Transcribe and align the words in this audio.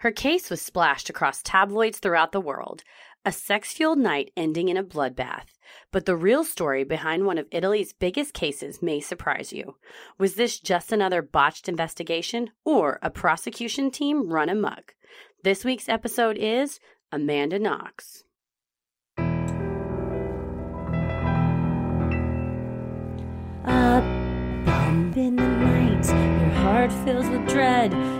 Her 0.00 0.10
case 0.10 0.48
was 0.48 0.62
splashed 0.62 1.10
across 1.10 1.42
tabloids 1.42 1.98
throughout 1.98 2.32
the 2.32 2.40
world, 2.40 2.82
a 3.26 3.30
sex 3.30 3.74
fueled 3.74 3.98
night 3.98 4.30
ending 4.34 4.70
in 4.70 4.78
a 4.78 4.82
bloodbath. 4.82 5.58
But 5.92 6.06
the 6.06 6.16
real 6.16 6.42
story 6.42 6.84
behind 6.84 7.26
one 7.26 7.36
of 7.36 7.46
Italy's 7.50 7.92
biggest 7.92 8.32
cases 8.32 8.80
may 8.80 9.00
surprise 9.00 9.52
you. 9.52 9.76
Was 10.18 10.36
this 10.36 10.58
just 10.58 10.90
another 10.90 11.20
botched 11.20 11.68
investigation 11.68 12.48
or 12.64 12.98
a 13.02 13.10
prosecution 13.10 13.90
team 13.90 14.30
run 14.32 14.48
amok? 14.48 14.94
This 15.44 15.66
week's 15.66 15.86
episode 15.86 16.38
is 16.38 16.80
Amanda 17.12 17.58
Knox. 17.58 18.24
A 23.66 24.00
bump 24.64 25.16
in 25.18 25.36
the 25.36 25.42
night, 25.42 26.06
your 26.06 26.54
heart 26.62 26.90
fills 27.04 27.28
with 27.28 27.46
dread. 27.50 28.19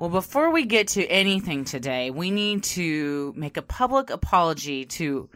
Well, 0.00 0.08
before 0.08 0.50
we 0.50 0.64
get 0.64 0.88
to 0.88 1.06
anything 1.08 1.66
today, 1.66 2.08
we 2.10 2.30
need 2.30 2.64
to 2.64 3.34
make 3.36 3.58
a 3.58 3.62
public 3.62 4.08
apology 4.08 4.86
to, 4.86 5.28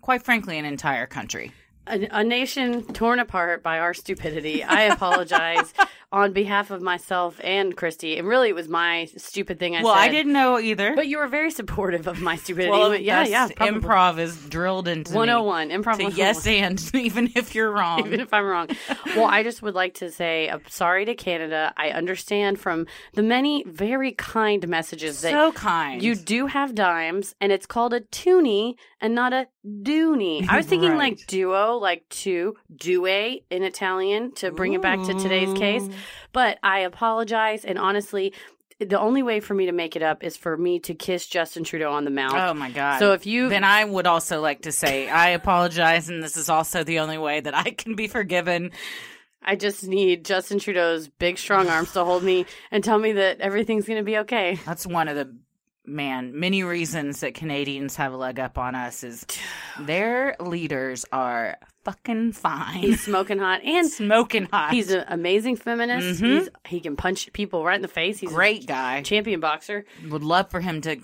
quite 0.00 0.22
frankly, 0.22 0.56
an 0.56 0.64
entire 0.64 1.06
country. 1.06 1.52
A, 1.86 2.08
a 2.10 2.24
nation 2.24 2.82
torn 2.94 3.18
apart 3.18 3.62
by 3.62 3.78
our 3.78 3.92
stupidity. 3.92 4.64
I 4.64 4.84
apologize 4.84 5.74
on 6.16 6.32
behalf 6.32 6.70
of 6.70 6.80
myself 6.80 7.38
and 7.44 7.76
Christy. 7.76 8.18
And 8.18 8.26
really, 8.26 8.48
it 8.48 8.54
was 8.54 8.68
my 8.68 9.04
stupid 9.16 9.58
thing 9.58 9.76
I 9.76 9.82
well, 9.82 9.94
said. 9.94 10.00
I 10.00 10.08
didn't 10.08 10.32
know 10.32 10.58
either. 10.58 10.96
But 10.96 11.08
you 11.08 11.18
were 11.18 11.26
very 11.28 11.50
supportive 11.50 12.06
of 12.06 12.20
my 12.22 12.36
stupidity. 12.36 12.70
well, 12.70 12.94
yeah, 12.94 13.24
yeah. 13.24 13.48
probably. 13.54 13.80
improv 13.80 14.18
is 14.18 14.36
drilled 14.48 14.88
into 14.88 15.12
me 15.12 15.16
101. 15.18 15.68
Improv 15.68 15.98
to 15.98 16.04
101. 16.04 16.16
yes 16.16 16.46
and 16.46 16.90
even 16.94 17.30
if 17.34 17.54
you're 17.54 17.70
wrong. 17.70 18.06
even 18.06 18.20
if 18.20 18.32
I'm 18.32 18.46
wrong. 18.46 18.68
Well, 19.14 19.26
I 19.26 19.42
just 19.42 19.62
would 19.62 19.74
like 19.74 19.94
to 19.94 20.10
say 20.10 20.48
I'm 20.48 20.62
sorry 20.68 21.04
to 21.04 21.14
Canada. 21.14 21.74
I 21.76 21.90
understand 21.90 22.58
from 22.58 22.86
the 23.14 23.22
many 23.22 23.62
very 23.66 24.12
kind 24.12 24.66
messages 24.66 25.20
that 25.20 25.32
so 25.32 25.52
kind. 25.52 26.02
you 26.02 26.14
do 26.14 26.46
have 26.46 26.74
dimes, 26.74 27.34
and 27.40 27.52
it's 27.52 27.66
called 27.66 27.92
a 27.92 28.00
toonie 28.00 28.76
and 29.00 29.14
not 29.14 29.32
a 29.32 29.48
dooney. 29.66 30.46
I 30.48 30.56
was 30.56 30.66
thinking 30.70 30.90
Right. 30.92 31.18
like 31.18 31.26
duo, 31.26 31.76
like 31.76 32.04
two, 32.08 32.54
due 32.74 33.06
in 33.06 33.62
Italian 33.62 34.32
to 34.36 34.50
bring 34.50 34.72
it 34.72 34.82
back 34.82 35.02
to 35.04 35.14
today's 35.14 35.52
case. 35.58 35.88
But 36.32 36.58
I 36.62 36.80
apologize, 36.80 37.64
and 37.64 37.78
honestly, 37.78 38.32
the 38.78 39.00
only 39.00 39.22
way 39.22 39.40
for 39.40 39.54
me 39.54 39.66
to 39.66 39.72
make 39.72 39.96
it 39.96 40.02
up 40.02 40.22
is 40.22 40.36
for 40.36 40.56
me 40.56 40.80
to 40.80 40.94
kiss 40.94 41.26
Justin 41.26 41.64
Trudeau 41.64 41.92
on 41.92 42.04
the 42.04 42.10
mouth. 42.10 42.34
Oh 42.34 42.54
my 42.54 42.70
god. 42.70 42.98
So 42.98 43.12
if 43.12 43.26
you 43.26 43.48
then 43.48 43.64
I 43.64 43.84
would 43.84 44.06
also 44.06 44.40
like 44.40 44.62
to 44.62 44.72
say 44.72 45.08
I 45.08 45.30
apologize 45.30 46.10
and 46.10 46.22
this 46.22 46.36
is 46.36 46.50
also 46.50 46.84
the 46.84 46.98
only 46.98 47.16
way 47.16 47.40
that 47.40 47.54
I 47.54 47.70
can 47.70 47.94
be 47.94 48.06
forgiven. 48.06 48.72
I 49.42 49.56
just 49.56 49.86
need 49.86 50.24
Justin 50.24 50.58
Trudeau's 50.58 51.08
big, 51.08 51.38
strong 51.38 51.68
arms 51.68 51.92
to 51.92 52.04
hold 52.04 52.24
me 52.24 52.46
and 52.70 52.82
tell 52.82 52.98
me 52.98 53.12
that 53.12 53.40
everything's 53.40 53.86
going 53.86 54.00
to 54.00 54.04
be 54.04 54.18
okay. 54.18 54.58
That's 54.66 54.86
one 54.86 55.08
of 55.08 55.14
the 55.16 55.34
man 55.86 56.38
many 56.38 56.62
reasons 56.62 57.20
that 57.20 57.34
Canadians 57.34 57.96
have 57.96 58.12
a 58.12 58.16
leg 58.16 58.38
up 58.40 58.58
on 58.58 58.74
us 58.74 59.04
is 59.04 59.24
their 59.80 60.36
leaders 60.40 61.04
are 61.12 61.56
fucking 61.84 62.32
fine. 62.32 62.78
He's 62.78 63.02
smoking 63.04 63.38
hot, 63.38 63.62
and 63.64 63.88
smoking 63.88 64.46
hot. 64.46 64.72
he's 64.72 64.90
an 64.90 65.04
amazing 65.08 65.56
feminist. 65.56 66.20
Mhm. 66.20 66.38
He's, 66.40 66.48
he 66.66 66.80
can 66.80 66.96
punch 66.96 67.32
people 67.32 67.64
right 67.64 67.76
in 67.76 67.82
the 67.82 67.88
face. 67.88 68.18
He's 68.18 68.30
great 68.30 68.66
guy. 68.66 69.02
champion 69.02 69.40
boxer. 69.40 69.84
Would 70.08 70.24
love 70.24 70.50
for 70.50 70.60
him 70.60 70.80
to 70.82 70.98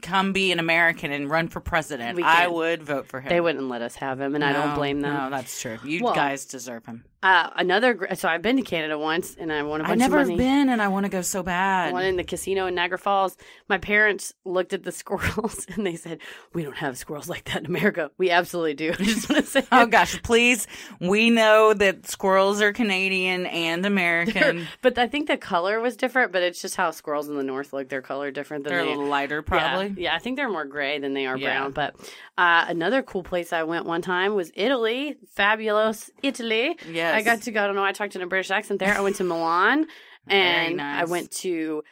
come 0.00 0.32
be 0.32 0.50
an 0.50 0.58
American 0.58 1.12
and 1.12 1.28
run 1.28 1.48
for 1.48 1.60
president. 1.60 2.18
I 2.22 2.48
would 2.48 2.82
vote 2.82 3.06
for 3.06 3.20
him. 3.20 3.28
They 3.28 3.40
wouldn't 3.42 3.68
let 3.68 3.82
us 3.82 3.96
have 3.96 4.18
him, 4.20 4.34
and 4.34 4.42
I 4.42 4.52
don't 4.54 4.74
blame 4.74 5.02
them. 5.02 5.12
No, 5.12 5.28
that's 5.30 5.60
true. 5.60 5.78
You 5.84 6.04
Well, 6.04 6.14
guys 6.14 6.46
deserve 6.46 6.86
him. 6.86 7.04
Uh, 7.24 7.48
another, 7.56 8.08
so 8.16 8.28
I've 8.28 8.42
been 8.42 8.56
to 8.56 8.62
Canada 8.62 8.98
once, 8.98 9.34
and 9.34 9.50
I 9.50 9.62
won 9.62 9.80
a 9.80 9.84
bunch 9.84 9.92
I've 9.92 9.98
never 9.98 10.18
of 10.20 10.26
money. 10.28 10.36
been, 10.36 10.68
and 10.68 10.82
I 10.82 10.88
want 10.88 11.06
to 11.06 11.08
go 11.10 11.22
so 11.22 11.42
bad. 11.42 11.94
One 11.94 12.04
in 12.04 12.16
the 12.16 12.22
casino 12.22 12.66
in 12.66 12.74
Niagara 12.74 12.98
Falls. 12.98 13.38
My 13.66 13.78
parents 13.78 14.34
looked 14.44 14.74
at 14.74 14.82
the 14.82 14.92
squirrels 15.04 15.66
and 15.74 15.86
they 15.86 15.96
said, 15.96 16.18
"We 16.52 16.64
don't 16.64 16.76
have 16.76 16.98
squirrels 16.98 17.26
like 17.30 17.44
that 17.44 17.60
in 17.60 17.66
America. 17.66 18.10
We 18.18 18.30
absolutely 18.30 18.74
do." 18.74 18.90
I 19.00 19.04
just 19.04 19.30
want 19.30 19.42
to 19.42 19.50
say, 19.50 19.66
Oh 19.72 19.86
gosh, 19.86 20.20
please. 20.22 20.66
We 21.00 21.30
know 21.30 21.72
that 21.72 22.06
squirrels 22.06 22.60
are 22.60 22.74
Canadian 22.74 23.46
and 23.46 23.86
American. 23.86 24.66
but 24.82 24.98
I 24.98 25.08
think 25.08 25.26
the 25.26 25.38
color 25.38 25.80
was 25.80 25.96
different. 25.96 26.30
But 26.30 26.42
it's 26.42 26.60
just 26.60 26.76
how 26.76 26.90
squirrels 26.90 27.30
in 27.30 27.36
the 27.36 27.42
north 27.42 27.72
look. 27.72 27.88
Their 27.88 28.02
color 28.02 28.32
different 28.32 28.64
than 28.64 28.74
They're 28.74 28.84
a 28.84 28.88
little 28.90 29.06
lighter, 29.06 29.40
probably. 29.40 29.86
Yeah, 29.86 30.10
yeah, 30.10 30.14
I 30.14 30.18
think 30.18 30.36
they're 30.36 30.50
more 30.50 30.66
gray 30.66 30.98
than 30.98 31.14
they 31.14 31.24
are 31.24 31.38
Yeah. 31.38 31.58
brown. 31.58 31.72
But 31.72 31.94
uh, 32.36 32.66
another 32.68 33.02
cool 33.02 33.22
place 33.22 33.50
I 33.54 33.62
went 33.62 33.86
one 33.86 34.02
time 34.02 34.34
was 34.34 34.52
Italy. 34.54 35.16
Fabulous 35.32 36.10
Italy. 36.22 36.76
Yes. 36.86 37.13
I 37.14 37.22
got 37.22 37.42
to 37.42 37.50
go. 37.50 37.62
I 37.64 37.66
don't 37.66 37.76
know. 37.76 37.84
I 37.84 37.92
talked 37.92 38.16
in 38.16 38.22
a 38.22 38.26
British 38.26 38.50
accent 38.50 38.80
there. 38.80 38.94
I 38.96 39.00
went 39.00 39.16
to 39.16 39.24
Milan, 39.24 39.86
and 40.26 40.76
nice. 40.78 41.02
I 41.02 41.04
went 41.10 41.30
to 41.32 41.82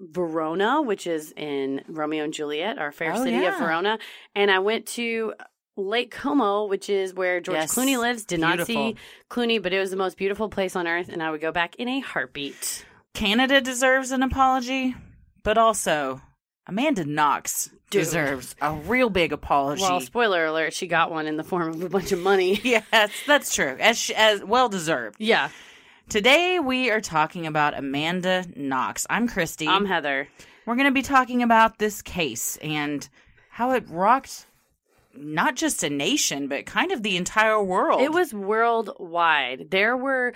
Verona, 0.00 0.82
which 0.82 1.06
is 1.06 1.32
in 1.36 1.82
Romeo 1.88 2.24
and 2.24 2.32
Juliet, 2.32 2.78
our 2.78 2.92
fair 2.92 3.12
Oh, 3.12 3.22
city 3.24 3.44
of. 3.44 3.58
Verona, 3.58 3.98
and 4.34 4.50
I 4.50 4.58
went 4.60 4.86
to 4.88 5.34
uh, 5.38 5.44
Lake 5.76 6.10
Como, 6.10 6.66
which 6.66 6.88
is 6.90 7.14
where 7.14 7.40
George 7.40 7.58
Yes. 7.58 7.74
Clooney 7.74 7.98
lives. 7.98 8.24
Did 8.24 8.40
not 8.40 8.66
see 8.66 8.96
Clooney, 9.30 9.62
but 9.62 9.72
it 9.72 9.78
was 9.78 9.90
the 9.90 9.96
most 9.96 10.16
beautiful 10.16 10.48
place 10.48 10.74
on 10.76 10.86
earth, 10.86 11.08
and 11.08 11.22
I 11.22 11.30
would 11.30 11.40
go 11.40 11.52
back 11.52 11.76
in 11.76 11.88
a 11.88 12.00
heartbeat. 12.00 12.84
Canada 13.14 13.60
deserves 13.60 14.10
an 14.10 14.22
apology, 14.22 14.94
but 15.42 15.58
also 15.58 16.20
Amanda 16.66 17.04
Knox 17.04 17.70
Dude. 17.90 18.04
deserves 18.04 18.54
a 18.60 18.72
real 18.72 19.10
big 19.10 19.32
apology. 19.32 19.82
Well, 19.82 20.00
spoiler 20.00 20.46
alert, 20.46 20.72
she 20.72 20.86
got 20.86 21.10
one 21.10 21.26
in 21.26 21.36
the 21.36 21.44
form 21.44 21.68
of 21.70 21.82
a 21.82 21.88
bunch 21.88 22.12
of 22.12 22.20
money. 22.20 22.60
yes, 22.64 23.12
that's 23.26 23.54
true. 23.54 23.76
As 23.80 24.10
as 24.16 24.42
well 24.44 24.68
deserved. 24.68 25.16
Yeah, 25.18 25.50
Today 26.10 26.58
we 26.58 26.90
are 26.90 27.00
talking 27.00 27.46
about 27.46 27.78
Amanda 27.78 28.44
Knox. 28.56 29.06
I'm 29.08 29.28
Christy. 29.28 29.68
I'm 29.68 29.86
Heather. 29.86 30.26
We're 30.66 30.74
going 30.74 30.88
to 30.88 30.92
be 30.92 31.02
talking 31.02 31.44
about 31.44 31.78
this 31.78 32.02
case 32.02 32.56
and 32.56 33.08
how 33.48 33.70
it 33.74 33.88
rocked 33.88 34.46
not 35.14 35.54
just 35.54 35.84
a 35.84 35.88
nation, 35.88 36.48
but 36.48 36.66
kind 36.66 36.90
of 36.90 37.04
the 37.04 37.16
entire 37.16 37.62
world. 37.62 38.00
It 38.00 38.12
was 38.12 38.34
worldwide. 38.34 39.70
There 39.70 39.96
were 39.96 40.32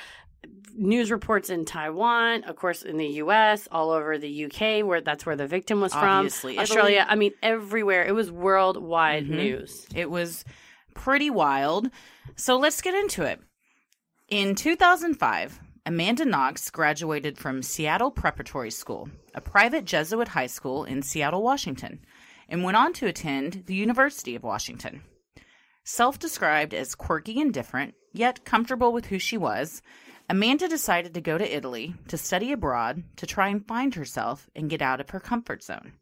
news 0.75 1.10
reports 1.10 1.50
in 1.50 1.65
Taiwan, 1.65 2.44
of 2.44 2.56
course, 2.56 2.82
in 2.82 2.97
the 2.97 3.06
U.S., 3.06 3.69
all 3.71 3.91
over 3.91 4.19
the 4.19 4.28
U.K., 4.28 4.82
where 4.82 5.00
that's 5.00 5.25
where 5.25 5.37
the 5.37 5.47
victim 5.47 5.81
was 5.81 5.93
Obviously, 5.94 6.55
from. 6.55 6.62
Italy. 6.62 6.78
Australia. 6.78 7.06
I 7.09 7.15
mean, 7.15 7.32
everywhere. 7.43 8.05
It 8.05 8.12
was 8.15 8.31
worldwide 8.31 9.27
Mhm. 9.27 9.31
news. 9.37 9.87
It 9.94 10.10
was 10.10 10.44
pretty 10.94 11.31
wild. 11.31 11.91
So 12.37 12.56
let's 12.56 12.81
get 12.81 12.94
into 12.94 13.22
it. 13.22 13.41
In 14.28 14.55
2005, 14.55 15.60
Amanda 15.87 16.25
Knox 16.25 16.71
graduated 16.71 17.37
from 17.38 17.62
Seattle 17.62 18.11
Preparatory 18.11 18.71
School, 18.71 19.09
a 19.34 19.41
private 19.41 19.84
Jesuit 19.84 20.28
high 20.28 20.47
school 20.47 20.84
in 20.84 21.03
Seattle, 21.03 21.43
Washington, 21.43 22.00
and 22.49 22.65
went 22.65 22.76
on 22.76 22.93
to 22.94 23.06
attend 23.06 23.65
the 23.66 23.75
University 23.75 24.34
of 24.34 24.43
Washington. 24.43 25.03
Self 25.84 26.19
described 26.19 26.72
as 26.72 26.94
quirky 26.94 27.38
and 27.41 27.53
different, 27.53 27.94
yet 28.12 28.44
comfortable 28.47 28.93
with 28.93 29.06
who 29.06 29.19
she 29.19 29.37
was, 29.37 29.82
Amanda 30.29 30.69
decided 30.69 31.12
to 31.15 31.21
go 31.21 31.37
to 31.37 31.57
Italy 31.57 31.95
to 32.09 32.17
study 32.17 32.51
abroad 32.53 33.03
to 33.17 33.27
try 33.27 33.49
and 33.49 33.67
find 33.67 33.95
herself 33.95 34.49
and 34.57 34.71
get 34.71 34.81
out 34.81 35.01
of 35.01 35.11
her 35.11 35.21
comfort 35.21 35.62
zone. 35.62 35.93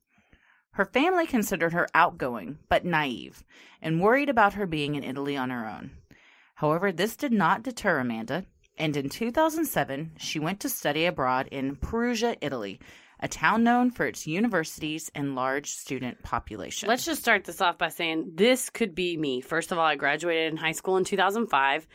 Her 0.72 0.84
family 0.84 1.26
considered 1.26 1.72
her 1.72 1.88
outgoing 1.94 2.58
but 2.68 2.84
naive 2.84 3.42
and 3.82 4.00
worried 4.00 4.28
about 4.28 4.54
her 4.54 4.66
being 4.66 4.94
in 4.94 5.04
Italy 5.04 5.36
on 5.36 5.50
her 5.50 5.68
own. 5.68 5.90
However, 6.54 6.92
this 6.92 7.16
did 7.16 7.32
not 7.32 7.64
deter 7.64 7.98
Amanda, 7.98 8.46
and 8.78 8.96
in 8.96 9.08
2007, 9.08 10.12
she 10.18 10.38
went 10.38 10.60
to 10.60 10.68
study 10.68 11.04
abroad 11.04 11.48
in 11.48 11.76
Perugia, 11.76 12.36
Italy, 12.40 12.80
a 13.20 13.28
town 13.28 13.62
known 13.62 13.90
for 13.90 14.06
its 14.06 14.26
universities 14.26 15.10
and 15.14 15.34
large 15.34 15.70
student 15.70 16.22
population. 16.22 16.88
Let's 16.88 17.04
just 17.04 17.20
start 17.20 17.44
this 17.44 17.60
off 17.60 17.78
by 17.78 17.88
saying 17.88 18.32
this 18.34 18.70
could 18.70 18.94
be 18.94 19.16
me. 19.16 19.40
First 19.40 19.72
of 19.72 19.78
all, 19.78 19.84
I 19.84 19.94
graduated 19.94 20.52
in 20.52 20.56
high 20.56 20.72
school 20.72 20.96
in 20.96 21.04
2005. 21.04 21.86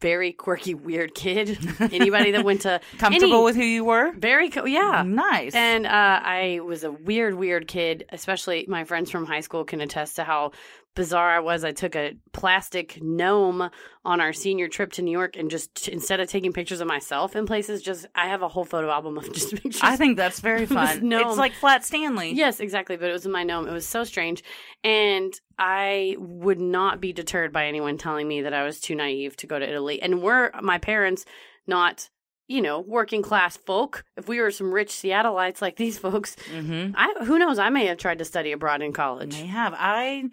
Very 0.00 0.32
quirky, 0.32 0.74
weird 0.88 1.14
kid. 1.14 1.58
Anybody 1.80 2.32
that 2.32 2.44
went 2.44 2.62
to 2.62 2.80
comfortable 2.98 3.34
any- 3.34 3.44
with 3.44 3.56
who 3.56 3.62
you 3.64 3.84
were? 3.84 4.12
very 4.12 4.48
co- 4.50 4.64
yeah. 4.64 5.02
Nice. 5.06 5.54
And 5.54 5.86
uh, 5.86 5.90
I 5.90 6.60
was 6.64 6.84
a 6.84 6.90
weird, 6.92 7.34
weird 7.34 7.66
kid. 7.68 8.04
Especially 8.10 8.64
my 8.68 8.84
friends 8.84 9.10
from 9.10 9.26
high 9.26 9.40
school 9.40 9.64
can 9.64 9.80
attest 9.80 10.16
to 10.16 10.24
how 10.24 10.52
bizarre 10.94 11.30
I 11.30 11.38
was. 11.40 11.64
I 11.64 11.72
took 11.72 11.96
a 11.96 12.12
plastic 12.32 12.98
gnome 13.02 13.70
on 14.04 14.20
our 14.20 14.32
senior 14.32 14.68
trip 14.68 14.92
to 14.94 15.02
New 15.02 15.10
York 15.10 15.36
and 15.36 15.50
just 15.50 15.88
instead 15.88 16.20
of 16.20 16.28
taking 16.28 16.52
pictures 16.52 16.80
of 16.82 16.86
myself 16.88 17.34
in 17.34 17.46
places, 17.46 17.80
just 17.80 18.06
I 18.14 18.26
have 18.28 18.42
a 18.42 18.48
whole 18.48 18.64
photo 18.64 18.90
album 18.90 19.16
of 19.16 19.32
just 19.32 19.52
pictures. 19.52 19.80
I 19.82 19.96
think 19.96 20.16
that's 20.16 20.40
very 20.40 20.66
fun. 20.66 21.08
gnome. 21.08 21.28
It's 21.28 21.38
like 21.38 21.54
Flat 21.54 21.84
Stanley. 21.84 22.32
Yes, 22.34 22.60
exactly. 22.60 22.96
But 22.96 23.08
it 23.08 23.12
was 23.12 23.24
in 23.24 23.32
my 23.32 23.42
gnome. 23.44 23.68
It 23.68 23.72
was 23.72 23.86
so 23.86 24.04
strange. 24.04 24.42
And 24.84 25.32
I 25.64 26.16
would 26.18 26.58
not 26.60 27.00
be 27.00 27.12
deterred 27.12 27.52
by 27.52 27.66
anyone 27.66 27.96
telling 27.96 28.26
me 28.26 28.42
that 28.42 28.52
I 28.52 28.64
was 28.64 28.80
too 28.80 28.96
naive 28.96 29.36
to 29.36 29.46
go 29.46 29.60
to 29.60 29.68
Italy. 29.68 30.02
And 30.02 30.20
were 30.20 30.50
my 30.60 30.78
parents 30.78 31.24
not, 31.68 32.10
you 32.48 32.60
know, 32.60 32.80
working 32.80 33.22
class 33.22 33.56
folk, 33.56 34.04
if 34.16 34.26
we 34.26 34.40
were 34.40 34.50
some 34.50 34.72
rich 34.74 34.88
Seattleites 34.88 35.62
like 35.62 35.76
these 35.76 35.98
folks, 36.06 36.34
Mm-hmm. 36.52 36.96
I 36.96 37.24
who 37.24 37.38
knows, 37.38 37.60
I 37.60 37.70
may 37.70 37.86
have 37.86 37.98
tried 37.98 38.18
to 38.18 38.24
study 38.24 38.50
abroad 38.50 38.82
in 38.82 38.92
college. 38.92 39.36
They 39.36 39.46
have. 39.46 39.72
I 39.78 40.30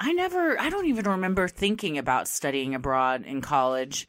I 0.00 0.12
never 0.12 0.60
I 0.60 0.68
don't 0.68 0.86
even 0.86 1.04
remember 1.04 1.46
thinking 1.46 1.96
about 1.96 2.26
studying 2.26 2.74
abroad 2.74 3.22
in 3.24 3.42
college, 3.42 4.08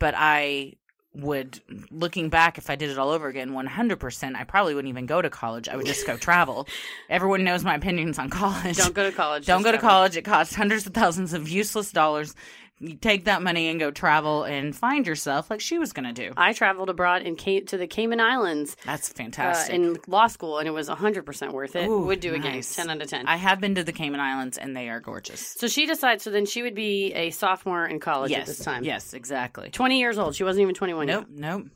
but 0.00 0.14
I 0.16 0.72
would 1.14 1.60
looking 1.90 2.30
back 2.30 2.56
if 2.56 2.70
I 2.70 2.76
did 2.76 2.88
it 2.88 2.98
all 2.98 3.10
over 3.10 3.28
again 3.28 3.50
100% 3.50 4.34
I 4.34 4.44
probably 4.44 4.74
wouldn't 4.74 4.88
even 4.88 5.06
go 5.06 5.20
to 5.20 5.28
college. 5.28 5.68
I 5.68 5.76
would 5.76 5.86
just 5.86 6.06
go 6.06 6.16
travel. 6.16 6.66
Everyone 7.10 7.44
knows 7.44 7.64
my 7.64 7.74
opinions 7.74 8.18
on 8.18 8.30
college. 8.30 8.78
Don't 8.78 8.94
go 8.94 9.08
to 9.08 9.14
college. 9.14 9.46
Don't 9.46 9.62
go 9.62 9.72
to 9.72 9.78
college. 9.78 10.16
It 10.16 10.22
costs 10.22 10.54
hundreds 10.54 10.86
of 10.86 10.94
thousands 10.94 11.34
of 11.34 11.48
useless 11.48 11.92
dollars. 11.92 12.34
You 12.82 12.96
take 12.96 13.26
that 13.26 13.42
money 13.42 13.68
and 13.68 13.78
go 13.78 13.92
travel 13.92 14.42
and 14.42 14.74
find 14.74 15.06
yourself 15.06 15.50
like 15.50 15.60
she 15.60 15.78
was 15.78 15.92
going 15.92 16.12
to 16.12 16.12
do. 16.12 16.32
I 16.36 16.52
traveled 16.52 16.90
abroad 16.90 17.22
and 17.22 17.38
came 17.38 17.64
to 17.66 17.76
the 17.76 17.86
Cayman 17.86 18.18
Islands 18.18 18.76
That's 18.84 19.08
uh, 19.08 19.14
fantastic. 19.14 19.72
in 19.72 19.98
law 20.08 20.26
school, 20.26 20.58
and 20.58 20.66
it 20.66 20.72
was 20.72 20.88
100% 20.88 21.52
worth 21.52 21.76
it. 21.76 21.86
Ooh, 21.86 22.06
Would 22.06 22.18
do 22.18 22.34
again. 22.34 22.60
10 22.60 22.90
out 22.90 23.00
of 23.00 23.08
10. 23.08 23.28
I 23.28 23.36
have 23.36 23.60
been 23.60 23.76
to 23.76 23.84
the 23.84 23.92
Cayman 23.92 24.18
Islands 24.18 24.58
and 24.58 24.76
they 24.76 24.88
are 24.88 24.98
gorgeous. 24.98 25.40
so 25.40 25.68
she 25.68 25.86
decides, 25.86 26.24
so 26.24 26.30
then 26.32 26.44
she 26.44 26.62
would 26.62 26.74
be 26.74 27.12
a 27.14 27.30
sophomore 27.30 27.86
in 27.86 28.00
college 28.00 28.32
yes. 28.32 28.40
at 28.40 28.46
this 28.46 28.58
time. 28.64 28.82
Yes, 28.82 29.14
exactly. 29.14 29.70
20 29.70 30.00
years 30.00 30.18
old. 30.18 30.34
She 30.34 30.42
wasn't 30.42 30.62
even 30.62 30.74
21 30.74 31.06
Nope, 31.06 31.26
nope. 31.30 31.66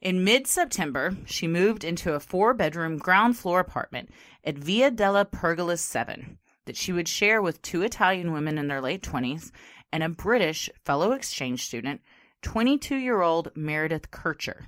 In 0.00 0.24
mid 0.24 0.48
September, 0.48 1.16
she 1.26 1.46
moved 1.46 1.84
into 1.84 2.12
a 2.12 2.20
four 2.20 2.54
bedroom 2.54 2.98
ground 2.98 3.38
floor 3.38 3.60
apartment 3.60 4.10
at 4.44 4.58
Via 4.58 4.90
della 4.90 5.24
Pergola 5.24 5.76
7 5.76 6.38
that 6.66 6.76
she 6.76 6.92
would 6.92 7.08
share 7.08 7.40
with 7.40 7.62
two 7.62 7.82
Italian 7.82 8.32
women 8.32 8.58
in 8.58 8.68
their 8.68 8.80
late 8.80 9.02
20s 9.02 9.50
and 9.94 10.02
a 10.02 10.08
British 10.08 10.68
fellow 10.84 11.12
exchange 11.12 11.64
student, 11.64 12.00
22 12.42 12.96
year 12.96 13.22
old 13.22 13.52
Meredith 13.54 14.10
Kercher. 14.10 14.66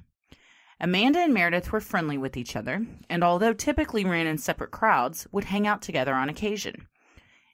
Amanda 0.81 1.19
and 1.19 1.35
Meredith 1.35 1.73
were 1.73 1.81
friendly 1.81 2.17
with 2.17 2.37
each 2.37 2.55
other, 2.55 2.87
and 3.11 3.25
although 3.25 3.53
typically 3.53 4.05
ran 4.05 4.29
in 4.29 4.39
separate 4.39 4.71
crowds, 4.71 5.27
would 5.33 5.43
hang 5.43 5.67
out 5.67 5.83
together 5.83 6.15
on 6.15 6.29
occasion. 6.29 6.87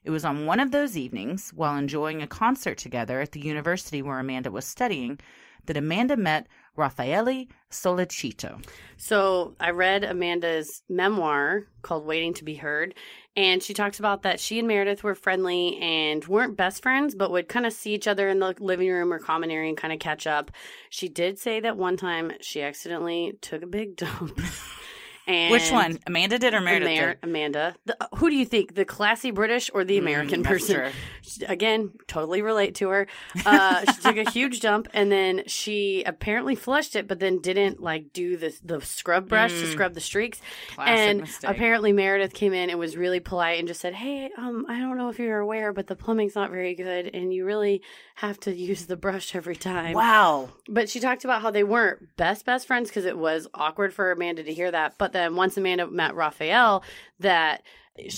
It 0.03 0.11
was 0.11 0.23
on 0.23 0.45
one 0.45 0.59
of 0.59 0.69
those 0.69 0.95
evenings, 0.95 1.49
while 1.49 1.75
enjoying 1.75 2.21
a 2.21 2.27
concert 2.27 2.77
together 2.77 3.21
at 3.21 3.31
the 3.31 3.39
university 3.39 4.03
where 4.03 4.19
Amanda 4.19 4.51
was 4.51 4.65
studying, 4.65 5.19
that 5.65 5.77
Amanda 5.77 6.15
met 6.15 6.47
Raffaele 6.75 7.47
Sollecito. 7.71 8.63
So 8.97 9.55
I 9.59 9.71
read 9.71 10.03
Amanda's 10.03 10.83
memoir 10.89 11.63
called 11.81 12.05
Waiting 12.05 12.35
to 12.35 12.43
Be 12.43 12.55
Heard, 12.55 12.93
and 13.35 13.63
she 13.63 13.73
talks 13.73 13.99
about 13.99 14.21
that 14.23 14.39
she 14.39 14.59
and 14.59 14.67
Meredith 14.67 15.03
were 15.03 15.15
friendly 15.15 15.77
and 15.77 16.25
weren't 16.25 16.55
best 16.55 16.83
friends, 16.83 17.15
but 17.15 17.31
would 17.31 17.47
kind 17.47 17.65
of 17.65 17.73
see 17.73 17.93
each 17.93 18.07
other 18.07 18.29
in 18.29 18.39
the 18.39 18.53
living 18.59 18.89
room 18.89 19.11
or 19.11 19.19
common 19.19 19.49
area 19.49 19.69
and 19.69 19.77
kind 19.77 19.93
of 19.93 19.99
catch 19.99 20.27
up. 20.27 20.51
She 20.89 21.09
did 21.09 21.39
say 21.39 21.59
that 21.59 21.75
one 21.75 21.97
time 21.97 22.33
she 22.41 22.61
accidentally 22.61 23.37
took 23.41 23.63
a 23.63 23.67
big 23.67 23.95
dump. 23.95 24.39
and 25.27 25.51
Which 25.51 25.71
one? 25.71 25.99
Amanda 26.07 26.37
did 26.39 26.53
or 26.53 26.61
Meredith 26.61 26.87
did? 26.89 27.17
Amanda. 27.23 27.75
The, 27.85 27.95
uh, 28.01 28.07
who 28.15 28.29
do 28.29 28.35
you 28.35 28.45
think? 28.45 28.75
The 28.75 28.85
classy 28.85 29.31
British 29.31 29.69
or 29.73 29.83
the 29.83 29.97
American 29.97 30.43
Mm, 30.43 30.47
person? 30.47 30.91
She- 31.21 31.45
Again, 31.45 31.91
totally 32.07 32.41
relate 32.41 32.75
to 32.75 32.89
her. 32.89 33.07
Uh, 33.45 33.85
she 33.91 34.01
took 34.01 34.17
a 34.17 34.29
huge 34.29 34.59
dump 34.59 34.87
and 34.93 35.11
then 35.11 35.43
she 35.47 36.03
apparently 36.05 36.55
flushed 36.55 36.95
it, 36.95 37.07
but 37.07 37.19
then 37.19 37.39
didn't 37.39 37.81
like 37.81 38.11
do 38.13 38.37
the 38.37 38.53
the 38.63 38.81
scrub 38.81 39.29
brush 39.29 39.51
to 39.51 39.65
Mm. 39.65 39.71
scrub 39.71 39.93
the 39.93 40.01
streaks. 40.01 40.41
Classic 40.75 40.93
and 40.97 41.19
mistake. 41.21 41.49
apparently 41.49 41.93
Meredith 41.93 42.33
came 42.33 42.53
in 42.53 42.69
and 42.69 42.77
was 42.79 42.97
really 42.97 43.19
polite 43.19 43.59
and 43.59 43.67
just 43.67 43.79
said, 43.81 43.93
"Hey, 43.93 44.29
um, 44.37 44.65
I 44.67 44.79
don't 44.79 44.97
know 44.97 45.09
if 45.09 45.19
you're 45.19 45.39
aware, 45.39 45.71
but 45.73 45.87
the 45.87 45.95
plumbing's 45.95 46.35
not 46.35 46.49
very 46.51 46.75
good, 46.75 47.09
and 47.13 47.33
you 47.33 47.45
really 47.45 47.81
have 48.15 48.39
to 48.41 48.53
use 48.53 48.85
the 48.85 48.97
brush 48.97 49.35
every 49.35 49.55
time." 49.55 49.93
Wow. 49.93 50.49
But 50.67 50.89
she 50.89 50.99
talked 50.99 51.23
about 51.23 51.41
how 51.41 51.51
they 51.51 51.63
weren't 51.63 52.15
best 52.17 52.45
best 52.45 52.67
friends 52.67 52.89
because 52.89 53.05
it 53.05 53.17
was 53.17 53.47
awkward 53.53 53.93
for 53.93 54.11
Amanda 54.11 54.43
to 54.43 54.53
hear 54.53 54.69
that. 54.71 54.95
But 54.97 55.12
then 55.13 55.35
once 55.35 55.57
Amanda 55.57 55.87
met 55.87 56.15
Raphael, 56.15 56.83
that 57.19 57.63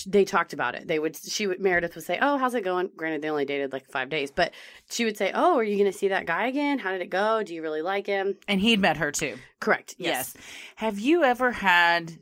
they 0.07 0.23
talked 0.23 0.53
about 0.53 0.73
it. 0.75 0.87
They 0.87 0.99
would 0.99 1.17
she 1.17 1.47
would 1.47 1.59
Meredith 1.59 1.95
would 1.95 2.05
say, 2.05 2.17
"Oh, 2.21 2.37
how's 2.37 2.55
it 2.55 2.63
going?" 2.63 2.91
Granted, 2.95 3.21
they 3.21 3.29
only 3.29 3.45
dated 3.45 3.73
like 3.73 3.89
five 3.91 4.09
days, 4.09 4.31
but 4.31 4.53
she 4.89 5.03
would 5.03 5.17
say, 5.17 5.31
"Oh, 5.33 5.57
are 5.57 5.63
you 5.63 5.77
going 5.77 5.91
to 5.91 5.97
see 5.97 6.07
that 6.07 6.25
guy 6.25 6.47
again? 6.47 6.79
How 6.79 6.91
did 6.91 7.01
it 7.01 7.09
go? 7.09 7.43
Do 7.43 7.53
you 7.53 7.61
really 7.61 7.81
like 7.81 8.07
him?" 8.07 8.37
And 8.47 8.61
he'd 8.61 8.79
met 8.79 8.97
her 8.97 9.11
too. 9.11 9.35
Correct. 9.59 9.95
Yes. 9.97 10.33
Yes. 10.35 10.43
Have 10.77 10.99
you 10.99 11.23
ever 11.23 11.51
had 11.51 12.17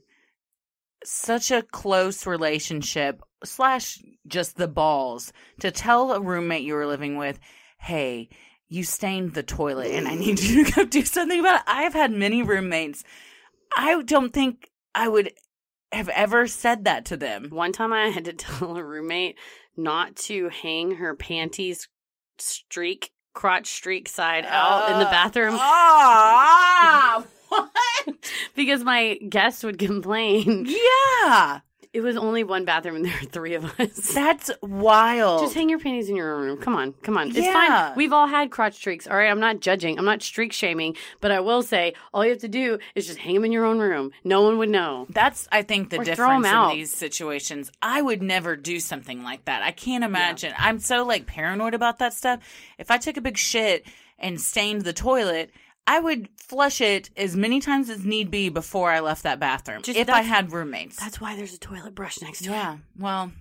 such 1.06 1.52
a 1.52 1.62
close 1.62 2.26
relationship 2.26 3.22
slash 3.44 4.00
just 4.26 4.56
the 4.56 4.68
balls 4.68 5.34
to 5.60 5.70
tell 5.70 6.14
a 6.14 6.22
roommate 6.22 6.64
you 6.64 6.74
were 6.74 6.88
living 6.88 7.18
with, 7.18 7.40
hey, 7.78 8.30
you 8.70 8.84
stained 8.84 9.34
the 9.34 9.44
toilet 9.44 9.92
and 9.92 10.08
I 10.08 10.16
need 10.16 10.40
you 10.40 10.66
to 10.66 10.72
go 10.72 10.86
do 10.86 11.04
something 11.04 11.40
about 11.40 11.58
it? 11.58 11.64
I've 11.68 11.94
had 11.94 12.12
many 12.12 12.42
roommates. 12.42 13.04
I 13.76 14.02
don't 14.06 14.32
think 14.34 14.70
I 14.96 15.08
would 15.08 15.32
have 15.92 16.10
ever 16.10 16.48
said 16.48 16.86
that 16.86 17.06
to 17.06 17.18
them. 17.18 17.50
One 17.50 17.72
time 17.72 17.94
I 17.94 18.08
had 18.10 18.26
to 18.26 18.34
tell 18.34 18.78
a 18.78 18.84
roommate 18.84 19.38
not 19.78 20.16
to 20.16 20.50
hang 20.50 20.96
her 20.96 21.16
panties 21.16 21.88
streak 22.38 23.12
crotch 23.34 23.68
streak 23.68 24.08
side 24.08 24.46
out 24.48 24.92
in 24.92 25.00
the 25.00 25.08
Uh, 25.08 25.12
bathroom 25.12 25.56
Ah, 25.58 27.26
what? 27.50 28.08
because 28.56 28.84
my 28.84 29.16
guests 29.30 29.64
would 29.64 29.80
complain. 29.80 30.68
Yeah, 30.68 31.60
It 31.94 32.02
was 32.02 32.18
only 32.18 32.44
one 32.44 32.66
bathroom 32.66 32.96
and 32.96 33.06
there 33.06 33.14
were 33.22 33.28
three 33.28 33.54
of 33.54 33.66
us. 33.80 34.14
that's 34.16 34.50
wild. 34.64 35.42
Just 35.42 35.54
hang 35.54 35.70
your 35.70 35.78
panties 35.78 36.10
in 36.10 36.16
your 36.16 36.34
own 36.36 36.42
room. 36.44 36.58
Come 36.58 36.76
on, 36.76 36.94
come 37.04 37.18
on. 37.18 37.28
It's 37.30 37.38
Yeah. 37.38 37.54
fine. 37.90 37.96
We've 37.96 38.12
all 38.12 38.26
had 38.26 38.50
crotch 38.50 38.74
streaks. 38.74 39.06
All 39.06 39.16
right, 39.16 39.30
I'm 39.30 39.40
not 39.40 39.60
judging. 39.60 40.00
I'm 40.00 40.06
not 40.06 40.24
streak 40.24 40.54
shaming, 40.54 40.96
but 41.22 41.32
I 41.32 41.40
will 41.40 41.62
say 41.62 41.94
all 42.12 42.24
you 42.26 42.32
have 42.32 42.40
to 42.40 42.48
do 42.48 42.80
is 42.96 43.06
just 43.06 43.20
hang 43.20 43.36
them 43.36 43.46
in 43.46 43.52
your 43.52 43.64
own 43.66 43.78
room. 43.78 44.12
No 44.24 44.42
one 44.42 44.58
would 44.58 44.70
know. 44.70 45.06
That's, 45.12 45.48
I 45.52 45.62
think, 45.62 45.92
the 45.92 46.00
Or 46.00 46.04
difference 46.04 46.48
in 46.48 46.70
these 46.70 46.92
situations. 46.92 47.72
I 47.82 48.02
would 48.02 48.24
never 48.24 48.56
do 48.56 48.80
something 48.80 49.24
like 49.24 49.46
that. 49.46 49.62
I 49.62 49.70
can't 49.72 50.04
imagine. 50.04 50.54
I'm 50.58 50.80
so 50.80 51.04
like 51.06 51.28
paranoid 51.28 51.76
about 51.76 52.00
that 52.00 52.14
stuff. 52.14 52.40
If 52.80 52.90
I 52.90 52.98
took 52.98 53.18
a 53.18 53.22
big 53.22 53.38
shit 53.38 53.86
and 54.18 54.42
stained 54.42 54.82
the 54.82 54.94
toilet, 54.94 55.52
I 55.86 56.00
would 56.00 56.30
flush 56.38 56.80
it 56.82 57.10
as 57.18 57.36
many 57.36 57.60
times 57.60 57.90
as 57.90 58.06
need 58.06 58.32
be 58.32 58.50
before 58.50 58.90
I 58.92 59.00
left 59.02 59.24
that 59.24 59.40
bathroom. 59.40 59.82
Just 59.82 59.98
if 59.98 60.08
I 60.10 60.22
that's- 60.22 60.28
had 60.28 60.52
roommates. 60.54 60.96
That's 60.98 61.20
why 61.20 61.36
there's 61.36 61.54
a 61.54 61.60
toilet 61.60 61.94
brush 61.94 62.22
next 62.22 62.44
to 62.44 62.50
it. 62.50 62.52
yeah. 62.54 62.78
Well, 62.98 63.32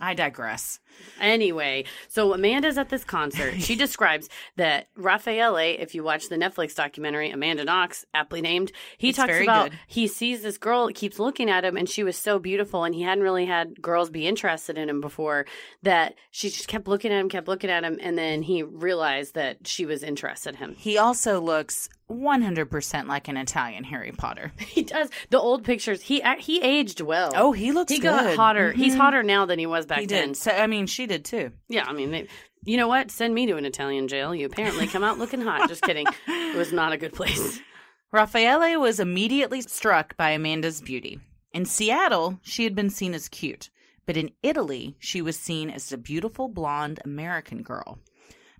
I 0.00 0.14
digress. 0.14 0.80
Anyway, 1.20 1.84
so 2.08 2.32
Amanda's 2.34 2.76
at 2.78 2.88
this 2.88 3.04
concert. 3.04 3.60
She 3.60 3.76
describes 3.86 4.28
that 4.56 4.88
Raffaele, 4.96 5.56
if 5.78 5.94
you 5.94 6.02
watch 6.02 6.28
the 6.28 6.36
Netflix 6.36 6.74
documentary, 6.74 7.30
Amanda 7.30 7.64
Knox, 7.64 8.04
aptly 8.12 8.40
named, 8.40 8.72
he 8.98 9.10
It's 9.10 9.18
talks 9.18 9.40
about 9.40 9.70
good. 9.70 9.78
he 9.86 10.06
sees 10.08 10.42
this 10.42 10.58
girl 10.58 10.88
keeps 10.88 11.18
looking 11.18 11.48
at 11.48 11.64
him 11.64 11.76
and 11.76 11.88
she 11.88 12.02
was 12.02 12.16
so 12.16 12.38
beautiful 12.38 12.84
and 12.84 12.94
he 12.94 13.02
hadn't 13.02 13.22
really 13.24 13.46
had 13.46 13.80
girls 13.80 14.10
be 14.10 14.26
interested 14.26 14.76
in 14.76 14.88
him 14.88 15.00
before 15.00 15.46
that 15.82 16.14
she 16.30 16.48
just 16.50 16.66
kept 16.68 16.88
looking 16.88 17.12
at 17.12 17.20
him, 17.20 17.28
kept 17.28 17.46
looking 17.48 17.70
at 17.70 17.84
him, 17.84 17.98
and 18.00 18.18
then 18.18 18.42
he 18.42 18.62
realized 18.62 19.34
that 19.34 19.66
she 19.66 19.86
was 19.86 20.02
interested 20.02 20.54
in 20.54 20.56
him. 20.56 20.74
He 20.76 20.98
also 20.98 21.40
looks 21.40 21.88
100% 22.10 23.06
like 23.06 23.28
an 23.28 23.36
Italian 23.36 23.84
Harry 23.84 24.12
Potter. 24.12 24.52
He 24.72 24.82
does. 24.82 25.10
The 25.30 25.38
old 25.38 25.64
pictures, 25.64 26.00
he 26.02 26.22
he 26.38 26.60
aged 26.62 27.00
well. 27.02 27.32
Oh, 27.36 27.52
he 27.52 27.72
looks 27.72 27.92
he 27.92 27.98
good. 27.98 28.04
got 28.08 28.36
hotter. 28.36 28.72
He's 28.72 28.94
Mhm. 28.94 28.98
hotter 28.98 29.22
now 29.22 29.44
than 29.44 29.58
he 29.58 29.66
was 29.66 29.84
back 29.84 30.00
He 30.00 30.06
then. 30.06 30.28
did. 30.28 30.36
So, 30.38 30.50
I 30.50 30.66
mean, 30.66 30.81
she 30.86 31.06
did 31.06 31.24
too. 31.24 31.52
Yeah, 31.68 31.84
I 31.86 31.92
mean, 31.92 32.10
they, 32.10 32.28
you 32.64 32.76
know 32.76 32.88
what? 32.88 33.10
Send 33.10 33.34
me 33.34 33.46
to 33.46 33.56
an 33.56 33.64
Italian 33.64 34.08
jail. 34.08 34.34
You 34.34 34.46
apparently 34.46 34.86
come 34.86 35.04
out 35.04 35.18
looking 35.18 35.40
hot. 35.40 35.68
Just 35.68 35.82
kidding. 35.82 36.06
It 36.26 36.56
was 36.56 36.72
not 36.72 36.92
a 36.92 36.98
good 36.98 37.12
place. 37.12 37.60
Raffaele 38.12 38.78
was 38.80 39.00
immediately 39.00 39.62
struck 39.62 40.16
by 40.16 40.30
Amanda's 40.30 40.82
beauty. 40.82 41.18
In 41.52 41.64
Seattle, 41.64 42.38
she 42.42 42.64
had 42.64 42.74
been 42.74 42.90
seen 42.90 43.14
as 43.14 43.28
cute, 43.28 43.70
but 44.06 44.16
in 44.16 44.30
Italy, 44.42 44.96
she 44.98 45.22
was 45.22 45.38
seen 45.38 45.70
as 45.70 45.92
a 45.92 45.98
beautiful 45.98 46.48
blonde 46.48 47.00
American 47.04 47.62
girl. 47.62 47.98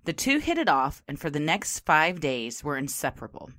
The 0.05 0.13
two 0.13 0.39
hit 0.39 0.57
it 0.57 0.67
off, 0.67 1.01
and 1.07 1.19
for 1.19 1.29
the 1.29 1.39
next 1.39 1.79
five 1.81 2.19
days 2.19 2.63
were 2.63 2.77
inseparable. 2.77 3.51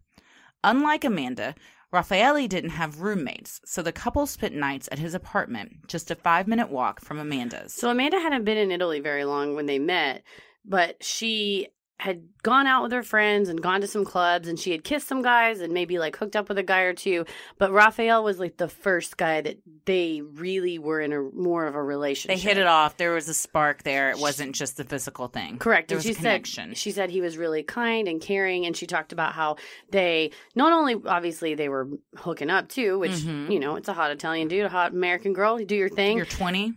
Unlike 0.62 1.04
Amanda, 1.04 1.54
Raffaele 1.94 2.48
didn't 2.48 2.70
have 2.70 3.02
roommates, 3.02 3.60
so 3.64 3.80
the 3.80 3.92
couple 3.92 4.26
spent 4.26 4.52
nights 4.52 4.88
at 4.90 4.98
his 4.98 5.14
apartment, 5.14 5.86
just 5.86 6.10
a 6.10 6.16
five 6.16 6.48
minute 6.48 6.68
walk 6.68 7.00
from 7.00 7.20
Amanda's. 7.20 7.72
So 7.72 7.88
Amanda 7.88 8.18
hadn't 8.18 8.44
been 8.44 8.58
in 8.58 8.72
Italy 8.72 8.98
very 8.98 9.24
long 9.24 9.54
when 9.54 9.66
they 9.66 9.78
met, 9.78 10.24
but 10.64 11.04
she 11.04 11.68
had 12.00 12.24
gone 12.42 12.66
out 12.66 12.82
with 12.82 12.92
her 12.92 13.02
friends 13.04 13.48
and 13.48 13.62
gone 13.62 13.80
to 13.80 13.86
some 13.86 14.04
clubs 14.04 14.48
and 14.48 14.58
she 14.58 14.72
had 14.72 14.82
kissed 14.84 15.06
some 15.06 15.22
guys 15.22 15.60
and 15.60 15.72
maybe 15.72 15.98
like 15.98 16.16
hooked 16.16 16.34
up 16.36 16.48
with 16.48 16.58
a 16.58 16.62
guy 16.62 16.80
or 16.80 16.92
two 16.92 17.24
but 17.56 17.70
raphael 17.72 18.22
was 18.24 18.38
like 18.38 18.56
the 18.56 18.68
first 18.68 19.16
guy 19.16 19.40
that 19.40 19.56
they 19.86 20.20
really 20.20 20.78
were 20.78 21.00
in 21.00 21.12
a 21.12 21.20
more 21.20 21.66
of 21.66 21.74
a 21.74 21.82
relationship. 21.82 22.36
They 22.36 22.42
hit 22.48 22.58
it 22.58 22.66
off. 22.66 22.96
There 22.96 23.12
was 23.12 23.28
a 23.28 23.34
spark 23.34 23.82
there. 23.82 24.10
It 24.10 24.18
wasn't 24.18 24.54
just 24.54 24.76
the 24.78 24.84
physical 24.84 25.28
thing. 25.28 25.58
Correct. 25.58 25.88
There 25.88 25.96
and 25.96 26.04
was 26.04 26.06
she 26.06 26.12
a 26.12 26.14
connection. 26.16 26.70
said 26.70 26.78
she 26.78 26.90
said 26.90 27.10
he 27.10 27.20
was 27.20 27.36
really 27.38 27.62
kind 27.62 28.08
and 28.08 28.20
caring 28.20 28.66
and 28.66 28.76
she 28.76 28.86
talked 28.86 29.12
about 29.12 29.32
how 29.34 29.56
they 29.90 30.30
not 30.54 30.72
only 30.72 30.96
obviously 31.06 31.54
they 31.54 31.68
were 31.68 31.88
hooking 32.16 32.50
up 32.50 32.68
too, 32.68 32.98
which 32.98 33.12
Mhm. 33.12 33.52
you 33.52 33.60
know, 33.60 33.76
it's 33.76 33.88
a 33.88 33.92
hot 33.94 34.10
Italian 34.10 34.48
dude, 34.48 34.64
a 34.64 34.68
hot 34.68 34.92
American 34.92 35.32
girl, 35.32 35.60
you 35.60 35.66
do 35.66 35.76
your 35.76 35.88
thing. 35.90 36.16
You're 36.16 36.26
20. 36.26 36.74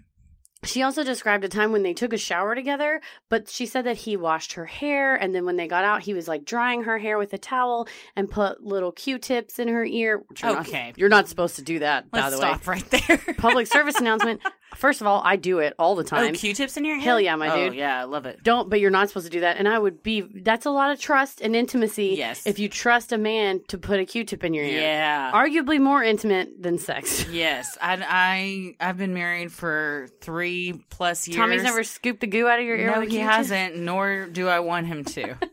She 0.64 0.82
also 0.82 1.04
described 1.04 1.44
a 1.44 1.50
time 1.50 1.72
when 1.72 1.84
they 1.84 1.94
took 1.94 2.14
a 2.14 2.18
shower 2.18 2.56
together, 2.56 3.00
but 3.30 3.48
she 3.48 3.66
said 3.66 3.86
that 3.86 3.98
he 3.98 4.18
washed 4.18 4.54
her 4.54 4.66
hair 4.66 5.16
and 5.16 5.34
then 5.36 5.46
when 5.46 5.56
they 5.56 5.68
got 5.68 5.84
out, 5.84 6.02
he 6.02 6.14
was 6.14 6.28
like 6.28 6.46
drying 6.46 6.84
her 6.84 6.98
hair 6.98 7.18
with 7.18 7.32
a 7.34 7.38
towel 7.38 7.88
and 8.16 8.30
put 8.30 8.64
little 8.64 8.92
Q-tips 8.92 9.60
in 9.60 9.68
her 9.68 9.86
ear. 9.86 10.24
which 10.28 10.42
you're 10.42 10.54
not- 10.54 10.68
Okay. 10.68 10.94
you're 10.96 11.10
not 11.10 11.28
supposed 11.28 11.58
to 11.58 11.62
do 11.62 11.80
that, 11.80 12.10
by 12.10 12.22
Let's 12.22 12.36
the 12.36 12.42
way. 12.42 12.48
stop 12.54 12.68
right 12.68 12.90
there. 12.90 13.36
Public 13.38 13.68
service 13.68 13.96
announcement. 14.00 14.42
First 14.76 15.02
of 15.02 15.08
all, 15.08 15.22
I 15.24 15.38
do 15.38 15.60
it 15.60 15.74
all 15.80 15.96
the 15.96 16.04
time. 16.04 16.20
Oh, 16.20 16.26
time. 16.26 16.36
Q-tips 16.36 16.78
in 16.78 16.86
your 16.86 16.98
ear? 16.98 17.02
Hell 17.02 17.20
yeah, 17.22 17.36
my 17.36 17.50
oh, 17.50 17.56
dude. 17.56 17.76
yeah, 17.76 18.02
I 18.02 18.04
love 18.04 18.26
it. 18.26 18.44
Don't, 18.44 18.70
but 18.70 18.80
you're 18.80 18.92
not 18.92 19.08
supposed 19.08 19.26
to 19.26 19.32
do 19.32 19.40
that. 19.40 19.58
And 19.58 19.68
I 19.68 19.80
would 19.80 20.04
be, 20.04 20.22
that's 20.22 20.66
a 20.66 20.70
lot 20.70 20.92
of 20.92 21.00
trust 21.00 21.42
and 21.42 21.56
intimacy. 21.56 22.16
Yes. 22.18 22.46
If 22.46 22.60
you 22.60 22.70
trust 22.70 23.12
a 23.12 23.18
man 23.18 23.62
to 23.70 23.78
put 23.78 24.00
a 24.00 24.06
Q 24.06 24.24
tip 24.24 24.44
in 24.44 24.54
your 24.54 24.66
ear. 24.66 24.82
Yeah. 24.82 25.32
Arguably 25.34 25.80
more 25.80 26.04
intimate 26.04 26.62
than 26.62 26.78
sex. 26.78 27.28
yes, 27.32 27.78
I, 27.82 28.76
I 28.80 28.90
I've 28.90 28.98
been 28.98 29.14
married 29.14 29.52
for 29.52 30.10
three 30.22 30.84
plus 30.90 31.28
years. 31.28 31.38
Tommy's 31.38 31.64
never 31.64 31.84
scooped 31.84 32.20
the 32.20 32.28
goo 32.28 32.48
out 32.48 32.60
of 32.60 32.66
your 32.66 32.78
ear 32.78 32.92
No, 32.94 33.02
he 33.02 33.08
Q-tip? 33.08 33.28
hasn't. 33.28 33.78
Nor 33.78 34.28
do 34.28 34.48
I 34.48 34.60
want 34.60 34.88
him 34.88 35.04
to. 35.06 35.38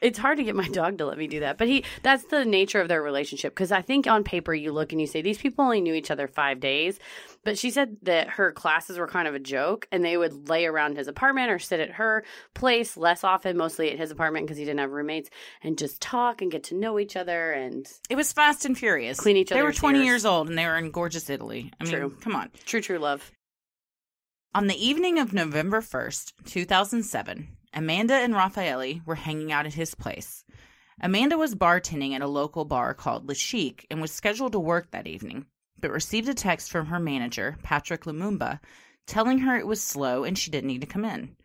It's 0.00 0.18
hard 0.18 0.38
to 0.38 0.44
get 0.44 0.54
my 0.56 0.68
dog 0.68 0.98
to 0.98 1.06
let 1.06 1.18
me 1.18 1.26
do 1.26 1.40
that. 1.40 1.58
But 1.58 1.68
he, 1.68 1.84
that's 2.02 2.24
the 2.24 2.44
nature 2.44 2.80
of 2.80 2.88
their 2.88 3.02
relationship. 3.02 3.54
Because 3.54 3.70
I 3.70 3.82
think 3.82 4.06
on 4.06 4.24
paper 4.24 4.54
you 4.54 4.72
look 4.72 4.92
and 4.92 5.00
you 5.00 5.06
say, 5.06 5.20
these 5.20 5.38
people 5.38 5.64
only 5.64 5.80
knew 5.80 5.92
each 5.92 6.10
other 6.10 6.26
five 6.26 6.60
days. 6.60 6.98
But 7.42 7.58
she 7.58 7.70
said 7.70 7.96
that 8.02 8.28
her 8.30 8.52
classes 8.52 8.98
were 8.98 9.06
kind 9.06 9.26
of 9.26 9.34
a 9.34 9.38
joke 9.38 9.88
and 9.90 10.04
they 10.04 10.16
would 10.16 10.48
lay 10.50 10.66
around 10.66 10.96
his 10.96 11.08
apartment 11.08 11.50
or 11.50 11.58
sit 11.58 11.80
at 11.80 11.92
her 11.92 12.22
place 12.54 12.96
less 12.98 13.24
often, 13.24 13.56
mostly 13.56 13.90
at 13.90 13.98
his 13.98 14.10
apartment 14.10 14.46
because 14.46 14.58
he 14.58 14.64
didn't 14.64 14.80
have 14.80 14.90
roommates, 14.90 15.30
and 15.62 15.78
just 15.78 16.02
talk 16.02 16.42
and 16.42 16.52
get 16.52 16.64
to 16.64 16.74
know 16.74 16.98
each 16.98 17.16
other. 17.16 17.52
And 17.52 17.86
It 18.10 18.16
was 18.16 18.32
fast 18.32 18.64
and 18.66 18.76
furious. 18.76 19.18
Clean 19.20 19.36
each 19.38 19.50
other. 19.52 19.60
They 19.60 19.66
were 19.66 19.72
20 19.72 19.98
ears. 20.00 20.06
years 20.06 20.26
old 20.26 20.48
and 20.50 20.58
they 20.58 20.66
were 20.66 20.76
in 20.76 20.90
gorgeous 20.90 21.30
Italy. 21.30 21.72
I 21.80 21.84
mean, 21.84 21.92
True. 21.94 22.16
come 22.20 22.36
on. 22.36 22.50
true, 22.66 22.82
true 22.82 22.98
love. 22.98 23.32
On 24.54 24.66
the 24.66 24.86
evening 24.86 25.18
of 25.18 25.32
November 25.32 25.80
1st, 25.80 26.32
2007, 26.44 27.56
Amanda 27.72 28.14
and 28.14 28.34
Raffaele 28.34 29.00
were 29.06 29.14
hanging 29.14 29.52
out 29.52 29.64
at 29.64 29.74
his 29.74 29.94
place. 29.94 30.44
Amanda 31.00 31.38
was 31.38 31.54
bartending 31.54 32.14
at 32.14 32.20
a 32.20 32.26
local 32.26 32.64
bar 32.64 32.92
called 32.92 33.26
Le 33.26 33.34
Chic 33.34 33.86
and 33.90 34.00
was 34.02 34.12
scheduled 34.12 34.52
to 34.52 34.58
work 34.58 34.90
that 34.90 35.06
evening, 35.06 35.46
but 35.80 35.90
received 35.90 36.28
a 36.28 36.34
text 36.34 36.70
from 36.70 36.86
her 36.86 37.00
manager, 37.00 37.56
Patrick 37.62 38.04
Lumumba, 38.04 38.60
telling 39.06 39.38
her 39.40 39.56
it 39.58 39.66
was 39.66 39.82
slow 39.82 40.24
and 40.24 40.38
she 40.38 40.50
didn't 40.50 40.68
need 40.68 40.80
to 40.82 40.86
come 40.86 41.04
in. 41.04 41.36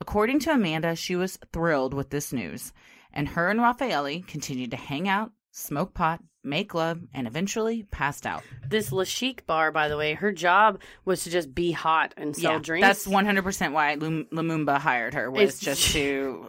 According 0.00 0.40
to 0.40 0.52
Amanda, 0.52 0.96
she 0.96 1.14
was 1.16 1.38
thrilled 1.52 1.94
with 1.94 2.10
this 2.10 2.32
news, 2.32 2.72
and 3.12 3.28
her 3.28 3.48
and 3.48 3.60
Raffaele 3.60 4.22
continued 4.26 4.72
to 4.72 4.76
hang 4.76 5.08
out, 5.08 5.30
smoke 5.52 5.94
pot, 5.94 6.20
make 6.42 6.74
love, 6.74 7.00
and 7.14 7.26
eventually 7.26 7.84
passed 7.84 8.26
out. 8.26 8.42
This 8.68 8.90
La 8.92 9.04
Chic 9.04 9.46
bar, 9.46 9.70
by 9.70 9.88
the 9.88 9.96
way, 9.96 10.14
her 10.14 10.32
job 10.32 10.80
was 11.04 11.24
to 11.24 11.30
just 11.30 11.54
be 11.54 11.70
hot 11.72 12.12
and 12.16 12.36
sell 12.36 12.58
drinks. 12.58 12.86
That's 12.86 13.06
100% 13.06 13.72
why 13.72 13.94
Lum- 13.94 14.26
Lumumba 14.32 14.78
hired 14.78 15.14
her 15.14 15.30
was 15.30 15.42
It's- 15.42 15.60
just 15.60 15.82
to 15.94 16.48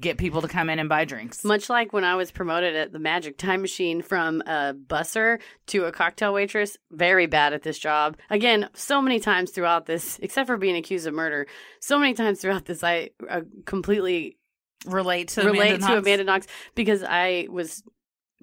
get 0.00 0.18
people 0.18 0.42
to 0.42 0.48
come 0.48 0.70
in 0.70 0.78
and 0.78 0.88
buy 0.88 1.04
drinks. 1.04 1.44
Much 1.44 1.68
like 1.68 1.92
when 1.92 2.04
I 2.04 2.14
was 2.16 2.30
promoted 2.30 2.74
at 2.74 2.92
the 2.92 2.98
Magic 2.98 3.38
Time 3.38 3.60
Machine 3.60 4.02
from 4.02 4.42
a 4.42 4.74
busser 4.74 5.40
to 5.68 5.84
a 5.84 5.92
cocktail 5.92 6.32
waitress, 6.32 6.76
very 6.90 7.26
bad 7.26 7.52
at 7.52 7.62
this 7.62 7.78
job. 7.78 8.16
Again, 8.30 8.68
so 8.74 9.02
many 9.02 9.20
times 9.20 9.50
throughout 9.50 9.86
this, 9.86 10.18
except 10.20 10.46
for 10.46 10.56
being 10.56 10.76
accused 10.76 11.06
of 11.06 11.14
murder, 11.14 11.46
so 11.80 11.98
many 11.98 12.14
times 12.14 12.40
throughout 12.40 12.64
this, 12.64 12.82
I 12.82 13.10
uh, 13.28 13.42
completely 13.64 14.38
relate 14.86 15.28
to 15.28 15.42
relate 15.42 15.74
Amanda 15.74 15.74
to 15.74 15.80
Knox? 15.80 16.06
Amanda 16.06 16.24
Knox 16.24 16.46
because 16.74 17.02
I 17.02 17.48
was 17.50 17.82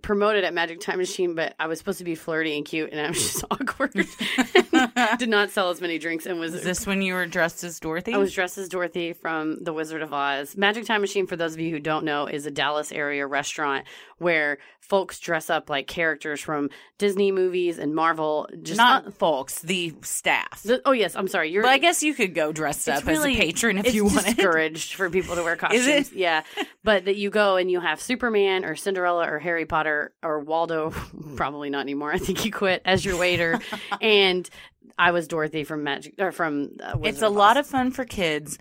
promoted 0.01 0.43
at 0.43 0.53
Magic 0.53 0.81
Time 0.81 0.97
Machine, 0.97 1.33
but 1.33 1.55
I 1.59 1.67
was 1.67 1.79
supposed 1.79 1.99
to 1.99 2.03
be 2.03 2.15
flirty 2.15 2.55
and 2.57 2.65
cute, 2.65 2.91
and 2.91 3.01
I 3.01 3.07
was 3.07 3.17
just 3.17 3.45
awkward. 3.51 3.93
Did 5.17 5.29
not 5.29 5.49
sell 5.51 5.69
as 5.69 5.79
many 5.81 5.99
drinks 5.99 6.25
and 6.25 6.39
was 6.39 6.53
Is 6.53 6.63
this 6.63 6.85
when 6.87 7.01
you 7.01 7.13
were 7.13 7.25
dressed 7.25 7.63
as 7.63 7.79
Dorothy? 7.79 8.13
I 8.13 8.17
was 8.17 8.33
dressed 8.33 8.57
as 8.57 8.69
Dorothy 8.69 9.13
from 9.13 9.63
The 9.63 9.73
Wizard 9.73 10.01
of 10.01 10.13
Oz. 10.13 10.55
Magic 10.57 10.85
Time 10.85 11.01
Machine, 11.01 11.27
for 11.27 11.35
those 11.35 11.53
of 11.53 11.59
you 11.59 11.69
who 11.71 11.79
don't 11.79 12.05
know, 12.05 12.25
is 12.27 12.45
a 12.45 12.51
Dallas 12.51 12.91
area 12.91 13.25
restaurant 13.27 13.85
where 14.17 14.57
folks 14.79 15.19
dress 15.19 15.49
up 15.49 15.69
like 15.69 15.87
characters 15.87 16.41
from 16.41 16.69
Disney 16.97 17.31
movies 17.31 17.77
and 17.79 17.95
Marvel. 17.95 18.47
Just 18.61 18.77
not 18.77 19.13
folks, 19.13 19.59
the 19.61 19.93
staff. 20.01 20.61
the- 20.63 20.81
oh 20.85 20.91
yes, 20.91 21.15
I'm 21.15 21.27
sorry. 21.27 21.51
You're. 21.51 21.63
but 21.63 21.69
I 21.71 21.77
guess 21.77 22.03
you 22.03 22.13
could 22.13 22.33
go 22.35 22.51
dressed 22.51 22.87
up 22.89 23.05
really- 23.05 23.33
as 23.33 23.37
a 23.39 23.41
patron 23.41 23.77
if 23.77 23.93
you 23.93 24.05
wanted. 24.05 24.35
discouraged 24.35 24.93
for 24.95 25.09
people 25.09 25.35
to 25.35 25.43
wear 25.43 25.55
costumes. 25.55 25.87
Is 25.87 26.11
it? 26.11 26.15
Yeah, 26.17 26.43
but 26.83 27.05
that 27.05 27.15
you 27.15 27.29
go 27.29 27.55
and 27.55 27.71
you 27.71 27.79
have 27.79 28.01
Superman 28.01 28.65
or 28.65 28.75
Cinderella 28.75 29.27
or 29.29 29.39
Harry 29.39 29.65
Potter 29.65 30.13
or 30.21 30.39
Waldo. 30.39 30.93
Probably 31.35 31.69
not 31.69 31.81
anymore. 31.81 32.11
I 32.11 32.17
think 32.17 32.37
he 32.39 32.51
quit 32.51 32.81
as 32.85 33.03
your 33.05 33.17
waiter, 33.17 33.59
and 34.01 34.49
I 34.97 35.11
was 35.11 35.27
Dorothy 35.27 35.63
from 35.63 35.83
Magic 35.83 36.15
or 36.19 36.31
from. 36.31 36.69
Uh, 36.81 36.97
It's 37.03 37.21
a 37.21 37.29
lot 37.29 37.57
of 37.57 37.65
fun 37.67 37.91
for 37.91 38.05
kids. 38.05 38.57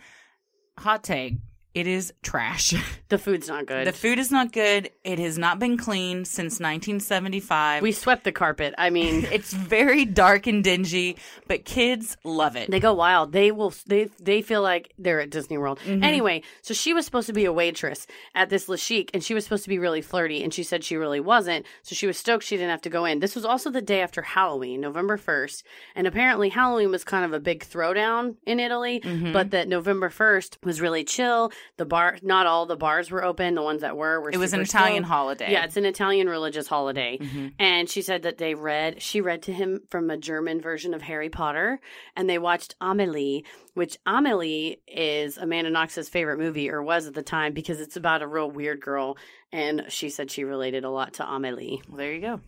Hot 0.78 1.04
take. 1.04 1.34
It 1.74 1.86
is 1.86 2.12
trash. 2.22 2.74
The 3.12 3.18
food's 3.18 3.46
not 3.46 3.66
good. 3.66 3.86
the 3.86 3.92
food 3.92 4.18
is 4.18 4.30
not 4.30 4.52
good. 4.52 4.88
It 5.04 5.18
has 5.18 5.36
not 5.36 5.58
been 5.58 5.76
cleaned 5.76 6.26
since 6.26 6.58
1975. 6.60 7.82
we 7.82 7.92
swept 7.92 8.24
the 8.24 8.32
carpet. 8.32 8.74
I 8.78 8.88
mean. 8.88 9.24
it's 9.32 9.52
very 9.52 10.06
dark 10.06 10.46
and 10.46 10.64
dingy, 10.64 11.18
but 11.46 11.66
kids 11.66 12.16
love 12.24 12.56
it. 12.56 12.70
They 12.70 12.80
go 12.80 12.94
wild. 12.94 13.32
They 13.32 13.50
will. 13.52 13.74
They 13.86 14.04
they 14.18 14.40
feel 14.40 14.62
like 14.62 14.92
they're 14.98 15.20
at 15.20 15.28
Disney 15.28 15.58
World. 15.58 15.78
Anyway, 15.86 16.42
so 16.62 16.72
she 16.72 16.94
was 16.94 17.04
supposed 17.04 17.26
to 17.26 17.34
be 17.34 17.44
a 17.44 17.52
waitress 17.52 18.06
at 18.34 18.48
this 18.48 18.66
La 18.66 18.76
Chic, 18.76 19.10
and 19.12 19.22
she 19.22 19.34
was 19.34 19.44
supposed 19.44 19.64
to 19.64 19.68
be 19.68 19.78
really 19.78 20.00
flirty, 20.00 20.42
and 20.42 20.54
she 20.54 20.62
said 20.62 20.82
she 20.82 20.96
really 20.96 21.20
wasn't. 21.20 21.66
So 21.82 21.94
she 21.94 22.06
was 22.06 22.16
stoked 22.16 22.44
she 22.44 22.56
didn't 22.56 22.70
have 22.70 22.80
to 22.82 22.88
go 22.90 23.04
in. 23.04 23.18
This 23.20 23.34
was 23.34 23.44
also 23.44 23.68
the 23.70 23.82
day 23.82 24.00
after 24.00 24.22
Halloween, 24.22 24.80
November 24.80 25.18
first, 25.18 25.64
and 25.94 26.06
apparently 26.06 26.48
Halloween 26.48 26.90
was 26.90 27.04
kind 27.04 27.26
of 27.26 27.34
a 27.34 27.40
big 27.40 27.62
throwdown 27.62 28.36
in 28.46 28.58
Italy, 28.58 29.00
Mhm. 29.04 29.34
but 29.34 29.50
that 29.50 29.68
November 29.68 30.08
first 30.08 30.56
was 30.64 30.80
really 30.80 31.04
chill. 31.04 31.52
The 31.76 31.84
bar, 31.86 32.18
not 32.22 32.46
all 32.46 32.66
the 32.66 32.76
bars 32.76 33.10
were 33.10 33.24
open. 33.24 33.54
The 33.54 33.62
ones 33.62 33.80
that 33.82 33.96
were 33.96 34.20
were. 34.20 34.30
it 34.30 34.36
was 34.38 34.52
an 34.52 34.60
Italian 34.60 35.04
slow. 35.04 35.08
holiday. 35.14 35.52
Yeah, 35.52 35.64
it's 35.64 35.76
an 35.76 35.84
Italian 35.84 36.28
religious 36.28 36.66
holiday. 36.66 37.18
Mhm. 37.18 37.54
And 37.58 37.88
she 37.88 38.02
said 38.02 38.22
that 38.22 38.38
they 38.38 38.54
read, 38.54 39.00
she 39.02 39.20
read 39.20 39.42
to 39.42 39.52
him 39.52 39.80
from 39.90 40.10
a 40.10 40.16
German 40.16 40.60
version 40.60 40.94
of 40.94 41.02
Harry 41.02 41.28
Potter, 41.28 41.80
and 42.16 42.28
they 42.28 42.38
watched 42.38 42.74
Amelie, 42.80 43.44
which 43.74 43.96
Amelie 44.06 44.80
is 44.86 45.38
Amanda 45.38 45.70
Knox's 45.70 46.08
favorite 46.08 46.38
movie, 46.38 46.70
or 46.70 46.82
was 46.82 47.06
at 47.06 47.14
the 47.14 47.22
time, 47.22 47.52
because 47.52 47.80
it's 47.80 47.96
about 47.96 48.22
a 48.22 48.26
real 48.26 48.50
weird 48.50 48.80
girl. 48.80 49.16
And 49.50 49.84
she 49.88 50.08
said 50.10 50.30
she 50.30 50.44
related 50.44 50.84
a 50.84 50.90
lot 50.90 51.14
to 51.14 51.26
Amelie. 51.30 51.82
Well, 51.88 51.98
there 51.98 52.12
you 52.12 52.20
go. 52.20 52.40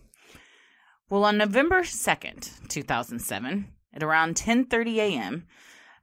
Well, 1.11 1.25
on 1.25 1.37
November 1.37 1.83
2nd, 1.83 2.68
2007, 2.68 3.68
at 3.92 4.02
around 4.02 4.37
10:30 4.37 4.97
a.m., 4.97 5.47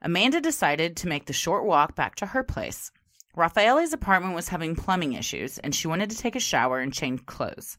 Amanda 0.02 0.40
decided 0.42 0.96
to 0.98 1.08
make 1.08 1.26
the 1.26 1.34
short 1.34 1.66
walk 1.66 1.96
back 1.96 2.16
to 2.16 2.28
her 2.28 2.44
place. 2.44 2.92
Raffaele's 3.36 3.94
apartment 3.94 4.36
was 4.36 4.50
having 4.50 4.76
plumbing 4.76 5.14
issues, 5.14 5.58
and 5.60 5.74
she 5.74 5.88
wanted 5.88 6.10
to 6.10 6.18
take 6.18 6.36
a 6.36 6.40
shower 6.40 6.80
and 6.80 6.94
change 6.94 7.26
clothes. 7.26 7.78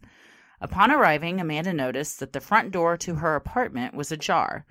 Upon 0.60 0.90
arriving, 0.90 1.40
Amanda 1.40 1.72
noticed 1.72 2.20
that 2.20 2.32
the 2.32 2.40
front 2.40 2.70
door 2.70 2.96
to 2.98 3.16
her 3.16 3.34
apartment 3.34 3.94
was 3.94 4.12
ajar. 4.12 4.64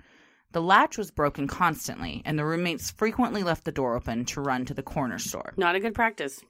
The 0.52 0.62
latch 0.62 0.98
was 0.98 1.10
broken 1.10 1.46
constantly, 1.46 2.22
and 2.24 2.38
the 2.38 2.44
roommates 2.44 2.90
frequently 2.90 3.42
left 3.42 3.64
the 3.64 3.72
door 3.72 3.94
open 3.94 4.24
to 4.26 4.40
run 4.40 4.64
to 4.64 4.74
the 4.74 4.82
corner 4.82 5.18
store. 5.18 5.54
Not 5.56 5.74
a 5.74 5.80
good 5.80 5.94
practice. 5.94 6.42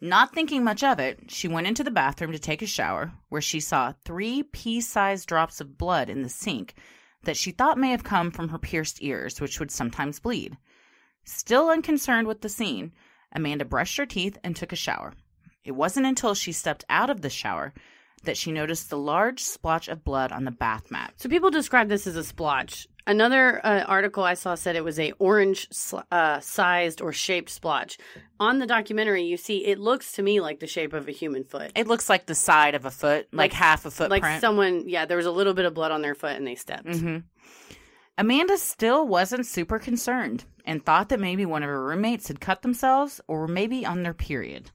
Not 0.00 0.34
thinking 0.34 0.62
much 0.62 0.84
of 0.84 0.98
it, 0.98 1.30
she 1.30 1.48
went 1.48 1.66
into 1.66 1.82
the 1.82 1.90
bathroom 1.90 2.32
to 2.32 2.38
take 2.38 2.60
a 2.62 2.66
shower, 2.66 3.12
where 3.30 3.40
she 3.40 3.60
saw 3.60 3.92
three 4.04 4.42
pea 4.42 4.80
sized 4.80 5.26
drops 5.26 5.60
of 5.60 5.78
blood 5.78 6.10
in 6.10 6.22
the 6.22 6.28
sink 6.28 6.74
that 7.24 7.36
she 7.36 7.50
thought 7.50 7.78
may 7.78 7.90
have 7.90 8.04
come 8.04 8.30
from 8.30 8.50
her 8.50 8.58
pierced 8.58 9.02
ears, 9.02 9.40
which 9.40 9.58
would 9.58 9.70
sometimes 9.70 10.20
bleed. 10.20 10.56
Still 11.24 11.70
unconcerned 11.70 12.28
with 12.28 12.42
the 12.42 12.48
scene, 12.48 12.92
Amanda 13.32 13.64
brushed 13.64 13.96
her 13.98 14.06
teeth 14.06 14.38
and 14.44 14.54
took 14.56 14.72
a 14.72 14.76
shower. 14.76 15.12
It 15.64 15.72
wasn't 15.72 16.06
until 16.06 16.34
she 16.34 16.52
stepped 16.52 16.84
out 16.88 17.10
of 17.10 17.22
the 17.22 17.30
shower 17.30 17.72
that 18.24 18.36
she 18.36 18.50
noticed 18.52 18.88
the 18.90 18.98
large 18.98 19.40
splotch 19.42 19.88
of 19.88 20.02
blood 20.04 20.32
on 20.32 20.44
the 20.44 20.50
bath 20.50 20.90
mat. 20.90 21.12
So 21.16 21.28
people 21.28 21.50
describe 21.50 21.88
this 21.88 22.06
as 22.06 22.16
a 22.16 22.24
splotch. 22.24 22.86
Another 23.08 23.64
uh, 23.64 23.84
article 23.86 24.24
I 24.24 24.34
saw 24.34 24.56
said 24.56 24.74
it 24.74 24.82
was 24.82 24.98
a 24.98 25.12
orange 25.20 25.68
sl- 25.70 25.98
uh, 26.10 26.40
sized 26.40 27.00
or 27.00 27.12
shaped 27.12 27.50
splotch. 27.50 27.98
On 28.40 28.58
the 28.58 28.66
documentary, 28.66 29.22
you 29.24 29.36
see 29.36 29.64
it 29.64 29.78
looks 29.78 30.12
to 30.12 30.22
me 30.22 30.40
like 30.40 30.58
the 30.58 30.66
shape 30.66 30.92
of 30.92 31.06
a 31.06 31.12
human 31.12 31.44
foot. 31.44 31.70
It 31.76 31.86
looks 31.86 32.08
like 32.08 32.26
the 32.26 32.34
side 32.34 32.74
of 32.74 32.84
a 32.84 32.90
foot, 32.90 33.28
like, 33.32 33.52
Like- 33.52 33.52
half 33.52 33.86
a 33.86 33.92
footprint. 33.92 34.22
like 34.24 34.40
someone, 34.40 34.88
yeah, 34.88 35.04
there 35.06 35.18
was 35.18 35.26
a 35.26 35.30
little 35.30 35.54
bit 35.54 35.66
of 35.66 35.74
blood 35.74 35.92
on 35.92 36.02
their 36.02 36.16
foot 36.16 36.32
and 36.36 36.44
they 36.46 36.56
stepped. 36.56 36.88
hmm 36.96 37.18
Amanda 38.18 38.56
still 38.56 39.06
wasn't 39.06 39.44
super 39.44 39.78
concerned 39.78 40.44
and 40.64 40.82
thought 40.82 41.10
that 41.10 41.20
maybe 41.20 41.44
one 41.44 41.62
of 41.62 41.68
her 41.68 41.84
roommates 41.84 42.28
had 42.28 42.40
cut 42.40 42.62
themselves 42.62 43.20
or 43.28 43.40
were 43.40 43.48
maybe 43.48 43.84
on 43.84 44.02
their 44.02 44.14
period. 44.14 44.70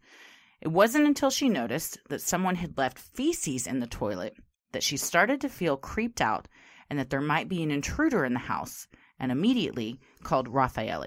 It 0.62 0.68
wasn't 0.68 1.08
until 1.08 1.32
she 1.32 1.50
noticed 1.50 1.98
that 2.10 2.22
someone 2.22 2.56
had 2.56 2.78
left 2.78 3.00
feces 3.00 3.66
in 3.66 3.80
the 3.80 3.88
toilet 3.88 4.36
that 4.74 4.84
she 4.84 4.96
started 4.96 5.42
to 5.42 5.50
feel 5.50 5.76
creeped 5.76 6.22
out 6.22 6.48
and 6.88 7.00
that 7.00 7.10
there 7.10 7.20
might 7.20 7.50
be 7.50 7.64
an 7.64 7.72
intruder 7.72 8.26
in 8.26 8.34
the 8.34 8.40
house 8.40 8.88
and 9.20 9.32
immediately 9.32 10.00
called 10.22 10.48
Raffaele. 10.48 11.06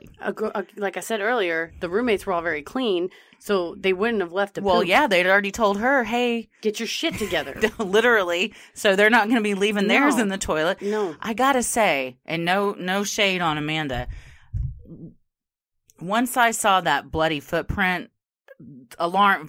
Like 0.77 0.97
I 0.97 1.01
said 1.01 1.21
earlier, 1.21 1.73
the 1.79 1.89
roommates 1.89 2.27
were 2.27 2.33
all 2.33 2.43
very 2.43 2.63
clean, 2.63 3.11
so 3.47 3.75
they 3.79 3.93
wouldn't 3.93 4.23
have 4.23 4.33
left 4.33 4.57
a 4.57 4.63
Well, 4.63 4.81
poop. 4.81 4.89
yeah, 4.89 5.07
they'd 5.07 5.27
already 5.27 5.51
told 5.51 5.79
her, 5.79 6.03
hey, 6.05 6.49
Get 6.63 6.81
your 6.81 6.87
shit 6.87 7.15
together. 7.19 7.55
literally, 7.79 8.55
so 8.73 8.97
they're 8.97 9.11
not 9.11 9.25
going 9.29 9.37
to 9.37 9.43
be 9.43 9.53
leaving 9.55 9.87
theirs 9.87 10.19
in 10.19 10.29
the 10.31 10.39
toilet. 10.39 10.81
no. 10.81 11.15
I 11.21 11.35
gotta 11.35 11.63
say, 11.63 12.17
and 12.25 12.45
no 12.47 12.73
no 12.79 13.05
shade 13.05 13.43
on 13.43 13.59
Amanda. 13.59 14.09
Once 16.01 16.37
I 16.37 16.51
saw 16.51 16.81
that 16.81 17.11
bloody 17.11 17.41
footprint, 17.41 18.11
alarm 18.99 19.49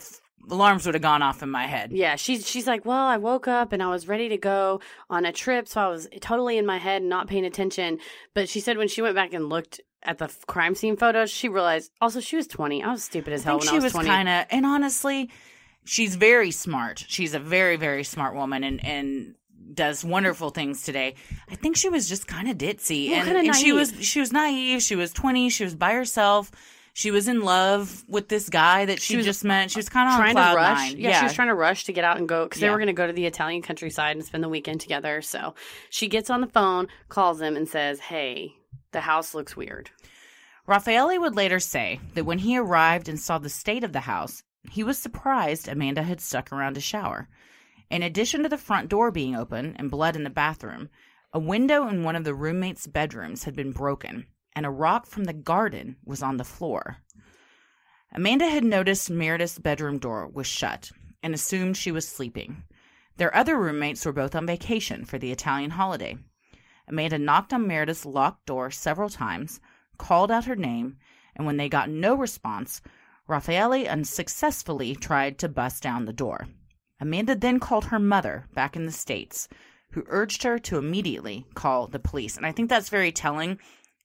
alarms 0.51 0.85
would 0.85 0.93
have 0.93 1.01
gone 1.01 1.21
off 1.23 1.41
in 1.41 1.49
my 1.49 1.65
head. 1.65 1.91
Yeah, 1.91 2.15
she's 2.17 2.47
she's 2.47 2.67
like, 2.67 2.85
well, 2.85 3.05
I 3.05 3.17
woke 3.17 3.47
up 3.47 3.73
and 3.73 3.81
I 3.81 3.87
was 3.89 4.07
ready 4.07 4.29
to 4.29 4.37
go 4.37 4.79
on 5.09 5.25
a 5.25 5.31
trip, 5.31 5.67
so 5.67 5.81
I 5.81 5.87
was 5.87 6.07
totally 6.21 6.57
in 6.57 6.65
my 6.65 6.77
head, 6.77 7.01
and 7.01 7.09
not 7.09 7.27
paying 7.27 7.45
attention. 7.45 7.99
But 8.33 8.47
she 8.49 8.59
said 8.59 8.77
when 8.77 8.87
she 8.87 9.01
went 9.01 9.15
back 9.15 9.33
and 9.33 9.49
looked 9.49 9.81
at 10.05 10.17
the 10.17 10.33
crime 10.47 10.75
scene 10.75 10.95
photos, 10.97 11.29
she 11.31 11.50
realized 11.50 11.91
also 12.01 12.19
she 12.19 12.35
was 12.35 12.47
twenty. 12.47 12.83
I 12.83 12.91
was 12.91 13.03
stupid 13.03 13.33
as 13.33 13.41
I 13.41 13.50
hell 13.50 13.59
think 13.59 13.71
when 13.71 13.74
she 13.74 13.75
I 13.75 13.77
was, 13.77 13.83
was 13.85 13.91
twenty. 13.93 14.09
kind 14.09 14.29
of, 14.29 14.45
and 14.51 14.65
honestly, 14.65 15.29
she's 15.83 16.15
very 16.15 16.51
smart. 16.51 17.03
She's 17.07 17.33
a 17.33 17.39
very 17.39 17.75
very 17.77 18.03
smart 18.03 18.35
woman, 18.35 18.63
and 18.63 18.83
and 18.85 19.35
does 19.74 20.05
wonderful 20.05 20.51
things 20.51 20.83
today. 20.83 21.15
I 21.50 21.55
think 21.55 21.75
she 21.75 21.89
was 21.89 22.07
just 22.07 22.27
kind 22.27 22.50
of 22.50 22.57
ditzy, 22.57 23.09
Well, 23.09 23.27
and, 23.27 23.47
and 23.47 23.55
she 23.55 23.71
was 23.74 23.91
naive. 23.91 24.05
she 24.05 24.19
was 24.19 24.31
naive. 24.31 24.81
She 24.81 24.95
was 24.95 25.12
twenty. 25.12 25.50
She 25.50 25.63
was 25.63 25.75
by 25.75 25.93
herself. 25.93 26.51
She 26.93 27.12
was 27.12 27.27
in 27.27 27.41
love 27.41 28.05
with 28.07 28.29
this 28.29 28.47
guy 28.47 28.85
that 28.85 29.01
she, 29.01 29.17
was 29.17 29.25
just 29.25 29.43
met. 29.43 29.69
She 29.69 29.79
was 29.79 29.89
kind 29.89 30.07
of 30.07 30.13
on 30.13 30.19
trying 30.21 30.35
to 30.35 30.55
rush. 30.55 30.91
nine. 30.91 30.95
Yeah, 30.97 31.19
she 31.19 31.25
was 31.25 31.33
trying 31.33 31.50
to 31.50 31.53
rush 31.53 31.83
to 31.85 31.91
get 31.93 32.05
out 32.05 32.15
and 32.15 32.25
go 32.29 32.45
because 32.45 32.62
they 32.62 32.69
were 32.69 32.77
going 32.77 32.88
to 32.88 32.93
go 32.93 33.05
to 33.05 33.12
the 33.12 33.25
Italian 33.25 33.62
countryside 33.62 34.15
and 34.15 34.24
spend 34.25 34.41
the 34.41 34.47
weekend 34.47 34.79
together. 34.79 35.21
So 35.21 35.55
she 35.89 36.07
gets 36.07 36.29
on 36.29 36.39
the 36.39 36.47
phone, 36.47 36.88
calls 37.09 37.41
him, 37.41 37.57
and 37.57 37.67
says, 37.67 38.00
"Hey, 38.00 38.53
the 38.95 39.01
house 39.01 39.35
looks 39.35 39.55
weird." 39.55 39.91
Raffaele 40.65 41.19
would 41.19 41.35
later 41.35 41.59
say 41.59 41.99
that 42.15 42.25
when 42.25 42.39
he 42.39 42.57
arrived 42.57 43.07
and 43.07 43.19
saw 43.19 43.37
the 43.37 43.49
state 43.49 43.83
of 43.83 43.93
the 43.93 44.07
house, 44.09 44.41
he 44.71 44.83
was 44.83 44.97
surprised 44.97 45.67
Amanda 45.67 46.01
had 46.01 46.19
stuck 46.19 46.51
around 46.51 46.73
to 46.73 46.81
shower. 46.81 47.29
In 47.91 48.01
addition 48.01 48.41
to 48.41 48.49
the 48.49 48.57
front 48.57 48.89
door 48.89 49.11
being 49.11 49.35
open 49.35 49.75
and 49.77 49.91
blood 49.91 50.15
in 50.15 50.23
the 50.23 50.29
bathroom, 50.31 50.89
a 51.31 51.39
window 51.39 51.87
in 51.87 52.03
one 52.03 52.15
of 52.15 52.23
the 52.23 52.33
roommates' 52.33 52.87
bedrooms 52.87 53.43
had 53.43 53.55
been 53.55 53.71
broken, 53.71 54.25
and 54.55 54.65
a 54.65 54.71
rock 54.71 55.05
from 55.05 55.25
the 55.25 55.33
garden 55.33 55.97
was 56.03 56.23
on 56.23 56.37
the 56.37 56.43
floor. 56.43 56.97
Amanda 58.11 58.49
had 58.49 58.63
noticed 58.63 59.11
Meredith's 59.11 59.59
bedroom 59.59 59.99
door 59.99 60.27
was 60.27 60.47
shut 60.47 60.91
and 61.21 61.33
assumed 61.33 61.77
she 61.77 61.91
was 61.91 62.07
sleeping. 62.07 62.63
Their 63.17 63.35
other 63.35 63.57
roommates 63.59 64.05
were 64.05 64.13
both 64.13 64.35
on 64.35 64.47
vacation 64.47 65.05
for 65.05 65.19
the 65.19 65.31
Italian 65.31 65.71
holiday. 65.71 66.17
Amanda 66.87 67.17
knocked 67.17 67.53
on 67.53 67.67
Meredith's 67.67 68.05
locked 68.05 68.45
door 68.45 68.71
several 68.71 69.09
times, 69.09 69.59
called 69.97 70.31
out 70.31 70.45
her 70.45 70.55
name, 70.55 70.97
and 71.35 71.45
when 71.45 71.57
they 71.57 71.69
got 71.69 71.89
no 71.89 72.15
response, 72.15 72.81
Raffaele 73.27 73.87
unsuccessfully 73.87 74.95
tried 74.95 75.39
to 75.39 75.49
bust 75.49 75.81
down 75.81 76.05
the 76.05 76.13
door. 76.13 76.47
Amanda 76.99 77.35
then 77.35 77.59
called 77.59 77.85
her 77.85 77.99
mother 77.99 78.45
back 78.53 78.75
in 78.75 78.85
the 78.85 78.91
States, 78.91 79.47
who 79.91 80.03
urged 80.07 80.43
her 80.43 80.59
to 80.59 80.77
immediately 80.77 81.45
call 81.55 81.87
the 81.87 81.99
police. 81.99 82.37
And 82.37 82.45
I 82.45 82.51
think 82.51 82.69
that's 82.69 82.89
very 82.89 83.11
telling 83.11 83.59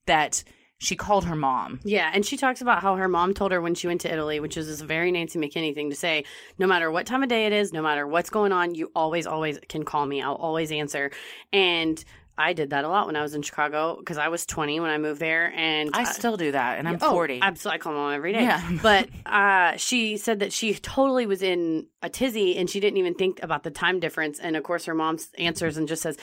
that 0.07 0.43
she 0.79 0.97
called 0.97 1.27
her 1.27 1.37
mom. 1.37 1.79
Yeah, 1.85 2.11
and 2.13 2.25
she 2.25 2.39
talks 2.39 2.63
about 2.63 2.81
how 2.81 2.97
her 2.97 3.07
mom 3.07 3.35
told 3.35 3.53
her 3.53 3.61
when 3.61 3.75
she 3.75 3.87
went 3.87 4.01
to 4.01 4.13
Italy, 4.13 4.41
which 4.41 4.57
is 4.57 4.67
this 4.67 4.81
very 4.81 5.13
Nancy 5.13 5.39
McKinney 5.39 5.75
thing 5.75 5.91
to 5.91 5.97
say, 5.97 6.25
no 6.59 6.67
matter 6.67 6.91
what 6.91 7.07
time 7.07 7.23
of 7.23 7.29
day 7.29 7.45
it 7.47 7.53
is, 7.53 7.73
no 7.73 7.83
matter 7.83 8.07
what's 8.07 8.31
going 8.31 8.51
on, 8.51 8.75
you 8.75 8.91
always, 8.95 9.27
always 9.27 9.59
can 9.69 9.85
call 9.85 10.07
me. 10.07 10.23
I'll 10.23 10.37
always 10.37 10.73
answer. 10.73 11.11
And 11.53 12.03
I 12.41 12.55
did 12.55 12.71
that 12.71 12.85
a 12.85 12.89
lot 12.89 13.07
when 13.07 13.17
I 13.17 13.23
was 13.23 13.35
in 13.35 13.43
Chicago 13.43 13.97
because 13.99 14.17
I 14.17 14.29
was 14.29 14.47
20 14.47 14.81
when 14.81 14.91
I 14.91 14.97
moved 14.99 15.21
there. 15.21 15.53
And 15.55 15.91
I 15.93 16.05
still 16.05 16.37
do 16.37 16.53
that, 16.53 16.79
and 16.79 16.89
I'm 16.89 16.99
Oh, 17.01 17.11
40. 17.11 17.41
Absolutely, 17.43 17.75
I 17.75 17.79
call 17.79 17.93
mom 17.93 18.13
every 18.13 18.33
day. 18.33 18.43
Yeah. 18.43 18.79
but 18.83 19.09
uh, 19.27 19.77
she 19.77 20.17
said 20.17 20.41
that 20.41 20.53
she 20.53 20.75
totally 20.75 21.27
was 21.27 21.43
in 21.43 21.87
a 22.03 22.09
tizzy 22.09 22.57
and 22.57 22.69
she 22.69 22.81
didn't 22.81 22.97
even 22.97 23.15
think 23.15 23.43
about 23.43 23.63
the 23.63 23.71
time 23.71 24.01
difference. 24.01 24.39
And 24.39 24.57
of 24.57 24.63
course, 24.63 24.87
her 24.87 24.95
mom 24.95 25.19
answers 25.39 25.77
and 25.77 25.87
just 25.87 26.03
says, 26.03 26.17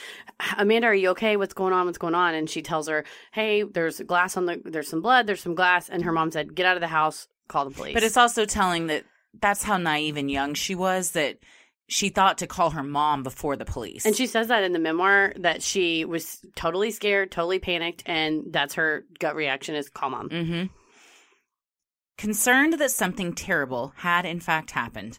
"Amanda, 0.56 0.88
are 0.88 0.94
you 0.94 1.10
okay? 1.10 1.36
What's 1.36 1.54
going 1.54 1.72
on? 1.72 1.86
What's 1.86 1.98
going 1.98 2.14
on?" 2.14 2.34
And 2.34 2.50
she 2.50 2.62
tells 2.62 2.88
her, 2.88 3.04
"Hey, 3.32 3.62
there's 3.62 4.00
glass 4.00 4.36
on 4.36 4.46
the. 4.46 4.60
There's 4.64 4.88
some 4.88 5.02
blood. 5.02 5.26
There's 5.26 5.42
some 5.42 5.54
glass." 5.54 5.88
And 5.88 6.04
her 6.04 6.12
mom 6.12 6.30
said, 6.30 6.54
"Get 6.54 6.66
out 6.66 6.76
of 6.76 6.80
the 6.80 6.88
house. 6.88 7.28
Call 7.48 7.64
the 7.64 7.70
police." 7.70 7.94
But 7.94 8.02
it's 8.02 8.16
also 8.16 8.44
telling 8.44 8.88
that 8.88 9.04
that's 9.40 9.62
how 9.62 9.76
naive 9.76 10.16
and 10.16 10.30
young 10.30 10.54
she 10.54 10.74
was 10.74 11.12
that 11.12 11.38
she 11.88 12.10
thought 12.10 12.38
to 12.38 12.46
call 12.46 12.70
her 12.70 12.82
mom 12.82 13.22
before 13.22 13.56
the 13.56 13.64
police. 13.64 14.04
and 14.04 14.14
she 14.14 14.26
says 14.26 14.48
that 14.48 14.62
in 14.62 14.72
the 14.72 14.78
memoir 14.78 15.32
that 15.36 15.62
she 15.62 16.04
was 16.04 16.40
totally 16.54 16.90
scared, 16.90 17.30
totally 17.30 17.58
panicked, 17.58 18.02
and 18.06 18.44
that's 18.50 18.74
her 18.74 19.04
gut 19.18 19.34
reaction 19.34 19.74
is 19.74 19.88
call 19.88 20.10
mom. 20.10 20.28
Mm-hmm. 20.28 20.64
Concerned 22.18 22.74
that 22.74 22.90
something 22.90 23.32
terrible 23.32 23.94
had 23.96 24.26
in 24.26 24.38
fact 24.38 24.72
happened, 24.72 25.18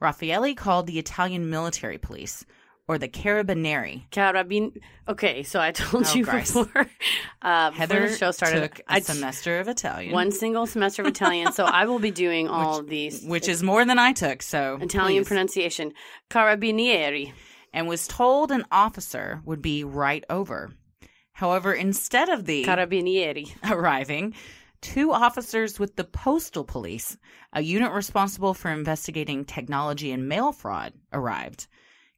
Raffaele 0.00 0.54
called 0.54 0.86
the 0.86 0.98
Italian 0.98 1.50
military 1.50 1.98
police, 1.98 2.46
or 2.88 2.98
the 2.98 3.08
Carabinieri. 3.08 4.08
Carabin. 4.10 4.80
Okay, 5.08 5.42
so 5.42 5.60
I 5.60 5.72
told 5.72 6.06
Oh, 6.06 6.14
you 6.14 6.24
Christ. 6.24 6.54
before. 6.54 6.86
Uh, 7.42 7.70
before 7.70 7.78
Heather 7.78 8.08
the 8.08 8.16
show 8.16 8.30
started. 8.32 8.60
took 8.62 8.78
a 8.80 8.82
I 8.94 9.00
semester 9.00 9.60
of 9.60 9.68
Italian, 9.68 10.12
one 10.12 10.32
single 10.32 10.66
semester 10.66 11.02
of 11.02 11.08
Italian, 11.08 11.52
so 11.52 11.64
I 11.64 11.84
will 11.84 12.00
be 12.00 12.10
doing 12.10 12.48
all 12.56 12.80
of 12.80 12.88
these 12.88 13.22
which 13.24 13.48
is 13.48 13.62
more 13.62 13.84
than 13.84 13.98
I 14.00 14.12
took. 14.12 14.42
So 14.42 14.78
Italian 14.80 15.22
please. 15.22 15.28
pronunciation. 15.28 15.92
Carabinieri. 16.30 17.32
and 17.72 17.86
was 17.88 18.06
told 18.08 18.50
an 18.50 18.64
officer 18.72 19.42
would 19.44 19.62
be 19.62 19.84
right 19.84 20.24
over. 20.30 20.72
However, 21.32 21.72
instead 21.72 22.28
of 22.28 22.46
the 22.46 22.64
Carabinieri. 22.64 23.54
arriving, 23.70 24.34
two 24.80 25.12
officers 25.12 25.78
with 25.78 25.94
the 25.96 26.04
postal 26.04 26.64
police, 26.64 27.16
a 27.52 27.60
unit 27.62 27.92
responsible 27.92 28.54
for 28.54 28.70
investigating 28.70 29.44
technology 29.44 30.10
and 30.12 30.28
mail 30.28 30.52
fraud, 30.52 30.92
arrived. 31.12 31.66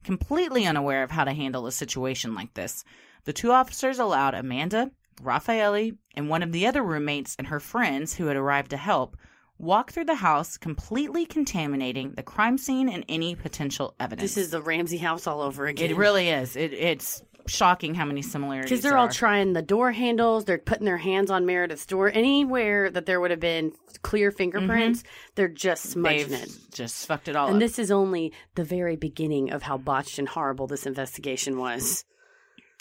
Completely 0.09 0.65
unaware 0.65 1.03
of 1.03 1.11
how 1.11 1.25
to 1.25 1.35
handle 1.35 1.67
a 1.67 1.71
situation 1.71 2.35
like 2.35 2.55
this, 2.55 2.83
the 3.25 3.33
two 3.35 3.53
officers 3.53 3.99
allowed 3.99 4.33
Amanda, 4.33 4.91
Raffaele, 5.21 5.93
and 6.15 6.31
one 6.31 6.43
of 6.43 6.51
the 6.51 6.67
other 6.67 6.83
roommates 6.83 7.37
and 7.39 7.49
her 7.49 7.61
friends 7.61 8.15
who 8.15 8.25
had 8.25 8.35
arrived 8.35 8.71
to 8.71 8.79
help 8.79 9.19
walk 9.59 9.93
through 9.93 10.07
the 10.07 10.15
house, 10.15 10.57
completely 10.57 11.27
contaminating 11.27 12.13
the 12.13 12.23
crime 12.23 12.57
scene 12.57 12.89
and 12.89 13.05
any 13.07 13.35
potential 13.35 13.95
evidence. 14.01 14.35
This 14.35 14.47
is 14.47 14.51
the 14.51 14.63
Ramsey 14.63 14.97
house 14.97 15.27
all 15.27 15.43
over 15.43 15.67
again. 15.67 15.91
it 15.91 15.97
really 15.99 16.31
is. 16.31 16.57
It, 16.57 16.73
it's 16.73 17.23
shocking 17.49 17.95
how 17.95 18.05
many 18.05 18.23
similarities 18.23 18.71
because 18.71 18.83
they're 18.83 18.93
there 18.93 18.99
all 18.99 19.09
trying 19.09 19.53
the 19.53 19.63
door 19.63 19.93
handles. 19.93 20.45
They're 20.45 20.59
putting 20.59 20.85
their 20.85 20.99
hands 20.99 21.31
on 21.31 21.47
Meredith's 21.47 21.87
door. 21.87 22.11
Anywhere 22.13 22.91
that 22.91 23.07
there 23.07 23.21
would 23.21 23.31
have 23.31 23.41
been 23.41 23.73
clear 24.03 24.31
fingerprints, 24.31 25.03
mm-hmm. 25.03 25.13
they're 25.35 25.49
just 25.49 25.85
smudging 25.85 26.29
They've 26.29 26.43
it. 26.43 26.51
just 26.73 27.07
fucked 27.07 27.29
it 27.29 27.37
all 27.37 27.49
And 27.49 27.57
up. 27.57 27.61
this 27.61 27.79
is 27.79 27.91
only 27.91 28.33
the 28.55 28.65
very 28.65 28.97
beginning 28.97 29.51
of 29.51 29.63
how 29.63 29.79
botched 29.79 30.19
and 30.19 30.29
horrible 30.29 30.67
this 30.67 30.87
investigation 30.87 31.59
was. 31.59 32.05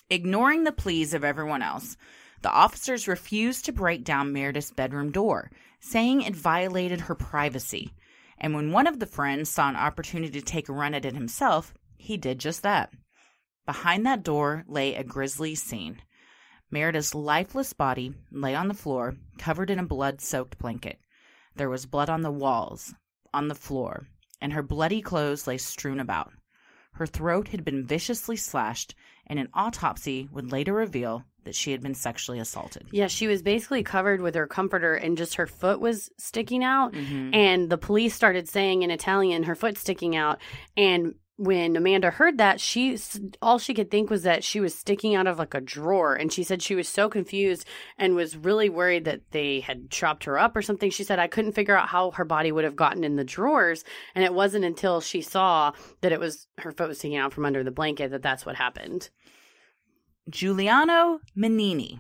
Ignoring 0.10 0.64
the 0.64 0.72
pleas 0.72 1.14
of 1.14 1.24
everyone 1.24 1.62
else, 1.62 1.98
the 2.42 2.52
officers 2.52 3.08
refused 3.08 3.66
to 3.66 3.72
break 3.72 4.04
down 4.04 4.32
Meredith's 4.32 4.72
bedroom 4.72 5.12
door, 5.12 5.52
saying 5.80 6.22
it 6.22 6.36
violated 6.36 7.02
her 7.02 7.16
privacy. 7.16 7.92
And 8.38 8.54
when 8.54 8.72
one 8.72 8.88
of 8.88 9.00
the 9.00 9.08
friends 9.08 9.50
saw 9.50 9.68
an 9.68 9.76
opportunity 9.76 10.40
to 10.40 10.46
take 10.46 10.70
a 10.70 10.74
run 10.74 10.94
at 10.94 11.06
it 11.06 11.14
himself, 11.14 11.74
he 11.98 12.18
did 12.18 12.40
just 12.40 12.64
that. 12.64 12.92
Behind 13.68 14.06
that 14.06 14.24
door 14.24 14.64
lay 14.68 14.96
a 14.96 15.04
grisly 15.04 15.54
scene. 15.54 16.02
Meredith's 16.72 17.14
lifeless 17.14 17.74
body 17.74 18.14
lay 18.32 18.56
on 18.56 18.70
the 18.70 18.74
floor, 18.74 19.18
covered 19.38 19.70
in 19.70 19.78
a 19.78 19.86
blood 19.86 20.22
soaked 20.22 20.58
blanket. 20.58 21.00
There 21.56 21.70
was 21.70 21.86
blood 21.86 22.10
on 22.10 22.22
the 22.22 22.32
walls, 22.32 22.94
on 23.34 23.50
the 23.50 23.56
floor, 23.56 24.08
and 24.42 24.54
her 24.54 24.64
bloody 24.64 25.02
clothes 25.02 25.48
lay 25.48 25.58
strewn 25.58 26.00
about. 26.00 26.32
Her 26.94 27.06
throat 27.06 27.50
had 27.50 27.66
been 27.66 27.86
viciously 27.86 28.38
slashed, 28.38 28.96
and 29.28 29.38
an 29.38 29.50
autopsy 29.54 30.30
would 30.32 30.52
later 30.52 30.74
reveal 30.74 31.26
that 31.44 31.54
she 31.56 31.72
had 31.72 31.82
been 31.82 31.94
sexually 31.94 32.40
assaulted. 32.40 32.88
Yeah, 32.92 33.08
she 33.08 33.28
was 33.28 33.42
basically 33.42 33.84
covered 33.84 34.22
with 34.22 34.36
her 34.36 34.48
comforter 34.48 34.96
and 34.96 35.18
just 35.18 35.36
her 35.36 35.48
foot 35.48 35.80
was 35.80 36.10
sticking 36.18 36.64
out. 36.64 36.94
Mm-hmm. 36.94 37.34
And 37.34 37.70
the 37.70 37.78
police 37.78 38.16
started 38.16 38.50
saying 38.50 38.82
in 38.82 38.92
Italian, 38.92 39.44
her 39.44 39.56
foot 39.56 39.78
sticking 39.78 40.16
out. 40.16 40.40
And 40.76 41.16
when 41.38 41.76
Amanda 41.76 42.10
heard 42.10 42.40
that, 42.40 42.60
she 42.60 42.98
all 43.44 43.60
she 43.60 43.76
could 43.76 43.92
think 43.92 44.10
was 44.10 44.24
that 44.24 44.44
she 44.44 44.60
was 44.60 44.74
sticking 44.74 45.14
out 45.14 45.28
of 45.28 45.38
like 45.38 45.54
a 45.54 45.62
drawer. 45.62 46.16
And 46.16 46.34
she 46.34 46.44
said 46.44 46.62
she 46.64 46.76
was 46.76 46.90
so 46.90 47.10
confused 47.10 47.66
and 47.98 48.16
was 48.16 48.36
really 48.36 48.70
worried 48.70 49.06
that 49.06 49.22
they 49.32 49.60
had 49.60 49.92
chopped 49.92 50.24
her 50.24 50.40
up 50.40 50.56
or 50.56 50.64
something. 50.64 50.90
She 50.90 51.04
said 51.04 51.20
I 51.20 51.28
couldn't 51.28 51.52
figure 51.52 51.78
out 51.78 51.90
how 51.90 52.12
her 52.12 52.26
body 52.26 52.52
would 52.52 52.64
have 52.64 52.76
gotten 52.76 53.04
in 53.04 53.16
the 53.18 53.24
drawers. 53.24 53.84
And 54.16 54.26
it 54.26 54.34
wasn't 54.34 54.66
until 54.66 55.00
she 55.00 55.22
saw 55.22 55.74
that 56.02 56.12
it 56.12 56.20
was 56.20 56.48
her 56.58 56.72
foot 56.72 56.88
was 56.88 56.98
sticking 56.98 57.18
out 57.18 57.34
from 57.34 57.46
under 57.46 57.64
the 57.64 57.72
blanket 57.72 58.10
that 58.12 58.24
that's 58.24 58.46
what 58.46 58.56
happened. 58.56 59.10
Giuliano 60.30 61.20
Mignini, 61.38 62.00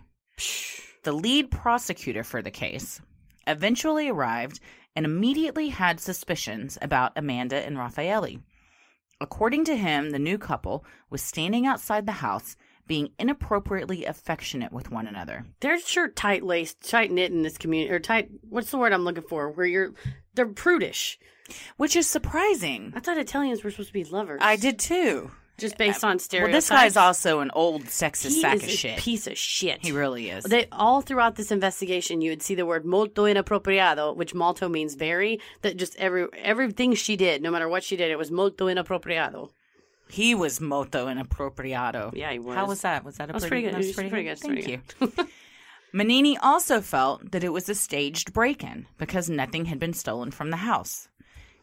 the 1.04 1.13
lead 1.13 1.52
prosecutor 1.52 2.23
for 2.23 2.41
the 2.41 2.52
case, 2.52 3.00
eventually 3.45 4.10
arrived 4.10 4.60
and 4.95 5.06
immediately 5.06 5.69
had 5.69 6.00
suspicions 6.00 6.78
about 6.82 7.13
Amanda 7.15 7.63
and 7.63 7.78
Raffaele. 7.78 8.39
According 9.19 9.65
to 9.65 9.75
him, 9.75 10.12
the 10.12 10.19
new 10.19 10.38
couple 10.38 10.86
was 11.10 11.21
standing 11.21 11.65
outside 11.65 12.06
the 12.06 12.12
house 12.13 12.56
being 12.86 13.12
inappropriately 13.19 14.06
affectionate 14.06 14.71
with 14.71 14.91
one 14.91 15.08
another. 15.08 15.45
They're 15.60 15.80
sure 15.80 16.08
tight 16.08 16.43
laced, 16.43 16.88
tight 16.88 17.12
knit 17.12 17.32
in 17.32 17.41
this 17.41 17.58
community, 17.58 17.93
or 17.93 17.99
tight. 17.99 18.30
What's 18.49 18.71
the 18.71 18.77
word 18.77 18.93
I'm 18.93 19.03
looking 19.03 19.23
for? 19.23 19.49
Where 19.49 19.65
you're, 19.65 19.93
they're 20.36 20.45
prudish. 20.45 21.19
Which 21.77 21.95
is 21.95 22.08
surprising. 22.08 22.93
I 22.95 22.99
thought 22.99 23.17
Italians 23.17 23.63
were 23.63 23.71
supposed 23.71 23.89
to 23.89 23.93
be 23.93 24.03
lovers. 24.03 24.39
I 24.41 24.56
did 24.56 24.80
too. 24.80 25.32
Just 25.58 25.78
based 25.78 26.04
on 26.04 26.20
stereotypes. 26.20 26.52
Well, 26.52 26.58
this 26.58 26.70
guy's 26.70 26.98
also 26.98 27.39
an 27.39 27.50
old 27.56 27.86
sexist 27.86 28.28
he 28.36 28.41
sack 28.41 28.56
is 28.58 28.63
of 28.63 28.70
a 28.70 28.72
shit. 28.72 28.98
piece 29.00 29.26
of 29.26 29.38
shit. 29.38 29.84
he 29.84 29.91
really 29.91 30.30
is. 30.30 30.43
They 30.43 30.67
all 30.72 31.02
throughout 31.02 31.36
this 31.36 31.52
investigation, 31.52 32.22
you 32.22 32.30
would 32.32 32.43
see 32.43 32.54
the 32.54 32.65
word 32.65 32.86
molto 32.86 33.24
inappropriado, 33.26 34.15
which 34.15 34.34
molto 34.36 34.70
means 34.70 34.93
very. 34.96 35.39
That 35.63 35.78
just 35.78 35.96
every 35.98 36.28
everything 36.38 36.93
she 36.93 37.15
did, 37.15 37.41
no 37.41 37.50
matter 37.52 37.67
what 37.67 37.84
she 37.84 37.96
did, 37.96 38.12
it 38.12 38.17
was 38.17 38.30
molto 38.30 38.67
inappropriado. 38.67 39.50
he 40.10 40.36
was 40.36 40.62
moto 40.62 41.08
inappropriado. 41.08 42.12
Yeah, 42.15 42.32
he 42.32 42.39
was. 42.39 42.56
How 42.56 42.67
was 42.67 42.82
that? 42.82 43.04
Was 43.04 43.17
that 43.17 43.26
a 43.26 43.28
That 43.28 43.34
was 43.34 43.46
pretty, 43.48 43.63
pretty 43.63 43.65
good. 43.67 43.74
that 43.74 43.88
was 43.88 43.93
pretty 43.93 44.10
pretty 44.10 44.24
good? 44.26 44.39
good. 44.39 44.63
Thank 45.00 45.00
Pretty 45.00 45.22
you. 45.24 45.28
Mignini 45.93 46.36
also 46.41 46.82
felt 46.82 47.32
that 47.32 47.43
it 47.43 47.50
was 47.54 47.70
a 47.70 47.76
staged 47.76 48.34
break-in 48.34 48.86
because 48.98 49.30
nothing 49.30 49.65
had 49.65 49.80
been 49.80 49.93
stolen 49.93 50.32
from 50.32 50.52
the 50.52 50.58
house. 50.58 51.08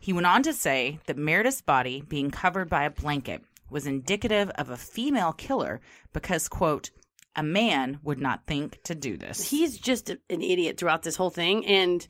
He 0.01 0.13
went 0.13 0.27
on 0.27 0.43
to 0.43 0.53
say 0.53 0.99
that 1.07 1.17
Meredith's 1.17 1.61
body 1.63 2.03
being 2.09 2.31
covered 2.31 2.69
by 2.69 2.85
a 2.85 2.91
blanket 2.91 3.43
was 3.71 3.87
indicative 3.87 4.51
of 4.51 4.71
a 4.71 4.77
female 4.77 5.33
killer 5.33 5.81
because, 6.13 6.49
quote, 6.49 6.91
a 7.37 7.43
man 7.43 7.99
would 8.03 8.21
not 8.21 8.47
think 8.47 8.83
to 8.85 8.95
do 8.95 9.17
this. 9.17 9.49
He's 9.51 9.77
just 9.79 10.11
an 10.11 10.19
idiot 10.29 10.79
throughout 10.79 11.03
this 11.03 11.17
whole 11.17 11.31
thing, 11.31 11.67
and 11.67 12.07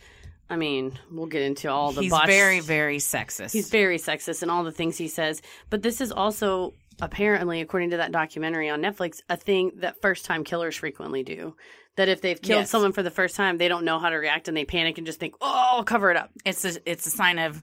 I 0.51 0.57
mean, 0.57 0.99
we'll 1.11 1.27
get 1.27 1.41
into 1.43 1.71
all 1.71 1.93
the. 1.93 2.03
He's 2.03 2.11
botched- 2.11 2.27
very, 2.27 2.61
very 2.61 2.99
sexist. 2.99 3.53
He's 3.53 3.71
very 3.71 3.97
sexist 3.99 4.43
in 4.43 4.51
all 4.51 4.65
the 4.65 4.73
things 4.73 4.99
he 4.99 5.09
says. 5.09 5.41
But 5.71 5.81
this 5.83 6.03
is 6.03 6.13
also 6.13 6.75
apparently, 7.01 7.61
according 7.63 7.91
to 7.91 7.97
that 7.97 8.13
documentary 8.13 8.69
on 8.69 8.83
Netflix, 8.83 9.21
a 9.31 9.37
thing 9.37 9.73
that 9.77 10.01
first 10.03 10.27
time 10.27 10.45
killers 10.45 10.77
frequently 10.77 11.23
do. 11.23 11.57
That 11.97 12.09
if 12.09 12.21
they've 12.21 12.41
killed 12.41 12.63
Yes. 12.63 12.71
someone 12.71 12.93
for 12.93 13.03
the 13.05 13.11
first 13.11 13.37
time, 13.37 13.57
they 13.57 13.69
don't 13.69 13.85
know 13.85 13.99
how 14.01 14.11
to 14.11 14.17
react 14.17 14.49
and 14.49 14.57
they 14.57 14.65
panic 14.65 14.99
and 14.99 15.07
just 15.07 15.21
think, 15.21 15.35
"Oh, 15.41 15.77
I'll 15.77 15.85
cover 15.85 16.11
it 16.11 16.17
up." 16.17 16.31
it's 16.45 16.65
a 16.65 16.91
it's 16.91 17.07
a 17.07 17.11
sign 17.11 17.39
of 17.39 17.63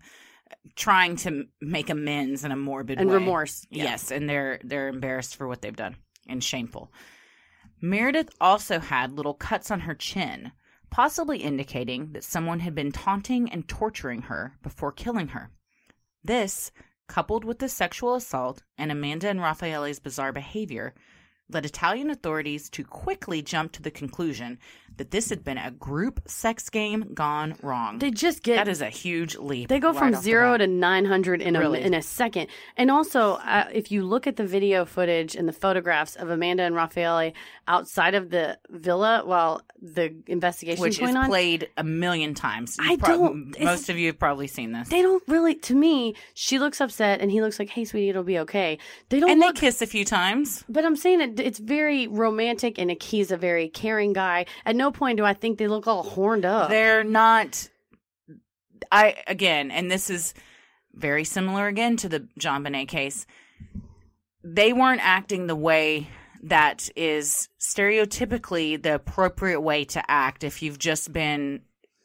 trying 0.76 1.16
to 1.18 1.46
make 1.62 1.90
amends 1.90 2.44
in 2.44 2.52
a 2.52 2.56
morbid 2.56 3.00
And 3.00 3.10
way. 3.10 3.16
remorse. 3.16 3.66
Yeah. 3.70 3.86
Yes, 3.86 4.12
and 4.12 4.30
they're 4.30 4.60
they're 4.64 4.88
embarrassed 4.90 5.36
for 5.36 5.48
what 5.48 5.62
they've 5.62 5.76
done 5.76 5.96
and 6.28 6.44
shameful. 6.44 6.92
Meredith 7.82 8.30
also 8.40 8.80
had 8.80 9.14
little 9.14 9.34
cuts 9.34 9.72
on 9.72 9.82
her 9.82 9.96
chin, 9.96 10.52
possibly 10.92 11.40
indicating 11.40 12.12
that 12.14 12.24
someone 12.24 12.60
had 12.60 12.76
been 12.76 12.92
taunting 12.92 13.52
and 13.52 13.68
torturing 13.68 14.24
her 14.24 14.58
before 14.62 14.92
killing 14.92 15.30
her. 15.30 15.52
This, 16.24 16.72
coupled 17.08 17.44
with 17.44 17.58
the 17.60 17.68
sexual 17.68 18.14
assault 18.16 18.62
and 18.78 18.92
Amanda 18.92 19.30
and 19.30 19.42
Raffaele's 19.42 20.00
bizarre 20.00 20.32
behavior, 20.32 20.94
led 21.54 21.66
Italian 21.66 22.10
authorities 22.10 22.70
to 22.72 22.84
quickly 22.84 23.42
jump 23.42 23.72
to 23.74 23.82
the 23.82 23.92
conclusion 23.92 24.60
that 24.98 25.12
this 25.12 25.30
had 25.30 25.44
been 25.44 25.58
a 25.58 25.72
group 25.72 26.20
sex 26.28 26.70
game 26.70 27.14
gone 27.14 27.56
wrong. 27.64 27.98
They 28.00 28.12
just 28.12 28.44
get 28.44 28.58
That 28.58 28.68
is 28.68 28.82
a 28.82 28.90
huge 28.90 29.38
leap. 29.38 29.70
They 29.70 29.80
go 29.80 29.94
right 29.94 29.98
from 30.14 30.16
zero 30.22 30.58
to 30.58 30.68
900 30.68 31.42
in 31.42 31.56
a, 31.56 31.60
Really? 31.60 31.82
in 31.82 31.94
a 31.94 32.02
second. 32.02 32.48
And 32.76 32.92
also, 32.92 33.36
uh, 33.36 33.68
if 33.74 33.90
you 33.92 34.04
look 34.04 34.28
at 34.28 34.36
the 34.36 34.46
video 34.46 34.84
footage 34.84 35.34
and 35.36 35.48
the 35.48 35.54
photographs 35.54 36.18
of 36.18 36.30
Amanda 36.30 36.64
and 36.64 36.76
Raffaele 36.76 37.32
outside 37.70 38.16
of 38.16 38.30
the 38.32 38.60
villa 38.70 39.22
while 39.26 39.62
the 39.82 40.14
investigation 40.28 40.82
which 40.82 41.02
is 41.02 41.16
on, 41.16 41.26
played 41.28 41.70
a 41.78 41.84
million 41.86 42.34
times. 42.36 42.76
I 42.80 42.92
You've 42.92 43.00
prob- 43.00 43.18
don't- 43.20 43.60
Most 43.62 43.90
of 43.90 43.98
you 43.98 44.08
have 44.08 44.20
probably 44.20 44.48
seen 44.48 44.74
this. 44.74 44.90
they 44.90 45.02
don't 45.02 45.24
really, 45.28 45.56
to 45.56 45.74
me, 45.74 46.16
she 46.34 46.60
looks 46.60 46.82
upset 46.82 47.22
and 47.22 47.32
he 47.32 47.42
looks 47.42 47.58
like, 47.60 47.70
hey, 47.70 47.86
sweetie, 47.86 48.10
it'll 48.10 48.24
be 48.24 48.40
okay. 48.40 48.78
They 49.10 49.22
don't 49.22 49.32
and 49.32 49.40
look. 49.40 49.56
they 49.56 49.62
kiss 49.62 49.82
a 49.82 49.88
few 49.88 50.04
times. 50.06 50.64
but 50.68 50.84
I'm 50.86 50.98
saying 50.98 51.22
it, 51.22 51.40
it's 51.42 51.60
very 51.60 52.08
romantic 52.08 52.80
and 52.80 52.92
he's 53.02 53.32
a 53.32 53.38
very 53.38 53.70
caring 53.70 54.14
guy. 54.14 54.46
At 54.66 54.76
no 54.76 54.92
point 54.92 55.18
do 55.18 55.26
I 55.26 55.34
think 55.34 55.58
they 55.58 55.68
look 55.68 55.88
all 55.88 56.04
horned 56.04 56.46
up. 56.46 56.70
They're 56.70 57.04
not. 57.04 57.70
I 58.92 59.18
again, 59.28 59.72
and 59.72 59.90
this 59.90 60.10
is 60.10 60.34
very 60.94 61.24
similar 61.24 61.68
again 61.68 61.98
to 61.98 62.10
the 62.10 62.28
JonBenét 62.40 62.88
case. 62.88 63.26
They 64.44 64.74
weren't 64.74 65.02
acting 65.04 65.48
the 65.48 65.56
way 65.56 66.08
that 66.44 66.90
is 66.96 67.50
stereotypically 67.60 68.82
the 68.82 68.96
appropriate 68.96 69.62
way 69.62 69.86
to 69.86 70.04
act 70.10 70.44
if 70.44 70.62
you've 70.62 70.80
just 70.80 71.14
been 71.14 71.62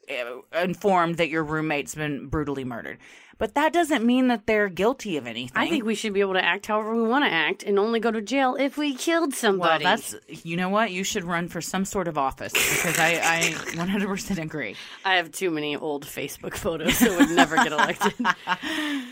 uh, 0.09 0.61
informed 0.61 1.17
that 1.17 1.29
your 1.29 1.43
roommate's 1.43 1.95
been 1.95 2.27
brutally 2.27 2.63
murdered. 2.63 2.99
But 3.39 3.53
that 3.53 3.71
doesn't 3.71 4.03
mean 4.03 4.29
that 4.29 4.47
they're 4.47 4.67
guilty 4.67 5.15
of 5.17 5.27
anything. 5.27 5.55
I 5.55 5.69
think 5.69 5.85
we 5.85 5.93
should 5.93 6.13
be 6.13 6.21
able 6.21 6.33
to 6.33 6.43
act 6.43 6.65
however 6.65 6.95
we 6.95 7.07
want 7.07 7.23
to 7.23 7.31
act 7.31 7.61
and 7.61 7.77
only 7.77 7.99
go 7.99 8.09
to 8.09 8.21
jail 8.21 8.55
if 8.55 8.77
we 8.77 8.95
killed 8.95 9.33
somebody. 9.35 9.83
Well, 9.83 9.95
that's 9.97 10.15
you 10.43 10.57
know 10.57 10.69
what 10.69 10.91
you 10.91 11.03
should 11.03 11.23
run 11.23 11.47
for 11.47 11.61
some 11.61 11.85
sort 11.85 12.07
of 12.07 12.17
office 12.17 12.53
because 12.53 12.97
I 12.97 13.19
I 13.23 13.41
100% 13.75 14.41
agree. 14.41 14.75
I 15.05 15.15
have 15.17 15.31
too 15.31 15.51
many 15.51 15.75
old 15.75 16.05
Facebook 16.05 16.55
photos 16.55 16.97
that 16.99 17.17
would 17.17 17.29
never 17.29 17.55
get 17.57 17.71
elected. 17.71 18.13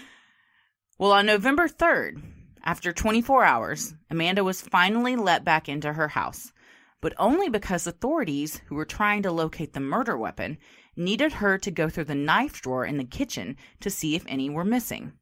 Well, 0.98 1.12
on 1.12 1.26
November 1.26 1.68
3rd, 1.68 2.22
after 2.64 2.94
24 2.94 3.44
hours, 3.44 3.94
Amanda 4.10 4.46
was 4.46 4.62
finally 4.62 5.18
let 5.18 5.44
back 5.44 5.68
into 5.68 5.92
her 5.92 6.08
house, 6.08 6.54
but 7.02 7.14
only 7.18 7.50
because 7.50 7.86
authorities 7.86 8.62
who 8.68 8.76
were 8.76 8.86
trying 8.86 9.24
to 9.24 9.32
locate 9.32 9.74
the 9.74 9.82
murder 9.82 10.18
weapon 10.18 10.58
needed 10.96 11.34
her 11.34 11.58
to 11.58 11.72
go 11.72 11.90
through 11.90 12.06
the 12.06 12.16
knife 12.16 12.62
drawer 12.62 12.86
in 12.86 12.98
the 12.98 13.04
kitchen 13.04 13.58
to 13.80 13.90
see 13.90 14.16
if 14.16 14.24
any 14.28 14.50
were 14.50 14.64
missing. 14.64 15.14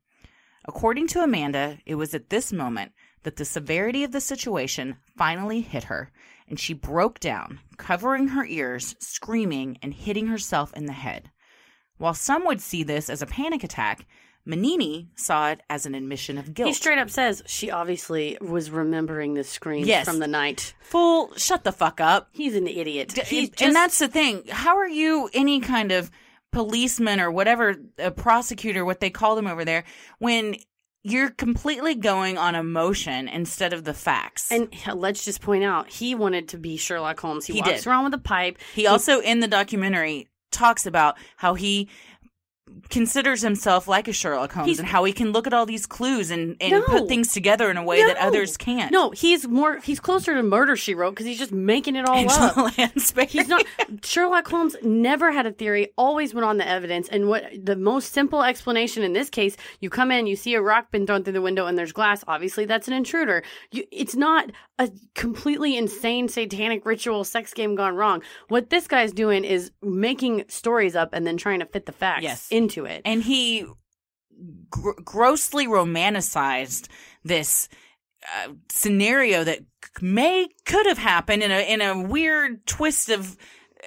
According 0.65 1.07
to 1.09 1.21
Amanda, 1.21 1.79
it 1.85 1.95
was 1.95 2.13
at 2.13 2.29
this 2.29 2.53
moment 2.53 2.93
that 3.23 3.35
the 3.35 3.45
severity 3.45 4.03
of 4.03 4.11
the 4.11 4.21
situation 4.21 4.97
finally 5.17 5.61
hit 5.61 5.85
her, 5.85 6.11
and 6.47 6.59
she 6.59 6.73
broke 6.73 7.19
down, 7.19 7.59
covering 7.77 8.29
her 8.29 8.45
ears, 8.45 8.95
screaming, 8.99 9.77
and 9.81 9.93
hitting 9.93 10.27
herself 10.27 10.73
in 10.73 10.85
the 10.85 10.93
head. 10.93 11.31
While 11.97 12.13
some 12.13 12.45
would 12.45 12.61
see 12.61 12.83
this 12.83 13.09
as 13.09 13.21
a 13.21 13.27
panic 13.27 13.63
attack, 13.63 14.05
Mignini 14.47 15.07
saw 15.15 15.51
it 15.51 15.61
as 15.69 15.85
an 15.85 15.95
admission 15.95 16.37
of 16.37 16.53
guilt. 16.53 16.67
he 16.67 16.73
straight 16.73 16.97
up 16.99 17.09
says 17.09 17.41
she 17.45 17.71
obviously 17.71 18.37
was 18.41 18.69
remembering 18.69 19.33
the 19.35 19.43
screams 19.43 19.87
Yes. 19.87 20.05
from 20.05 20.19
the 20.19 20.27
night. 20.27 20.73
Fool, 20.81 21.33
shut 21.37 21.63
the 21.63 21.71
fuck 21.71 22.01
up. 22.01 22.27
He's 22.33 22.55
an 22.55 22.67
idiot. 22.67 23.13
He's 23.27 23.49
just, 23.49 23.61
and 23.61 23.75
that's 23.75 23.99
the 23.99 24.07
thing. 24.09 24.43
How 24.49 24.77
are 24.77 24.87
you 24.87 25.29
any 25.33 25.59
kind 25.61 25.91
of 25.93 26.11
policeman 26.51 27.19
or 27.19 27.31
whatever, 27.31 27.75
a 27.97 28.11
prosecutor, 28.11 28.83
what 28.85 28.99
they 28.99 29.09
call 29.09 29.35
them 29.35 29.47
over 29.47 29.63
there, 29.65 29.85
when 30.19 30.55
you're 31.05 31.29
completely 31.31 31.95
going 31.95 32.37
on 32.37 32.53
emotion 32.55 33.27
instead 33.27 33.73
of 33.73 33.83
the 33.85 33.93
facts? 33.93 34.51
and 34.51 34.73
uh, 34.87 34.93
let's 34.93 35.23
just 35.25 35.41
point 35.41 35.63
out 35.63 35.89
he 35.89 36.15
wanted 36.15 36.49
to 36.49 36.57
be 36.57 36.75
Sherlock 36.77 37.19
Holmes. 37.19 37.45
He, 37.45 37.53
He 37.53 37.61
walks 37.61 37.83
did. 37.83 37.87
around 37.87 38.03
with 38.05 38.13
a 38.13 38.17
pipe. 38.19 38.57
He 38.75 38.87
also 38.87 39.19
in 39.21 39.39
the 39.39 39.47
documentary 39.47 40.27
talks 40.51 40.85
about 40.85 41.17
how 41.37 41.55
he 41.55 41.89
considers 42.89 43.41
himself 43.41 43.87
like 43.87 44.07
a 44.07 44.13
Sherlock 44.13 44.53
Holmes 44.53 44.67
He's- 44.67 44.79
and 44.79 44.87
how 44.87 45.03
he 45.03 45.13
can 45.13 45.31
look 45.31 45.47
at 45.47 45.53
all 45.53 45.65
these 45.65 45.85
clues 45.85 46.31
and, 46.31 46.55
and 46.61 46.71
No. 46.71 46.81
put 46.83 47.07
things 47.07 47.33
together 47.33 47.69
in 47.69 47.77
a 47.77 47.83
way 47.83 48.03
that 48.05 48.17
others 48.17 48.55
can't. 48.57 48.91
No, 48.91 49.11
he's 49.11 49.47
more. 49.47 49.79
He's 49.79 49.99
closer 49.99 50.33
to 50.33 50.43
murder. 50.43 50.75
She 50.75 50.93
wrote 50.93 51.11
because 51.11 51.25
he's 51.25 51.37
just 51.39 51.51
making 51.51 51.95
it 51.95 52.07
all 52.07 52.29
up. 52.29 52.77
Lansbury. 52.77 53.27
He's 53.27 53.47
not 53.47 53.65
Sherlock 54.03 54.47
Holmes 54.47 54.75
never 54.81 55.31
had 55.31 55.45
a 55.45 55.51
theory, 55.51 55.91
always 55.97 56.33
went 56.33 56.45
on 56.45 56.57
the 56.57 56.67
evidence. 56.67 57.09
And 57.09 57.27
what 57.27 57.43
the 57.61 57.75
most 57.75 58.13
simple 58.13 58.43
explanation 58.43 59.03
in 59.03 59.13
this 59.13 59.29
case, 59.29 59.57
you 59.81 59.89
come 59.89 60.11
in, 60.11 60.25
you 60.27 60.35
see 60.35 60.53
a 60.53 60.61
rock 60.61 60.91
been 60.91 61.05
thrown 61.05 61.23
through 61.23 61.33
the 61.33 61.41
window 61.41 61.65
and 61.65 61.77
there's 61.77 61.91
glass, 61.91 62.23
obviously 62.27 62.65
that's 62.65 62.87
an 62.87 62.93
intruder. 62.93 63.43
You, 63.71 63.83
it's 63.91 64.15
not 64.15 64.51
a 64.79 64.89
completely 65.13 65.77
insane 65.77 66.27
satanic 66.27 66.85
ritual 66.85 67.23
sex 67.23 67.53
game 67.53 67.75
gone 67.75 67.95
wrong. 67.95 68.23
What 68.47 68.69
this 68.69 68.87
guy's 68.87 69.11
doing 69.13 69.43
is 69.43 69.71
making 69.81 70.45
stories 70.47 70.95
up 70.95 71.09
and 71.13 71.27
then 71.27 71.37
trying 71.37 71.59
to 71.59 71.65
fit 71.65 71.85
the 71.85 71.91
facts 71.91 72.23
Yes. 72.23 72.47
Into 72.53 72.85
it. 72.85 73.01
and 73.05 73.23
he 73.23 73.65
gr- 74.69 75.01
grossly 75.03 75.67
romanticized 75.67 76.87
this 77.23 77.69
uh, 78.35 78.53
scenario 78.69 79.43
that 79.43 79.59
may 80.01 80.47
could 80.65 80.85
have 80.85 80.97
happened 80.97 81.43
in 81.43 81.51
a 81.51 81.73
in 81.73 81.81
a 81.81 82.01
weird 82.01 82.65
twist 82.65 83.09
of, 83.09 83.37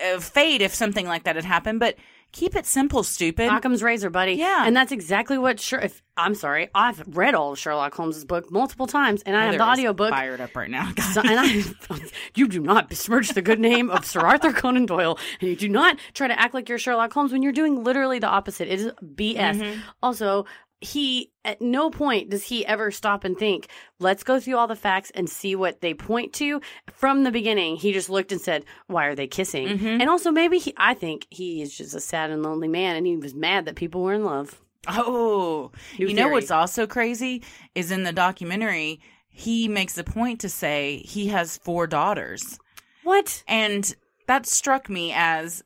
of 0.05 0.23
fate 0.23 0.61
if 0.63 0.75
something 0.75 1.07
like 1.07 1.25
that 1.25 1.37
had 1.37 1.45
happened. 1.45 1.81
But 1.81 1.97
keep 2.37 2.55
it 2.55 2.67
simple, 2.67 3.03
stupid. 3.03 3.49
Occam's 3.51 3.83
razor, 3.83 4.11
buddy. 4.11 4.35
Yeah. 4.35 4.67
and 4.67 4.77
that's 4.77 4.93
exactly 4.93 5.39
what. 5.39 5.59
Sher- 5.59 5.81
if 5.81 6.03
I'm 6.19 6.35
sorry, 6.35 6.69
I've 6.75 7.03
read 7.17 7.35
all 7.35 7.53
of 7.53 7.59
Sherlock 7.59 7.95
Holmes's 7.95 8.25
book 8.25 8.51
multiple 8.51 8.87
times, 8.87 9.23
and 9.25 9.37
I 9.37 9.47
have 9.47 9.59
the 9.59 9.65
audiobook. 9.65 10.11
fired 10.11 10.41
up 10.41 10.55
right 10.57 10.71
now. 10.71 10.93
So, 11.17 11.23
and 11.23 11.41
I, 11.41 11.99
you 12.35 12.47
do 12.49 12.61
not 12.61 12.89
besmirch 12.91 13.31
the 13.31 13.41
good 13.41 13.59
name 13.61 13.91
of 13.91 14.05
Sir 14.05 14.21
Arthur 14.21 14.53
Conan 14.53 14.85
Doyle, 14.87 15.19
and 15.41 15.49
you 15.49 15.57
do 15.57 15.69
not 15.69 15.99
try 16.13 16.29
to 16.29 16.39
act 16.39 16.53
like 16.53 16.69
you're 16.69 16.79
Sherlock 16.79 17.13
Holmes 17.13 17.33
when 17.33 17.43
you're 17.43 17.53
doing 17.53 17.83
literally 17.85 18.19
the 18.19 18.27
opposite. 18.27 18.69
It 18.69 18.81
is 18.81 18.87
BS. 19.03 19.37
Mm-hmm. 19.37 19.81
Also, 20.03 20.45
he 20.93 21.31
at 21.45 21.61
no 21.61 21.91
point 21.91 22.31
does 22.31 22.45
he 22.45 22.65
ever 22.67 22.91
stop 22.91 23.25
and 23.25 23.37
think 23.39 23.69
let's 23.99 24.23
go 24.25 24.39
through 24.41 24.57
all 24.57 24.67
the 24.67 24.77
facts 24.77 25.11
and 25.15 25.29
see 25.29 25.55
what 25.55 25.81
they 25.81 25.93
point 25.95 26.33
to 26.33 26.61
from 26.93 27.25
the 27.25 27.31
beginning 27.31 27.77
he 27.77 27.93
just 27.93 28.11
looked 28.11 28.33
and 28.33 28.41
said 28.41 28.65
why 28.87 29.07
are 29.07 29.15
they 29.15 29.27
kissing 29.27 29.67
Mhm. 29.69 30.01
and 30.01 30.09
also 30.11 30.31
maybe 30.31 30.59
he 30.59 30.73
i 30.77 30.95
think 30.95 31.27
he 31.31 31.63
is 31.63 31.77
just 31.77 31.95
a 31.95 32.01
sad 32.01 32.31
and 32.31 32.43
lonely 32.43 32.69
man 32.69 32.97
and 32.97 33.07
he 33.07 33.17
was 33.17 33.35
mad 33.35 33.65
that 33.65 33.77
people 33.77 34.03
were 34.03 34.15
in 34.15 34.25
love 34.25 34.61
Oh, 34.89 35.73
New 35.99 36.07
you 36.09 36.15
know 36.15 36.29
what's 36.29 36.53
also 36.53 36.87
crazy 36.87 37.43
is 37.75 37.91
in 37.91 38.05
the 38.05 38.13
documentary, 38.13 39.01
he 39.29 39.67
makes 39.67 39.99
a 39.99 40.05
point 40.05 40.41
to 40.43 40.49
say 40.49 40.99
he 41.05 41.27
has 41.27 41.59
four 41.59 41.89
daughters. 41.89 42.57
what 43.03 43.43
And 43.49 43.93
that 44.29 44.47
struck 44.47 44.89
me 44.89 45.13
as 45.13 45.65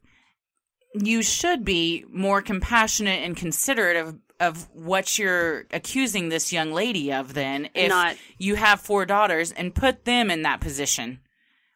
you 0.95 1.23
should 1.23 1.65
be 1.67 2.05
more 2.11 2.41
compassionate 2.43 3.23
and 3.23 3.37
considerate 3.37 3.97
of, 3.97 4.17
of 4.40 4.68
what 4.72 5.18
you're 5.18 5.66
accusing 5.72 6.29
this 6.29 6.53
young 6.53 6.72
lady 6.72 7.12
of 7.12 7.35
then 7.35 7.68
if 7.74 7.90
Not- 7.90 8.16
you 8.38 8.57
have 8.57 8.81
four 8.81 9.05
daughters 9.07 9.53
and 9.53 9.74
put 9.74 10.05
them 10.05 10.31
in 10.31 10.42
that 10.42 10.61
position. 10.61 11.20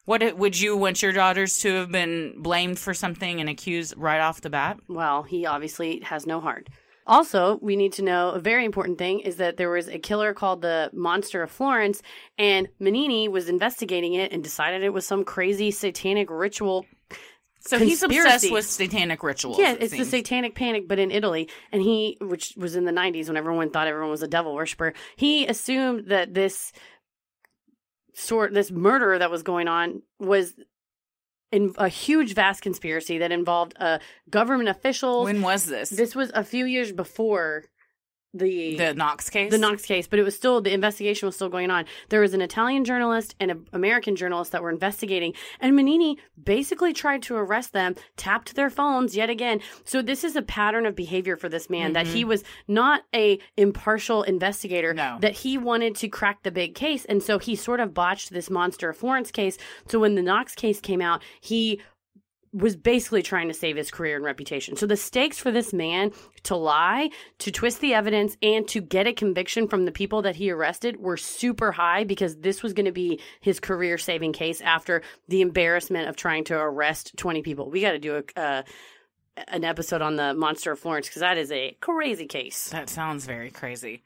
What 0.06 0.22
it- 0.22 0.36
would 0.36 0.58
you 0.58 0.76
want 0.76 1.02
your 1.02 1.12
daughters 1.12 1.58
to 1.60 1.74
have 1.74 1.92
been 1.92 2.34
blamed 2.42 2.78
for 2.78 2.92
something 2.92 3.40
and 3.40 3.48
accused 3.48 3.94
right 3.96 4.20
off 4.20 4.40
the 4.40 4.50
bat? 4.50 4.78
Well, 4.88 5.22
he 5.22 5.46
obviously 5.46 6.00
has 6.00 6.26
no 6.26 6.40
heart. 6.40 6.68
Also, 7.06 7.58
we 7.60 7.76
need 7.76 7.92
to 7.92 8.02
know 8.02 8.30
a 8.30 8.38
very 8.38 8.64
important 8.64 8.96
thing 8.96 9.20
is 9.20 9.36
that 9.36 9.58
there 9.58 9.70
was 9.70 9.88
a 9.88 9.98
killer 9.98 10.32
called 10.32 10.62
the 10.62 10.90
Monster 10.94 11.42
of 11.42 11.50
Florence, 11.50 12.00
and 12.38 12.68
Mignini 12.80 13.28
was 13.30 13.48
investigating 13.50 14.14
it 14.14 14.32
and 14.32 14.42
decided 14.42 14.82
it 14.82 14.92
was 14.92 15.06
some 15.06 15.22
crazy 15.22 15.70
satanic 15.70 16.30
ritual. 16.30 16.86
So 17.66 17.78
he's 17.78 18.02
obsessed 18.02 18.50
with 18.50 18.66
satanic 18.66 19.22
rituals. 19.22 19.58
Yeah, 19.58 19.72
it 19.72 19.82
it's 19.82 19.92
the 19.92 20.04
satanic 20.04 20.54
panic, 20.54 20.86
but 20.86 20.98
in 20.98 21.10
Italy. 21.10 21.48
And 21.72 21.80
he, 21.80 22.18
which 22.20 22.54
was 22.56 22.76
in 22.76 22.84
the 22.84 22.92
90s 22.92 23.28
when 23.28 23.36
everyone 23.36 23.70
thought 23.70 23.86
everyone 23.86 24.10
was 24.10 24.22
a 24.22 24.28
devil 24.28 24.54
worshiper, 24.54 24.92
he 25.16 25.46
assumed 25.46 26.08
that 26.08 26.34
this 26.34 26.72
sort, 28.14 28.52
this 28.52 28.70
murder 28.70 29.18
that 29.18 29.30
was 29.30 29.42
going 29.42 29.66
on 29.66 30.02
was 30.18 30.52
in 31.52 31.72
a 31.78 31.88
huge, 31.88 32.34
vast 32.34 32.62
conspiracy 32.62 33.18
that 33.18 33.32
involved 33.32 33.74
uh, 33.78 33.98
government 34.28 34.68
official. 34.68 35.24
When 35.24 35.40
was 35.40 35.64
this? 35.64 35.88
This 35.88 36.14
was 36.14 36.30
a 36.34 36.44
few 36.44 36.66
years 36.66 36.92
before 36.92 37.64
the 38.34 38.76
the 38.76 38.94
Knox 38.94 39.30
case. 39.30 39.50
the 39.50 39.58
Knox 39.58 39.84
case, 39.84 40.06
but 40.06 40.18
it 40.18 40.22
was 40.22 40.34
still 40.34 40.60
the 40.60 40.72
investigation 40.72 41.26
was 41.26 41.36
still 41.36 41.48
going 41.48 41.70
on. 41.70 41.84
There 42.08 42.20
was 42.20 42.34
an 42.34 42.40
Italian 42.40 42.84
journalist 42.84 43.34
and 43.40 43.50
an 43.50 43.66
American 43.72 44.16
journalist 44.16 44.52
that 44.52 44.62
were 44.62 44.70
investigating, 44.70 45.32
and 45.60 45.78
Mignini 45.78 46.16
basically 46.42 46.92
tried 46.92 47.22
to 47.24 47.36
arrest 47.36 47.72
them, 47.72 47.94
tapped 48.16 48.56
their 48.56 48.70
phones 48.70 49.16
yet 49.16 49.30
again. 49.30 49.60
So 49.84 50.02
this 50.02 50.24
is 50.24 50.36
a 50.36 50.42
pattern 50.42 50.84
of 50.84 50.94
behavior 50.94 51.36
for 51.36 51.48
this 51.48 51.70
man 51.70 51.92
that 51.94 52.06
he 52.06 52.20
mm-hmm. 52.20 52.30
was 52.30 52.44
not 52.66 53.02
a 53.14 53.38
impartial 53.56 54.22
investigator. 54.24 54.92
No. 54.92 55.18
That 55.20 55.32
he 55.32 55.56
wanted 55.56 55.94
to 55.96 56.08
crack 56.08 56.42
the 56.42 56.50
big 56.50 56.74
case, 56.74 57.04
and 57.04 57.22
so 57.22 57.38
he 57.38 57.54
sort 57.56 57.80
of 57.80 57.94
botched 57.94 58.32
this 58.32 58.50
monster 58.50 58.90
of 58.90 58.96
Florence 58.96 59.30
case. 59.30 59.56
So 59.88 60.00
when 60.00 60.16
the 60.16 60.22
Knox 60.22 60.54
case 60.54 60.80
came 60.80 61.00
out, 61.00 61.22
he 61.40 61.80
was 62.54 62.76
basically 62.76 63.22
trying 63.22 63.48
to 63.48 63.54
save 63.54 63.76
his 63.76 63.90
career 63.90 64.14
and 64.14 64.24
reputation. 64.24 64.76
So 64.76 64.86
the 64.86 64.96
stakes 64.96 65.38
for 65.38 65.50
this 65.50 65.72
man 65.72 66.12
to 66.44 66.54
lie, 66.54 67.10
to 67.40 67.50
twist 67.50 67.80
the 67.80 67.94
evidence, 67.94 68.36
and 68.42 68.66
to 68.68 68.80
get 68.80 69.08
a 69.08 69.12
conviction 69.12 69.66
from 69.66 69.84
the 69.84 69.92
people 69.92 70.22
that 70.22 70.36
he 70.36 70.50
arrested 70.50 71.00
were 71.00 71.16
super 71.16 71.72
high 71.72 72.04
because 72.04 72.36
this 72.36 72.62
was 72.62 72.72
going 72.72 72.86
to 72.86 72.92
be 72.92 73.20
his 73.40 73.58
career 73.58 73.98
saving 73.98 74.32
case 74.32 74.60
after 74.60 75.02
the 75.28 75.40
embarrassment 75.40 76.08
of 76.08 76.14
trying 76.14 76.44
to 76.44 76.54
arrest 76.54 77.16
20 77.16 77.42
people. 77.42 77.70
We 77.70 77.80
got 77.80 77.92
to 77.92 77.98
do 77.98 78.22
a. 78.36 78.40
Uh, 78.40 78.62
an 79.48 79.64
episode 79.64 80.00
on 80.00 80.14
the 80.14 80.32
monster 80.32 80.70
of 80.70 80.78
Florence 80.78 81.08
because 81.08 81.18
that 81.18 81.36
is 81.36 81.50
a 81.50 81.76
crazy 81.80 82.26
case. 82.26 82.68
That 82.68 82.88
sounds 82.88 83.26
very 83.26 83.50
crazy. 83.50 84.04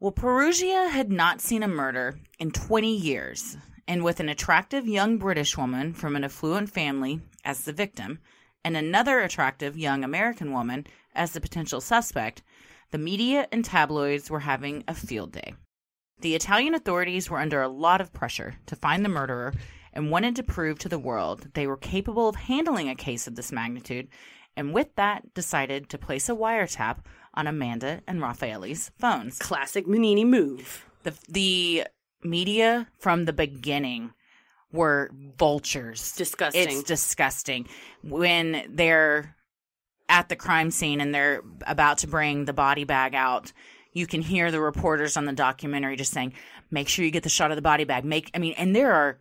Well, 0.00 0.12
Perugia 0.12 0.88
had 0.88 1.10
not 1.10 1.40
seen 1.40 1.62
a 1.62 1.68
murder 1.68 2.18
in 2.38 2.50
20 2.50 2.94
years, 2.94 3.56
and 3.86 4.04
with 4.04 4.20
an 4.20 4.28
attractive 4.28 4.86
young 4.86 5.18
British 5.18 5.56
woman 5.56 5.92
from 5.92 6.16
an 6.16 6.24
affluent 6.24 6.70
family 6.70 7.20
as 7.44 7.64
the 7.64 7.72
victim, 7.72 8.18
and 8.64 8.76
another 8.76 9.20
attractive 9.20 9.76
young 9.76 10.04
American 10.04 10.52
woman 10.52 10.86
as 11.14 11.32
the 11.32 11.40
potential 11.40 11.80
suspect, 11.80 12.42
the 12.90 12.98
media 12.98 13.48
and 13.50 13.64
tabloids 13.64 14.30
were 14.30 14.40
having 14.40 14.84
a 14.86 14.94
field 14.94 15.32
day. 15.32 15.54
The 16.20 16.34
Italian 16.34 16.74
authorities 16.74 17.28
were 17.28 17.40
under 17.40 17.60
a 17.60 17.68
lot 17.68 18.00
of 18.00 18.12
pressure 18.12 18.54
to 18.66 18.76
find 18.76 19.04
the 19.04 19.08
murderer 19.08 19.54
and 19.92 20.10
wanted 20.10 20.36
to 20.36 20.42
prove 20.42 20.78
to 20.78 20.88
the 20.88 20.98
world 20.98 21.48
they 21.54 21.66
were 21.66 21.76
capable 21.76 22.28
of 22.28 22.36
handling 22.36 22.88
a 22.88 22.94
case 22.94 23.26
of 23.26 23.34
this 23.34 23.50
magnitude, 23.50 24.08
and 24.56 24.72
with 24.72 24.94
that, 24.96 25.34
decided 25.34 25.88
to 25.88 25.98
place 25.98 26.28
a 26.28 26.34
wiretap 26.34 26.98
on 27.34 27.46
Amanda 27.46 28.02
and 28.06 28.20
Raffaele's 28.20 28.90
phones. 28.98 29.38
Classic 29.38 29.86
Mignini 29.86 30.26
move. 30.26 30.86
The, 31.02 31.14
the 31.28 31.84
media 32.24 32.88
from 32.98 33.24
the 33.24 33.32
beginning 33.32 34.12
were 34.72 35.10
vultures. 35.38 36.12
Disgusting. 36.12 36.62
It's 36.62 36.82
disgusting. 36.82 37.68
When 38.02 38.64
they're 38.68 39.36
at 40.08 40.28
the 40.28 40.36
crime 40.36 40.70
scene 40.70 41.00
and 41.00 41.14
they're 41.14 41.42
about 41.66 41.98
to 41.98 42.06
bring 42.06 42.44
the 42.44 42.52
body 42.52 42.84
bag 42.84 43.14
out, 43.14 43.52
you 43.92 44.06
can 44.06 44.22
hear 44.22 44.50
the 44.50 44.60
reporters 44.60 45.16
on 45.16 45.26
the 45.26 45.32
documentary 45.32 45.96
just 45.96 46.12
saying, 46.12 46.32
make 46.70 46.88
sure 46.88 47.04
you 47.04 47.10
get 47.10 47.22
the 47.22 47.28
shot 47.28 47.50
of 47.50 47.56
the 47.56 47.62
body 47.62 47.84
bag. 47.84 48.04
Make, 48.04 48.30
I 48.34 48.38
mean, 48.38 48.54
and 48.56 48.74
there 48.74 48.92
are 48.92 49.18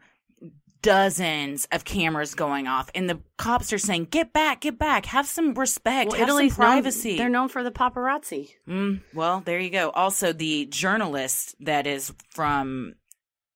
dozens 0.82 1.68
of 1.72 1.86
cameras 1.86 2.36
going 2.36 2.68
off 2.68 2.90
and 2.96 3.10
the 3.10 3.20
cops 3.38 3.72
are 3.72 3.78
saying, 3.78 4.06
get 4.06 4.34
back, 4.34 4.62
get 4.62 4.80
back, 4.80 5.06
have 5.08 5.28
some 5.28 5.54
respect, 5.54 6.12
Well, 6.12 6.20
have 6.20 6.28
Italy's 6.28 6.56
some 6.56 6.64
privacy. 6.66 7.10
Known, 7.10 7.18
they're 7.18 7.30
known 7.30 7.50
for 7.50 7.64
the 7.64 7.72
paparazzi. 7.72 8.52
Mm, 8.68 9.02
well, 9.14 9.42
there 9.46 9.60
you 9.60 9.70
go. 9.70 9.90
Also, 9.92 10.34
the 10.34 10.66
journalist 10.66 11.56
that 11.60 11.88
is 11.88 12.14
from 12.30 12.96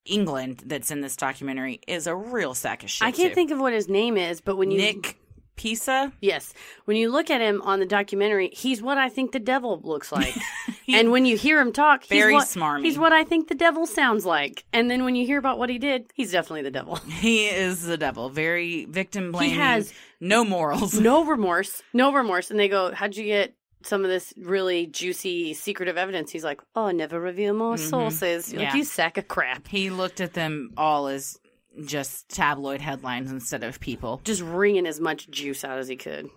England 0.06 0.64
that's 0.66 0.92
in 0.92 1.02
this 1.02 1.16
documentary 1.16 1.82
is 1.88 2.08
a 2.08 2.16
real 2.16 2.54
sack 2.54 2.84
of 2.84 2.90
shit. 2.90 3.08
I 3.08 3.12
can't 3.12 3.30
too. 3.30 3.36
think 3.36 3.52
of 3.52 3.60
what 3.60 3.74
his 3.74 3.90
name 3.90 4.18
is, 4.18 4.42
but 4.42 4.56
when 4.56 4.72
you 4.72 4.78
Nick 4.78 5.18
Pisa. 5.56 6.12
Yes. 6.22 6.54
When 6.86 6.98
you 6.98 7.10
look 7.12 7.30
at 7.30 7.42
him 7.42 7.62
on 7.62 7.80
the 7.80 7.86
documentary, 7.86 8.50
he's 8.54 8.82
what 8.82 8.98
I 8.98 9.10
think 9.10 9.32
the 9.32 9.40
devil 9.40 9.80
looks 9.84 10.12
like. 10.12 10.36
and 10.88 11.12
when 11.12 11.26
you 11.26 11.38
hear 11.38 11.60
him 11.60 11.72
talk, 11.72 12.02
he's 12.04 12.10
Very 12.10 12.34
what, 12.34 12.48
smarmy. 12.48 12.84
He's 12.84 12.98
what 12.98 13.14
I 13.14 13.24
think 13.24 13.48
the 13.48 13.56
devil 13.56 13.86
sounds 13.86 14.26
like. 14.26 14.66
And 14.74 14.90
then 14.92 15.04
when 15.04 15.16
you 15.16 15.26
hear 15.26 15.38
about 15.40 15.58
what 15.58 15.70
he 15.70 15.78
did, 15.80 16.06
he's 16.14 16.32
definitely 16.32 16.64
the 16.64 16.72
devil. 16.72 16.96
He 17.26 17.48
is 17.48 17.84
the 17.84 17.98
devil. 17.98 18.30
Very 18.30 18.86
victim 18.86 19.32
blaming. 19.32 19.52
He 19.52 19.60
has- 19.60 19.94
no 20.20 20.44
morals. 20.46 21.00
no 21.00 21.26
remorse. 21.36 21.82
No 21.94 22.14
remorse. 22.14 22.52
And 22.52 22.60
they 22.60 22.68
go, 22.68 22.94
How'd 22.94 23.16
you 23.16 23.26
get 23.26 23.56
some 23.84 24.04
of 24.04 24.10
this 24.10 24.34
really 24.38 24.88
juicy, 24.88 25.54
secretive 25.54 25.98
evidence? 25.98 26.32
He's 26.32 26.44
like, 26.44 26.62
Oh, 26.76 26.92
never 26.92 27.20
reveal 27.20 27.54
more 27.54 27.76
mm-hmm. 27.76 27.90
sources. 27.90 28.52
You're 28.52 28.62
Like, 28.64 28.74
Yeah. 28.74 28.78
you 28.78 28.84
sack 28.84 29.18
of 29.18 29.28
crap. 29.28 29.68
He 29.68 29.90
looked 29.90 30.22
at 30.22 30.34
them 30.34 30.72
all 30.78 31.08
as 31.08 31.38
just 31.86 32.30
tabloid 32.30 32.82
headlines 32.82 33.32
instead 33.32 33.64
of 33.64 33.80
people. 33.80 34.22
Just 34.24 34.42
wringing 34.42 34.88
as 34.88 35.00
much 35.00 35.30
juice 35.30 35.64
out 35.64 35.80
as 35.80 35.88
he 35.88 35.96
could. 35.96 36.30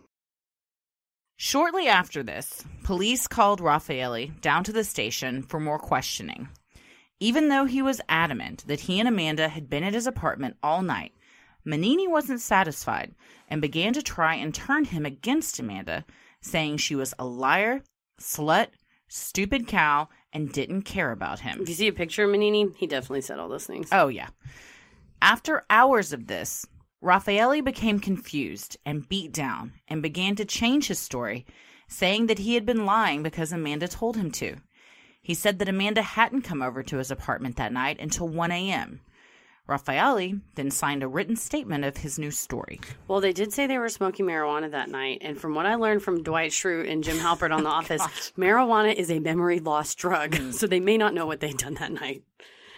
Shortly 1.36 1.86
after 1.86 2.22
this, 2.22 2.64
police 2.82 3.28
called 3.28 3.60
Raffaele 3.60 4.28
down 4.40 4.64
to 4.64 4.72
the 4.72 4.82
station 4.82 5.42
for 5.42 5.60
more 5.60 5.78
questioning. 5.78 6.48
Even 7.20 7.48
though 7.48 7.64
he 7.64 7.82
was 7.82 8.00
adamant 8.08 8.64
that 8.66 8.80
he 8.80 8.98
and 8.98 9.08
Amanda 9.08 9.48
had 9.48 9.70
been 9.70 9.84
at 9.84 9.94
his 9.94 10.06
apartment 10.06 10.56
all 10.62 10.82
night, 10.82 11.12
Mignini 11.66 12.08
wasn't 12.08 12.40
satisfied 12.40 13.14
and 13.48 13.60
began 13.60 13.92
to 13.92 14.02
try 14.02 14.34
and 14.34 14.54
turn 14.54 14.84
him 14.84 15.04
against 15.04 15.58
Amanda, 15.58 16.04
saying 16.40 16.78
she 16.78 16.94
was 16.94 17.14
a 17.18 17.24
liar, 17.24 17.82
slut, 18.20 18.68
stupid 19.08 19.66
cow, 19.66 20.08
and 20.32 20.52
didn't 20.52 20.82
care 20.82 21.12
about 21.12 21.40
him. 21.40 21.60
If 21.60 21.68
you 21.68 21.74
see 21.74 21.88
a 21.88 21.92
picture 21.92 22.24
of 22.24 22.30
Mignini, 22.30 22.74
he 22.76 22.86
definitely 22.86 23.20
said 23.20 23.38
all 23.38 23.48
those 23.48 23.66
things. 23.66 23.88
Oh, 23.92 24.08
yeah. 24.08 24.28
After 25.20 25.64
hours 25.68 26.12
of 26.12 26.28
this, 26.28 26.66
Raffaele 27.00 27.62
became 27.62 27.98
confused 27.98 28.76
and 28.84 29.08
beat 29.08 29.32
down 29.32 29.72
and 29.88 30.02
began 30.02 30.36
to 30.36 30.44
change 30.44 30.88
his 30.88 30.98
story, 30.98 31.44
saying 31.88 32.26
that 32.26 32.40
he 32.40 32.54
had 32.54 32.64
been 32.64 32.86
lying 32.86 33.22
because 33.22 33.52
Amanda 33.52 33.88
told 33.88 34.16
him 34.16 34.30
to. 34.32 34.56
He 35.20 35.34
said 35.34 35.58
that 35.58 35.68
Amanda 35.68 36.02
hadn't 36.02 36.42
come 36.42 36.62
over 36.62 36.82
to 36.82 36.98
his 36.98 37.10
apartment 37.10 37.56
that 37.56 37.72
night 37.72 38.00
until 38.00 38.28
1 38.28 38.50
a.m. 38.50 39.00
Raffaele 39.66 40.40
then 40.54 40.70
signed 40.70 41.02
a 41.02 41.08
written 41.08 41.36
statement 41.36 41.84
of 41.84 41.98
his 41.98 42.18
new 42.18 42.30
story. 42.30 42.80
Well, 43.06 43.20
they 43.20 43.34
did 43.34 43.52
say 43.52 43.66
they 43.66 43.76
were 43.76 43.90
smoking 43.90 44.24
marijuana 44.24 44.70
that 44.70 44.88
night, 44.88 45.18
and 45.20 45.38
from 45.38 45.54
what 45.54 45.66
I 45.66 45.74
learned 45.74 46.02
from 46.02 46.22
Dwight 46.22 46.52
Schrute 46.52 46.90
and 46.90 47.04
Jim 47.04 47.18
Halpert 47.18 47.54
on 47.54 47.64
The 47.64 47.68
Office, 47.80 48.00
oh, 48.02 48.40
marijuana 48.40 48.94
is 48.94 49.10
a 49.10 49.18
memory 49.18 49.60
loss 49.60 49.94
drug, 49.94 50.36
hmm. 50.36 50.50
so 50.52 50.66
they 50.66 50.80
may 50.80 50.96
not 50.96 51.12
know 51.12 51.26
what 51.26 51.40
they'd 51.40 51.58
done 51.58 51.74
that 51.74 51.92
night. 51.92 52.22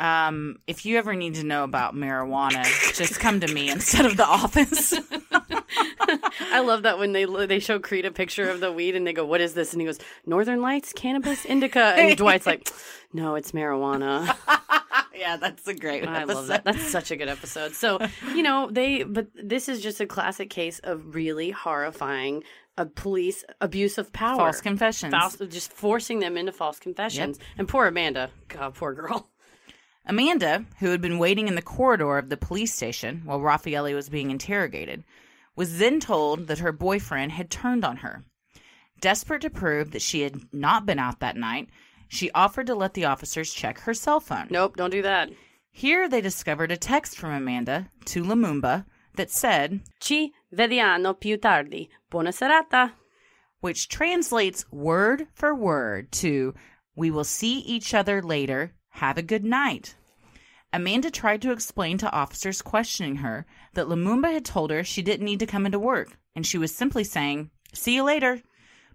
Um, 0.01 0.61
if 0.67 0.87
you 0.87 0.97
ever 0.97 1.15
need 1.15 1.35
to 1.35 1.45
know 1.45 1.63
about 1.63 1.95
marijuana, 1.95 2.65
just 2.97 3.21
come 3.21 3.41
to 3.41 3.53
me 3.53 3.69
instead 3.69 4.07
of 4.07 4.17
the 4.17 4.25
office. 4.25 4.95
I 6.53 6.61
love 6.61 6.85
that 6.85 6.99
when 6.99 7.13
they 7.13 7.27
they 7.27 7.59
show 7.59 7.79
Creed 7.79 8.07
a 8.07 8.11
picture 8.11 8.49
of 8.49 8.61
the 8.61 8.73
weed 8.73 8.97
and 8.97 9.07
they 9.07 9.13
go, 9.13 9.27
"What 9.27 9.43
is 9.43 9.53
this?" 9.53 9.73
and 9.73 9.81
he 9.83 9.87
goes, 9.87 9.99
"Northern 10.25 10.63
Lights, 10.63 10.95
cannabis, 10.95 11.45
indica," 11.45 11.81
and 11.81 12.17
Dwight's 12.17 12.47
like, 12.47 12.71
"No, 13.13 13.35
it's 13.35 13.53
marijuana." 13.53 14.35
yeah, 15.15 15.37
that's 15.37 15.69
a 15.69 15.75
great 15.75 16.07
one. 16.07 16.15
I 16.15 16.25
love 16.25 16.47
that. 16.47 16.65
That's 16.65 16.91
such 16.91 17.11
a 17.11 17.17
good 17.17 17.29
episode. 17.29 17.73
So, 17.75 17.99
you 18.35 18.43
know, 18.43 18.71
they, 18.73 19.03
but 19.03 19.29
this 19.35 19.69
is 19.69 19.83
just 19.83 20.01
a 20.01 20.07
classic 20.07 20.49
case 20.49 20.79
of 20.79 21.15
really 21.15 21.51
horrifying 21.51 22.43
a 22.79 22.87
police 22.87 23.45
abuse 23.61 23.99
of 23.99 24.15
power. 24.15 24.39
False 24.39 24.63
confessions. 24.63 25.13
False- 25.13 25.37
just 25.51 25.75
forcing 25.75 26.21
them 26.21 26.39
into 26.39 26.53
false 26.53 26.79
confessions. 26.79 27.39
And 27.59 27.69
poor 27.69 27.87
Amanda. 27.87 28.31
God, 28.49 28.75
poor 28.75 28.95
girl. 28.95 29.29
Amanda, 30.11 30.65
who 30.81 30.89
had 30.91 31.01
been 31.01 31.21
waiting 31.21 31.47
in 31.47 31.55
the 31.55 31.63
corridor 31.63 32.19
of 32.19 32.31
the 32.31 32.37
police 32.37 32.75
station 32.75 33.23
while 33.25 33.41
Raffaele 33.41 33.95
was 33.95 34.09
being 34.09 34.33
interrogated, 34.33 35.05
was 35.55 35.79
then 35.79 36.01
told 36.01 36.49
that 36.49 36.59
her 36.59 36.73
boyfriend 36.73 37.31
had 37.31 37.49
turned 37.49 37.85
on 37.85 37.99
her. 37.99 38.25
Desperate 39.01 39.41
to 39.43 39.51
prove 39.51 39.93
that 39.93 40.03
she 40.03 40.23
had 40.23 40.53
not 40.53 40.85
been 40.85 40.99
out 40.99 41.21
that 41.21 41.37
night, 41.37 41.69
she 42.09 42.29
offered 42.33 42.67
to 42.67 42.75
let 42.75 42.95
the 42.95 43.05
officers 43.05 43.55
check 43.55 43.79
her 43.83 43.95
cell 43.95 44.19
phone. 44.19 44.49
Nope, 44.51 44.77
don't 44.77 44.91
do 44.91 45.03
that. 45.03 45.31
Here 45.71 46.09
they 46.09 46.21
discovered 46.21 46.73
a 46.73 46.77
text 46.77 47.17
from 47.17 47.31
Amanda 47.31 47.89
to 48.07 48.25
Lumumba 48.25 48.87
that 49.15 49.31
said, 49.31 49.81
Ci 50.01 50.33
vediamo 50.53 51.15
più 51.21 51.41
tardi. 51.41 51.89
Buona 52.11 52.31
serata. 52.31 52.95
which 53.61 53.89
translates 53.89 54.65
word 54.73 55.29
for 55.35 55.55
word 55.55 56.11
to 56.11 56.53
We 56.97 57.13
will 57.13 57.23
see 57.23 57.61
each 57.61 57.95
other 57.95 58.21
later. 58.21 58.73
Have 58.95 59.17
a 59.17 59.23
good 59.23 59.45
night. 59.45 59.95
Amanda 60.73 61.11
tried 61.11 61.43
to 61.43 61.51
explain 61.51 61.99
to 61.99 62.13
officers 62.13 62.63
questioning 62.63 63.17
her 63.17 63.45
that 63.75 63.89
Lumumba 63.89 64.33
had 64.33 64.45
told 64.45 64.71
her 64.71 64.85
she 64.85 65.03
didn't 65.03 65.25
need 65.25 65.41
to 65.41 65.47
come 65.47 65.67
into 65.67 65.79
work 65.79 66.17
and 66.37 66.47
she 66.47 66.59
was 66.59 66.75
simply 66.75 67.03
saying, 67.05 67.51
See 67.73 67.95
you 67.95 68.05
later. 68.05 68.43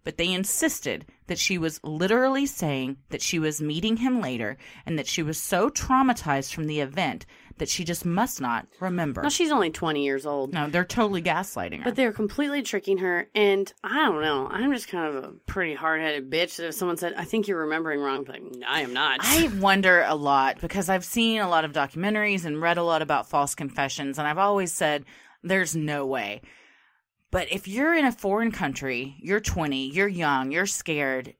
But 0.03 0.17
they 0.17 0.31
insisted 0.31 1.07
that 1.27 1.39
she 1.39 1.57
was 1.57 1.79
literally 1.83 2.45
saying 2.45 2.97
that 3.09 3.23
she 3.23 3.39
was 3.39 3.59
meeting 3.61 3.97
him 3.97 4.21
later 4.21 4.55
and 4.85 4.99
that 4.99 5.07
she 5.07 5.23
was 5.23 5.39
so 5.39 5.69
traumatized 5.69 6.53
from 6.53 6.67
the 6.67 6.79
event 6.79 7.25
that 7.57 7.69
she 7.69 7.83
just 7.83 8.05
must 8.05 8.41
not 8.41 8.67
remember. 8.79 9.21
No, 9.21 9.29
she's 9.29 9.51
only 9.51 9.69
20 9.69 10.03
years 10.03 10.25
old. 10.25 10.53
no, 10.53 10.67
they're 10.69 10.83
totally 10.83 11.21
gaslighting 11.21 11.79
her. 11.79 11.83
But 11.85 11.95
they're 11.95 12.11
completely 12.11 12.61
tricking 12.61 12.97
her, 12.97 13.29
and 13.33 13.71
I 13.83 14.05
don't 14.05 14.21
know. 14.21 14.47
I'm 14.49 14.73
just 14.73 14.87
kind 14.89 15.15
of 15.15 15.23
a 15.23 15.31
pretty 15.47 15.73
hard 15.73 16.01
headed 16.01 16.29
bitch. 16.29 16.57
That 16.57 16.67
if 16.67 16.75
someone 16.75 16.97
said, 16.97 17.13
"I 17.15 17.23
think 17.23 17.47
you're 17.47 17.61
remembering 17.61 17.99
wrong," 18.01 18.25
I'm 18.27 18.43
like, 18.43 18.63
I 18.67 18.81
am 18.81 18.93
not. 18.93 19.19
I 19.21 19.49
wonder 19.59 20.01
a 20.05 20.15
lot 20.15 20.59
because 20.59 20.89
I've 20.89 21.05
seen 21.05 21.39
a 21.41 21.49
lot 21.49 21.63
of 21.65 21.71
documentaries 21.71 22.45
and 22.45 22.61
read 22.61 22.77
a 22.77 22.83
lot 22.83 23.01
about 23.01 23.29
false 23.29 23.55
confessions, 23.55 24.19
and 24.19 24.27
I've 24.27 24.37
always 24.37 24.71
said 24.73 25.05
there's 25.43 25.75
no 25.75 26.05
way. 26.05 26.41
But 27.31 27.51
if 27.51 27.67
you're 27.67 27.93
in 27.95 28.05
a 28.05 28.11
foreign 28.11 28.51
country, 28.51 29.15
you're 29.19 29.41
20, 29.41 29.89
you're 29.91 30.07
young, 30.07 30.51
you're 30.51 30.65
scared, 30.65 31.33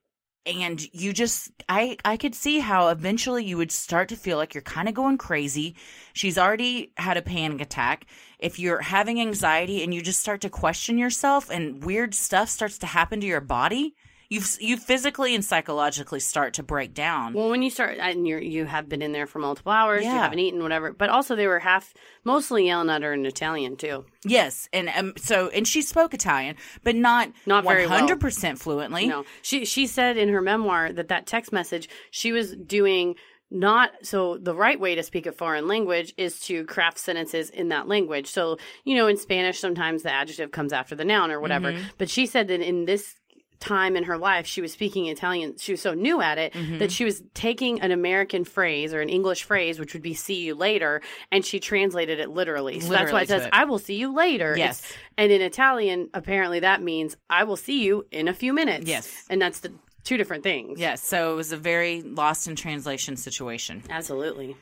and 0.46 0.82
you 0.94 1.12
just 1.12 1.50
I 1.68 1.96
I 2.04 2.16
could 2.16 2.34
see 2.34 2.60
how 2.60 2.88
eventually 2.88 3.44
you 3.44 3.56
would 3.56 3.72
start 3.72 4.08
to 4.10 4.16
feel 4.16 4.36
like 4.36 4.54
you're 4.54 4.62
kind 4.62 4.88
of 4.88 4.94
going 4.94 5.18
crazy. 5.18 5.74
She's 6.12 6.38
already 6.38 6.92
had 6.96 7.16
a 7.16 7.22
panic 7.22 7.60
attack. 7.60 8.06
If 8.38 8.58
you're 8.58 8.80
having 8.80 9.20
anxiety 9.20 9.82
and 9.82 9.92
you 9.92 10.00
just 10.02 10.20
start 10.20 10.40
to 10.42 10.50
question 10.50 10.98
yourself 10.98 11.50
and 11.50 11.82
weird 11.84 12.14
stuff 12.14 12.48
starts 12.48 12.78
to 12.78 12.86
happen 12.86 13.20
to 13.20 13.26
your 13.26 13.40
body, 13.40 13.96
you 14.28 14.40
you 14.60 14.76
physically 14.76 15.34
and 15.34 15.44
psychologically 15.44 16.20
start 16.20 16.54
to 16.54 16.62
break 16.62 16.94
down. 16.94 17.32
well, 17.32 17.48
when 17.50 17.62
you 17.62 17.70
start, 17.70 17.98
and 17.98 18.26
you 18.26 18.38
you 18.38 18.64
have 18.64 18.88
been 18.88 19.02
in 19.02 19.12
there 19.12 19.26
for 19.26 19.38
multiple 19.38 19.72
hours, 19.72 20.04
you 20.04 20.10
haven't 20.10 20.38
eaten, 20.38 20.62
whatever. 20.62 20.92
But 20.92 21.10
also, 21.10 21.36
they 21.36 21.46
were 21.46 21.58
half, 21.58 21.94
mostly 22.24 22.66
yelling 22.66 22.90
at 22.90 23.02
her 23.02 23.12
in 23.12 23.24
Italian 23.26 23.76
too. 23.76 24.04
Yes, 24.24 24.68
and 24.72 24.88
um, 24.88 25.12
so 25.16 25.48
and 25.48 25.66
she 25.66 25.82
spoke 25.82 26.14
Italian, 26.14 26.56
but 26.82 26.96
not 26.96 27.30
Not 27.46 27.64
very 27.64 27.86
hundred 27.86 28.20
percent 28.20 28.58
fluently. 28.58 29.06
No, 29.06 29.24
she 29.42 29.64
she 29.64 29.86
said 29.86 30.16
in 30.16 30.28
her 30.30 30.40
memoir 30.40 30.92
that 30.92 31.08
that 31.08 31.26
text 31.26 31.52
message 31.52 31.88
she 32.10 32.32
was 32.32 32.54
doing 32.54 33.16
not 33.50 33.92
so 34.02 34.38
the 34.38 34.54
right 34.54 34.78
way 34.78 34.96
to 34.96 35.02
speak 35.02 35.26
a 35.26 35.32
foreign 35.32 35.68
language 35.68 36.12
is 36.16 36.40
to 36.40 36.64
craft 36.64 36.98
sentences 36.98 37.50
in 37.50 37.68
that 37.68 37.86
language. 37.86 38.26
So 38.26 38.58
you 38.84 38.96
know, 38.96 39.06
in 39.06 39.16
Spanish, 39.16 39.60
sometimes 39.60 40.02
the 40.02 40.10
adjective 40.10 40.50
comes 40.50 40.72
after 40.72 40.94
the 40.94 41.04
noun 41.04 41.30
or 41.30 41.40
whatever. 41.40 41.72
Mm-hmm. 41.72 41.88
But 41.98 42.10
she 42.10 42.26
said 42.26 42.48
that 42.48 42.60
in 42.60 42.86
this 42.86 43.14
time 43.60 43.96
in 43.96 44.04
her 44.04 44.18
life 44.18 44.46
she 44.46 44.60
was 44.60 44.72
speaking 44.72 45.06
italian 45.06 45.56
she 45.58 45.72
was 45.72 45.80
so 45.80 45.94
new 45.94 46.20
at 46.20 46.38
it 46.38 46.52
Mm-hmm. 46.52 46.78
that 46.78 46.92
she 46.92 47.04
was 47.04 47.22
taking 47.34 47.80
an 47.80 47.90
american 47.90 48.44
phrase 48.44 48.92
or 48.92 49.00
an 49.00 49.08
english 49.08 49.44
phrase 49.44 49.78
which 49.78 49.92
would 49.94 50.02
be 50.02 50.14
see 50.14 50.42
you 50.44 50.54
later 50.54 51.00
and 51.32 51.44
she 51.44 51.58
translated 51.60 52.20
it 52.20 52.28
literally 52.30 52.80
so 52.80 52.90
that's 52.92 53.10
why 53.12 53.22
it 53.22 53.28
says 53.28 53.44
it. 53.46 53.50
i 53.52 53.64
will 53.64 53.78
see 53.78 53.96
you 53.96 54.14
later 54.14 54.54
Yes. 54.56 54.80
It's- 54.80 54.98
and 55.18 55.32
in 55.32 55.40
italian 55.42 56.10
apparently 56.14 56.60
that 56.60 56.82
means 56.82 57.16
i 57.30 57.44
will 57.44 57.56
see 57.56 57.82
you 57.84 58.06
in 58.10 58.28
a 58.28 58.34
few 58.34 58.52
minutes 58.52 58.86
Yes. 58.86 59.24
and 59.30 59.40
that's 59.40 59.60
the 59.60 59.72
two 60.04 60.16
different 60.16 60.44
things. 60.44 60.78
Yes, 60.78 61.02
so 61.02 61.32
it 61.32 61.36
was 61.36 61.50
a 61.50 61.56
very 61.56 62.00
lost 62.00 62.46
in 62.46 62.54
translation 62.54 63.16
situation. 63.16 63.82
Absolutely. 63.90 64.54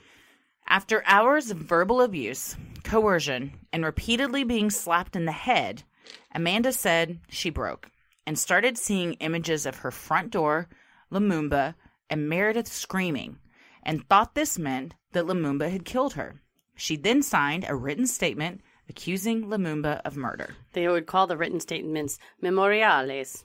After 0.67 1.03
hours 1.07 1.51
of 1.51 1.59
verbal 1.59 2.01
abuse, 2.01 2.57
coercion, 2.83 3.53
and 3.71 3.85
repeatedly 3.85 4.45
being 4.45 4.71
slapped 4.71 5.15
in 5.15 5.27
the 5.27 5.33
head, 5.33 5.83
Amanda 6.35 6.73
said 6.73 7.19
she 7.29 7.51
broke 7.51 7.91
and 8.27 8.39
started 8.39 8.79
seeing 8.79 9.15
images 9.15 9.67
of 9.67 9.79
her 9.79 9.91
front 9.91 10.31
door, 10.31 10.69
Lumumba, 11.13 11.75
and 12.09 12.29
Meredith 12.29 12.69
screaming, 12.69 13.39
and 13.83 14.09
thought 14.09 14.35
this 14.35 14.59
meant 14.59 14.95
that 15.13 15.27
Lumumba 15.27 15.71
had 15.71 15.85
killed 15.85 16.15
her. 16.15 16.41
She 16.77 16.97
then 16.97 17.23
signed 17.23 17.65
a 17.69 17.77
written 17.77 18.07
statement 18.07 18.61
accusing 18.89 19.47
Lumumba 19.47 20.01
of 20.05 20.17
murder. 20.17 20.55
They 20.73 20.89
would 20.89 21.07
call 21.07 21.27
the 21.27 21.37
written 21.37 21.61
statements 21.61 22.19
memoriales. 22.43 23.45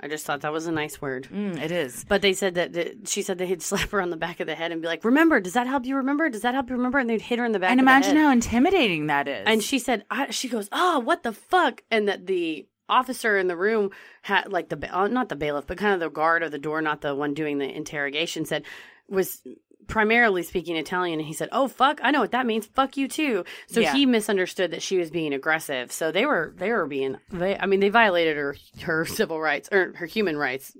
I 0.00 0.06
just 0.06 0.24
thought 0.24 0.42
that 0.42 0.52
was 0.52 0.68
a 0.68 0.72
nice 0.72 1.02
word. 1.02 1.28
Mm, 1.32 1.60
it 1.60 1.72
is. 1.72 2.04
But 2.08 2.22
they 2.22 2.32
said 2.32 2.54
that, 2.54 2.72
that 2.74 3.08
she 3.08 3.20
said 3.20 3.38
they'd 3.38 3.62
slap 3.70 3.90
her 3.90 4.00
on 4.00 4.10
the 4.10 4.16
back 4.16 4.38
of 4.38 4.46
the 4.46 4.54
head 4.54 4.70
and 4.70 4.80
be 4.80 4.86
like, 4.86 5.04
"Remember? 5.04 5.40
Does 5.40 5.54
that 5.54 5.66
help 5.66 5.86
you 5.86 5.96
remember? 5.96 6.28
Does 6.28 6.42
that 6.42 6.54
help 6.54 6.70
you 6.70 6.76
remember?" 6.76 6.98
And 6.98 7.10
they'd 7.10 7.20
hit 7.20 7.38
her 7.40 7.44
in 7.44 7.52
the 7.52 7.58
back. 7.58 7.70
And 7.70 7.80
of 7.80 7.84
the 7.84 7.90
imagine 7.90 8.16
how 8.16 8.30
intimidating 8.30 9.08
that 9.08 9.26
is. 9.26 9.42
And 9.46 9.62
she 9.62 9.80
said, 9.80 10.04
I, 10.08 10.30
she 10.30 10.48
goes, 10.48 10.68
oh, 10.70 11.00
what 11.00 11.24
the 11.24 11.32
fuck? 11.32 11.82
And 11.90 12.06
that 12.06 12.26
the 12.26 12.68
officer 12.88 13.36
in 13.38 13.46
the 13.48 13.56
room 13.56 13.90
had, 14.22 14.52
like, 14.52 14.68
the, 14.68 14.96
uh, 14.96 15.08
not 15.08 15.28
the 15.28 15.36
bailiff, 15.36 15.66
but 15.66 15.78
kind 15.78 15.94
of 15.94 16.00
the 16.00 16.10
guard 16.10 16.42
of 16.42 16.50
the 16.50 16.58
door, 16.58 16.80
not 16.82 17.00
the 17.00 17.14
one 17.14 17.34
doing 17.34 17.58
the 17.58 17.68
interrogation, 17.68 18.44
said, 18.44 18.64
was 19.08 19.42
primarily 19.86 20.42
speaking 20.42 20.76
Italian. 20.76 21.18
And 21.18 21.26
he 21.26 21.32
said, 21.34 21.48
oh, 21.52 21.66
fuck, 21.68 21.98
I 22.02 22.10
know 22.10 22.20
what 22.20 22.32
that 22.32 22.44
means. 22.46 22.66
Fuck 22.66 22.96
you 22.96 23.08
too. 23.08 23.44
So 23.68 23.80
Yeah. 23.80 23.92
he 23.94 24.04
misunderstood 24.06 24.70
that 24.72 24.82
she 24.82 24.98
was 24.98 25.10
being 25.10 25.32
aggressive. 25.32 25.90
So 25.92 26.12
they 26.12 26.26
were, 26.26 26.52
they 26.56 26.70
were 26.70 26.86
being, 26.86 27.16
they, 27.30 27.56
I 27.56 27.64
mean, 27.66 27.80
they 27.80 27.88
violated 27.88 28.36
her, 28.36 28.54
her 28.82 29.06
civil 29.06 29.40
rights 29.40 29.68
or 29.72 29.94
her 29.96 30.06
human 30.06 30.36
rights. 30.36 30.76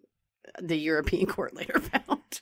The 0.61 0.77
European 0.77 1.27
court 1.27 1.55
later 1.55 1.79
found. 2.07 2.40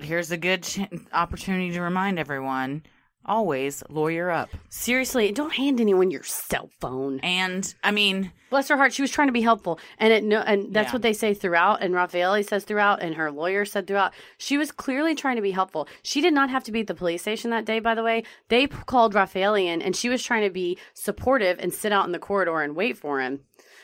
Here's 0.00 0.30
a 0.30 0.36
good 0.36 0.62
ch- 0.62 0.80
opportunity 1.12 1.72
to 1.72 1.80
remind 1.82 2.18
everyone 2.18 2.84
always 3.24 3.82
lawyer 3.88 4.30
up. 4.30 4.50
Seriously, 4.68 5.32
don't 5.32 5.52
hand 5.54 5.80
anyone 5.80 6.10
your 6.10 6.22
cell 6.22 6.70
phone. 6.80 7.20
And 7.20 7.72
I 7.84 7.90
mean, 7.90 8.32
Bless 8.50 8.66
her 8.68 8.76
heart, 8.76 8.92
she 8.92 9.00
was 9.02 9.12
trying 9.12 9.28
to 9.28 9.32
be 9.32 9.42
helpful, 9.42 9.78
and 9.98 10.12
it 10.12 10.24
no, 10.24 10.40
and 10.40 10.74
that's 10.74 10.88
Yeah. 10.88 10.92
what 10.94 11.02
they 11.02 11.12
say 11.12 11.34
throughout. 11.34 11.82
And 11.82 11.94
Raffaele 11.94 12.42
says 12.42 12.64
throughout, 12.64 13.00
and 13.00 13.14
her 13.14 13.30
lawyer 13.30 13.64
said 13.64 13.86
throughout. 13.86 14.12
She 14.38 14.58
was 14.58 14.72
clearly 14.72 15.14
trying 15.14 15.36
to 15.36 15.42
be 15.42 15.52
helpful. 15.52 15.86
She 16.02 16.20
did 16.20 16.34
not 16.34 16.50
have 16.50 16.64
to 16.64 16.72
be 16.72 16.80
at 16.80 16.88
the 16.88 16.94
police 16.96 17.22
station 17.22 17.50
that 17.50 17.64
day. 17.64 17.78
By 17.78 17.94
the 17.94 18.02
way, 18.02 18.24
they 18.48 18.66
called 18.66 19.14
Raffaele 19.14 19.54
in, 19.54 19.80
and 19.80 19.94
she 19.94 20.08
was 20.08 20.20
trying 20.22 20.42
to 20.42 20.50
be 20.50 20.78
supportive 20.94 21.58
and 21.60 21.72
sit 21.72 21.92
out 21.92 22.06
in 22.06 22.12
the 22.12 22.18
corridor 22.18 22.60
and 22.60 22.74
wait 22.74 22.96
for 22.98 23.20
him. 23.20 23.40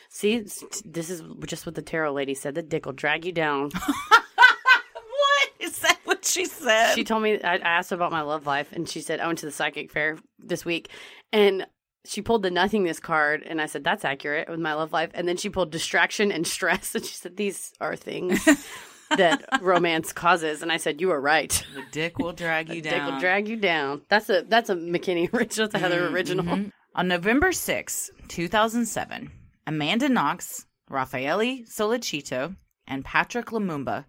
See, 0.08 0.38
this 0.84 1.10
is 1.10 1.22
just 1.44 1.64
what 1.66 1.74
the 1.76 1.82
tarot 1.82 2.12
lady 2.12 2.34
said. 2.34 2.54
The 2.56 2.62
dick 2.62 2.86
will 2.86 2.92
drag 2.92 3.24
you 3.24 3.32
down. 3.32 3.70
what 4.10 5.50
is 5.60 5.78
that? 5.80 5.95
What 6.26 6.32
she 6.32 6.44
said? 6.46 6.94
she 6.94 7.04
told 7.04 7.22
me 7.22 7.40
I, 7.42 7.54
I 7.54 7.58
asked 7.58 7.90
her 7.90 7.96
about 7.96 8.12
my 8.12 8.22
love 8.22 8.46
life, 8.46 8.72
and 8.72 8.88
she 8.88 9.00
said 9.00 9.20
I 9.20 9.26
went 9.26 9.38
to 9.40 9.46
the 9.46 9.52
psychic 9.52 9.90
fair 9.90 10.18
this 10.38 10.64
week, 10.64 10.90
and 11.32 11.66
she 12.04 12.22
pulled 12.22 12.42
the 12.42 12.50
nothingness 12.50 13.00
card, 13.00 13.42
and 13.44 13.60
I 13.60 13.66
said 13.66 13.84
that's 13.84 14.04
accurate 14.04 14.48
with 14.48 14.60
my 14.60 14.74
love 14.74 14.92
life, 14.92 15.10
and 15.14 15.28
then 15.28 15.36
she 15.36 15.50
pulled 15.50 15.70
distraction 15.70 16.32
and 16.32 16.46
stress, 16.46 16.94
and 16.94 17.04
she 17.04 17.14
said 17.14 17.36
these 17.36 17.72
are 17.80 17.96
things 17.96 18.44
that 19.16 19.44
romance 19.60 20.12
causes, 20.12 20.62
and 20.62 20.72
I 20.72 20.76
said 20.78 21.00
you 21.00 21.10
are 21.10 21.20
right. 21.20 21.50
the 21.74 21.82
dick 21.92 22.18
will 22.18 22.32
drag 22.32 22.68
you 22.68 22.82
down. 22.82 22.92
Dick 22.92 23.00
down. 23.00 23.12
will 23.12 23.20
drag 23.20 23.48
you 23.48 23.56
down. 23.56 24.02
That's 24.08 24.28
a 24.30 24.42
that's 24.48 24.70
a 24.70 24.74
McKinney 24.74 25.32
original. 25.32 25.68
That's 25.68 25.74
a 25.74 25.78
Heather 25.78 26.02
mm-hmm. 26.02 26.14
original. 26.14 26.70
On 26.94 27.08
November 27.08 27.52
6, 27.52 28.10
2007, 28.28 29.30
Amanda 29.66 30.08
Knox, 30.08 30.64
Raffaele 30.88 31.64
Sollecito, 31.66 32.56
and 32.86 33.04
Patrick 33.04 33.46
Lumumba 33.46 34.06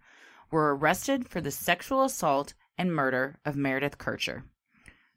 were 0.51 0.75
arrested 0.75 1.27
for 1.27 1.41
the 1.41 1.51
sexual 1.51 2.03
assault 2.03 2.53
and 2.77 2.93
murder 2.93 3.39
of 3.45 3.55
Meredith 3.55 3.97
Kercher. 3.97 4.43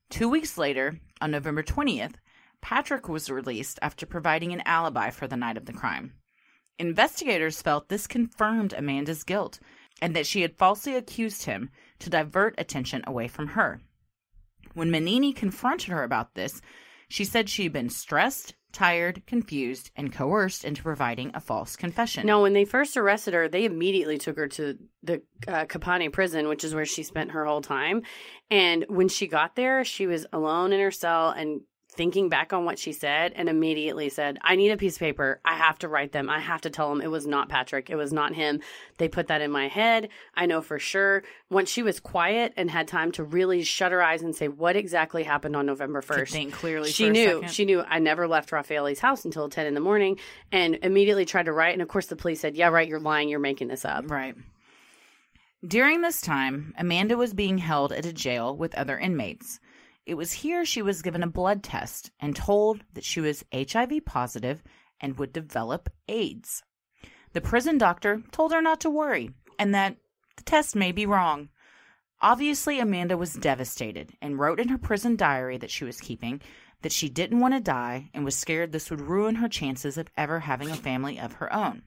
Two 0.09 0.29
weeks 0.29 0.59
later, 0.59 0.99
on 1.21 1.31
November 1.31 1.63
20th, 1.63 2.15
Patrick 2.61 3.09
was 3.09 3.31
released 3.31 3.79
after 3.81 4.07
providing 4.07 4.53
an 4.53 4.63
alibi 4.67 5.11
for 5.11 5.27
the 5.27 5.37
night 5.37 5.57
of 5.57 5.67
the 5.67 5.73
crime. 5.73 6.15
Investigators 6.79 7.63
felt 7.63 7.89
this 7.89 8.07
confirmed 8.07 8.73
Amanda's 8.73 9.23
guilt 9.23 9.61
and 10.03 10.17
that 10.17 10.27
she 10.27 10.43
had 10.43 10.57
falsely 10.57 10.97
accused 10.97 11.45
him 11.45 11.71
to 11.99 12.11
divert 12.11 12.55
attention 12.59 13.03
away 13.07 13.29
from 13.29 13.49
her. 13.49 13.81
When 14.75 14.91
Mignini 14.91 15.35
confronted 15.35 15.91
her 15.91 16.03
about 16.03 16.35
this, 16.35 16.61
she 17.11 17.25
said 17.25 17.49
she 17.49 17.65
had 17.65 17.73
been 17.73 17.91
stressed, 17.91 18.55
tired, 18.73 19.23
confused, 19.27 19.91
and 19.97 20.13
coerced 20.13 20.65
into 20.65 20.81
providing 20.81 21.33
a 21.35 21.41
false 21.41 21.75
confession. 21.75 22.25
No, 22.25 22.43
when 22.43 22.53
they 22.53 22.65
first 22.65 22.97
arrested 22.97 23.35
her, 23.35 23.49
they 23.49 23.65
immediately 23.65 24.17
took 24.17 24.37
her 24.37 24.47
to 24.47 24.79
the 25.03 25.21
uh, 25.49 25.65
Capanne 25.65 26.13
prison, 26.13 26.47
which 26.47 26.63
is 26.63 26.73
where 26.73 26.87
she 26.87 27.03
spent 27.03 27.33
her 27.33 27.45
whole 27.45 27.63
time. 27.63 28.03
And 28.49 28.87
when 28.89 29.09
she 29.09 29.27
got 29.27 29.57
there, 29.57 29.85
she 29.85 30.07
was 30.07 30.25
alone 30.33 30.73
in 30.73 30.79
her 30.79 30.93
cell 30.93 31.31
and 31.31 31.63
thinking 32.01 32.31
back 32.31 32.55
on 32.55 32.65
what 32.65 32.79
she 32.79 32.93
said 32.95 33.31
and 33.37 33.47
immediately 33.47 34.09
said, 34.09 34.39
I 34.41 34.57
need 34.57 34.71
a 34.71 34.79
piece 34.79 34.95
of 34.95 35.01
paper. 35.01 35.39
I 35.45 35.55
have 35.55 35.79
to 35.81 35.89
write 35.89 36.13
them. 36.13 36.31
I 36.31 36.39
have 36.39 36.63
to 36.63 36.71
tell 36.71 36.89
them 36.89 37.03
it 37.03 37.11
was 37.11 37.27
not 37.27 37.51
Patrick. 37.51 37.91
It 37.91 37.97
was 37.97 38.11
not 38.11 38.35
him. 38.35 38.63
They 38.97 39.07
put 39.07 39.27
that 39.27 39.43
in 39.43 39.51
my 39.51 39.69
head. 39.69 40.09
I 40.35 40.47
know 40.47 40.63
for 40.63 40.79
sure. 40.79 41.25
Once 41.51 41.69
she 41.69 41.83
was 41.83 42.01
quiet 42.01 42.55
and 42.57 42.71
had 42.71 42.89
time 42.89 43.13
to 43.13 43.23
really 43.23 43.63
shut 43.65 43.93
her 43.93 44.03
eyes 44.03 44.23
and 44.23 44.35
say 44.35 44.49
what 44.49 44.77
exactly 44.77 45.25
happened 45.25 45.55
on 45.55 45.67
November 45.67 46.01
1st, 46.01 46.31
think 46.31 46.55
clearly. 46.55 46.91
she 46.91 47.11
knew 47.11 47.43
she 47.49 47.67
knew 47.67 47.83
i 47.83 47.99
never 47.99 48.27
left 48.27 48.51
raffaele's 48.51 49.01
house 49.01 49.27
until 49.27 49.51
10 49.51 49.67
in 49.67 49.75
the 49.75 49.81
morning 49.81 50.19
and 50.51 50.79
immediately 50.81 51.27
tried 51.27 51.45
to 51.47 51.53
write 51.53 51.75
and 51.75 51.83
of 51.83 51.89
course 51.89 52.07
the 52.07 52.17
police 52.17 52.41
said 52.41 52.55
yeah 52.55 52.69
right 52.69 52.89
you're 52.89 52.99
lying 52.99 53.29
you're 53.29 53.39
making 53.39 53.69
this 53.69 53.85
up 53.85 54.11
Right. 54.11 54.35
During 55.67 56.01
this 56.01 56.23
time, 56.23 56.73
Amanda 56.79 57.19
was 57.19 57.35
being 57.35 57.59
held 57.59 57.93
at 57.93 58.07
a 58.07 58.15
jail 58.15 58.57
with 58.57 58.75
other 58.75 58.99
inmates. 58.99 59.61
It 60.07 60.15
was 60.15 60.33
here 60.33 60.65
she 60.65 60.83
was 60.83 61.03
given 61.03 61.23
a 61.23 61.29
blood 61.29 61.63
test 61.63 62.11
and 62.21 62.35
told 62.35 62.83
that 62.95 63.05
she 63.05 63.21
was 63.21 63.45
HIV 63.55 64.05
positive 64.05 64.63
and 65.01 65.19
would 65.19 65.33
develop 65.33 65.89
AIDS. 66.09 66.63
The 67.33 67.41
prison 67.41 67.79
doctor 67.79 68.23
told 68.33 68.53
her 68.53 68.61
not 68.61 68.81
to 68.81 68.91
worry 68.91 69.31
and 69.59 69.75
that 69.75 69.97
the 70.37 70.43
test 70.43 70.75
may 70.75 70.91
be 70.93 71.07
wrong. 71.07 71.49
Obviously, 72.23 72.81
Amanda 72.81 73.17
was 73.17 73.35
devastated 73.35 74.13
and 74.21 74.39
wrote 74.39 74.61
in 74.61 74.69
her 74.69 74.79
prison 74.79 75.17
diary 75.17 75.57
that 75.59 75.71
she 75.71 75.85
was 75.85 76.01
keeping 76.01 76.41
that 76.83 76.93
she 76.93 77.09
didn't 77.09 77.41
want 77.41 77.55
to 77.55 77.61
die 77.61 78.11
and 78.15 78.25
was 78.25 78.37
scared 78.37 78.73
this 78.73 78.91
would 78.91 79.01
ruin 79.01 79.37
her 79.37 79.49
chances 79.49 79.99
of 79.99 80.09
ever 80.17 80.41
having 80.41 80.71
a 80.71 80.77
family 80.77 81.19
of 81.19 81.35
her 81.35 81.53
own. 81.53 81.83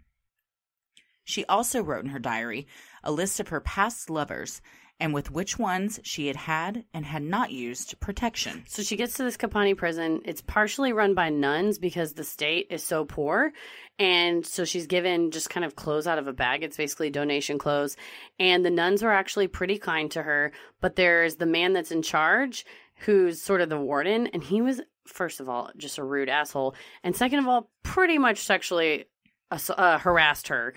She 1.24 1.46
also 1.46 1.82
wrote 1.82 2.04
in 2.04 2.12
her 2.12 2.20
diary 2.20 2.68
a 3.04 3.12
list 3.12 3.40
of 3.40 3.48
her 3.48 3.62
past 3.62 4.10
lovers 4.10 4.62
and 5.00 5.14
with 5.14 5.32
which 5.32 5.60
ones 5.60 6.00
she 6.04 6.28
had 6.28 6.36
had 6.36 6.86
and 6.94 7.06
had 7.06 7.24
not 7.24 7.52
used 7.52 8.00
protection. 8.00 8.64
so 8.68 8.82
she 8.84 8.96
gets 8.96 9.16
to 9.16 9.24
this 9.24 9.38
Capanne 9.38 9.76
prison. 9.76 10.22
It's 10.26 10.42
partially 10.42 10.94
run 10.94 11.14
by 11.14 11.30
nuns 11.30 11.78
because 11.78 12.14
the 12.14 12.24
state 12.24 12.68
is 12.70 12.84
so 12.84 13.04
poor. 13.04 13.52
And 14.00 14.46
so 14.46 14.66
she's 14.66 14.88
given 14.88 15.32
just 15.32 15.50
kind 15.50 15.66
of 15.66 15.76
clothes 15.76 16.08
out 16.08 16.20
of 16.20 16.28
a 16.28 16.34
bag. 16.34 16.64
It's 16.64 16.78
basically 16.78 17.10
donation 17.10 17.58
clothes. 17.58 17.96
And 18.40 18.64
the 18.66 18.72
nuns 18.72 19.04
were 19.04 19.12
actually 19.12 19.48
pretty 19.48 19.78
kind 19.78 20.10
to 20.12 20.24
her. 20.24 20.52
But 20.82 20.96
there's 20.96 21.36
the 21.36 21.46
man 21.46 21.74
that's 21.74 21.92
in 21.92 22.02
charge 22.02 22.66
who's 22.98 23.42
sort 23.42 23.62
of 23.62 23.70
the 23.70 23.80
warden. 23.80 24.28
And 24.28 24.44
he 24.44 24.62
was 24.62 24.82
first 25.06 25.40
of 25.40 25.50
all 25.50 25.70
just 25.76 25.98
a 25.98 26.04
rude 26.04 26.30
asshole. 26.30 26.76
And 27.04 27.16
second 27.16 27.40
of 27.40 27.48
all 27.48 27.70
pretty 27.84 28.18
much 28.18 28.40
sexually 28.40 29.06
uh, 29.52 30.00
harassed 30.00 30.48
her 30.48 30.74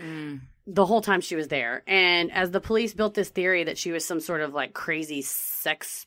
the 0.66 0.84
whole 0.86 1.00
time 1.00 1.20
she 1.20 1.36
was 1.36 1.48
there. 1.48 1.82
And 1.86 2.32
as 2.32 2.50
the 2.50 2.60
police 2.60 2.92
built 2.94 3.14
this 3.14 3.28
theory 3.28 3.64
that 3.64 3.78
she 3.78 3.92
was 3.92 4.04
some 4.04 4.20
sort 4.20 4.40
of 4.40 4.52
like 4.54 4.72
crazy 4.74 5.22
sex 5.22 6.06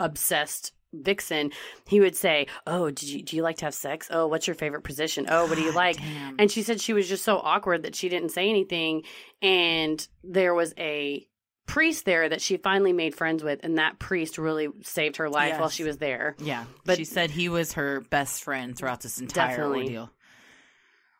obsessed 0.00 0.72
vixen, 0.94 1.50
he 1.86 2.00
would 2.00 2.16
say, 2.16 2.46
"Oh, 2.66 2.90
did 2.90 3.08
you 3.08 3.22
do 3.22 3.36
you 3.36 3.42
like 3.42 3.56
to 3.58 3.64
have 3.66 3.74
sex? 3.74 4.08
Oh, 4.10 4.26
what's 4.26 4.46
your 4.46 4.54
favorite 4.56 4.82
position? 4.82 5.26
Oh, 5.28 5.46
what 5.46 5.56
do 5.56 5.62
you 5.62 5.72
like?" 5.72 5.96
damn. 5.96 6.36
And 6.38 6.50
she 6.50 6.62
said 6.62 6.80
she 6.80 6.92
was 6.92 7.08
just 7.08 7.24
so 7.24 7.38
awkward 7.38 7.84
that 7.84 7.94
she 7.94 8.08
didn't 8.08 8.30
say 8.30 8.48
anything. 8.50 9.04
And 9.40 10.06
there 10.24 10.52
was 10.54 10.74
a 10.78 11.26
priest 11.66 12.04
there 12.04 12.28
that 12.28 12.42
she 12.42 12.56
finally 12.56 12.92
made 12.92 13.14
friends 13.14 13.42
with, 13.44 13.60
and 13.62 13.78
that 13.78 13.98
priest 14.00 14.36
really 14.36 14.68
saved 14.82 15.16
her 15.18 15.30
life 15.30 15.58
while 15.60 15.68
she 15.70 15.84
was 15.84 15.96
there. 15.98 16.34
Yeah, 16.40 16.64
but 16.78 16.84
But- 16.84 16.98
she 16.98 17.04
said 17.04 17.30
he 17.30 17.48
was 17.48 17.74
her 17.74 18.00
best 18.10 18.42
friend 18.42 18.76
throughout 18.76 19.00
this 19.00 19.18
entire 19.18 19.48
Definitely. 19.50 19.82
ordeal. 19.84 20.10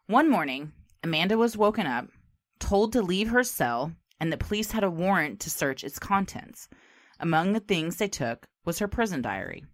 One 0.08 0.28
morning, 0.28 0.72
Amanda 1.02 1.38
was 1.38 1.56
woken 1.56 1.86
up, 1.86 2.08
told 2.62 2.92
to 2.92 3.02
leave 3.02 3.28
her 3.28 3.42
cell, 3.42 3.92
and 4.20 4.32
the 4.32 4.36
police 4.36 4.70
had 4.70 4.84
a 4.84 4.90
warrant 4.90 5.40
to 5.40 5.50
search 5.50 5.82
its 5.82 5.98
contents. 5.98 6.68
Among 7.18 7.52
the 7.52 7.60
things 7.60 7.96
they 7.96 8.06
took 8.06 8.46
was 8.64 8.78
her 8.78 8.86
prison 8.86 9.20
diary. 9.20 9.64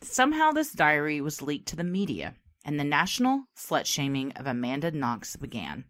Somehow, 0.00 0.52
this 0.52 0.72
diary 0.72 1.20
was 1.20 1.42
leaked 1.42 1.66
to 1.68 1.76
the 1.76 1.82
media, 1.84 2.34
and 2.64 2.78
the 2.78 2.84
national 2.84 3.46
slut 3.58 3.84
shaming 3.84 4.30
of 4.32 4.46
Amanda 4.46 4.92
Knox 4.92 5.34
began. 5.34 5.84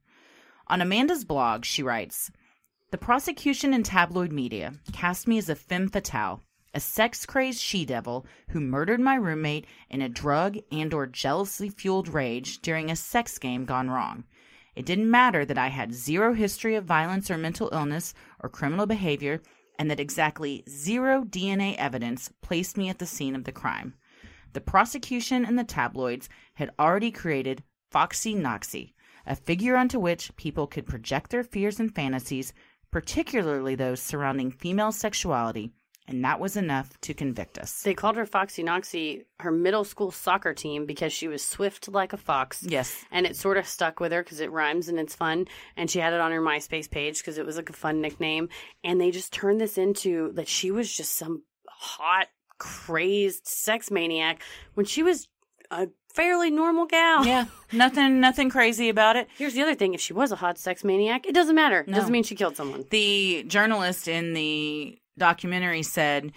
On 0.67 0.81
Amanda's 0.81 1.27
blog, 1.27 1.67
she 1.67 1.83
writes 1.83 2.31
The 2.91 2.99
prosecution 2.99 3.75
and 3.75 3.85
tabloid 3.85 4.33
media 4.33 4.73
cast 4.93 5.29
me 5.29 5.37
as 5.37 5.51
a 5.51 5.55
femme 5.55 5.91
fatale, 5.91 6.41
a 6.73 6.81
sex-crazed 6.81 7.61
she-devil 7.61 8.25
who 8.49 8.61
murdered 8.61 9.01
my 9.01 9.15
roommate 9.15 9.67
in 9.91 10.01
a 10.01 10.09
drug 10.09 10.57
and 10.73 10.95
or 10.95 11.07
jealousy 11.07 11.69
fueled 11.69 12.09
rage 12.09 12.61
during 12.63 12.91
a 12.91 12.97
sex 12.97 13.39
game 13.39 13.67
gone 13.67 13.91
wrong. 13.91 14.25
It 14.75 14.87
didn't 14.87 15.11
matter 15.11 15.45
that 15.45 15.59
I 15.59 15.69
had 15.69 15.93
zero 15.93 16.33
history 16.33 16.75
of 16.75 16.85
violence 16.85 17.31
or 17.31 17.37
mental 17.37 17.71
illness 17.73 18.15
or 18.41 18.49
criminal 18.49 18.87
behavior 18.87 19.43
and 19.79 19.91
that 19.91 20.01
exactly 20.01 20.63
zero 20.69 21.25
DNA 21.25 21.75
evidence 21.77 22.31
placed 22.43 22.77
me 22.77 22.89
at 22.89 22.99
the 22.99 23.07
scene 23.07 23.35
of 23.35 23.45
the 23.45 23.53
crime. 23.53 23.95
The 24.53 24.61
prosecution 24.61 25.45
and 25.45 25.59
the 25.59 25.65
tabloids 25.65 26.29
had 26.55 26.71
already 26.79 27.11
created 27.11 27.63
Foxy 27.91 28.35
Noxy, 28.35 28.93
a 29.27 29.35
figure 29.35 29.77
onto 29.77 29.99
which 29.99 30.35
people 30.37 30.67
could 30.67 30.87
project 30.87 31.31
their 31.31 31.45
fears 31.45 31.81
and 31.81 31.95
fantasies, 31.95 32.53
particularly 32.91 33.75
those 33.75 34.01
surrounding 34.01 34.51
female 34.51 34.93
sexuality, 34.93 35.73
and 36.11 36.25
that 36.25 36.41
was 36.41 36.57
enough 36.57 36.99
to 37.03 37.15
convict 37.15 37.59
us. 37.59 37.83
They 37.83 37.95
called 37.95 38.17
her 38.17 38.27
Foxy 38.27 38.63
Noxy 38.63 39.25
her 39.41 39.51
middle 39.51 39.85
school 39.85 40.11
soccer 40.11 40.53
team 40.53 40.85
because 40.87 41.13
she 41.13 41.29
was 41.29 41.43
swift 41.45 41.89
like 41.89 42.13
a 42.13 42.17
fox. 42.17 42.63
Yes. 42.63 43.05
and 43.11 43.27
it 43.27 43.37
sort 43.37 43.57
of 43.57 43.67
stuck 43.67 44.01
with 44.01 44.13
her 44.13 44.23
because 44.23 44.41
it 44.41 44.51
rhymes 44.51 44.89
and 44.89 44.99
it's 44.99 45.15
fun. 45.15 45.47
And 45.77 45.91
she 45.91 45.99
had 46.01 46.13
it 46.13 46.21
on 46.21 46.33
her 46.33 46.41
MySpace 46.43 46.91
page 46.91 47.19
because 47.19 47.39
it 47.39 47.47
was 47.47 47.57
like 47.57 47.71
a 47.71 47.75
fun 47.75 48.01
nickname. 48.01 48.49
And 48.85 49.01
they 49.01 49.11
just 49.11 49.33
turned 49.33 49.61
this 49.61 49.79
into 49.79 50.33
that 50.35 50.49
she 50.49 50.71
was 50.71 50.93
just 50.95 51.17
some 51.17 51.45
hot, 51.69 52.27
crazed 52.59 53.47
sex 53.47 53.91
maniac 53.91 54.43
when 54.75 54.87
she 54.87 55.03
was 55.03 55.29
a 55.71 55.89
fairly 56.13 56.51
normal 56.51 56.85
gal. 56.87 57.25
Yeah, 57.25 57.47
nothing 57.73 58.21
nothing 58.21 58.51
crazy 58.51 58.89
about 58.89 59.17
it. 59.17 59.29
Here's 59.39 59.55
the 59.55 59.63
other 59.63 59.75
thing: 59.75 59.95
if 59.95 60.01
she 60.01 60.13
was 60.13 60.33
a 60.33 60.37
hot 60.37 60.59
sex 60.59 60.85
maniac, 60.85 61.27
it 61.27 61.33
doesn't 61.35 61.55
matter. 61.55 61.81
It 61.81 61.89
No. 61.89 61.97
doesn't 61.97 62.13
mean 62.13 62.25
she 62.25 62.35
killed 62.35 62.57
someone. 62.57 62.85
The 62.91 63.45
journalist 63.47 64.09
in 64.09 64.35
the 64.35 64.99
documentary 65.19 65.83
said 65.83 66.33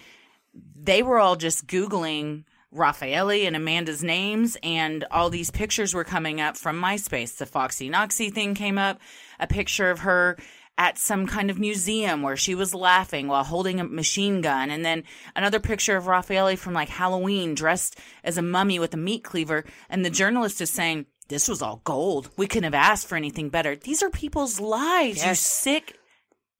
they 0.76 1.02
were 1.02 1.18
all 1.18 1.36
just 1.36 1.66
Googling 1.66 2.44
Raffaele 2.70 3.46
and 3.46 3.54
Amanda's 3.56 4.02
names, 4.02 4.56
and 4.62 5.04
all 5.10 5.30
these 5.30 5.50
pictures 5.50 5.94
were 5.94 6.04
coming 6.04 6.40
up 6.40 6.56
from 6.56 6.80
MySpace. 6.80 7.36
The 7.36 7.46
Foxy 7.46 7.88
Noxy 7.88 8.32
thing 8.32 8.54
came 8.54 8.78
up, 8.78 9.00
a 9.38 9.46
picture 9.46 9.90
of 9.90 10.00
her 10.00 10.36
at 10.76 10.98
some 10.98 11.24
kind 11.24 11.50
of 11.50 11.58
museum 11.60 12.20
where 12.20 12.36
she 12.36 12.52
was 12.52 12.74
laughing 12.74 13.28
while 13.28 13.44
holding 13.44 13.78
a 13.78 13.84
machine 13.84 14.40
gun, 14.40 14.70
and 14.70 14.84
then 14.84 15.04
another 15.36 15.60
picture 15.60 15.96
of 15.96 16.08
Raffaele 16.08 16.56
from 16.56 16.74
like 16.74 16.88
Halloween 16.88 17.54
dressed 17.54 17.96
as 18.24 18.36
a 18.36 18.42
mummy 18.42 18.80
with 18.80 18.92
a 18.92 18.96
meat 18.96 19.22
cleaver. 19.22 19.64
And 19.88 20.04
the 20.04 20.10
journalist 20.10 20.60
is 20.60 20.70
saying, 20.70 21.06
This 21.28 21.48
was 21.48 21.62
all 21.62 21.80
gold. 21.84 22.30
We 22.36 22.48
couldn't 22.48 22.64
have 22.64 22.74
asked 22.74 23.06
for 23.06 23.14
anything 23.14 23.50
better. 23.50 23.76
These 23.76 24.02
are 24.02 24.10
people's 24.10 24.58
lives, 24.58 25.18
you 25.22 25.28
Yes. 25.28 25.40
sick 25.40 25.96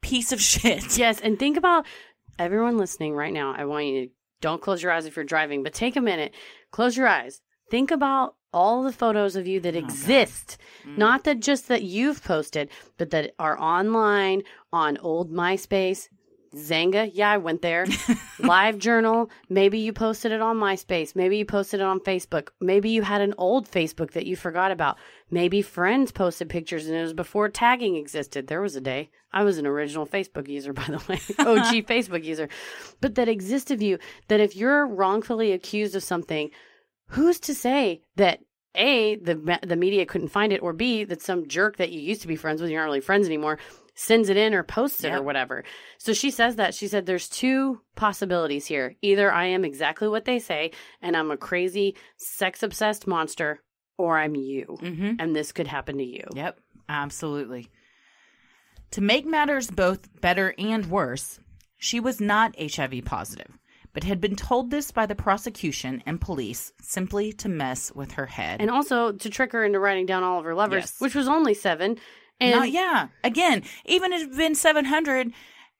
piece 0.05 0.33
of 0.33 0.41
shit. 0.53 0.97
Yes, 0.99 1.21
and 1.21 1.39
think 1.39 1.57
about 1.57 1.87
everyone 2.39 2.79
listening 2.79 3.15
right 3.15 3.33
now. 3.33 3.55
I 3.57 3.65
want 3.65 3.87
you 3.87 4.07
to 4.07 4.13
don't 4.41 4.61
close 4.61 4.83
your 4.83 4.93
eyes 4.93 5.07
if 5.07 5.17
you're 5.17 5.25
driving, 5.25 5.63
but 5.63 5.73
take 5.73 5.97
a 5.97 6.01
minute, 6.03 6.35
close 6.71 6.97
your 6.97 7.09
eyes. 7.09 7.41
Think 7.71 7.91
about 7.91 8.35
all 8.53 8.83
the 8.83 8.93
photos 8.93 9.37
of 9.37 9.47
you 9.47 9.59
that 9.61 9.75
oh, 9.75 9.79
exist, 9.79 10.59
mm. 10.87 10.99
not 10.99 11.25
that 11.25 11.41
just 11.41 11.69
that 11.69 11.83
you've 11.83 12.23
posted, 12.23 12.69
but 12.99 13.11
that 13.11 13.33
are 13.39 13.59
online 13.59 14.43
on 14.73 14.99
old 14.99 15.33
MySpace. 15.33 16.09
Xanga, 16.57 17.11
yeah, 17.13 17.31
I 17.31 17.37
went 17.37 17.63
there. 17.63 17.87
Live 18.39 18.79
Journal, 18.79 19.31
maybe 19.49 19.79
you 19.79 19.93
posted 19.93 20.33
it 20.33 20.41
on 20.41 20.57
MySpace. 20.57 21.15
Maybe 21.15 21.37
you 21.39 21.45
posted 21.45 21.81
it 21.81 21.85
on 21.85 22.01
Facebook. 22.01 22.49
Maybe 22.61 22.91
you 22.91 23.03
had 23.03 23.21
an 23.21 23.35
old 23.39 23.71
Facebook 23.71 24.13
that 24.13 24.27
you 24.27 24.37
forgot 24.37 24.71
about. 24.71 24.97
Maybe 25.31 25.63
friends 25.63 26.13
posted 26.13 26.49
pictures 26.49 26.87
and 26.87 26.97
it 26.97 27.03
was 27.03 27.13
before 27.13 27.49
tagging 27.49 27.97
existed. 27.97 28.47
There 28.47 28.61
was 28.61 28.77
a 28.77 28.81
day. 28.81 29.11
I 29.33 29.43
was 29.43 29.59
an 29.59 29.67
original 29.67 30.07
Facebook 30.07 30.49
user, 30.49 30.73
by 30.75 30.85
the 30.85 31.03
way, 31.09 31.21
OG 31.39 31.87
Facebook 31.87 32.25
user. 32.25 32.49
But 33.01 33.17
that 33.17 33.29
exists 33.29 33.71
of 33.71 33.83
you, 33.83 33.99
that 34.29 34.41
if 34.41 34.57
you're 34.57 34.87
wrongfully 34.87 35.53
accused 35.53 35.97
of 35.97 36.03
something, 36.03 36.51
who's 37.09 37.41
to 37.41 37.55
say 37.55 38.03
that 38.17 38.41
A, 38.75 39.17
the, 39.17 39.59
the 39.63 39.77
media 39.77 40.07
couldn't 40.07 40.29
find 40.29 40.53
it, 40.53 40.63
or 40.63 40.73
B, 40.73 41.05
that 41.05 41.23
some 41.23 41.49
jerk 41.49 41.77
that 41.77 41.91
you 41.91 42.01
used 42.01 42.23
to 42.23 42.29
be 42.29 42.37
friends 42.37 42.61
with, 42.61 42.71
you're 42.71 42.81
not 42.81 42.87
really 42.87 43.01
friends 43.01 43.27
anymore, 43.27 43.59
sends 43.95 44.29
it 44.29 44.37
in 44.37 44.55
or 44.55 44.63
posts 44.63 45.05
it 45.05 45.13
or 45.13 45.23
whatever. 45.23 45.65
So 45.99 46.13
she 46.13 46.31
says 46.31 46.57
that. 46.57 46.75
She 46.75 46.89
said 46.89 47.07
there's 47.07 47.29
two 47.29 47.81
possibilities 47.95 48.67
here. 48.67 48.97
Either 49.03 49.33
I 49.33 49.47
am 49.47 49.65
exactly 49.65 50.09
what 50.09 50.25
they 50.25 50.39
say 50.39 50.73
and 51.01 51.17
I'm 51.17 51.31
a 51.31 51.37
crazy, 51.37 51.95
sex 52.17 52.63
obsessed 52.63 53.07
monster, 53.07 53.61
or 53.97 54.19
I'm 54.19 54.35
you. 54.35 54.77
Mm-hmm. 54.83 55.13
And 55.21 55.35
this 55.37 55.53
could 55.53 55.69
happen 55.69 55.99
to 55.99 56.05
you. 56.05 56.25
Yep, 56.35 56.59
absolutely. 56.89 57.71
To 58.93 59.01
make 59.01 59.27
matters 59.27 59.71
both 59.71 60.21
better 60.21 60.55
and 60.59 60.87
worse, 60.87 61.39
she 61.77 62.01
was 62.01 62.21
not 62.21 62.55
HIV 62.59 63.05
positive, 63.05 63.59
but 63.93 64.05
had 64.05 64.21
been 64.21 64.37
told 64.37 64.71
this 64.71 64.91
by 64.91 65.07
the 65.07 65.15
prosecution 65.15 66.03
and 66.07 66.21
police 66.21 66.73
simply 66.81 67.33
to 67.35 67.49
mess 67.49 67.93
with 67.95 68.13
her 68.13 68.27
head. 68.27 68.61
And 68.61 68.71
also 68.71 69.13
to 69.13 69.31
trick 69.31 69.53
her 69.53 69.65
into 69.65 69.79
writing 69.81 70.07
down 70.07 70.23
all 70.23 70.39
of 70.39 70.45
her 70.45 70.55
lovers, 70.55 70.83
Yes. 70.83 71.01
which 71.01 71.15
was 71.15 71.29
only 71.29 71.55
seven. 71.55 71.99
And 72.41 72.61
Not- 72.61 72.71
yeah, 72.71 73.09
again, 73.23 73.63
even 73.85 74.13
if 74.13 74.23
it 74.23 74.29
had 74.29 74.37
been 74.37 74.55
700, 74.55 75.33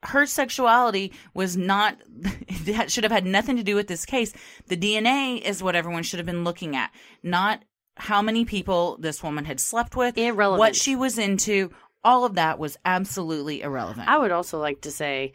her 0.05 0.27
sexuality 0.27 1.13
was 1.33 1.57
not 1.57 1.99
that 2.65 2.91
should 2.91 3.05
have 3.05 3.13
had 3.13 3.27
nothing 3.27 3.57
to 3.57 3.63
do 3.63 3.75
with 3.75 3.89
this 3.89 4.05
case. 4.05 4.33
The 4.69 4.77
DNA 4.77 5.41
is 5.41 5.63
what 5.63 5.77
everyone 5.77 6.03
should 6.03 6.19
have 6.19 6.27
been 6.27 6.45
looking 6.45 6.77
at, 6.77 6.91
not 7.23 7.63
how 7.97 8.21
many 8.23 8.45
people 8.45 8.97
this 9.01 9.23
woman 9.23 9.45
had 9.45 9.61
slept 9.61 9.97
with, 9.97 10.17
Irrelevant. 10.19 10.59
what 10.59 10.77
she 10.77 10.97
was 10.97 11.19
into. 11.19 11.71
All 12.03 12.27
of 12.27 12.35
that 12.35 12.59
was 12.59 12.77
absolutely 12.85 13.63
irrelevant. 13.63 14.07
I 14.09 14.19
would 14.19 14.31
also 14.31 14.59
like 14.59 14.83
to 14.83 14.91
say 14.91 15.33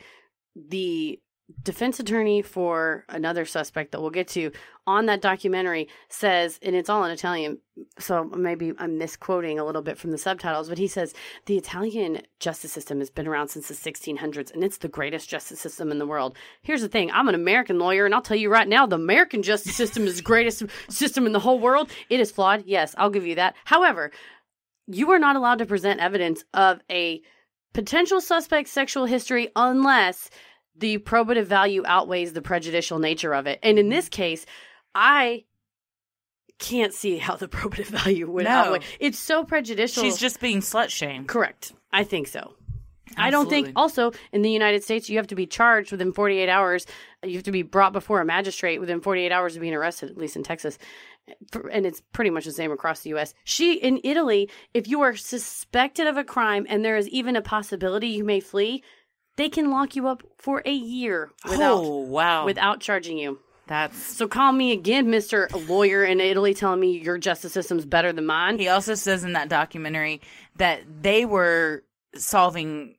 the 0.55 1.19
defense 1.63 1.99
attorney 1.99 2.41
for 2.41 3.05
another 3.09 3.45
suspect 3.45 3.91
that 3.91 4.01
we'll 4.01 4.09
get 4.09 4.27
to 4.29 4.51
on 4.85 5.05
that 5.05 5.21
documentary 5.21 5.87
says, 6.07 6.59
and 6.61 6.75
it's 6.75 6.89
all 6.89 7.03
in 7.03 7.11
Italian, 7.11 7.59
so 7.99 8.23
maybe 8.23 8.73
I'm 8.77 8.97
misquoting 8.97 9.59
a 9.59 9.65
little 9.65 9.81
bit 9.81 9.97
from 9.97 10.11
the 10.11 10.17
subtitles, 10.17 10.69
but 10.69 10.77
he 10.77 10.87
says 10.87 11.13
the 11.45 11.57
Italian 11.57 12.21
justice 12.39 12.71
system 12.71 12.99
has 12.99 13.09
been 13.09 13.27
around 13.27 13.49
since 13.49 13.67
the 13.67 13.73
1600s 13.73 14.51
and 14.53 14.63
it's 14.63 14.77
the 14.77 14.87
greatest 14.87 15.29
justice 15.29 15.59
system 15.59 15.91
in 15.91 15.99
the 15.99 16.07
world. 16.07 16.35
Here's 16.61 16.81
the 16.81 16.87
thing 16.87 17.11
I'm 17.11 17.29
an 17.29 17.35
American 17.35 17.77
lawyer, 17.77 18.05
and 18.05 18.15
I'll 18.15 18.21
tell 18.21 18.37
you 18.37 18.49
right 18.49 18.67
now 18.67 18.85
the 18.85 18.95
American 18.95 19.43
justice 19.43 19.75
system 19.75 20.07
is 20.07 20.17
the 20.17 20.23
greatest 20.23 20.63
system 20.89 21.25
in 21.25 21.33
the 21.33 21.39
whole 21.39 21.59
world. 21.59 21.91
It 22.09 22.19
is 22.19 22.31
flawed. 22.31 22.63
Yes, 22.65 22.95
I'll 22.97 23.09
give 23.09 23.25
you 23.25 23.35
that. 23.35 23.55
However, 23.65 24.11
you 24.87 25.11
are 25.11 25.19
not 25.19 25.35
allowed 25.35 25.59
to 25.59 25.65
present 25.65 25.99
evidence 25.99 26.43
of 26.53 26.79
a 26.89 27.21
potential 27.73 28.21
suspect's 28.21 28.71
sexual 28.71 29.05
history 29.05 29.49
unless 29.55 30.29
the 30.79 30.97
probative 30.99 31.45
value 31.45 31.83
outweighs 31.85 32.33
the 32.33 32.41
prejudicial 32.41 32.99
nature 32.99 33.33
of 33.33 33.47
it. 33.47 33.59
And 33.63 33.77
in 33.79 33.89
this 33.89 34.09
case, 34.09 34.45
I 34.95 35.45
can't 36.57 36.93
see 36.93 37.17
how 37.17 37.35
the 37.35 37.47
probative 37.57 37.87
value 37.87 38.29
would 38.29 38.45
No. 38.45 38.49
outweigh. 38.51 38.79
It's 38.99 39.19
so 39.19 39.43
prejudicial. 39.43 40.03
She's 40.03 40.17
just 40.17 40.39
being 40.39 40.59
slut 40.59 40.89
shamed. 40.89 41.27
correct. 41.27 41.73
I 41.91 42.03
think 42.03 42.27
so. 42.27 42.53
I 43.17 43.31
don't 43.31 43.49
think 43.49 43.71
also 43.75 44.11
in 44.31 44.43
the 44.43 44.51
United 44.51 44.83
States 44.83 45.09
you 45.09 45.17
have 45.17 45.27
to 45.27 45.35
be 45.35 45.47
charged 45.47 45.91
within 45.91 46.13
48 46.13 46.47
hours. 46.47 46.85
You 47.23 47.33
have 47.33 47.43
to 47.43 47.51
be 47.51 47.63
brought 47.63 47.91
before 47.91 48.21
a 48.21 48.25
magistrate 48.25 48.79
within 48.79 49.01
48 49.01 49.31
hours 49.31 49.55
of 49.55 49.61
being 49.61 49.73
arrested, 49.73 50.11
at 50.11 50.17
least 50.17 50.35
in 50.35 50.43
Texas. 50.43 50.77
And 51.71 51.85
it's 51.87 52.01
pretty 52.13 52.29
much 52.29 52.45
the 52.45 52.51
same 52.51 52.71
across 52.71 53.01
the 53.01 53.13
US. 53.15 53.33
She 53.43 53.73
in 53.73 53.99
Italy, 54.03 54.49
if 54.75 54.87
you 54.87 55.01
are 55.01 55.15
suspected 55.15 56.05
of 56.05 56.17
a 56.17 56.23
crime 56.23 56.67
and 56.69 56.85
there 56.85 56.97
is 56.97 57.09
even 57.09 57.35
a 57.35 57.41
possibility 57.41 58.07
you 58.09 58.23
may 58.23 58.39
flee, 58.39 58.83
they 59.39 59.49
can 59.49 59.71
lock 59.71 59.95
you 59.95 60.05
up 60.07 60.21
for 60.37 60.61
a 60.65 60.73
year 60.73 61.31
without 61.47 61.81
oh 61.81 61.99
wow, 61.99 62.45
without 62.45 62.81
charging 62.81 63.17
you. 63.17 63.39
that's. 63.67 63.97
So 63.97 64.27
call 64.27 64.51
me 64.51 64.73
again, 64.73 65.07
Mr. 65.07 65.47
Lawyer 65.69 66.03
in 66.03 66.19
Italy 66.19 66.53
telling 66.53 66.81
me 66.81 66.99
your 66.99 67.17
justice 67.17 67.53
system's 67.53 67.85
better 67.85 68.11
than 68.11 68.25
mine. 68.25 68.59
He 68.59 68.67
also 68.67 68.95
says 68.95 69.23
in 69.23 69.33
that 69.33 69.47
documentary 69.47 70.19
that 70.57 70.81
they 71.01 71.23
were 71.25 71.83
solving 72.15 72.95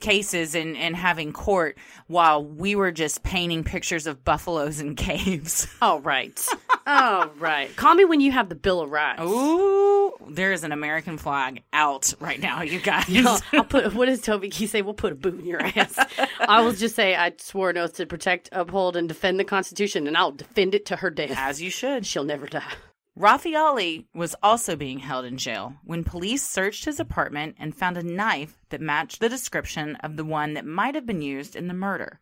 cases 0.00 0.54
and, 0.54 0.76
and 0.76 0.96
having 0.96 1.32
court 1.32 1.78
while 2.06 2.44
we 2.44 2.74
were 2.74 2.90
just 2.90 3.22
painting 3.22 3.64
pictures 3.64 4.06
of 4.06 4.24
buffaloes 4.24 4.80
and 4.80 4.96
caves. 4.96 5.66
Oh 5.80 6.00
right. 6.00 6.46
oh 6.86 7.30
right. 7.38 7.74
Call 7.76 7.94
me 7.94 8.04
when 8.04 8.20
you 8.20 8.32
have 8.32 8.48
the 8.48 8.54
Bill 8.54 8.80
of 8.80 8.90
Rights. 8.90 9.22
Ooh, 9.22 10.12
there 10.28 10.52
is 10.52 10.64
an 10.64 10.72
American 10.72 11.18
flag 11.18 11.62
out 11.72 12.12
right 12.20 12.40
now, 12.40 12.62
you 12.62 12.80
guys. 12.80 13.06
I'll, 13.08 13.40
I'll 13.52 13.64
put. 13.64 13.94
What 13.94 14.06
does 14.06 14.20
Toby 14.20 14.48
Keith 14.48 14.70
say? 14.70 14.82
We'll 14.82 14.94
put 14.94 15.12
a 15.12 15.16
boot 15.16 15.40
in 15.40 15.46
your 15.46 15.62
ass. 15.62 15.98
I 16.40 16.60
will 16.62 16.72
just 16.72 16.96
say 16.96 17.14
I 17.14 17.32
swore 17.38 17.70
an 17.70 17.78
oath 17.78 17.94
to 17.96 18.06
protect, 18.06 18.48
uphold, 18.52 18.96
and 18.96 19.08
defend 19.08 19.38
the 19.38 19.44
Constitution, 19.44 20.06
and 20.06 20.16
I'll 20.16 20.32
defend 20.32 20.74
it 20.74 20.86
to 20.86 20.96
her 20.96 21.10
death. 21.10 21.34
As 21.36 21.62
you 21.62 21.70
should. 21.70 22.06
She'll 22.06 22.24
never 22.24 22.46
die. 22.46 22.62
Raffaele 23.22 24.02
was 24.12 24.34
also 24.42 24.74
being 24.74 24.98
held 24.98 25.24
in 25.24 25.38
jail 25.38 25.74
when 25.84 26.02
police 26.02 26.42
searched 26.42 26.86
his 26.86 26.98
apartment 26.98 27.54
and 27.56 27.72
found 27.72 27.96
a 27.96 28.02
knife 28.02 28.58
that 28.70 28.80
matched 28.80 29.20
the 29.20 29.28
description 29.28 29.94
of 30.00 30.16
the 30.16 30.24
one 30.24 30.54
that 30.54 30.66
might 30.66 30.96
have 30.96 31.06
been 31.06 31.22
used 31.22 31.54
in 31.54 31.68
the 31.68 31.72
murder. 31.72 32.18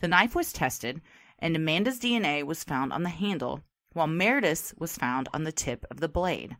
The 0.00 0.08
knife 0.08 0.34
was 0.34 0.52
tested, 0.52 1.00
and 1.38 1.54
Amanda's 1.54 2.00
DNA 2.00 2.42
was 2.42 2.64
found 2.64 2.92
on 2.92 3.04
the 3.04 3.10
handle, 3.10 3.60
while 3.92 4.08
Meredith's 4.08 4.74
was 4.76 4.98
found 4.98 5.28
on 5.32 5.44
the 5.44 5.52
tip 5.52 5.86
of 5.88 6.00
the 6.00 6.08
blade. 6.08 6.56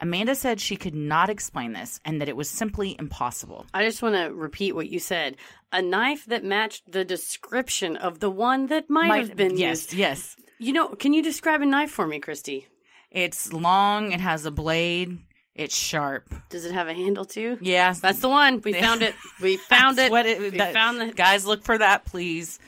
Amanda 0.00 0.34
said 0.34 0.58
she 0.58 0.76
could 0.76 0.94
not 0.94 1.28
explain 1.28 1.74
this 1.74 2.00
and 2.06 2.18
that 2.18 2.30
it 2.30 2.36
was 2.36 2.48
simply 2.48 2.96
impossible. 2.98 3.66
I 3.74 3.84
just 3.84 4.02
want 4.02 4.14
to 4.14 4.32
repeat 4.32 4.74
what 4.74 4.88
you 4.88 4.98
said. 4.98 5.36
A 5.70 5.82
knife 5.82 6.24
that 6.26 6.44
matched 6.44 6.90
the 6.90 7.04
description 7.04 7.98
of 7.98 8.20
the 8.20 8.30
one 8.30 8.68
that 8.68 8.88
might, 8.88 9.28
have 9.28 9.36
been 9.36 9.58
yes, 9.58 9.82
used. 9.82 9.92
yes. 9.92 10.36
You 10.58 10.72
know, 10.72 10.88
can 10.88 11.12
you 11.12 11.22
describe 11.22 11.60
a 11.60 11.66
knife 11.66 11.90
for 11.90 12.06
me, 12.06 12.18
Christy? 12.18 12.68
It's 13.12 13.52
long, 13.52 14.12
it 14.12 14.20
has 14.20 14.46
a 14.46 14.50
blade, 14.50 15.18
it's 15.54 15.76
sharp. 15.76 16.34
Does 16.48 16.64
it 16.64 16.72
have 16.72 16.88
a 16.88 16.94
handle 16.94 17.26
too? 17.26 17.58
Yes, 17.60 18.00
That's 18.00 18.20
the 18.20 18.28
one. 18.30 18.62
We 18.64 18.72
found 18.72 19.02
it. 19.02 19.14
We 19.40 19.56
found 19.68 19.98
it. 19.98 20.10
what 20.10 20.24
it- 20.26 20.40
we 20.40 20.50
that- 20.58 20.72
found 20.72 20.98
the. 21.00 21.06
Guys, 21.12 21.44
look 21.44 21.62
for 21.62 21.76
that, 21.76 22.06
please. 22.06 22.58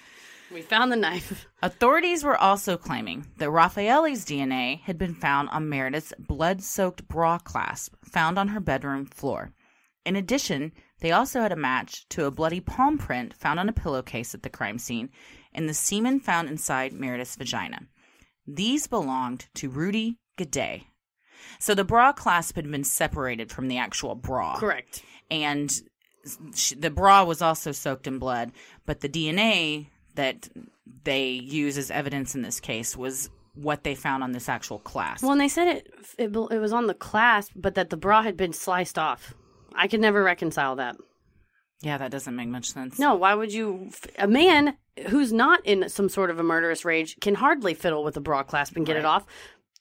We 0.52 0.60
found 0.62 0.92
the 0.92 0.96
knife. 0.96 1.46
Authorities 1.62 2.22
were 2.22 2.36
also 2.36 2.76
claiming 2.76 3.26
that 3.38 3.50
Raffaele's 3.50 4.24
DNA 4.24 4.80
had 4.82 4.98
been 4.98 5.14
found 5.14 5.48
on 5.48 5.68
Meredith's 5.70 6.12
blood 6.18 6.62
soaked 6.62 7.08
bra 7.08 7.38
clasp 7.38 7.94
found 8.04 8.38
on 8.38 8.48
her 8.48 8.60
bedroom 8.60 9.06
floor. 9.06 9.50
In 10.04 10.14
addition, 10.14 10.72
they 11.00 11.10
also 11.10 11.40
had 11.40 11.50
a 11.50 11.56
match 11.56 12.06
to 12.10 12.26
a 12.26 12.30
bloody 12.30 12.60
palm 12.60 12.98
print 12.98 13.34
found 13.34 13.58
on 13.58 13.68
a 13.70 13.72
pillowcase 13.72 14.34
at 14.34 14.42
the 14.42 14.50
crime 14.50 14.78
scene 14.78 15.08
and 15.54 15.68
the 15.68 15.74
semen 15.74 16.20
found 16.20 16.48
inside 16.50 16.92
Meredith's 16.92 17.34
vagina. 17.36 17.80
These 18.46 18.86
belonged 18.86 19.46
to 19.54 19.70
Rudy 19.70 20.18
Guede. 20.36 20.82
So 21.58 21.74
the 21.74 21.84
bra 21.84 22.12
clasp 22.12 22.56
had 22.56 22.70
been 22.70 22.84
separated 22.84 23.50
from 23.52 23.68
the 23.68 23.78
actual 23.78 24.14
bra 24.14 24.56
Correct. 24.58 25.02
and 25.30 25.70
sh- 26.54 26.72
the 26.78 26.90
bra 26.90 27.24
was 27.24 27.42
also 27.42 27.72
soaked 27.72 28.06
in 28.06 28.18
blood, 28.18 28.52
but 28.86 29.00
the 29.00 29.08
DNA 29.08 29.88
that 30.14 30.48
they 31.04 31.28
use 31.28 31.76
as 31.78 31.90
evidence 31.90 32.34
in 32.34 32.42
this 32.42 32.60
case 32.60 32.96
was 32.96 33.30
what 33.54 33.84
they 33.84 33.94
found 33.94 34.22
on 34.24 34.32
this 34.32 34.48
actual 34.48 34.78
clasp. 34.80 35.22
Well, 35.22 35.32
and 35.32 35.40
they 35.40 35.48
said 35.48 35.68
it, 35.68 35.88
it 36.18 36.34
it 36.50 36.58
was 36.58 36.72
on 36.72 36.86
the 36.86 36.94
clasp, 36.94 37.52
but 37.54 37.74
that 37.76 37.90
the 37.90 37.96
bra 37.96 38.22
had 38.22 38.36
been 38.36 38.52
sliced 38.52 38.98
off. 38.98 39.34
I 39.74 39.86
could 39.88 40.00
never 40.00 40.22
reconcile 40.22 40.76
that. 40.76 40.96
yeah, 41.82 41.98
that 41.98 42.10
doesn't 42.10 42.34
make 42.34 42.48
much 42.48 42.70
sense. 42.72 42.98
No, 42.98 43.14
why 43.14 43.34
would 43.34 43.52
you? 43.52 43.90
A 44.18 44.26
man 44.26 44.76
who's 45.08 45.32
not 45.32 45.64
in 45.66 45.88
some 45.88 46.08
sort 46.08 46.30
of 46.30 46.38
a 46.38 46.42
murderous 46.42 46.84
rage 46.84 47.16
can 47.20 47.34
hardly 47.34 47.74
fiddle 47.74 48.02
with 48.04 48.16
a 48.16 48.20
bra 48.20 48.42
clasp 48.44 48.76
and 48.76 48.86
get 48.86 48.96
it 48.96 49.04
off. 49.04 49.24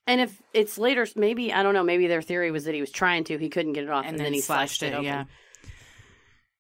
And 0.06 0.20
if 0.20 0.42
it's 0.54 0.78
later, 0.78 1.08
maybe 1.16 1.54
I 1.54 1.64
don't 1.64 1.74
know. 1.74 1.84
Maybe 1.84 2.08
their 2.08 2.22
theory 2.22 2.52
was 2.52 2.66
that 2.66 2.74
he 2.74 2.82
was 2.82 2.92
trying 2.92 3.24
to, 3.26 3.38
he 3.38 3.50
couldn't 3.50 3.74
get 3.74 3.86
it 3.86 3.90
off, 3.90 4.06
and, 4.06 4.20
then, 4.20 4.34
he 4.34 4.42
slashed, 4.42 4.84
it. 4.84 4.94
open. 4.94 5.06
Yeah. 5.06 5.24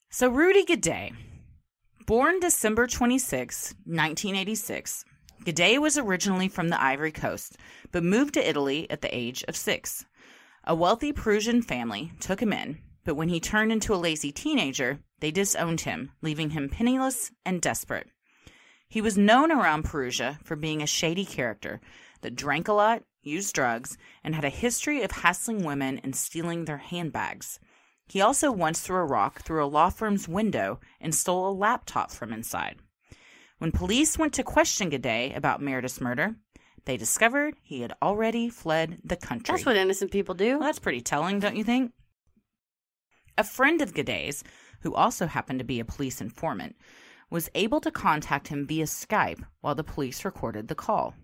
So 0.10 0.30
Rudy 0.30 0.64
Guede, 0.64 1.14
born 2.06 2.40
December 2.40 2.88
26, 2.88 3.74
1986, 3.86 5.06
Guede 5.44 5.80
was 5.80 5.98
originally 5.98 6.48
from 6.48 6.70
the 6.70 6.82
Ivory 6.82 7.12
Coast, 7.12 7.58
but 7.92 8.04
moved 8.04 8.36
to 8.36 8.48
Italy 8.48 8.90
at 8.90 9.02
the 9.02 9.14
age 9.16 9.44
of 9.48 9.58
six. 9.58 10.06
A 10.66 10.76
wealthy 10.76 11.12
Perusian 11.12 11.64
family 11.64 12.14
took 12.22 12.42
him 12.42 12.54
in, 12.54 12.78
but 13.04 13.16
when 13.16 13.28
he 13.28 13.40
turned 13.42 13.72
into 13.72 13.94
a 13.94 13.98
lazy 13.98 14.32
teenager, 14.32 15.00
they 15.20 15.32
disowned 15.32 15.82
him, 15.82 16.12
leaving 16.22 16.52
him 16.52 16.70
penniless 16.70 17.32
and 17.46 17.62
desperate. 17.62 18.08
He 18.88 19.02
was 19.02 19.18
known 19.18 19.52
around 19.52 19.84
Perugia 19.84 20.40
for 20.44 20.56
being 20.56 20.82
a 20.82 20.88
shady 20.88 21.26
character 21.26 21.82
that 22.22 22.36
drank 22.36 22.68
a 22.68 22.74
lot, 22.74 23.04
used 23.24 23.56
drugs, 23.56 23.98
and 24.24 24.36
had 24.36 24.46
a 24.46 24.50
history 24.50 25.02
of 25.02 25.12
hassling 25.12 25.64
women 25.64 26.00
and 26.04 26.16
stealing 26.16 26.66
their 26.66 26.78
handbags. 26.78 27.60
He 28.08 28.22
also 28.22 28.52
once 28.52 28.82
threw 28.82 28.98
a 28.98 29.06
rock 29.06 29.42
through 29.42 29.64
a 29.64 29.68
law 29.68 29.90
firm's 29.90 30.28
window 30.28 30.80
and 31.00 31.16
stole 31.16 31.50
a 31.50 31.52
laptop 31.52 32.12
from 32.12 32.34
inside. 32.34 32.78
When 33.60 33.72
police 33.72 34.18
went 34.18 34.34
to 34.34 34.44
question 34.44 34.90
Guede 34.90 35.36
about 35.36 35.62
Meredith's 35.62 36.02
murder, 36.02 36.36
they 36.86 36.98
discovered 36.98 37.56
he 37.62 37.82
had 37.82 37.94
already 38.02 38.50
fled 38.50 39.00
the 39.04 39.16
country. 39.16 39.54
That's 39.54 39.66
what 39.66 39.78
innocent 39.78 40.12
people 40.12 40.36
do. 40.36 40.58
Well, 40.58 40.68
that's 40.68 40.80
pretty 40.80 41.02
telling, 41.02 41.40
don't 41.40 41.56
you 41.56 41.64
think? 41.64 41.94
A 43.38 43.44
friend 43.44 43.82
of 43.82 43.94
Guede, 43.94 44.44
who 44.82 44.94
also 44.94 45.28
happened 45.28 45.60
to 45.60 45.66
be 45.66 45.80
a 45.80 45.86
police 45.86 46.20
informant, 46.20 46.76
was 47.30 47.50
able 47.56 47.80
to 47.82 47.90
contact 47.90 48.50
him 48.50 48.68
via 48.68 48.84
Skype 48.84 49.44
while 49.62 49.76
the 49.76 49.84
police 49.84 50.26
recorded 50.26 50.68
the 50.68 50.76
call. 50.76 51.16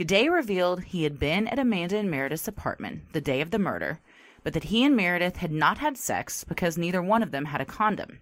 Guede 0.00 0.32
revealed 0.32 0.84
he 0.84 1.02
had 1.02 1.18
been 1.18 1.46
at 1.48 1.58
Amanda 1.58 1.98
and 1.98 2.10
Meredith's 2.10 2.48
apartment 2.48 3.12
the 3.12 3.20
day 3.20 3.42
of 3.42 3.50
the 3.50 3.58
murder, 3.58 4.00
but 4.42 4.54
that 4.54 4.64
he 4.64 4.82
and 4.82 4.96
Meredith 4.96 5.36
had 5.36 5.52
not 5.52 5.76
had 5.76 5.98
sex 5.98 6.42
because 6.42 6.78
neither 6.78 7.02
one 7.02 7.22
of 7.22 7.32
them 7.32 7.44
had 7.44 7.60
a 7.60 7.66
condom. 7.66 8.20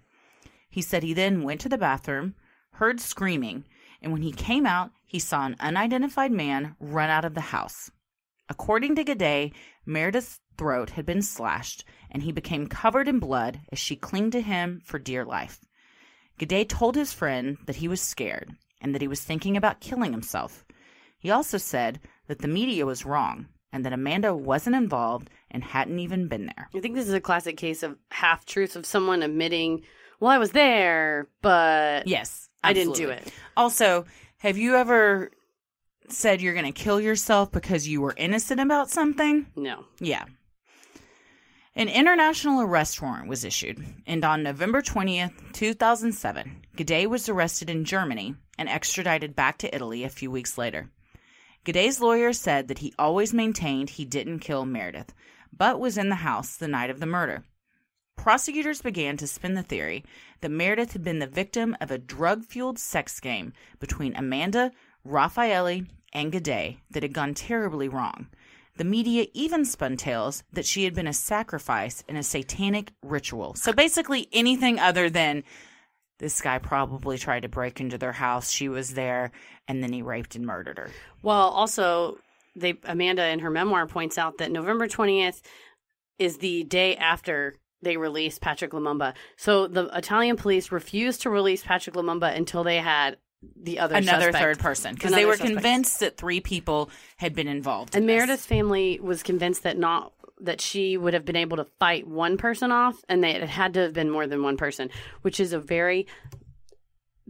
He 0.68 0.83
said 0.83 1.05
he 1.05 1.14
then 1.14 1.45
went 1.45 1.61
to 1.61 1.68
the 1.68 1.79
bathroom, 1.79 2.35
heard 2.72 2.99
screaming, 2.99 3.64
and 4.03 4.11
when 4.11 4.22
he 4.22 4.33
came 4.33 4.66
out, 4.66 4.91
he 5.07 5.20
saw 5.20 5.47
an 5.47 5.55
unidentified 5.61 6.33
man 6.33 6.74
run 6.81 7.11
out 7.11 7.24
of 7.24 7.35
the 7.35 7.53
house. 7.53 7.93
According 8.49 8.97
to 8.97 9.05
Guede, 9.05 9.53
Meredith's 9.87 10.41
throat 10.57 10.91
had 10.91 11.07
been 11.07 11.22
slashed, 11.22 11.85
and 12.11 12.24
he 12.24 12.33
became 12.33 12.66
covered 12.66 13.07
in 13.07 13.20
blood 13.20 13.61
as 13.70 13.79
she 13.79 13.95
clung 13.95 14.33
to 14.33 14.41
him 14.41 14.81
for 14.85 14.99
dear 14.99 15.24
life. 15.24 15.61
Guede 16.41 16.68
told 16.68 16.97
his 16.97 17.12
friend 17.12 17.57
that 17.66 17.76
he 17.76 17.87
was 17.87 18.01
scared 18.01 18.57
and 18.81 18.97
that 18.97 19.03
he 19.03 19.07
was 19.07 19.22
thinking 19.22 19.57
about 19.57 19.79
killing 19.79 20.11
himself. 20.11 20.64
He 21.19 21.31
also 21.31 21.59
said 21.59 22.01
that 22.27 22.41
the 22.41 22.49
media 22.49 22.87
was 22.87 23.05
wrong 23.05 23.47
and 23.73 23.85
that 23.85 23.93
Amanda 23.93 24.35
wasn't 24.35 24.77
involved 24.77 25.31
and 25.51 25.62
hadn't 25.62 25.99
even 25.99 26.29
been 26.29 26.47
there. 26.47 26.69
I 26.75 26.81
think 26.81 26.95
this 26.95 27.09
is 27.09 27.14
a 27.14 27.21
classic 27.21 27.57
case 27.57 27.83
of 27.83 27.97
half 28.11 28.47
truths 28.47 28.77
of 28.77 28.87
someone 28.87 29.23
admitting 29.23 29.83
well, 30.21 30.33
I 30.33 30.39
was 30.39 30.51
there, 30.51 31.29
but 31.43 32.07
Yes, 32.09 32.49
I 32.64 32.73
didn't 32.73 32.97
do 32.97 33.09
it. 33.11 33.33
Also, 33.57 34.05
have 34.39 34.59
you 34.59 34.75
ever 34.77 35.31
said 36.09 36.41
you're 36.41 36.55
going 36.55 36.64
to 36.64 36.73
kill 36.73 37.01
yourself 37.01 37.53
because 37.53 37.87
you 37.87 38.01
were 38.01 38.14
innocent 38.16 38.61
about 38.61 38.91
something? 38.91 39.47
No. 39.55 39.85
Yeah. 40.01 40.25
An 41.77 41.89
international 41.89 42.62
arrest 42.62 43.01
warrant 43.01 43.29
was 43.29 43.45
issued, 43.45 43.85
and 44.07 44.25
on 44.25 44.43
November 44.43 44.83
20th, 44.83 45.53
2007, 45.53 46.62
Guede 46.75 47.07
was 47.07 47.29
arrested 47.29 47.71
in 47.71 47.85
Germany 47.85 48.35
and 48.59 48.69
extradited 48.69 49.37
back 49.37 49.59
to 49.59 49.73
Italy 49.73 50.03
a 50.03 50.09
few 50.09 50.29
weeks 50.29 50.59
later. 50.59 50.91
Guede's 51.69 52.01
lawyer 52.01 52.33
said 52.33 52.69
that 52.69 52.79
he 52.79 52.95
always 52.99 53.35
maintained 53.35 53.91
he 53.91 54.07
didn't 54.07 54.39
kill 54.39 54.64
Meredith, 54.64 55.12
but 55.55 55.79
was 55.79 55.99
in 55.99 56.09
the 56.09 56.14
house 56.14 56.57
the 56.57 56.66
night 56.66 56.89
of 56.89 56.99
the 56.99 57.05
murder. 57.05 57.45
Prosecutors 58.16 58.81
began 58.81 59.19
to 59.19 59.27
spin 59.27 59.53
the 59.53 59.62
theory 59.62 60.03
that 60.41 60.49
Meredith 60.49 60.95
had 60.95 61.05
been 61.05 61.19
the 61.19 61.27
victim 61.27 61.77
of 61.79 61.91
a 61.91 61.99
drug 61.99 62.43
fueled 62.43 62.79
sex 62.79 63.21
game 63.21 63.53
between 63.81 64.16
Amanda, 64.16 64.73
Raffaelli, 65.07 65.87
and 66.14 66.33
Guede 66.33 66.79
that 66.91 67.03
had 67.03 67.12
gone 67.12 67.35
terribly 67.35 67.87
wrong. 67.87 68.29
The 68.79 68.85
media 68.85 69.27
even 69.35 69.66
spun 69.66 69.99
tales 69.99 70.45
that 70.51 70.64
she 70.64 70.85
had 70.85 70.95
been 70.95 71.07
a 71.07 71.12
sacrifice 71.12 72.03
in 72.09 72.16
a 72.16 72.23
satanic 72.23 72.93
ritual. 73.03 73.53
So 73.57 73.75
basically, 73.75 74.27
anything 74.33 74.79
other 74.79 75.11
than 75.11 75.45
this 76.19 76.41
guy 76.41 76.59
probably 76.59 77.19
tried 77.19 77.43
to 77.43 77.49
break 77.49 77.79
into 77.79 77.99
their 77.99 78.12
house, 78.12 78.51
she 78.51 78.71
was 78.71 78.95
there, 78.95 79.33
and 79.69 79.83
then 79.83 79.93
he 79.93 80.03
raped 80.03 80.35
and 80.35 80.45
murdered 80.47 80.79
her. 80.79 80.91
Well, 81.23 81.49
also, 81.49 82.19
they 82.57 82.79
Amanda 82.85 83.27
in 83.29 83.39
her 83.41 83.51
memoir 83.51 83.87
points 83.87 84.19
out 84.19 84.39
that 84.39 84.51
November 84.51 84.89
20th 84.89 85.43
is 86.19 86.39
the 86.39 86.64
day 86.64 86.97
after 86.97 87.55
they 87.83 87.97
released 87.97 88.41
Patrick 88.41 88.73
Lumumba. 88.73 89.14
So 89.37 89.69
the 89.69 89.85
Italian 89.97 90.37
police 90.37 90.73
refused 90.73 91.23
to 91.23 91.31
release 91.31 91.62
Patrick 91.62 91.95
Lumumba 91.95 92.35
until 92.37 92.64
they 92.64 92.79
had 92.79 93.19
the 93.55 93.79
other 93.79 93.95
Another 93.95 94.33
suspect. 94.33 94.43
third 94.43 94.59
person. 94.59 94.95
Because 94.95 95.12
they 95.12 95.25
were 95.25 95.35
suspect. 95.35 95.53
convinced 95.55 96.01
that 96.01 96.16
three 96.16 96.41
people 96.41 96.91
had 97.19 97.35
been 97.35 97.47
involved. 97.47 97.95
And 97.95 98.03
in. 98.03 98.16
Meredith's 98.16 98.47
family 98.47 98.99
was 99.01 99.23
convinced 99.23 99.62
that 99.62 99.79
not 99.79 100.12
that 100.41 100.61
she 100.61 100.97
would 100.97 101.14
have 101.14 101.25
been 101.25 101.37
able 101.37 101.57
to 101.57 101.64
fight 101.79 102.07
one 102.07 102.37
person 102.37 102.71
off, 102.73 102.97
and 103.09 103.23
that 103.25 103.37
it 103.43 103.49
had 103.49 103.75
to 103.75 103.81
have 103.81 103.93
been 103.93 104.11
more 104.11 104.27
than 104.27 104.43
one 104.43 104.57
person, 104.57 104.89
which 105.23 105.41
is 105.41 105.53
a 105.53 105.59
very 105.59 106.07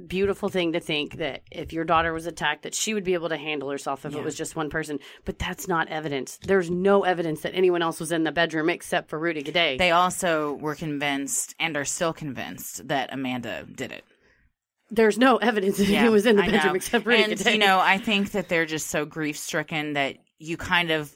beautiful 0.06 0.48
thing 0.48 0.72
to 0.74 0.80
think 0.80 1.16
that 1.16 1.42
if 1.50 1.72
your 1.72 1.84
daughter 1.84 2.12
was 2.12 2.26
attacked, 2.26 2.62
that 2.62 2.74
she 2.74 2.94
would 2.94 3.04
be 3.04 3.14
able 3.14 3.28
to 3.30 3.36
handle 3.36 3.68
herself 3.70 4.04
if 4.06 4.12
Yeah. 4.12 4.18
it 4.20 4.24
was 4.24 4.36
just 4.36 4.54
one 4.54 4.70
person. 4.70 5.00
But 5.24 5.38
that's 5.38 5.66
not 5.66 5.88
evidence. 5.88 6.38
There's 6.42 6.70
no 6.70 7.02
evidence 7.04 7.40
that 7.42 7.54
anyone 7.54 7.82
else 7.82 7.98
was 7.98 8.12
in 8.12 8.22
the 8.24 8.32
bedroom 8.32 8.70
except 8.70 9.10
for 9.10 9.18
Rudy 9.18 9.42
Guede. 9.42 9.78
They 9.78 9.90
also 9.90 10.54
were 10.54 10.74
convinced 10.76 11.54
and 11.58 11.76
are 11.76 11.84
still 11.84 12.12
convinced 12.12 12.86
that 12.88 13.12
Amanda 13.12 13.66
did 13.74 13.90
it. 13.92 14.04
There's 14.90 15.18
no 15.18 15.36
evidence 15.36 15.76
that 15.78 15.88
Yeah, 15.88 16.04
he 16.04 16.08
was 16.08 16.24
in 16.26 16.36
the 16.36 16.44
I 16.44 16.50
bedroom 16.50 16.72
know. 16.72 16.76
except 16.76 17.04
Rudy 17.04 17.22
and, 17.24 17.36
Guede. 17.36 17.52
you 17.54 17.58
know, 17.58 17.78
I 17.80 17.98
think 17.98 18.30
that 18.32 18.48
they're 18.48 18.66
just 18.66 18.86
so 18.86 19.04
grief 19.04 19.36
stricken 19.36 19.94
that 19.94 20.16
you 20.38 20.56
kind 20.56 20.90
of, 20.90 21.14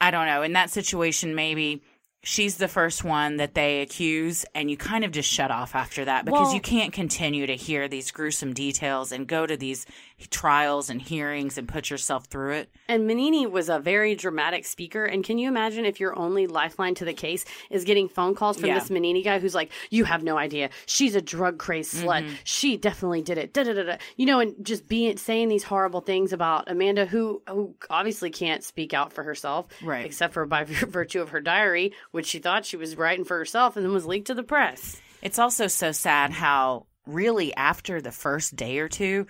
I 0.00 0.10
don't 0.10 0.26
know, 0.26 0.42
in 0.42 0.54
that 0.54 0.70
situation, 0.70 1.34
maybe 1.34 1.82
she's 2.26 2.56
the 2.56 2.66
first 2.66 3.04
one 3.04 3.36
that 3.36 3.54
they 3.54 3.82
accuse, 3.82 4.44
and 4.52 4.68
you 4.68 4.76
kind 4.76 5.04
of 5.04 5.12
just 5.12 5.30
shut 5.30 5.52
off 5.52 5.76
after 5.76 6.04
that 6.04 6.24
because 6.24 6.46
Well- 6.48 6.54
you 6.54 6.60
can't 6.60 6.92
continue 6.92 7.46
to 7.46 7.54
hear 7.54 7.86
these 7.86 8.10
gruesome 8.10 8.52
details 8.52 9.12
and 9.12 9.28
go 9.28 9.46
to 9.46 9.56
these 9.56 9.86
trials 10.30 10.90
and 10.90 11.00
hearings 11.00 11.58
and 11.58 11.68
put 11.68 11.90
yourself 11.90 12.24
through 12.26 12.52
it. 12.52 12.70
And 12.88 13.08
Mignini 13.08 13.50
was 13.50 13.68
a 13.68 13.78
very 13.78 14.14
dramatic 14.14 14.64
speaker. 14.64 15.04
And 15.04 15.22
can 15.22 15.38
you 15.38 15.48
imagine 15.48 15.84
if 15.84 16.00
your 16.00 16.18
only 16.18 16.46
lifeline 16.46 16.94
to 16.96 17.04
the 17.04 17.12
case 17.12 17.44
is 17.70 17.84
getting 17.84 18.08
phone 18.08 18.34
calls 18.34 18.56
from 18.58 18.68
Yeah. 18.70 18.78
this 18.78 18.88
Mignini 18.88 19.22
guy 19.22 19.38
who's 19.38 19.54
like, 19.54 19.70
"You 19.90 20.04
have 20.04 20.22
no 20.22 20.38
idea. 20.38 20.70
She's 20.86 21.14
a 21.14 21.20
drug 21.22 21.58
crazed 21.58 21.94
slut. 21.94 22.24
Mm-hmm. 22.24 22.34
She 22.44 22.76
definitely 22.76 23.22
did 23.22 23.38
it." 23.38 23.52
Da 23.52 23.64
da 23.64 23.74
da 23.74 23.82
da. 23.82 23.96
You 24.16 24.26
know, 24.26 24.40
and 24.40 24.54
just 24.64 24.88
being 24.88 25.16
saying 25.18 25.48
these 25.48 25.64
horrible 25.64 26.00
things 26.00 26.32
about 26.32 26.70
Amanda, 26.70 27.06
who 27.06 27.42
who 27.48 27.74
obviously 27.90 28.30
can't 28.30 28.64
speak 28.64 28.94
out 28.94 29.12
for 29.12 29.22
herself, 29.22 29.66
Right. 29.82 30.06
Except 30.06 30.32
for 30.34 30.46
by 30.46 30.64
virtue 30.66 31.20
of 31.20 31.30
her 31.30 31.40
diary, 31.40 31.92
which 32.12 32.26
she 32.26 32.38
thought 32.38 32.64
she 32.64 32.76
was 32.76 32.96
writing 32.96 33.24
for 33.24 33.36
herself, 33.36 33.76
and 33.76 33.84
then 33.84 33.92
was 33.92 34.06
leaked 34.06 34.28
to 34.28 34.34
the 34.34 34.42
press. 34.42 35.00
It's 35.22 35.38
also 35.38 35.66
so 35.66 35.92
sad 35.92 36.30
how, 36.30 36.86
really, 37.06 37.54
after 37.54 38.00
the 38.00 38.12
first 38.12 38.54
day 38.56 38.78
or 38.78 38.88
two, 38.88 39.26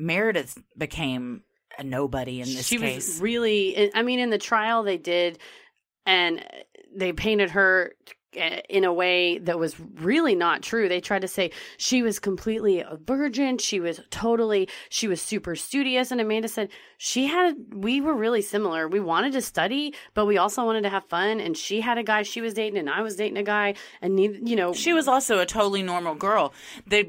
Meredith 0.00 0.58
became 0.76 1.42
a 1.78 1.84
nobody 1.84 2.40
in 2.40 2.46
this 2.46 2.66
she 2.66 2.78
case. 2.78 3.06
was 3.06 3.20
really 3.20 3.90
i 3.94 4.02
mean 4.02 4.18
in 4.18 4.30
the 4.30 4.38
trial 4.38 4.82
they 4.82 4.98
did 4.98 5.38
and 6.04 6.44
they 6.94 7.12
painted 7.12 7.50
her 7.50 7.92
uh, 8.36 8.60
in 8.68 8.84
a 8.84 8.92
way 8.92 9.38
that 9.38 9.58
was 9.58 9.74
really 9.80 10.36
not 10.36 10.62
true. 10.62 10.88
They 10.88 11.00
tried 11.00 11.22
to 11.22 11.28
say 11.28 11.50
she 11.78 12.00
was 12.00 12.20
completely 12.20 12.78
a 12.78 12.96
virgin. 13.04 13.58
She 13.58 13.80
was 13.80 14.00
totally 14.10 14.68
she 14.88 15.08
was 15.08 15.20
super 15.20 15.56
studious. 15.56 16.12
And 16.12 16.20
amanda 16.20 16.46
said 16.46 16.68
she 16.96 17.26
had 17.26 17.56
we 17.74 18.00
were 18.00 18.14
really 18.14 18.42
similar. 18.42 18.86
We 18.86 19.00
wanted 19.00 19.32
to 19.32 19.42
study 19.42 19.94
but 20.14 20.26
we 20.26 20.38
also 20.38 20.64
wanted 20.64 20.82
to 20.82 20.90
have 20.90 21.04
fun. 21.06 21.40
And 21.40 21.56
she 21.56 21.80
had 21.80 21.98
a 21.98 22.04
guy 22.04 22.22
she 22.22 22.40
was 22.40 22.54
dating 22.54 22.78
and 22.78 22.88
i 22.88 23.02
was 23.02 23.16
dating 23.16 23.36
a 23.36 23.42
guy. 23.42 23.74
And 24.00 24.20
you 24.20 24.54
know 24.54 24.72
She 24.74 24.92
was 24.92 25.08
also 25.08 25.40
a 25.40 25.46
totally 25.46 25.82
normal 25.82 26.14
girl. 26.14 26.52
The 26.86 27.08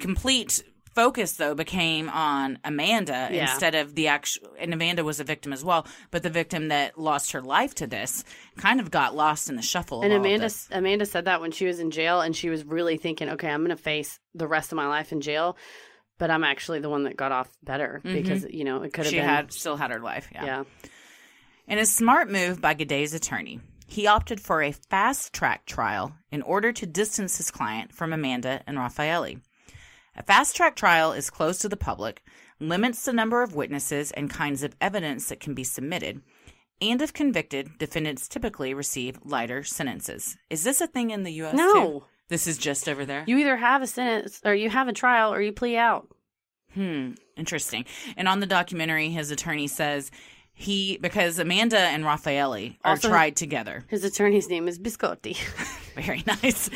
complete 0.00 0.64
focus 0.96 1.34
though 1.34 1.54
became 1.54 2.08
on 2.08 2.58
Amanda 2.64 3.28
Yeah. 3.30 3.42
instead 3.42 3.74
of 3.74 3.94
the 3.94 4.08
actual 4.08 4.48
and 4.58 4.72
Amanda 4.72 5.04
was 5.04 5.20
a 5.20 5.24
victim 5.24 5.52
as 5.52 5.62
well, 5.62 5.86
but 6.10 6.22
the 6.22 6.30
victim 6.30 6.68
that 6.68 6.98
lost 6.98 7.32
her 7.32 7.42
life 7.42 7.74
to 7.76 7.86
this 7.86 8.24
kind 8.56 8.80
of 8.80 8.90
got 8.90 9.14
lost 9.14 9.48
in 9.48 9.56
the 9.56 9.62
shuffle. 9.62 10.02
And 10.02 10.12
of 10.12 10.20
all 10.20 10.26
Amanda. 10.26 10.50
Amanda 10.72 11.06
said 11.06 11.26
that 11.26 11.40
when 11.40 11.52
she 11.52 11.66
was 11.66 11.78
in 11.78 11.90
jail 11.90 12.22
and 12.22 12.34
she 12.34 12.48
was 12.48 12.64
really 12.64 12.96
thinking, 12.96 13.28
okay, 13.30 13.48
I'm 13.48 13.60
going 13.60 13.76
to 13.76 13.82
face 13.82 14.18
the 14.34 14.48
rest 14.48 14.72
of 14.72 14.76
my 14.76 14.88
life 14.88 15.12
in 15.12 15.20
jail, 15.20 15.56
but 16.18 16.30
I'm 16.30 16.42
actually 16.42 16.80
the 16.80 16.88
one 16.88 17.04
that 17.04 17.16
got 17.16 17.30
off 17.30 17.48
better 17.62 18.00
mm-hmm. 18.02 18.14
because 18.14 18.46
you 18.50 18.64
know 18.64 18.82
it 18.82 18.92
could 18.92 19.04
have 19.04 19.12
she 19.12 19.18
been 19.18 19.28
had 19.28 19.52
still 19.52 19.76
had 19.76 19.90
her 19.90 20.00
life. 20.00 20.28
Yeah. 20.32 20.44
yeah. 20.44 20.64
In 21.68 21.78
a 21.78 21.86
smart 21.86 22.30
move 22.30 22.60
by 22.60 22.74
Guede's 22.74 23.12
attorney, 23.12 23.60
he 23.86 24.06
opted 24.06 24.40
for 24.40 24.62
a 24.62 24.72
fast 24.72 25.32
track 25.32 25.66
trial 25.66 26.14
in 26.32 26.40
order 26.42 26.72
to 26.72 26.86
distance 26.86 27.36
his 27.36 27.50
client 27.50 27.92
from 27.92 28.12
Amanda 28.12 28.62
and 28.66 28.78
Raffaelli. 28.78 29.40
A 30.16 30.22
fast 30.22 30.56
track 30.56 30.76
trial 30.76 31.12
is 31.12 31.30
closed 31.30 31.60
to 31.62 31.68
the 31.68 31.76
public, 31.76 32.22
limits 32.58 33.04
the 33.04 33.12
number 33.12 33.42
of 33.42 33.54
witnesses 33.54 34.10
and 34.12 34.30
kinds 34.30 34.62
of 34.62 34.74
evidence 34.80 35.28
that 35.28 35.40
can 35.40 35.54
be 35.54 35.64
submitted, 35.64 36.22
and 36.80 37.00
if 37.00 37.12
convicted, 37.12 37.78
defendants 37.78 38.28
typically 38.28 38.74
receive 38.74 39.18
lighter 39.24 39.62
sentences. 39.62 40.36
Is 40.50 40.64
this 40.64 40.80
a 40.80 40.86
thing 40.86 41.10
in 41.10 41.22
the 41.22 41.32
U.S. 41.32 41.54
No. 41.54 41.72
too? 41.72 42.04
This 42.28 42.46
is 42.46 42.58
just 42.58 42.88
over 42.88 43.04
there? 43.04 43.24
You 43.26 43.38
either 43.38 43.56
have 43.56 43.82
a 43.82 43.86
sentence 43.86 44.40
or 44.44 44.54
you 44.54 44.68
have 44.68 44.88
a 44.88 44.92
trial 44.92 45.32
or 45.32 45.40
you 45.40 45.52
plea 45.52 45.76
out. 45.76 46.08
Hmm, 46.74 47.12
interesting. 47.36 47.86
And 48.16 48.28
on 48.28 48.40
the 48.40 48.46
documentary, 48.46 49.08
his 49.08 49.30
attorney 49.30 49.68
says 49.68 50.10
he, 50.58 50.96
because 51.02 51.38
Amanda 51.38 51.78
and 51.78 52.02
Raffaelli 52.04 52.76
are 52.82 52.92
Also- 52.92 53.08
tried 53.08 53.36
together. 53.36 53.84
His 53.88 54.02
attorney's 54.04 54.48
name 54.48 54.66
is 54.68 54.78
Biscotti, 54.78 55.36
Very 55.94 56.24
nice. 56.26 56.68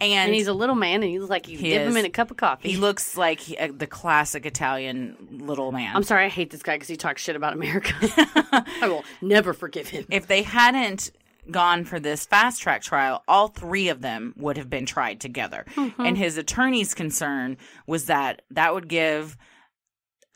And, 0.00 0.12
and 0.12 0.34
he's 0.34 0.46
a 0.48 0.52
little 0.52 0.74
man, 0.74 1.02
and 1.02 1.10
he 1.10 1.18
looks 1.18 1.30
like 1.30 1.48
you 1.48 1.56
dip 1.56 1.86
him 1.88 1.96
in 1.96 2.04
a 2.04 2.10
cup 2.10 2.30
of 2.30 2.36
coffee. 2.36 2.70
he 2.70 2.76
looks 2.76 3.16
like 3.16 3.38
he, 3.40 3.56
uh, 3.56 3.68
the 3.76 3.86
classic 3.86 4.46
Italian 4.46 5.16
little 5.30 5.70
man. 5.72 5.94
I'm 5.94 6.02
sorry, 6.02 6.24
I 6.24 6.28
hate 6.28 6.50
this 6.50 6.62
guy 6.62 6.74
because 6.74 6.88
he 6.88 6.96
talks 6.96 7.22
shit 7.22 7.36
about 7.36 7.52
America. 7.52 7.92
I 8.02 8.88
will 8.88 9.04
never 9.22 9.52
forgive 9.52 9.88
him. 9.88 10.06
if 10.10 10.26
they 10.26 10.42
hadn't 10.42 11.10
gone 11.50 11.84
for 11.84 11.98
this 12.00 12.26
fast 12.26 12.60
track 12.62 12.82
trial, 12.82 13.22
all 13.28 13.48
three 13.48 13.88
of 13.88 14.00
them 14.02 14.34
would 14.36 14.56
have 14.56 14.70
been 14.70 14.86
tried 14.86 15.20
together. 15.20 15.64
Mm-hmm. 15.74 16.02
And 16.04 16.18
his 16.18 16.36
attorney's 16.36 16.94
concern 16.94 17.56
was 17.86 18.06
that 18.06 18.42
that 18.50 18.74
would 18.74 18.88
give 18.88 19.36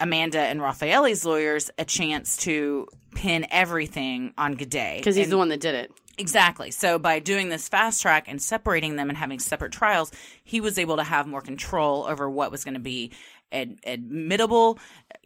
Amanda 0.00 0.40
and 0.40 0.60
Raffaelli's 0.60 1.24
lawyers 1.24 1.70
a 1.78 1.84
chance 1.84 2.36
to 2.38 2.86
pin 3.14 3.46
everything 3.50 4.34
on 4.36 4.54
Guede. 4.54 4.96
Because 4.98 5.16
he's 5.16 5.26
And- 5.26 5.32
the 5.32 5.38
one 5.38 5.48
that 5.48 5.60
did 5.60 5.74
it. 5.74 5.92
Exactly. 6.16 6.70
So 6.70 6.98
by 6.98 7.18
doing 7.18 7.48
this 7.48 7.68
fast 7.68 8.00
track 8.00 8.26
and 8.28 8.40
separating 8.40 8.94
them 8.94 9.08
and 9.08 9.18
having 9.18 9.40
separate 9.40 9.72
trials, 9.72 10.12
he 10.44 10.60
was 10.60 10.78
able 10.78 10.96
to 10.96 11.02
have 11.02 11.26
more 11.26 11.40
control 11.40 12.04
over 12.04 12.30
what 12.30 12.52
was 12.52 12.62
going 12.64 12.74
to 12.74 12.80
be 12.80 13.10
ad- 13.50 13.78
admittable, 13.84 14.78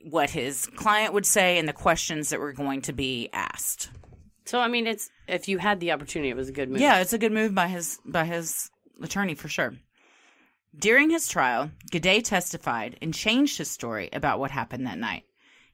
what 0.05 0.31
his 0.31 0.66
client 0.77 1.12
would 1.12 1.27
say, 1.27 1.59
and 1.59 1.69
the 1.69 1.75
questions 1.75 2.31
that 2.31 2.41
were 2.41 2.55
going 2.55 2.81
to 2.83 2.95
be 2.95 3.29
asked. 3.35 3.91
So 4.47 4.61
I 4.61 4.69
mean, 4.69 4.87
it's 4.87 5.11
if 5.27 5.47
you 5.47 5.59
had 5.59 5.79
the 5.79 5.93
opportunity, 5.93 6.31
it 6.31 6.37
was 6.37 6.49
a 6.49 6.53
good 6.53 6.71
move. 6.71 6.81
Yeah, 6.81 7.01
it's 7.01 7.12
a 7.12 7.19
good 7.19 7.33
move 7.33 7.55
by 7.55 7.69
his 7.69 7.99
by 8.07 8.25
his 8.25 8.71
attorney 9.03 9.35
for 9.35 9.49
sure. 9.49 9.75
During 10.79 11.11
his 11.11 11.26
trial, 11.26 11.72
Guede 11.91 12.24
testified 12.24 12.99
and 13.03 13.12
changed 13.12 13.59
his 13.59 13.68
story 13.68 14.09
about 14.12 14.39
what 14.39 14.53
happened 14.53 14.87
that 14.87 14.99
night. 14.99 15.24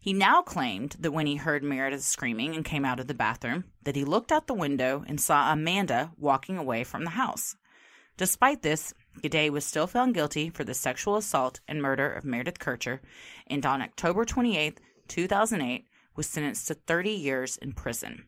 He 0.01 0.15
now 0.15 0.41
claimed 0.41 0.97
that 0.99 1.11
when 1.11 1.27
he 1.27 1.37
heard 1.37 1.63
Meredith 1.63 2.05
screaming 2.05 2.55
and 2.55 2.65
came 2.65 2.87
out 2.87 2.99
of 2.99 3.07
the 3.07 3.13
bathroom, 3.13 3.65
that 3.83 3.97
he 3.97 4.05
looked 4.05 4.33
out 4.33 4.47
the 4.47 4.55
window 4.55 5.05
and 5.07 5.21
saw 5.21 5.53
Amanda 5.53 6.13
walking 6.17 6.57
away 6.57 6.85
from 6.85 7.05
the 7.05 7.11
house. 7.11 7.55
Despite 8.17 8.63
this, 8.63 8.95
Guede 9.21 9.51
was 9.51 9.67
still 9.67 9.87
found 9.87 10.15
guilty 10.15 10.49
for 10.49 10.65
the 10.65 10.73
sexual 10.73 11.17
assault 11.17 11.61
and 11.69 11.83
murder 11.83 12.11
of 12.11 12.25
Meredith 12.25 12.59
Kercher, 12.59 13.01
and 13.47 13.67
on 13.67 13.83
October 13.83 14.25
28, 14.25 14.81
2008, 15.09 15.85
was 16.17 16.27
sentenced 16.27 16.69
to 16.69 16.75
30 16.75 17.11
years 17.11 17.59
in 17.59 17.73
prison. 17.73 18.25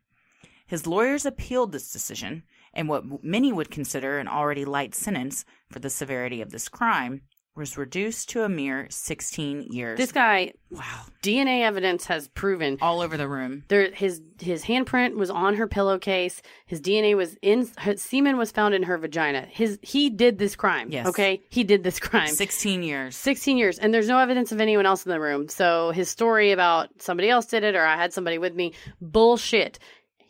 His 0.66 0.87
lawyers 0.87 1.24
appealed 1.24 1.72
this 1.72 1.91
decision, 1.91 2.43
and 2.77 2.89
what 2.89 3.24
many 3.24 3.53
would 3.53 3.70
consider 3.70 4.18
an 4.18 4.29
already 4.29 4.64
light 4.64 4.95
sentence 4.95 5.45
for 5.70 5.81
the 5.81 5.91
severity 5.91 6.41
of 6.41 6.51
this 6.51 6.68
crime 6.68 7.22
was 7.57 7.79
reduced 7.79 8.29
to 8.29 8.43
a 8.43 8.49
mere 8.51 8.87
16 8.91 9.68
years. 9.70 9.97
This 9.97 10.12
guy, 10.12 10.53
wow. 10.70 10.83
DNA 11.22 11.62
evidence 11.62 12.05
has 12.05 12.29
proven 12.29 12.77
All 12.83 13.01
over 13.01 13.16
the 13.16 13.27
room. 13.27 13.64
there 13.68 13.91
his 13.91 14.20
his 14.39 14.62
handprint 14.62 15.14
was 15.14 15.31
on 15.31 15.55
her 15.55 15.66
pillowcase. 15.66 16.43
His 16.66 16.83
DNA 16.83 17.16
was 17.16 17.39
in 17.41 17.66
her 17.79 17.97
semen 17.97 18.37
was 18.37 18.53
found 18.53 18.74
in 18.74 18.83
her 18.83 18.99
vagina. 18.99 19.47
His 19.51 19.79
he 19.81 20.11
did 20.11 20.37
this 20.39 20.55
crime. 20.55 20.91
Yes. 20.91 21.07
Okay, 21.07 21.41
he 21.49 21.64
did 21.64 21.83
this 21.83 21.99
crime. 21.99 22.29
16 22.29 22.83
years. 22.83 23.16
16 23.16 23.57
years 23.57 23.79
and 23.79 23.95
there's 23.95 24.09
no 24.09 24.18
evidence 24.18 24.53
of 24.53 24.61
anyone 24.61 24.85
else 24.85 25.07
in 25.07 25.11
the 25.11 25.18
room 25.18 25.49
so 25.49 25.93
his 25.93 26.11
story 26.11 26.53
about 26.53 26.91
somebody 27.01 27.31
else 27.31 27.47
did 27.47 27.64
it 27.64 27.74
or 27.74 27.85
i 27.87 27.97
had 27.97 28.12
somebody 28.12 28.37
with 28.37 28.55
me 28.55 28.72
bullshit 29.01 29.79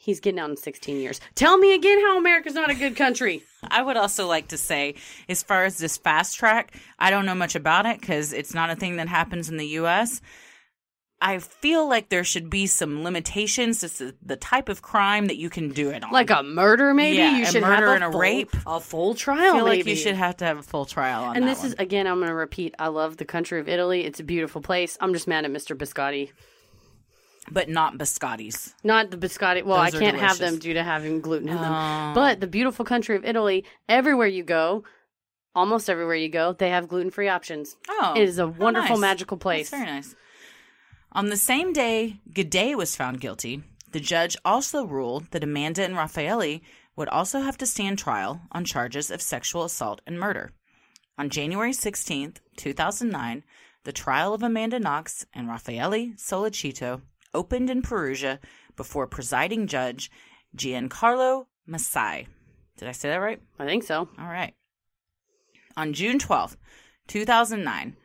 he's 0.07 0.21
getting 0.21 0.41
out 0.41 0.49
in 0.51 0.57
16 0.57 0.97
years 0.99 1.21
tell 1.35 1.59
me 1.59 1.75
again 1.75 2.01
how 2.01 2.17
america's 2.19 2.55
not 2.55 2.71
a 2.71 2.75
good 2.75 2.97
country 2.97 3.43
I 3.69 3.83
would 3.83 3.97
also 3.97 4.29
like 4.29 4.49
to 4.49 4.57
say, 4.59 4.95
as 5.29 5.43
far 5.43 5.65
as 5.65 5.77
this 5.79 5.97
fast 5.97 6.37
track, 6.39 6.73
I 7.01 7.11
don't 7.11 7.27
know 7.27 7.35
much 7.35 7.57
about 7.57 7.85
it 7.85 8.01
because 8.01 8.33
it's 8.33 8.55
not 8.55 8.71
a 8.71 8.77
thing 8.77 8.97
that 8.99 9.09
happens 9.09 9.49
in 9.49 9.57
the 9.57 9.67
U.S. 9.81 10.21
I 11.21 11.39
feel 11.41 11.89
like 11.89 12.09
there 12.11 12.23
should 12.23 12.49
be 12.49 12.67
some 12.69 13.03
limitations 13.03 13.81
to 13.81 14.15
the 14.23 14.37
type 14.37 14.69
of 14.69 14.83
crime 14.83 15.27
that 15.27 15.37
you 15.37 15.51
can 15.51 15.71
do 15.71 15.89
it 15.91 16.05
on. 16.05 16.13
like 16.13 16.31
a 16.31 16.43
murder 16.45 16.95
maybe 16.95 17.17
Yeah, 17.17 17.39
you 17.39 17.43
a 17.43 17.47
should 17.47 17.63
murder 17.63 17.87
have 17.87 17.95
and 17.97 18.05
a 18.05 18.11
full- 18.13 18.21
rape. 18.21 18.51
a 18.67 18.79
full 18.79 19.13
I 19.13 19.17
trial 19.17 19.55
feel 19.55 19.65
like 19.65 19.87
you 19.87 19.97
should 19.97 20.15
have 20.15 20.37
to 20.37 20.45
have 20.45 20.59
a 20.59 20.63
full 20.63 20.85
trial 20.85 21.25
on 21.25 21.37
and 21.37 21.49
this 21.49 21.59
one. 21.61 21.69
is 21.69 21.75
again 21.79 22.07
i'm 22.07 22.19
going 22.19 22.29
to 22.29 22.35
repeat 22.35 22.75
i 22.79 22.87
love 22.89 23.17
the 23.17 23.25
country 23.25 23.59
of 23.59 23.69
italy 23.69 24.05
it's 24.05 24.21
a 24.21 24.25
beautiful 24.25 24.61
place 24.61 24.97
i'm 25.01 25.13
just 25.15 25.27
mad 25.27 25.45
at 25.45 25.51
mr 25.51 25.75
biscotti 25.77 26.31
but 27.51 27.69
not 27.69 27.99
biscottis. 27.99 28.75
Not 28.83 29.11
the 29.11 29.17
biscotti. 29.17 29.65
Well, 29.65 29.83
Those 29.85 29.95
I 29.95 29.99
can't 29.99 30.19
have 30.19 30.39
them 30.39 30.59
due 30.59 30.75
to 30.75 30.83
having 30.83 31.21
gluten 31.21 31.49
in 31.49 31.57
them. 31.57 31.73
Oh. 31.73 32.13
But 32.15 32.41
the 32.41 32.47
beautiful 32.47 32.85
country 32.85 33.17
of 33.17 33.25
Italy, 33.25 33.65
everywhere 33.89 34.27
you 34.27 34.43
go, 34.43 34.85
almost 35.55 35.89
everywhere 35.89 36.17
you 36.17 36.29
go, 36.29 36.53
they 36.53 36.71
have 36.71 36.89
gluten 36.89 37.11
free 37.11 37.29
options. 37.29 37.77
Oh, 37.89 38.15
it 38.17 38.23
is 38.23 38.39
a 38.39 38.47
wonderful, 38.47 38.97
nice. 38.97 39.01
magical 39.01 39.37
place. 39.37 39.71
That's 39.71 39.83
very 39.83 39.97
nice. 39.97 40.15
On 41.13 41.27
the 41.27 41.37
same 41.37 41.73
day 41.73 42.21
Guede 42.33 42.77
was 42.77 42.95
found 42.95 43.21
guilty, 43.21 43.63
the 43.93 44.01
judge 44.01 44.37
also 44.45 44.85
ruled 44.85 45.31
that 45.31 45.45
Amanda 45.45 45.83
and 45.83 45.97
Raffaele 45.97 46.61
would 46.97 47.09
also 47.09 47.41
have 47.41 47.57
to 47.59 47.67
stand 47.67 47.99
trial 47.99 48.43
on 48.53 48.65
charges 48.65 49.11
of 49.11 49.23
sexual 49.23 49.65
assault 49.65 50.03
and 50.07 50.19
murder. 50.19 50.53
On 51.19 51.31
January 51.31 51.73
16th, 51.73 52.39
2009, 52.57 53.45
the 53.85 53.93
trial 53.93 54.35
of 54.35 54.43
Amanda 54.43 54.79
Knox 54.79 55.25
and 55.33 55.49
Raffaele 55.49 56.13
Sollecito 56.17 57.01
opened 57.37 57.69
in 57.69 57.83
Perugia 57.83 58.41
before 58.77 59.07
presiding 59.07 59.67
judge 59.67 60.11
Giancarlo 60.57 61.47
Massei. 61.69 62.27
Did 62.79 62.89
I 62.89 62.93
say 62.93 63.11
that 63.11 63.17
right? 63.17 63.41
I 63.59 63.67
think 63.67 63.83
so. 63.83 64.09
All 64.19 64.27
right. 64.27 64.55
On 65.77 65.93
June 65.93 66.19
twelfth, 66.19 66.57
2009, 67.09 67.97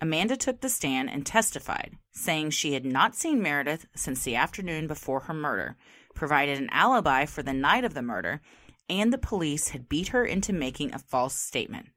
Amanda 0.00 0.36
took 0.36 0.60
the 0.60 0.70
stand 0.70 1.10
and 1.10 1.26
testified, 1.26 1.96
saying 2.12 2.50
she 2.50 2.72
had 2.72 2.86
not 2.86 3.14
seen 3.14 3.42
Meredith 3.42 3.86
since 3.94 4.24
the 4.24 4.36
afternoon 4.36 4.86
before 4.86 5.20
her 5.20 5.34
murder, 5.34 5.76
provided 6.14 6.58
an 6.58 6.70
alibi 6.70 7.26
for 7.26 7.42
the 7.42 7.52
night 7.52 7.84
of 7.84 7.92
the 7.92 8.02
murder, 8.02 8.40
and 8.88 9.12
the 9.12 9.18
police 9.18 9.68
had 9.68 9.88
beat 9.88 10.08
her 10.08 10.24
into 10.24 10.52
making 10.52 10.94
a 10.94 10.98
false 10.98 11.34
statement. 11.34 11.88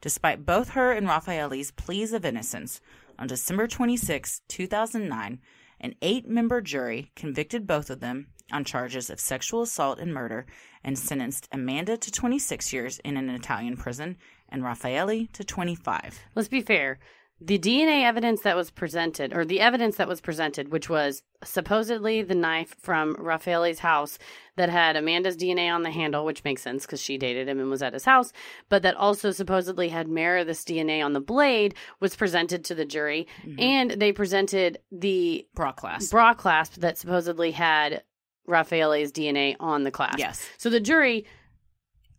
Despite 0.00 0.46
both 0.46 0.70
her 0.70 0.92
and 0.92 1.08
Raffaele's 1.08 1.72
pleas 1.72 2.12
of 2.12 2.24
innocence, 2.24 2.80
on 3.18 3.26
December 3.26 3.66
26, 3.66 4.42
2009, 4.46 5.40
an 5.80 5.94
eight 6.02 6.28
member 6.28 6.60
jury 6.60 7.12
convicted 7.16 7.66
both 7.66 7.90
of 7.90 8.00
them 8.00 8.28
on 8.52 8.64
charges 8.64 9.10
of 9.10 9.20
sexual 9.20 9.62
assault 9.62 9.98
and 9.98 10.14
murder 10.14 10.46
and 10.84 10.98
sentenced 10.98 11.48
Amanda 11.52 11.96
to 11.96 12.10
26 12.10 12.72
years 12.72 12.98
in 13.00 13.16
an 13.16 13.28
Italian 13.28 13.76
prison 13.76 14.16
and 14.48 14.62
Raffaele 14.62 15.26
to 15.32 15.44
25. 15.44 16.20
Let's 16.34 16.48
be 16.48 16.60
fair. 16.60 16.98
The 17.38 17.58
DNA 17.58 18.04
evidence 18.04 18.40
that 18.42 18.56
was 18.56 18.70
presented, 18.70 19.34
or 19.34 19.44
the 19.44 19.60
evidence 19.60 19.96
that 19.96 20.08
was 20.08 20.22
presented, 20.22 20.70
which 20.72 20.88
was 20.88 21.22
supposedly 21.44 22.22
the 22.22 22.34
knife 22.34 22.74
from 22.80 23.14
Raffaele's 23.18 23.80
house 23.80 24.18
that 24.56 24.70
had 24.70 24.96
Amanda's 24.96 25.36
DNA 25.36 25.70
on 25.70 25.82
the 25.82 25.90
handle, 25.90 26.24
which 26.24 26.44
makes 26.44 26.62
sense 26.62 26.86
because 26.86 27.00
she 27.00 27.18
dated 27.18 27.46
him 27.46 27.60
and 27.60 27.68
was 27.68 27.82
at 27.82 27.92
his 27.92 28.06
house, 28.06 28.32
but 28.70 28.82
that 28.82 28.96
also 28.96 29.32
supposedly 29.32 29.90
had 29.90 30.08
Meredith's 30.08 30.64
DNA 30.64 31.04
on 31.04 31.12
the 31.12 31.20
blade, 31.20 31.74
was 32.00 32.16
presented 32.16 32.64
to 32.64 32.74
the 32.74 32.86
jury. 32.86 33.26
Mm-hmm. 33.44 33.60
And 33.60 33.90
they 33.90 34.12
presented 34.12 34.78
the 34.90 35.46
Bra 35.54 35.72
class. 35.72 36.08
bra 36.08 36.32
clasp 36.32 36.76
that 36.76 36.96
supposedly 36.96 37.50
had 37.50 38.02
Raffaele's 38.46 39.12
DNA 39.12 39.56
on 39.60 39.82
the 39.82 39.90
clasp. 39.90 40.18
Yes. 40.18 40.48
So 40.56 40.70
the 40.70 40.80
jury, 40.80 41.26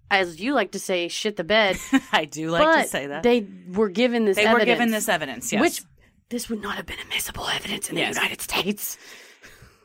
as 0.10 0.40
you 0.40 0.54
like 0.54 0.72
to 0.72 0.80
say, 0.80 1.08
shit 1.08 1.36
the 1.36 1.44
bed. 1.44 1.78
I 2.12 2.26
do 2.26 2.50
like 2.50 2.64
but 2.64 2.82
to 2.84 2.88
say 2.88 3.08
that. 3.08 3.24
They 3.24 3.46
were 3.72 3.90
given 3.90 4.26
this 4.26 4.38
They 4.38 4.46
were 4.46 4.52
evidence, 4.52 4.68
given 4.78 4.92
this 4.92 5.10
evidence, 5.10 5.52
yes. 5.54 5.62
Which 5.62 5.82
this 6.30 6.50
would 6.50 6.62
not 6.62 6.76
have 6.76 6.86
been 6.86 7.00
admissible 7.00 7.48
evidence 7.48 7.90
in 7.90 7.96
the 7.96 8.02
Yes. 8.02 8.16
United 8.16 8.42
States. 8.42 8.98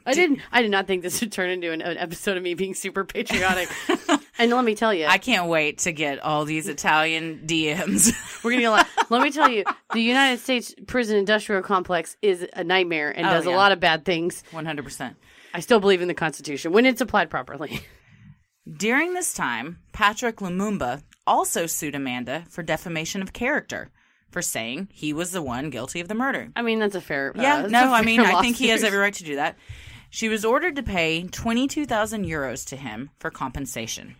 I 0.05 0.14
didn't. 0.14 0.41
I 0.51 0.62
did 0.62 0.73
not 0.73 0.89
think 0.89 1.03
this 1.05 1.20
would 1.20 1.31
turn 1.31 1.49
into 1.51 1.70
an, 1.70 1.81
an 1.81 1.97
episode 1.97 2.37
of 2.37 2.43
me 2.43 2.55
being 2.55 2.75
super 2.75 3.05
patriotic. 3.05 3.68
and 4.39 4.51
let 4.51 4.64
me 4.64 4.75
tell 4.75 4.93
you, 4.93 5.07
I 5.07 5.18
can't 5.18 5.49
wait 5.49 5.79
to 5.79 5.93
get 5.93 6.18
all 6.18 6.45
these 6.45 6.66
Italian 6.66 7.43
DMs. 7.47 8.12
we're 8.43 8.51
gonna 8.55 8.70
lot. 8.70 8.89
let 9.11 9.23
me 9.23 9.31
tell 9.31 9.49
you, 9.49 9.62
the 9.93 10.01
United 10.01 10.41
States 10.41 10.75
prison 10.89 11.16
industrial 11.18 11.62
complex 11.62 12.16
is 12.20 12.45
a 12.55 12.64
nightmare 12.64 13.11
and 13.16 13.25
Oh, 13.29 13.31
does 13.31 13.47
a 13.47 13.51
lot 13.51 13.70
of 13.70 13.79
bad 13.79 14.05
things. 14.05 14.43
100%. 14.51 15.14
I 15.55 15.61
still 15.61 15.79
believe 15.79 16.03
in 16.03 16.09
the 16.09 16.14
Constitution 16.14 16.73
when 16.73 16.85
it's 16.85 17.01
applied 17.01 17.31
properly. 17.31 17.81
During 18.71 19.15
this 19.15 19.35
time, 19.35 19.79
Patrick 19.93 20.37
Lumumba 20.37 21.03
also 21.27 21.67
sued 21.67 21.95
Amanda 21.95 22.45
for 22.49 22.63
defamation 22.63 23.23
of 23.23 23.33
character 23.33 23.91
for 24.31 24.41
saying 24.43 24.89
he 24.93 25.13
was 25.13 25.33
the 25.33 25.43
one 25.43 25.71
guilty 25.71 26.01
of 26.01 26.09
the 26.09 26.15
murder. 26.15 26.51
I 26.55 26.63
mean, 26.63 26.79
that's 26.79 26.95
a 26.95 27.01
fair. 27.01 27.33
uh, 27.37 27.43
Yeah, 27.43 27.67
no, 27.67 27.93
I 27.93 28.03
mean, 28.03 28.23
fair 28.23 28.35
I 28.35 28.41
think 28.41 28.57
he 28.57 28.69
has 28.69 28.85
every 28.85 28.99
right 28.99 29.15
to 29.15 29.25
do 29.25 29.37
that. 29.37 29.57
She 30.11 30.29
was 30.29 30.45
ordered 30.45 30.77
to 30.77 30.83
pay 30.83 31.23
22,000 31.25 32.25
euros 32.25 32.67
to 32.69 32.77
him 32.77 33.11
for 33.19 33.31
compensation. 33.31 34.17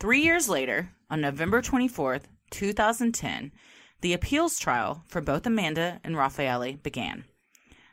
Three 0.00 0.22
years 0.22 0.48
later, 0.48 0.90
on 1.10 1.20
November 1.20 1.62
24th, 1.62 2.22
2010, 2.50 3.52
the 4.00 4.12
appeals 4.12 4.58
trial 4.58 5.04
for 5.06 5.20
both 5.20 5.46
Amanda 5.46 6.00
and 6.02 6.16
Raffaele 6.16 6.76
began. 6.82 7.24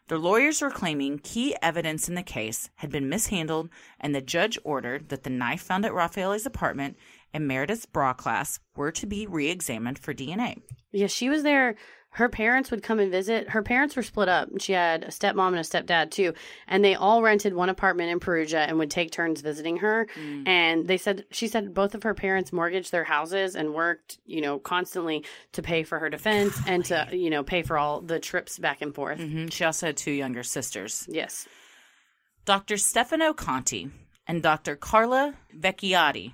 The 0.09 0.17
lawyers 0.17 0.61
were 0.61 0.69
claiming 0.69 1.19
key 1.19 1.55
evidence 1.61 2.09
in 2.09 2.15
the 2.15 2.23
case 2.23 2.69
had 2.75 2.91
been 2.91 3.07
mishandled, 3.07 3.69
and 4.01 4.13
the 4.13 4.21
judge 4.21 4.59
ordered 4.65 5.07
that 5.09 5.23
the 5.23 5.29
knife 5.29 5.61
found 5.61 5.85
at 5.85 5.93
Raffaele's 5.93 6.45
apartment 6.45 6.97
and 7.33 7.47
Meredith's 7.47 7.85
bra 7.85 8.11
clasp 8.13 8.61
were 8.75 8.91
to 8.91 9.05
be 9.05 9.25
re 9.25 9.49
examined 9.49 9.97
for 9.97 10.13
DNA. 10.13 10.61
Yeah, 10.91 11.07
she 11.07 11.29
was 11.29 11.43
there. 11.43 11.75
Her 12.13 12.29
parents 12.29 12.69
would 12.69 12.83
come 12.83 12.99
and 12.99 13.11
visit. 13.11 13.49
Her 13.49 13.63
parents 13.63 13.95
were 13.95 14.03
split 14.03 14.29
up. 14.29 14.49
She 14.59 14.73
had 14.73 15.03
a 15.03 15.07
stepmom 15.07 15.47
and 15.47 15.57
a 15.57 15.61
stepdad 15.61 16.11
too, 16.11 16.33
and 16.67 16.85
they 16.85 16.93
all 16.95 17.23
rented 17.23 17.53
one 17.55 17.69
apartment 17.69 18.11
in 18.11 18.19
Perugia 18.19 18.59
and 18.59 18.77
would 18.77 18.91
take 18.91 19.11
turns 19.11 19.41
visiting 19.41 19.77
her. 19.77 20.07
And 20.45 20.87
they 20.87 20.97
said 20.97 21.25
she 21.31 21.47
said 21.47 21.73
both 21.73 21.95
of 21.95 22.03
her 22.03 22.13
parents 22.13 22.53
mortgaged 22.53 22.91
their 22.91 23.03
houses 23.03 23.55
and 23.55 23.73
worked, 23.73 24.19
you 24.25 24.41
know, 24.41 24.59
constantly 24.59 25.25
to 25.53 25.61
pay 25.63 25.83
for 25.83 25.97
her 25.99 26.09
defense 26.09 26.55
and 26.67 26.85
to, 26.85 27.07
you 27.11 27.29
know, 27.31 27.43
pay 27.43 27.63
for 27.63 27.77
all 27.77 27.99
the 28.01 28.19
trips 28.19 28.59
back 28.59 28.81
and 28.81 28.93
forth. 28.93 29.19
Mhm. 29.19 29.51
She 29.51 29.63
also 29.65 29.87
had 29.87 29.97
two 29.97 30.11
younger 30.11 30.43
sisters. 30.43 31.07
Yes. 31.09 31.47
Dr. 32.45 32.77
Stefano 32.77 33.33
Conti 33.33 33.89
and 34.27 34.43
Dr. 34.43 34.75
Carla 34.75 35.35
Vecchiotti, 35.57 36.33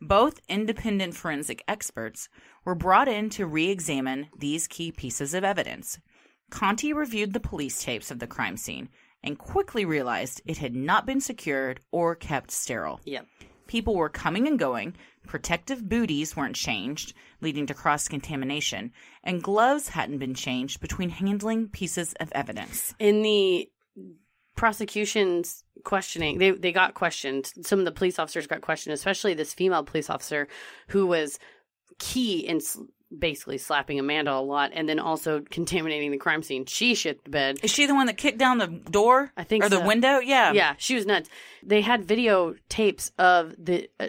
both 0.00 0.40
independent 0.48 1.14
forensic 1.14 1.62
experts, 1.66 2.28
were 2.66 2.74
brought 2.74 3.08
in 3.08 3.30
to 3.30 3.46
re 3.46 3.70
examine 3.70 4.26
these 4.38 4.66
key 4.66 4.92
pieces 4.92 5.32
of 5.32 5.44
evidence. 5.44 5.98
Conti 6.50 6.92
reviewed 6.92 7.32
the 7.32 7.40
police 7.40 7.82
tapes 7.82 8.10
of 8.10 8.18
the 8.18 8.26
crime 8.26 8.58
scene 8.58 8.90
and 9.22 9.38
quickly 9.38 9.86
realized 9.86 10.42
it 10.44 10.58
had 10.58 10.74
not 10.74 11.06
been 11.06 11.20
secured 11.20 11.80
or 11.90 12.14
kept 12.14 12.50
sterile. 12.50 13.00
Yep. 13.04 13.26
People 13.66 13.96
were 13.96 14.08
coming 14.08 14.46
and 14.46 14.58
going, 14.58 14.94
protective 15.26 15.88
booties 15.88 16.36
weren't 16.36 16.54
changed, 16.54 17.14
leading 17.40 17.66
to 17.66 17.74
cross 17.74 18.06
contamination, 18.06 18.92
and 19.24 19.42
gloves 19.42 19.88
hadn't 19.88 20.18
been 20.18 20.34
changed 20.34 20.80
between 20.80 21.08
handling 21.08 21.68
pieces 21.68 22.14
of 22.20 22.30
evidence. 22.32 22.94
in 22.98 23.22
the 23.22 23.68
prosecution's 24.56 25.64
questioning 25.84 26.38
they 26.38 26.50
they 26.50 26.72
got 26.72 26.94
questioned 26.94 27.52
some 27.60 27.78
of 27.78 27.84
the 27.84 27.92
police 27.92 28.18
officers 28.18 28.46
got 28.46 28.62
questioned 28.62 28.94
especially 28.94 29.34
this 29.34 29.52
female 29.52 29.84
police 29.84 30.08
officer 30.08 30.48
who 30.88 31.06
was 31.06 31.38
key 31.98 32.40
in 32.40 32.60
basically 33.16 33.58
slapping 33.58 33.98
amanda 33.98 34.32
a 34.32 34.40
lot 34.40 34.72
and 34.74 34.88
then 34.88 34.98
also 34.98 35.40
contaminating 35.50 36.10
the 36.10 36.16
crime 36.16 36.42
scene. 36.42 36.66
She 36.66 36.94
shit 36.94 37.24
the 37.24 37.30
bed. 37.30 37.58
Is 37.62 37.70
she 37.70 37.86
the 37.86 37.94
one 37.94 38.06
that 38.06 38.16
kicked 38.16 38.38
down 38.38 38.58
the 38.58 38.66
door? 38.66 39.32
I 39.36 39.44
think 39.44 39.64
or 39.64 39.68
the 39.68 39.80
window. 39.80 40.18
Yeah, 40.18 40.52
yeah 40.52 40.74
she 40.78 40.94
was 40.94 41.06
nuts. 41.06 41.28
They 41.62 41.80
had 41.80 42.04
video 42.04 42.54
tapes 42.68 43.12
of 43.18 43.54
the 43.58 43.88
uh, 44.00 44.08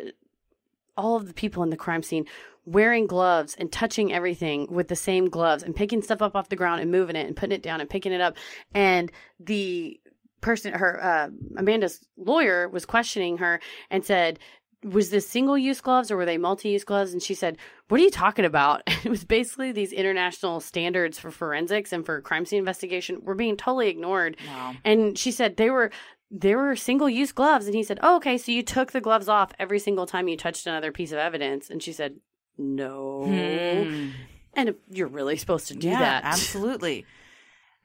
all 0.98 1.16
of 1.16 1.28
the 1.28 1.34
people 1.34 1.64
in 1.64 1.70
the 1.70 1.78
crime 1.78 2.02
scene 2.02 2.26
wearing 2.66 3.08
gloves 3.08 3.56
and 3.58 3.72
touching 3.72 4.12
everything 4.12 4.68
with 4.70 4.90
the 4.90 4.96
same 4.96 5.30
gloves 5.30 5.64
and 5.64 5.76
picking 5.76 6.02
stuff 6.02 6.22
up 6.22 6.36
off 6.36 6.50
the 6.50 6.56
ground 6.56 6.82
and 6.82 6.92
moving 6.92 7.16
it 7.16 7.26
and 7.26 7.36
putting 7.36 7.56
it 7.56 7.64
down 7.64 7.80
and 7.80 7.90
picking 7.90 8.12
it 8.12 8.20
up. 8.20 8.36
And 8.74 9.12
the 9.40 10.00
person 10.42 10.74
her 10.74 11.04
uh, 11.04 11.30
amanda's 11.58 12.06
lawyer 12.18 12.68
was 12.68 12.86
questioning 12.86 13.38
her 13.38 13.60
and 13.90 14.04
said 14.04 14.40
was 14.84 15.10
this 15.10 15.28
single 15.28 15.58
use 15.58 15.82
gloves 15.82 16.12
or 16.12 16.18
were 16.18 16.26
they 16.26 16.38
multi 16.38 16.70
use 16.70 16.84
gloves? 16.84 17.14
And 17.14 17.22
she 17.22 17.34
said, 17.34 17.58
What 17.88 18.00
are 18.00 18.04
you 18.04 18.12
talking 18.12 18.46
about? 18.46 18.84
it 18.88 19.10
was 19.10 19.24
basically 19.24 19.72
these 19.72 19.92
international 19.92 20.60
standards 20.60 21.20
for 21.20 21.32
forensics 21.32 21.92
and 21.92 22.06
for 22.06 22.22
crime 22.22 22.46
scene 22.46 22.60
investigation 22.60 23.20
were 23.24 23.36
being 23.36 23.58
totally 23.58 23.90
ignored. 23.90 24.38
Wow. 24.48 24.76
And 24.84 25.18
she 25.18 25.32
said 25.32 25.58
they 25.58 25.70
were 25.70 25.92
they 26.30 26.56
were 26.56 26.76
single 26.76 27.10
use 27.10 27.32
gloves. 27.32 27.66
And 27.66 27.76
he 27.76 27.84
said, 27.84 28.00
Oh, 28.04 28.18
okay, 28.18 28.38
so 28.38 28.52
you 28.52 28.64
took 28.64 28.92
the 28.92 29.02
gloves 29.02 29.30
off 29.30 29.52
every 29.60 29.80
single 29.80 30.06
time 30.06 30.28
you 30.28 30.38
touched 30.38 30.68
another 30.68 30.92
piece 30.92 31.12
of 31.12 31.18
evidence. 31.18 31.70
And 31.70 31.82
she 31.82 31.94
said, 31.94 32.16
No. 32.58 33.24
Hmm. 33.26 34.10
And 34.54 34.76
you're 34.90 35.08
really 35.08 35.38
supposed 35.38 35.68
to 35.68 35.76
do 35.76 35.88
yeah, 35.88 36.00
that. 36.00 36.24
absolutely. 36.26 37.06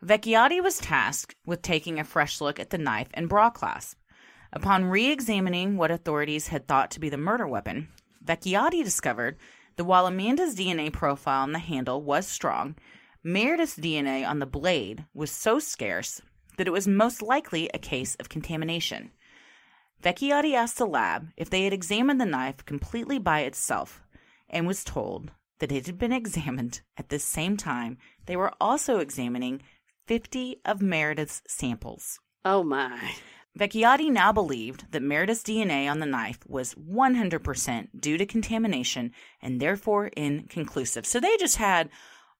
Vecchiotti 0.04 0.62
was 0.62 0.78
tasked 0.78 1.36
with 1.46 1.62
taking 1.62 2.00
a 2.00 2.04
fresh 2.04 2.40
look 2.40 2.58
at 2.58 2.70
the 2.70 2.78
knife 2.78 3.08
and 3.14 3.28
bra 3.28 3.50
clasp. 3.50 3.96
Upon 4.52 4.84
re 4.84 5.10
examining 5.10 5.76
what 5.76 5.90
authorities 5.90 6.48
had 6.48 6.68
thought 6.68 6.90
to 6.92 7.00
be 7.00 7.08
the 7.08 7.16
murder 7.16 7.48
weapon, 7.48 7.88
Vecchiotti 8.24 8.84
discovered 8.84 9.36
that 9.76 9.84
while 9.84 10.06
Amanda's 10.06 10.54
DNA 10.54 10.92
profile 10.92 11.42
on 11.42 11.52
the 11.52 11.58
handle 11.58 12.02
was 12.02 12.26
strong, 12.26 12.76
Meredith's 13.24 13.78
DNA 13.78 14.28
on 14.28 14.40
the 14.40 14.46
blade 14.46 15.06
was 15.14 15.30
so 15.30 15.58
scarce 15.58 16.20
that 16.58 16.66
it 16.66 16.72
was 16.72 16.86
most 16.86 17.22
likely 17.22 17.70
a 17.72 17.78
case 17.78 18.14
of 18.16 18.28
contamination. 18.28 19.12
Vecchiotti 20.02 20.54
asked 20.54 20.76
the 20.76 20.86
lab 20.86 21.28
if 21.36 21.48
they 21.48 21.64
had 21.64 21.72
examined 21.72 22.20
the 22.20 22.26
knife 22.26 22.64
completely 22.64 23.18
by 23.18 23.40
itself 23.40 24.02
and 24.50 24.66
was 24.66 24.84
told 24.84 25.30
that 25.60 25.72
it 25.72 25.86
had 25.86 25.96
been 25.96 26.12
examined 26.22 26.82
at 26.98 27.08
the 27.08 27.18
same 27.18 27.56
time 27.56 27.96
they 28.26 28.36
were 28.36 28.52
also 28.60 28.98
examining 28.98 29.62
50 30.06 30.60
of 30.64 30.82
Meredith's 30.82 31.42
samples. 31.46 32.18
Oh 32.44 32.62
my. 32.62 33.12
Vecchiotti 33.58 34.10
now 34.10 34.32
believed 34.32 34.90
that 34.92 35.02
Meredith's 35.02 35.42
DNA 35.42 35.90
on 35.90 35.98
the 35.98 36.06
knife 36.06 36.38
was 36.46 36.74
100% 36.74 37.88
due 38.00 38.16
to 38.16 38.24
contamination 38.24 39.12
and 39.42 39.60
therefore 39.60 40.06
inconclusive. 40.16 41.06
So 41.06 41.20
they 41.20 41.36
just 41.36 41.56
had 41.56 41.90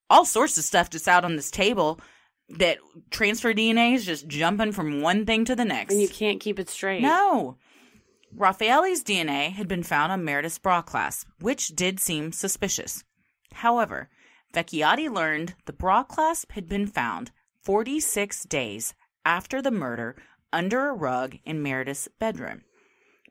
all 0.09 0.25
sorts 0.25 0.57
of 0.57 0.65
stuff 0.65 0.89
just 0.89 1.09
out 1.09 1.25
on 1.25 1.37
this 1.37 1.51
table 1.51 2.01
that 2.49 2.79
transfer 3.11 3.53
DNA 3.53 3.95
is 3.95 4.07
just 4.07 4.27
jumping 4.27 4.73
from 4.73 5.03
one 5.03 5.27
thing 5.27 5.45
to 5.45 5.55
the 5.55 5.65
next. 5.65 5.93
And 5.93 6.03
you 6.03 6.09
can't 6.09 6.41
keep 6.41 6.59
it 6.59 6.69
straight. 6.69 7.03
No. 7.03 7.59
Raffaelli's 8.35 9.05
DNA 9.05 9.53
had 9.53 9.69
been 9.69 9.83
found 9.83 10.13
on 10.13 10.25
Meredith's 10.25 10.59
bra 10.59 10.81
clasp, 10.81 11.29
which 11.41 11.69
did 11.69 12.01
seem 12.01 12.33
suspicious. 12.33 13.05
However, 13.53 14.09
Vecchiotti 14.55 15.11
learned 15.11 15.55
the 15.67 15.73
bra 15.75 16.03
clasp 16.03 16.53
had 16.53 16.69
been 16.69 16.87
found 16.87 17.31
46 17.63 18.45
days 18.45 18.95
after 19.25 19.63
the 19.63 19.71
murder 19.71 20.17
under 20.53 20.89
a 20.89 20.95
rug 20.95 21.39
in 21.45 21.63
Meredith's 21.63 22.09
bedroom. 22.19 22.63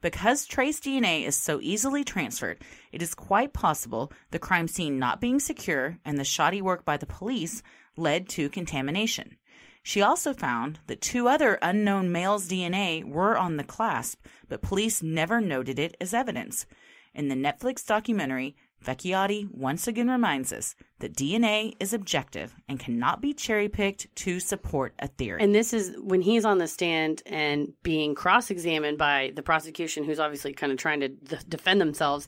Because 0.01 0.47
trace 0.47 0.79
DNA 0.79 1.25
is 1.25 1.35
so 1.35 1.59
easily 1.61 2.03
transferred, 2.03 2.59
it 2.91 3.01
is 3.01 3.13
quite 3.13 3.53
possible 3.53 4.11
the 4.31 4.39
crime 4.39 4.67
scene 4.67 4.97
not 4.97 5.21
being 5.21 5.39
secure 5.39 5.99
and 6.03 6.17
the 6.17 6.23
shoddy 6.23 6.61
work 6.61 6.83
by 6.83 6.97
the 6.97 7.05
police 7.05 7.61
led 7.95 8.27
to 8.29 8.49
contamination. 8.49 9.37
She 9.83 10.01
also 10.01 10.33
found 10.33 10.79
that 10.87 11.01
two 11.01 11.27
other 11.27 11.57
unknown 11.61 12.11
males' 12.11 12.47
DNA 12.47 13.03
were 13.03 13.37
on 13.37 13.57
the 13.57 13.63
clasp, 13.63 14.23
but 14.47 14.61
police 14.61 15.01
never 15.01 15.41
noted 15.41 15.79
it 15.79 15.95
as 15.99 16.13
evidence. 16.13 16.65
In 17.13 17.27
the 17.27 17.35
Netflix 17.35 17.85
documentary, 17.85 18.55
Vecchiotti 18.85 19.49
once 19.53 19.87
again 19.87 20.09
reminds 20.09 20.51
us 20.51 20.75
that 20.99 21.13
DNA 21.13 21.75
is 21.79 21.93
objective 21.93 22.55
and 22.67 22.79
cannot 22.79 23.21
be 23.21 23.33
cherry 23.33 23.69
picked 23.69 24.13
to 24.15 24.39
support 24.39 24.93
a 24.99 25.07
theory. 25.07 25.41
And 25.41 25.53
this 25.53 25.73
is 25.73 25.95
when 25.99 26.21
he's 26.21 26.45
on 26.45 26.57
the 26.57 26.67
stand 26.67 27.21
and 27.25 27.73
being 27.83 28.15
cross 28.15 28.49
examined 28.49 28.97
by 28.97 29.33
the 29.35 29.43
prosecution, 29.43 30.03
who's 30.03 30.19
obviously 30.19 30.53
kind 30.53 30.71
of 30.71 30.77
trying 30.77 31.01
to 31.01 31.09
d- 31.09 31.37
defend 31.47 31.79
themselves. 31.79 32.27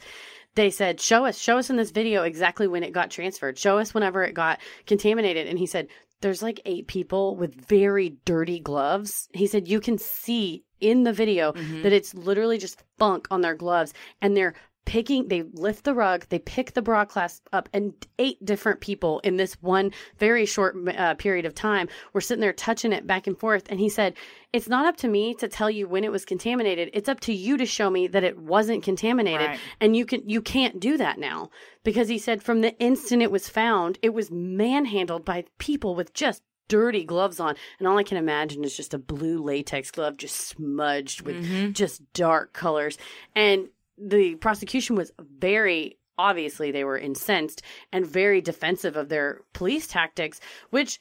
They 0.56 0.70
said, 0.70 1.02
Show 1.02 1.26
us, 1.26 1.38
show 1.40 1.58
us 1.58 1.70
in 1.70 1.78
this 1.78 1.92
video 1.92 2.24
exactly 2.24 2.68
when 2.68 2.84
it 2.84 2.94
got 2.94 3.10
transferred. 3.10 3.58
Show 3.58 3.80
us 3.80 3.94
whenever 3.94 4.24
it 4.24 4.34
got 4.34 4.60
contaminated. 4.86 5.48
And 5.48 5.58
he 5.58 5.66
said, 5.66 5.88
There's 6.22 6.44
like 6.44 6.62
eight 6.66 6.88
people 6.88 7.36
with 7.36 7.56
very 7.56 8.18
dirty 8.26 8.60
gloves. 8.60 9.28
He 9.34 9.48
said, 9.48 9.68
You 9.68 9.80
can 9.80 9.98
see 9.98 10.64
in 10.80 11.04
the 11.04 11.14
video 11.14 11.54
mm-hmm. 11.54 11.82
that 11.82 11.94
it's 11.94 12.14
literally 12.14 12.58
just 12.58 12.84
funk 13.00 13.28
on 13.32 13.42
their 13.42 13.56
gloves 13.56 13.94
and 14.22 14.36
they're 14.36 14.54
picking 14.86 15.28
they 15.28 15.44
lift 15.54 15.84
the 15.84 15.94
rug 15.94 16.26
they 16.30 16.40
pick 16.40 16.74
the 16.74 16.82
bra 16.82 17.06
clasp 17.06 17.48
up 17.54 17.70
and 17.74 17.94
eight 18.20 18.44
different 18.44 18.82
people 18.82 19.20
in 19.20 19.38
this 19.38 19.54
one 19.62 19.92
very 20.18 20.46
short 20.46 20.76
uh, 20.98 21.14
period 21.16 21.46
of 21.46 21.56
time 21.56 21.88
were 22.14 22.22
sitting 22.22 22.42
there 22.42 22.54
touching 22.54 22.92
it 22.92 23.08
back 23.08 23.28
and 23.28 23.40
forth. 23.40 23.64
And 23.70 23.80
he 23.80 23.90
said 23.90 24.14
it's 24.52 24.68
not 24.68 24.86
up 24.86 24.98
to 24.98 25.08
me 25.08 25.34
to 25.36 25.48
tell 25.48 25.70
you 25.70 25.88
when 25.88 26.04
it 26.04 26.12
was 26.12 26.26
contaminated. 26.26 26.90
It's 26.94 27.10
up 27.10 27.20
to 27.22 27.34
you 27.34 27.58
to 27.58 27.66
show 27.66 27.90
me 27.90 28.08
that 28.08 28.24
it 28.24 28.38
wasn't 28.38 28.84
contaminated. 28.84 29.48
Right. 29.48 29.60
and 29.80 29.96
you 29.96 30.06
can 30.06 30.28
you 30.28 30.42
can't 30.42 30.80
do 30.80 30.98
that 30.98 31.18
now. 31.18 31.50
Because 31.84 32.08
he 32.08 32.18
said 32.18 32.44
from 32.44 32.62
the 32.62 32.78
instant 32.80 33.22
it 33.22 33.32
was 33.32 33.50
found 33.50 34.00
it 34.02 34.14
was 34.14 34.32
manhandled 34.32 35.26
by 35.26 35.46
people 35.58 35.96
with 35.96 36.14
just 36.14 36.44
dirty 36.70 37.04
gloves 37.04 37.40
on. 37.40 37.56
And 37.80 37.88
all 37.88 37.98
i 37.98 38.04
can 38.04 38.18
imagine 38.18 38.64
is 38.64 38.76
just 38.76 38.94
a 38.94 38.98
blue 38.98 39.42
latex 39.44 39.92
glove 39.92 40.18
just 40.18 40.36
smudged 40.48 41.22
with 41.22 41.36
just 41.74 42.02
dark 42.14 42.54
colors. 42.54 42.98
And 43.36 43.68
the 43.98 44.36
prosecution 44.36 44.96
was 44.96 45.12
very 45.20 45.98
obviously 46.18 46.72
they 46.72 46.84
were 46.84 46.98
incensed 46.98 47.62
and 47.92 48.06
very 48.06 48.40
defensive 48.40 48.96
of 48.96 49.10
their 49.10 49.42
police 49.54 49.88
tactics 49.88 50.40
which 50.70 51.00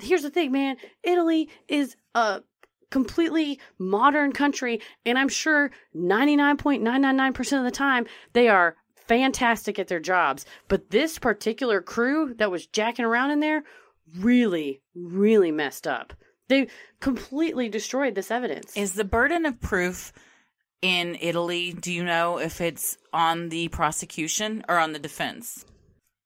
here's 0.00 0.22
the 0.22 0.30
thing 0.30 0.50
man 0.50 0.76
italy 1.02 1.48
is 1.68 1.96
a 2.14 2.40
completely 2.90 3.60
modern 3.78 4.32
country 4.32 4.80
and 5.04 5.18
i'm 5.18 5.28
sure 5.28 5.70
99.999% 5.94 7.58
of 7.58 7.64
the 7.64 7.70
time 7.70 8.06
they 8.32 8.48
are 8.48 8.76
fantastic 9.06 9.78
at 9.78 9.88
their 9.88 10.00
jobs. 10.00 10.46
But 10.68 10.90
this 10.90 11.18
particular 11.18 11.80
crew 11.80 12.34
that 12.38 12.50
was 12.50 12.66
jacking 12.66 13.04
around 13.04 13.30
in 13.30 13.40
there 13.40 13.64
really 14.18 14.80
really 14.94 15.50
messed 15.50 15.86
up. 15.86 16.12
They 16.48 16.68
completely 17.00 17.68
destroyed 17.68 18.14
this 18.14 18.30
evidence. 18.30 18.76
Is 18.76 18.94
the 18.94 19.04
burden 19.04 19.46
of 19.46 19.60
proof 19.60 20.12
in 20.82 21.16
Italy, 21.20 21.72
do 21.72 21.92
you 21.92 22.04
know 22.04 22.38
if 22.38 22.60
it's 22.60 22.98
on 23.12 23.48
the 23.48 23.68
prosecution 23.68 24.64
or 24.68 24.78
on 24.78 24.92
the 24.92 24.98
defense? 24.98 25.64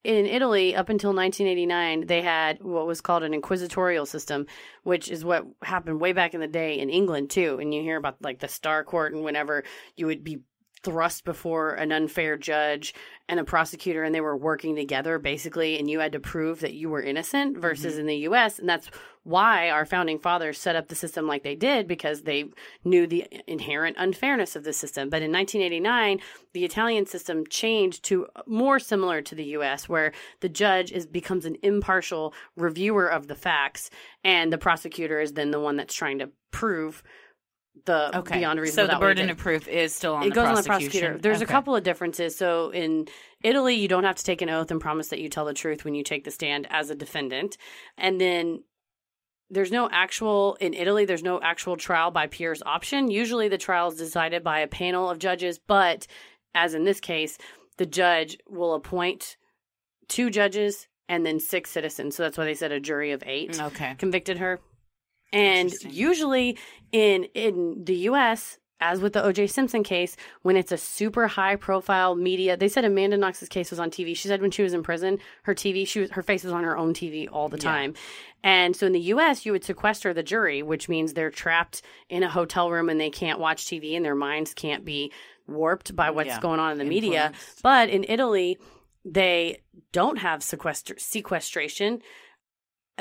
in 0.06 0.24
Italy, 0.24 0.76
up 0.76 0.88
until 0.88 1.12
1989, 1.12 2.06
they 2.06 2.22
had 2.22 2.62
what 2.62 2.86
was 2.86 3.00
called 3.00 3.24
an 3.24 3.34
inquisitorial 3.34 4.06
system, 4.06 4.46
which 4.84 5.10
is 5.10 5.24
what 5.24 5.44
happened 5.62 6.00
way 6.00 6.12
back 6.12 6.32
in 6.32 6.40
the 6.40 6.46
day 6.46 6.78
in 6.78 6.88
England 6.88 7.28
too. 7.28 7.58
And 7.60 7.74
you 7.74 7.82
hear 7.82 7.96
about 7.96 8.22
like 8.22 8.38
the 8.38 8.46
Star 8.46 8.84
Court 8.84 9.12
and 9.14 9.24
whenever 9.24 9.64
you 9.96 10.06
would 10.06 10.22
be 10.22 10.42
thrust 10.84 11.24
before 11.24 11.74
an 11.74 11.90
unfair 11.90 12.36
judge 12.36 12.94
and 13.28 13.40
a 13.40 13.44
prosecutor 13.44 14.04
and 14.04 14.14
they 14.14 14.20
were 14.20 14.36
working 14.36 14.76
together 14.76 15.18
basically 15.18 15.76
and 15.80 15.90
you 15.90 15.98
had 15.98 16.12
to 16.12 16.20
prove 16.20 16.60
that 16.60 16.74
you 16.74 16.88
were 16.88 17.02
innocent 17.02 17.58
versus 17.58 17.94
mm-hmm. 17.94 18.02
in 18.02 18.06
the 18.06 18.16
US 18.18 18.60
and 18.60 18.68
that's 18.68 18.88
why 19.26 19.68
our 19.68 19.84
founding 19.84 20.20
fathers 20.20 20.56
set 20.56 20.76
up 20.76 20.86
the 20.86 20.94
system 20.94 21.26
like 21.26 21.42
they 21.42 21.56
did 21.56 21.88
because 21.88 22.22
they 22.22 22.44
knew 22.84 23.06
the 23.08 23.26
inherent 23.48 23.96
unfairness 23.98 24.54
of 24.54 24.62
the 24.62 24.72
system 24.72 25.10
but 25.10 25.20
in 25.20 25.32
1989 25.32 26.20
the 26.52 26.64
Italian 26.64 27.04
system 27.06 27.44
changed 27.48 28.04
to 28.04 28.26
more 28.46 28.78
similar 28.78 29.20
to 29.20 29.34
the 29.34 29.44
US 29.58 29.88
where 29.88 30.12
the 30.40 30.48
judge 30.48 30.92
is 30.92 31.06
becomes 31.06 31.44
an 31.44 31.56
impartial 31.62 32.32
reviewer 32.56 33.08
of 33.08 33.26
the 33.26 33.34
facts 33.34 33.90
and 34.22 34.52
the 34.52 34.58
prosecutor 34.58 35.20
is 35.20 35.32
then 35.32 35.50
the 35.50 35.60
one 35.60 35.76
that's 35.76 35.94
trying 35.94 36.20
to 36.20 36.30
prove 36.52 37.02
the 37.84 38.16
Okay. 38.16 38.38
beyond 38.38 38.60
reason 38.60 38.74
so 38.74 38.82
the 38.82 38.86
without 38.88 39.00
what 39.00 39.08
he 39.08 39.14
burden 39.14 39.30
of 39.30 39.38
proof 39.38 39.68
is 39.68 39.94
still 39.94 40.14
on 40.14 40.22
it 40.22 40.28
the 40.30 40.34
goes 40.36 40.46
on 40.46 40.54
the 40.54 40.62
prosecutor. 40.62 41.18
There's 41.18 41.42
a 41.42 41.46
couple 41.46 41.76
of 41.76 41.82
differences. 41.82 42.36
So 42.36 42.70
in 42.70 43.06
Italy, 43.42 43.74
you 43.74 43.86
don't 43.86 44.04
have 44.04 44.16
to 44.16 44.24
take 44.24 44.40
an 44.40 44.48
oath 44.48 44.70
and 44.70 44.80
promise 44.80 45.08
that 45.08 45.20
you 45.20 45.28
tell 45.28 45.44
the 45.44 45.52
truth 45.52 45.84
when 45.84 45.94
you 45.94 46.02
take 46.02 46.24
the 46.24 46.30
stand 46.30 46.66
as 46.70 46.90
a 46.90 46.94
defendant. 46.94 47.58
And 47.98 48.20
then 48.20 48.62
there's 49.50 49.70
no 49.70 49.88
actual 49.90 50.56
in 50.60 50.74
Italy. 50.74 51.04
There's 51.04 51.22
no 51.22 51.40
actual 51.40 51.76
trial 51.76 52.10
by 52.10 52.26
peers 52.26 52.62
option. 52.64 53.10
Usually, 53.10 53.48
the 53.48 53.58
trial 53.58 53.88
is 53.88 53.96
decided 53.96 54.42
by 54.42 54.60
a 54.60 54.66
panel 54.66 55.08
of 55.08 55.18
judges. 55.18 55.58
But 55.58 56.06
as 56.54 56.74
in 56.74 56.84
this 56.84 57.00
case, 57.00 57.38
the 57.76 57.86
judge 57.86 58.38
will 58.48 58.74
appoint 58.74 59.36
two 60.08 60.30
judges 60.30 60.88
and 61.08 61.24
then 61.24 61.38
six 61.38 61.70
citizens. 61.70 62.16
So 62.16 62.22
that's 62.24 62.36
why 62.36 62.44
they 62.44 62.54
said 62.54 62.72
a 62.72 62.80
jury 62.80 63.12
of 63.12 63.22
eight 63.26 63.52
mm, 63.52 63.66
Okay. 63.66 63.94
convicted 63.98 64.38
her. 64.38 64.60
And 65.32 65.72
usually 65.82 66.58
in 66.92 67.24
in 67.34 67.84
the 67.84 67.96
US, 68.10 68.58
as 68.80 69.00
with 69.00 69.14
the 69.14 69.22
OJ 69.22 69.48
Simpson 69.50 69.82
case, 69.82 70.16
when 70.42 70.56
it's 70.56 70.72
a 70.72 70.76
super 70.76 71.28
high 71.28 71.56
profile 71.56 72.14
media, 72.14 72.56
they 72.56 72.68
said 72.68 72.84
Amanda 72.84 73.16
Knox's 73.16 73.48
case 73.48 73.70
was 73.70 73.80
on 73.80 73.90
TV. 73.90 74.14
She 74.16 74.28
said 74.28 74.42
when 74.42 74.50
she 74.50 74.62
was 74.62 74.74
in 74.74 74.82
prison, 74.82 75.18
her 75.44 75.54
TV, 75.54 75.86
she 75.86 76.00
was 76.00 76.10
her 76.10 76.22
face 76.22 76.44
was 76.44 76.52
on 76.52 76.64
her 76.64 76.76
own 76.76 76.92
TV 76.92 77.28
all 77.30 77.48
the 77.48 77.56
Yeah. 77.56 77.62
time. 77.62 77.94
And 78.44 78.76
so 78.76 78.86
in 78.86 78.92
the 78.92 79.00
US, 79.00 79.46
you 79.46 79.52
would 79.52 79.64
sequester 79.64 80.12
the 80.12 80.22
jury, 80.22 80.62
which 80.62 80.88
means 80.88 81.14
they're 81.14 81.30
trapped 81.30 81.82
in 82.08 82.22
a 82.22 82.28
hotel 82.28 82.70
room 82.70 82.88
and 82.88 83.00
they 83.00 83.10
can't 83.10 83.40
watch 83.40 83.64
TV 83.66 83.96
and 83.96 84.04
their 84.04 84.14
minds 84.14 84.52
can't 84.54 84.84
be 84.84 85.10
warped 85.48 85.96
by 85.96 86.10
what's 86.10 86.28
Yeah. 86.28 86.40
going 86.40 86.60
on 86.60 86.72
in 86.72 86.78
the 86.78 86.84
media. 86.84 87.32
But 87.62 87.88
in 87.88 88.04
Italy, 88.08 88.58
they 89.04 89.62
don't 89.92 90.18
have 90.18 90.42
sequester 90.42 90.94
sequestration 90.98 92.02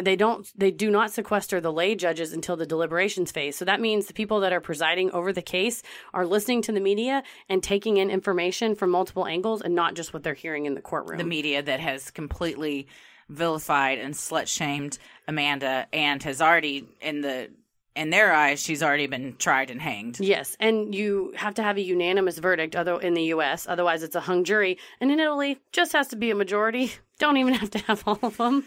they 0.02 0.16
don't 0.16 0.52
they 0.58 0.72
do 0.72 0.92
not 0.92 1.12
sequester 1.12 1.62
the 1.62 1.72
lay 1.72 1.96
judges 1.96 2.34
until 2.34 2.58
the 2.58 2.66
deliberations 2.66 3.32
phase. 3.32 3.56
So 3.56 3.66
that 3.66 3.80
means 3.80 4.08
the 4.08 4.14
people 4.14 4.42
that 4.42 4.52
are 4.52 4.60
presiding 4.60 5.12
over 5.12 5.32
the 5.32 5.42
case 5.42 5.84
are 6.14 6.26
listening 6.26 6.62
to 6.64 6.72
the 6.72 6.80
media 6.80 7.24
and 7.48 7.64
taking 7.64 7.98
in 7.98 8.10
information 8.10 8.76
from 8.76 8.92
multiple 8.92 9.26
angles 9.26 9.62
and 9.62 9.74
not 9.74 9.94
just 9.94 10.14
what 10.14 10.24
they're 10.24 10.34
hearing 10.34 10.66
in 10.66 10.74
the 10.74 10.82
courtroom. 10.82 11.18
The 11.18 11.24
media 11.24 11.62
that 11.64 11.80
has 11.80 12.12
completely 12.12 12.88
vilified 13.30 14.00
and 14.00 14.14
slut 14.14 14.48
shamed 14.48 14.98
Amanda 15.28 15.88
and 15.94 16.22
has 16.24 16.42
already 16.42 16.88
in 17.02 17.22
the 17.22 17.50
in 17.96 18.10
their 18.10 18.34
eyes 18.34 18.62
she's 18.62 18.84
already 18.84 19.08
been 19.08 19.36
tried 19.38 19.72
and 19.72 19.82
hanged. 19.82 20.20
Yes, 20.20 20.58
and 20.60 20.94
you 20.94 21.34
have 21.38 21.56
to 21.56 21.64
have 21.64 21.78
a 21.78 21.82
unanimous 21.82 22.38
verdict 22.38 22.76
other 22.76 23.00
in 23.00 23.14
the 23.14 23.24
US, 23.36 23.66
otherwise 23.68 24.04
it's 24.04 24.16
a 24.16 24.20
hung 24.20 24.44
jury. 24.44 24.78
And 25.00 25.10
in 25.12 25.20
Italy, 25.20 25.60
just 25.72 25.94
has 25.94 26.10
to 26.10 26.18
be 26.18 26.32
a 26.32 26.36
majority. 26.36 26.92
Don't 27.20 27.38
even 27.38 27.54
have 27.54 27.72
to 27.72 27.80
have 27.80 28.04
all 28.06 28.20
of 28.22 28.36
them. 28.36 28.66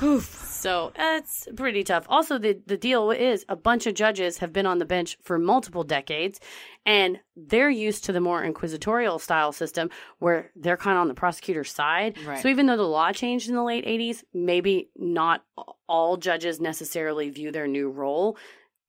So 0.00 0.92
that's 0.96 1.48
pretty 1.56 1.82
tough. 1.82 2.06
Also, 2.08 2.38
the, 2.38 2.60
the 2.66 2.76
deal 2.76 3.10
is 3.10 3.44
a 3.48 3.56
bunch 3.56 3.86
of 3.86 3.94
judges 3.94 4.38
have 4.38 4.52
been 4.52 4.66
on 4.66 4.78
the 4.78 4.84
bench 4.84 5.18
for 5.22 5.38
multiple 5.38 5.82
decades, 5.82 6.38
and 6.86 7.18
they're 7.36 7.70
used 7.70 8.04
to 8.04 8.12
the 8.12 8.20
more 8.20 8.44
inquisitorial 8.44 9.18
style 9.18 9.52
system 9.52 9.90
where 10.18 10.50
they're 10.54 10.76
kind 10.76 10.96
of 10.96 11.02
on 11.02 11.08
the 11.08 11.14
prosecutor's 11.14 11.72
side. 11.72 12.16
Right. 12.24 12.40
So 12.40 12.48
even 12.48 12.66
though 12.66 12.76
the 12.76 12.82
law 12.82 13.12
changed 13.12 13.48
in 13.48 13.56
the 13.56 13.64
late 13.64 13.84
80s, 13.84 14.22
maybe 14.32 14.90
not 14.96 15.44
all 15.88 16.16
judges 16.16 16.60
necessarily 16.60 17.30
view 17.30 17.50
their 17.50 17.66
new 17.66 17.90
role 17.90 18.36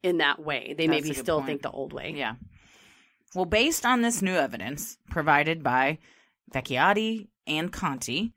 in 0.03 0.17
that 0.17 0.39
way. 0.39 0.75
They 0.77 0.87
That's 0.87 1.03
maybe 1.03 1.15
still 1.15 1.37
point. 1.37 1.47
think 1.47 1.61
the 1.63 1.71
old 1.71 1.91
way. 1.91 2.13
Yeah. 2.15 2.35
Well, 3.33 3.45
based 3.45 3.85
on 3.85 4.01
this 4.01 4.21
new 4.21 4.35
evidence 4.35 4.97
provided 5.09 5.63
by 5.63 5.97
Vecchiotti 6.53 7.29
and 7.47 7.71
Conti, 7.71 8.33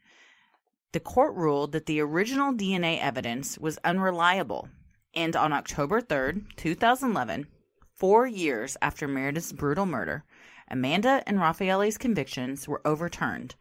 the 0.97 1.01
court 1.01 1.35
ruled 1.35 1.73
that 1.73 1.85
the 1.85 2.01
original 2.01 2.55
DNA 2.55 2.99
evidence 2.99 3.59
was 3.59 3.79
unreliable. 3.85 4.71
And 5.13 5.37
on 5.37 5.53
October 5.53 6.01
3rd, 6.01 6.57
2011, 6.57 7.49
four 7.95 8.27
years 8.27 8.79
after 8.81 9.07
Meredith's 9.07 9.53
brutal 9.53 9.85
murder, 9.85 10.25
Amanda 10.71 11.23
and 11.27 11.39
Raffaele's 11.39 11.99
convictions 11.99 12.67
were 12.67 12.81
overturned, 12.87 13.57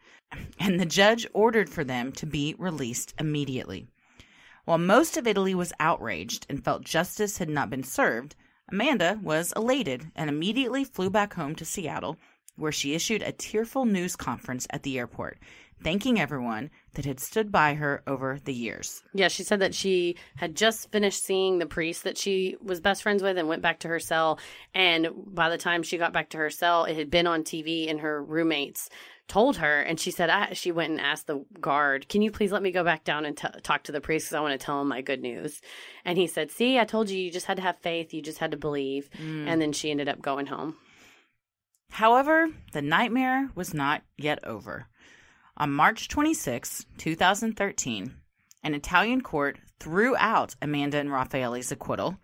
and 0.58 0.80
the 0.80 0.86
judge 0.86 1.26
ordered 1.34 1.68
for 1.68 1.84
them 1.84 2.10
to 2.12 2.24
be 2.24 2.54
released 2.58 3.12
immediately. 3.20 3.86
While 4.64 4.78
most 4.78 5.18
of 5.18 5.26
Italy 5.26 5.54
was 5.54 5.74
outraged 5.78 6.46
and 6.48 6.64
felt 6.64 6.84
justice 6.84 7.36
had 7.36 7.50
not 7.50 7.68
been 7.68 7.84
served, 7.84 8.34
Amanda 8.72 9.20
was 9.22 9.52
elated 9.54 10.10
and 10.16 10.30
immediately 10.30 10.84
flew 10.84 11.10
back 11.10 11.34
home 11.34 11.54
to 11.56 11.66
Seattle, 11.66 12.16
where 12.56 12.72
she 12.72 12.94
issued 12.94 13.20
a 13.20 13.32
tearful 13.32 13.84
news 13.84 14.16
conference 14.16 14.66
at 14.70 14.82
the 14.82 14.98
airport, 14.98 15.38
thanking 15.82 16.18
everyone 16.18 16.70
that 16.94 17.04
had 17.04 17.20
stood 17.20 17.52
by 17.52 17.74
her 17.74 18.02
over 18.06 18.38
the 18.44 18.54
years. 18.54 19.02
Yeah, 19.12 19.28
she 19.28 19.42
said 19.42 19.60
that 19.60 19.74
she 19.74 20.16
had 20.36 20.54
just 20.54 20.90
finished 20.90 21.24
seeing 21.24 21.58
the 21.58 21.66
priest 21.66 22.04
that 22.04 22.18
she 22.18 22.56
was 22.62 22.80
best 22.80 23.02
friends 23.02 23.22
with 23.22 23.38
and 23.38 23.48
went 23.48 23.62
back 23.62 23.80
to 23.80 23.88
her 23.88 24.00
cell. 24.00 24.38
And 24.74 25.08
by 25.26 25.48
the 25.48 25.58
time 25.58 25.82
she 25.82 25.98
got 25.98 26.12
back 26.12 26.30
to 26.30 26.38
her 26.38 26.50
cell, 26.50 26.84
it 26.84 26.96
had 26.96 27.10
been 27.10 27.26
on 27.26 27.42
TV 27.42 27.90
and 27.90 28.00
her 28.00 28.22
roommates 28.22 28.88
told 29.28 29.56
her. 29.56 29.80
And 29.80 29.98
she 29.98 30.10
said, 30.10 30.30
I, 30.30 30.52
she 30.52 30.72
went 30.72 30.92
and 30.92 31.00
asked 31.00 31.26
the 31.26 31.44
guard, 31.60 32.08
Can 32.08 32.22
you 32.22 32.30
please 32.30 32.52
let 32.52 32.62
me 32.62 32.70
go 32.70 32.84
back 32.84 33.04
down 33.04 33.24
and 33.24 33.36
t- 33.36 33.48
talk 33.62 33.84
to 33.84 33.92
the 33.92 34.00
priest 34.00 34.26
because 34.26 34.36
I 34.36 34.40
want 34.40 34.58
to 34.58 34.64
tell 34.64 34.80
him 34.80 34.88
my 34.88 35.02
good 35.02 35.20
news? 35.20 35.60
And 36.04 36.16
he 36.16 36.26
said, 36.26 36.50
See, 36.50 36.78
I 36.78 36.84
told 36.84 37.10
you, 37.10 37.18
you 37.18 37.30
just 37.30 37.46
had 37.46 37.56
to 37.56 37.62
have 37.62 37.78
faith. 37.78 38.14
You 38.14 38.22
just 38.22 38.38
had 38.38 38.52
to 38.52 38.56
believe. 38.56 39.10
Mm. 39.20 39.46
And 39.48 39.60
then 39.60 39.72
she 39.72 39.90
ended 39.90 40.08
up 40.08 40.22
going 40.22 40.46
home. 40.46 40.76
However, 41.90 42.48
the 42.72 42.82
nightmare 42.82 43.50
was 43.54 43.72
not 43.72 44.02
yet 44.16 44.44
over. 44.44 44.86
On 45.58 45.72
March 45.72 46.08
26, 46.08 46.84
2013, 46.98 48.14
an 48.62 48.74
Italian 48.74 49.22
court 49.22 49.58
threw 49.80 50.14
out 50.18 50.54
Amanda 50.60 50.98
and 50.98 51.10
Raffaele's 51.10 51.72
acquittal, 51.72 52.18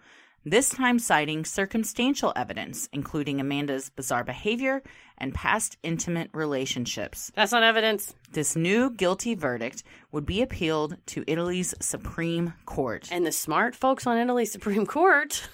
this 0.45 0.69
time 0.69 0.99
citing 0.99 1.47
circumstantial 1.47 2.35
evidence, 2.37 2.91
including 2.93 3.41
Amanda's 3.41 3.89
bizarre 3.89 4.23
behavior 4.23 4.83
and 5.17 5.33
past 5.33 5.79
intimate 5.83 6.29
relationships. 6.35 7.33
That's 7.35 7.53
not 7.53 7.63
evidence. 7.63 8.15
This 8.33 8.55
new 8.55 8.91
guilty 8.91 9.35
verdict 9.35 9.83
would 10.11 10.27
be 10.27 10.43
appealed 10.43 10.99
to 11.07 11.25
Italy's 11.27 11.75
Supreme 11.81 12.53
Court. 12.67 13.09
And 13.11 13.25
the 13.25 13.33
smart 13.33 13.75
folks 13.75 14.07
on 14.07 14.19
Italy's 14.19 14.53
Supreme 14.53 14.85
Court. 14.85 15.49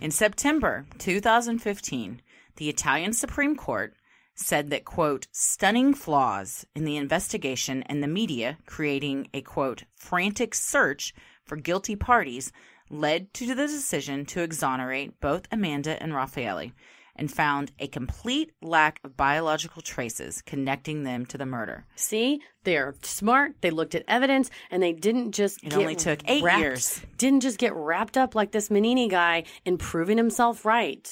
In 0.00 0.10
September 0.10 0.86
2015, 0.98 2.20
the 2.56 2.68
Italian 2.68 3.12
Supreme 3.12 3.54
Court 3.54 3.94
said 4.42 4.70
that, 4.70 4.84
quote, 4.84 5.26
stunning 5.32 5.94
flaws 5.94 6.66
in 6.74 6.84
the 6.84 6.96
investigation 6.96 7.82
and 7.84 8.02
the 8.02 8.08
media 8.08 8.58
creating 8.66 9.28
a, 9.32 9.40
quote, 9.42 9.84
frantic 9.96 10.54
search 10.54 11.14
for 11.44 11.56
guilty 11.56 11.96
parties 11.96 12.52
led 12.90 13.32
to 13.34 13.46
the 13.46 13.54
decision 13.54 14.26
to 14.26 14.42
exonerate 14.42 15.20
both 15.20 15.46
Amanda 15.50 16.00
and 16.02 16.14
Raffaele 16.14 16.72
and 17.16 17.30
found 17.32 17.72
a 17.78 17.86
complete 17.86 18.52
lack 18.62 19.00
of 19.04 19.16
biological 19.16 19.82
traces 19.82 20.42
connecting 20.42 21.02
them 21.02 21.26
to 21.26 21.38
the 21.38 21.46
murder. 21.46 21.84
See, 21.96 22.40
they're 22.64 22.94
smart. 23.02 23.56
They 23.60 23.70
looked 23.70 23.94
at 23.94 24.04
evidence, 24.08 24.50
and 24.70 24.82
they 24.82 24.92
didn't 24.92 25.32
just. 25.32 25.62
It 25.62 25.70
get 25.70 25.78
only 25.78 25.94
took 25.94 26.20
eight 26.28 26.42
wrapped- 26.42 26.60
years. 26.60 27.00
Didn't 27.18 27.40
just 27.40 27.58
get 27.58 27.74
wrapped 27.74 28.16
up 28.16 28.34
like 28.34 28.52
this 28.52 28.68
Mignini 28.68 29.10
guy 29.10 29.44
in 29.64 29.78
proving 29.78 30.16
himself 30.16 30.64
right. 30.64 31.10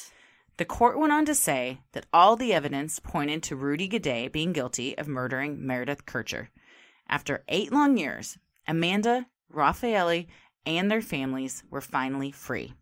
The 0.60 0.66
court 0.66 0.98
went 0.98 1.10
on 1.10 1.24
to 1.24 1.34
say 1.34 1.80
that 1.92 2.04
all 2.12 2.36
the 2.36 2.52
evidence 2.52 2.98
pointed 2.98 3.42
to 3.44 3.56
Rudy 3.56 3.88
Guede 3.88 4.30
being 4.30 4.52
guilty 4.52 4.94
of 4.98 5.08
murdering 5.08 5.66
Meredith 5.66 6.04
Kercher. 6.04 6.48
After 7.08 7.44
eight 7.48 7.72
long 7.72 7.96
years, 7.96 8.36
Amanda, 8.68 9.26
Raffaele, 9.48 10.26
and 10.66 10.90
their 10.90 11.00
families 11.00 11.62
were 11.70 11.80
finally 11.80 12.30
free. 12.30 12.74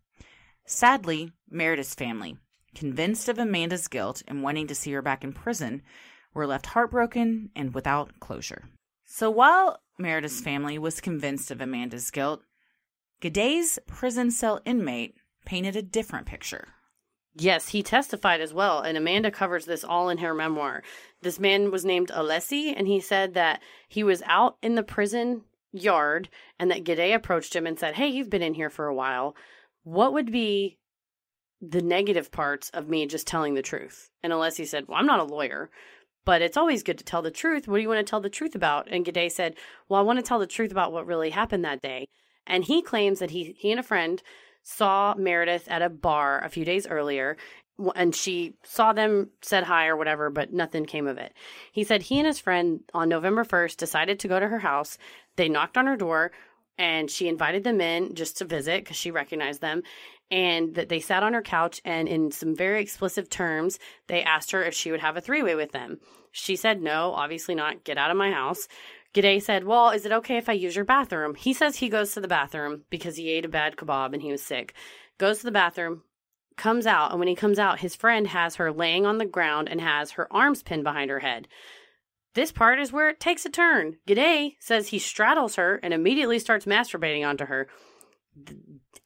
Sadly, 0.65 1.31
Meredith's 1.49 1.95
family, 1.95 2.35
convinced 2.75 3.29
of 3.29 3.39
Amanda's 3.39 3.87
guilt 3.87 4.23
and 4.27 4.43
wanting 4.43 4.67
to 4.67 4.75
see 4.75 4.91
her 4.91 5.01
back 5.01 5.23
in 5.23 5.31
prison, 5.31 5.81
were 6.33 6.45
left 6.45 6.65
heartbroken 6.65 7.49
and 7.55 7.73
without 7.73 8.19
closure. 8.19 8.65
So 9.05 9.29
while 9.29 9.79
Meredith's 9.97 10.41
family 10.41 10.77
was 10.77 10.99
convinced 10.99 11.49
of 11.49 11.61
Amanda's 11.61 12.11
guilt, 12.11 12.43
Guede's 13.21 13.79
prison 13.87 14.31
cell 14.31 14.59
inmate 14.65 15.15
painted 15.45 15.77
a 15.77 15.81
different 15.81 16.25
picture. 16.25 16.67
Yes, 17.39 17.69
he 17.69 17.81
testified 17.81 18.41
as 18.41 18.53
well, 18.53 18.81
and 18.81 18.97
Amanda 18.97 19.31
covers 19.31 19.65
this 19.65 19.83
all 19.83 20.09
in 20.09 20.17
her 20.17 20.33
memoir. 20.33 20.83
This 21.21 21.39
man 21.39 21.71
was 21.71 21.85
named 21.85 22.09
Alessi, 22.09 22.73
and 22.75 22.85
he 22.85 22.99
said 22.99 23.33
that 23.33 23.61
he 23.87 24.03
was 24.03 24.21
out 24.25 24.57
in 24.61 24.75
the 24.75 24.83
prison 24.83 25.43
yard 25.71 26.29
and 26.57 26.69
that 26.71 26.83
Guede 26.83 27.13
approached 27.13 27.55
him 27.55 27.65
and 27.65 27.77
said, 27.77 27.95
Hey, 27.95 28.07
you've 28.07 28.29
been 28.29 28.41
in 28.41 28.55
here 28.55 28.69
for 28.69 28.87
a 28.87 28.93
while. 28.93 29.35
What 29.83 30.13
would 30.13 30.31
be 30.31 30.77
the 31.61 31.81
negative 31.81 32.31
parts 32.31 32.69
of 32.71 32.89
me 32.89 33.05
just 33.05 33.27
telling 33.27 33.53
the 33.53 33.61
truth? 33.61 34.09
And 34.23 34.33
Alessi 34.33 34.67
said, 34.67 34.87
Well, 34.87 34.97
I'm 34.97 35.05
not 35.05 35.19
a 35.19 35.23
lawyer, 35.23 35.69
but 36.25 36.41
it's 36.41 36.57
always 36.57 36.83
good 36.83 36.97
to 36.97 37.03
tell 37.03 37.21
the 37.21 37.31
truth. 37.31 37.67
What 37.67 37.77
do 37.77 37.81
you 37.81 37.89
want 37.89 38.05
to 38.05 38.09
tell 38.09 38.21
the 38.21 38.29
truth 38.29 38.55
about? 38.55 38.87
And 38.89 39.05
Guede 39.05 39.31
said, 39.31 39.55
Well, 39.87 39.99
I 39.99 40.03
want 40.03 40.19
to 40.19 40.23
tell 40.23 40.39
the 40.39 40.47
truth 40.47 40.71
about 40.71 40.91
what 40.91 41.05
really 41.05 41.29
happened 41.29 41.63
that 41.65 41.81
day. 41.81 42.07
And 42.45 42.63
he 42.63 42.81
claims 42.81 43.19
that 43.19 43.31
he 43.31 43.55
he 43.57 43.71
and 43.71 43.79
a 43.79 43.83
friend 43.83 44.21
saw 44.69 45.15
Meredith 45.17 45.67
at 45.67 45.81
a 45.81 45.89
bar 45.89 46.43
a 46.43 46.49
few 46.49 46.63
days 46.63 46.87
earlier 46.87 47.37
and 47.95 48.13
she 48.13 48.55
saw 48.63 48.93
them, 48.93 49.29
said 49.41 49.63
hi 49.63 49.87
or 49.87 49.95
whatever, 49.95 50.29
but 50.29 50.51
nothing 50.51 50.85
came 50.85 51.07
of 51.07 51.17
it. 51.17 51.33
He 51.71 51.83
said 51.83 52.03
he 52.03 52.19
and 52.19 52.27
his 52.27 52.39
friend 52.39 52.81
on 52.93 53.09
November 53.09 53.45
1st 53.45 53.77
decided 53.77 54.19
to 54.19 54.27
go 54.27 54.39
to 54.39 54.47
her 54.47 54.59
house. 54.59 54.97
They 55.37 55.49
knocked 55.49 55.77
on 55.77 55.87
her 55.87 55.95
door 55.95 56.31
and 56.77 57.09
she 57.09 57.27
invited 57.27 57.63
them 57.63 57.81
in 57.81 58.15
just 58.15 58.37
to 58.37 58.45
visit 58.45 58.83
because 58.83 58.97
she 58.97 59.11
recognized 59.11 59.61
them. 59.61 59.83
And 60.29 60.75
that 60.75 60.89
they 60.89 60.99
sat 60.99 61.23
on 61.23 61.33
her 61.33 61.41
couch 61.41 61.81
and 61.83 62.07
in 62.07 62.31
some 62.31 62.55
very 62.55 62.81
explicit 62.81 63.31
terms, 63.31 63.79
they 64.07 64.21
asked 64.21 64.51
her 64.51 64.63
if 64.63 64.75
she 64.75 64.91
would 64.91 64.99
have 64.99 65.17
a 65.17 65.21
three 65.21 65.41
way 65.41 65.55
with 65.55 65.71
them. 65.71 65.99
She 66.31 66.55
said 66.55 66.81
no, 66.81 67.13
obviously 67.13 67.55
not. 67.55 67.83
Get 67.83 67.97
out 67.97 68.11
of 68.11 68.17
my 68.17 68.31
house. 68.31 68.67
Guede 69.13 69.41
said, 69.41 69.63
Well, 69.63 69.89
is 69.89 70.05
it 70.05 70.11
okay 70.11 70.37
if 70.37 70.49
I 70.49 70.53
use 70.53 70.75
your 70.75 70.85
bathroom? 70.85 71.35
He 71.35 71.53
says 71.53 71.77
he 71.77 71.89
goes 71.89 72.13
to 72.13 72.21
the 72.21 72.27
bathroom 72.27 72.83
because 72.89 73.15
he 73.15 73.29
ate 73.29 73.45
a 73.45 73.49
bad 73.49 73.75
kebab 73.75 74.13
and 74.13 74.21
he 74.21 74.31
was 74.31 74.41
sick. 74.41 74.73
Goes 75.17 75.39
to 75.39 75.45
the 75.45 75.51
bathroom, 75.51 76.03
comes 76.55 76.85
out, 76.85 77.11
and 77.11 77.19
when 77.19 77.27
he 77.27 77.35
comes 77.35 77.57
out, 77.57 77.79
his 77.79 77.95
friend 77.95 78.27
has 78.27 78.55
her 78.55 78.71
laying 78.71 79.05
on 79.05 79.17
the 79.17 79.25
ground 79.25 79.67
and 79.69 79.81
has 79.81 80.11
her 80.11 80.31
arms 80.31 80.61
pinned 80.61 80.83
behind 80.83 81.09
her 81.09 81.19
head. 81.19 81.47
This 82.35 82.51
part 82.51 82.79
is 82.79 82.91
where 82.91 83.09
it 83.09 83.19
takes 83.19 83.45
a 83.45 83.49
turn. 83.49 83.97
Guede 84.05 84.55
says 84.59 84.89
he 84.89 84.99
straddles 84.99 85.55
her 85.55 85.79
and 85.81 85.93
immediately 85.93 86.37
starts 86.37 86.65
masturbating 86.65 87.27
onto 87.27 87.45
her. 87.45 87.67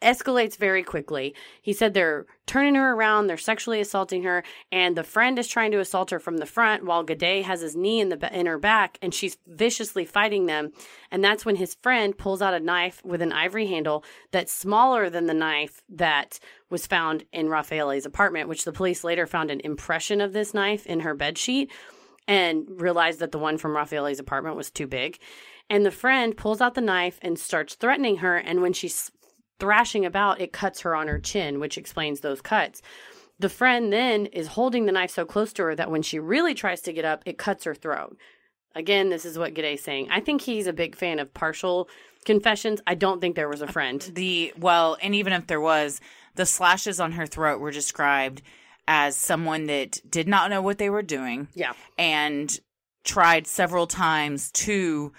Escalates 0.04 0.58
very 0.58 0.84
quickly. 0.84 1.34
He 1.62 1.74
said 1.74 1.94
they're 1.94 2.26
turning 2.46 2.76
her 2.76 2.94
around, 2.94 3.28
they're 3.28 3.38
sexually 3.38 3.80
assaulting 3.80 4.24
her, 4.24 4.44
and 4.72 4.96
the 4.96 5.04
friend 5.04 5.40
is 5.40 5.48
trying 5.48 5.72
to 5.72 5.80
assault 5.80 6.12
her 6.12 6.20
from 6.20 6.38
the 6.38 6.46
front 6.46 6.86
while 6.86 7.04
Guede 7.04 7.44
has 7.44 7.62
his 7.62 7.76
knee 7.76 8.00
in 8.00 8.10
the 8.10 8.40
in 8.40 8.46
her 8.46 8.60
back, 8.60 9.00
and 9.02 9.14
she's 9.14 9.38
viciously 9.48 10.06
fighting 10.06 10.46
them. 10.46 10.72
And 11.10 11.24
that's 11.24 11.46
when 11.46 11.56
his 11.56 11.76
friend 11.82 12.18
pulls 12.18 12.42
out 12.42 12.54
a 12.54 12.60
knife 12.60 13.02
with 13.04 13.22
an 13.22 13.34
ivory 13.34 13.68
handle 13.68 14.04
that's 14.32 14.54
smaller 14.54 15.10
than 15.10 15.26
the 15.26 15.34
knife 15.34 15.82
that 15.90 16.40
was 16.70 16.86
found 16.86 17.26
in 17.32 17.50
Raffaele's 17.50 18.06
apartment, 18.06 18.50
which 18.50 18.66
the 18.66 18.72
police 18.72 19.04
later 19.04 19.26
found 19.26 19.50
an 19.50 19.62
impression 19.62 20.22
of 20.22 20.34
this 20.34 20.54
knife 20.54 20.86
in 20.86 21.00
her 21.02 21.16
bed 21.16 21.38
sheet 21.38 21.72
and 22.28 22.66
realized 22.70 23.20
that 23.20 23.32
the 23.32 23.40
one 23.40 23.58
from 23.58 23.76
Raffaele's 23.76 24.20
apartment 24.20 24.56
was 24.56 24.72
too 24.72 24.88
big. 24.88 25.20
And 25.70 25.86
the 25.86 25.92
friend 25.92 26.36
pulls 26.36 26.62
out 26.62 26.76
the 26.76 26.82
knife 26.82 27.20
and 27.22 27.40
starts 27.40 27.76
threatening 27.76 28.18
her. 28.18 28.38
And 28.38 28.62
when 28.62 28.74
she's 28.74 29.12
thrashing 29.60 30.06
about, 30.06 30.42
it 30.42 30.54
cuts 30.54 30.82
her 30.82 30.96
on 30.96 31.08
her 31.08 31.20
chin, 31.20 31.60
which 31.60 31.78
explains 31.78 32.20
those 32.20 32.42
cuts. 32.42 32.82
The 33.40 33.50
friend 33.50 33.92
then 33.92 34.28
is 34.28 34.48
holding 34.48 34.86
the 34.86 34.92
knife 34.92 35.12
so 35.12 35.26
close 35.26 35.54
to 35.54 35.64
her 35.64 35.76
that 35.76 35.92
when 35.92 36.02
she 36.02 36.20
really 36.20 36.54
tries 36.54 36.82
to 36.82 36.94
get 36.94 37.06
up, 37.06 37.24
it 37.26 37.38
cuts 37.38 37.64
her 37.64 37.76
throat. 37.76 38.18
Again, 38.76 39.10
this 39.10 39.26
is 39.26 39.38
what 39.38 39.54
Guede's 39.54 39.84
saying. 39.84 40.10
I 40.12 40.20
think 40.20 40.42
he's 40.42 40.68
a 40.68 40.74
big 40.74 40.96
fan 40.96 41.20
of 41.20 41.34
partial 41.34 41.90
confessions. 42.26 42.82
I 42.88 42.96
don't 42.96 43.22
think 43.22 43.36
there 43.36 43.50
was 43.50 43.62
a 43.62 43.68
friend. 43.68 44.02
The 44.14 44.54
well, 44.58 44.98
and 45.02 45.14
even 45.16 45.34
if 45.34 45.48
there 45.48 45.62
was, 45.62 46.00
the 46.36 46.46
slashes 46.46 47.00
on 47.00 47.14
her 47.14 47.28
throat 47.28 47.60
were 47.60 47.72
described 47.72 48.42
as 48.88 49.16
someone 49.16 49.68
that 49.68 50.00
did 50.10 50.28
not 50.28 50.50
know 50.50 50.62
what 50.62 50.78
they 50.78 50.90
were 50.90 51.04
doing. 51.04 51.48
Yeah. 51.54 51.74
And 51.98 52.58
tried 53.04 53.48
several 53.48 53.88
times 53.88 54.52
to 54.52 55.12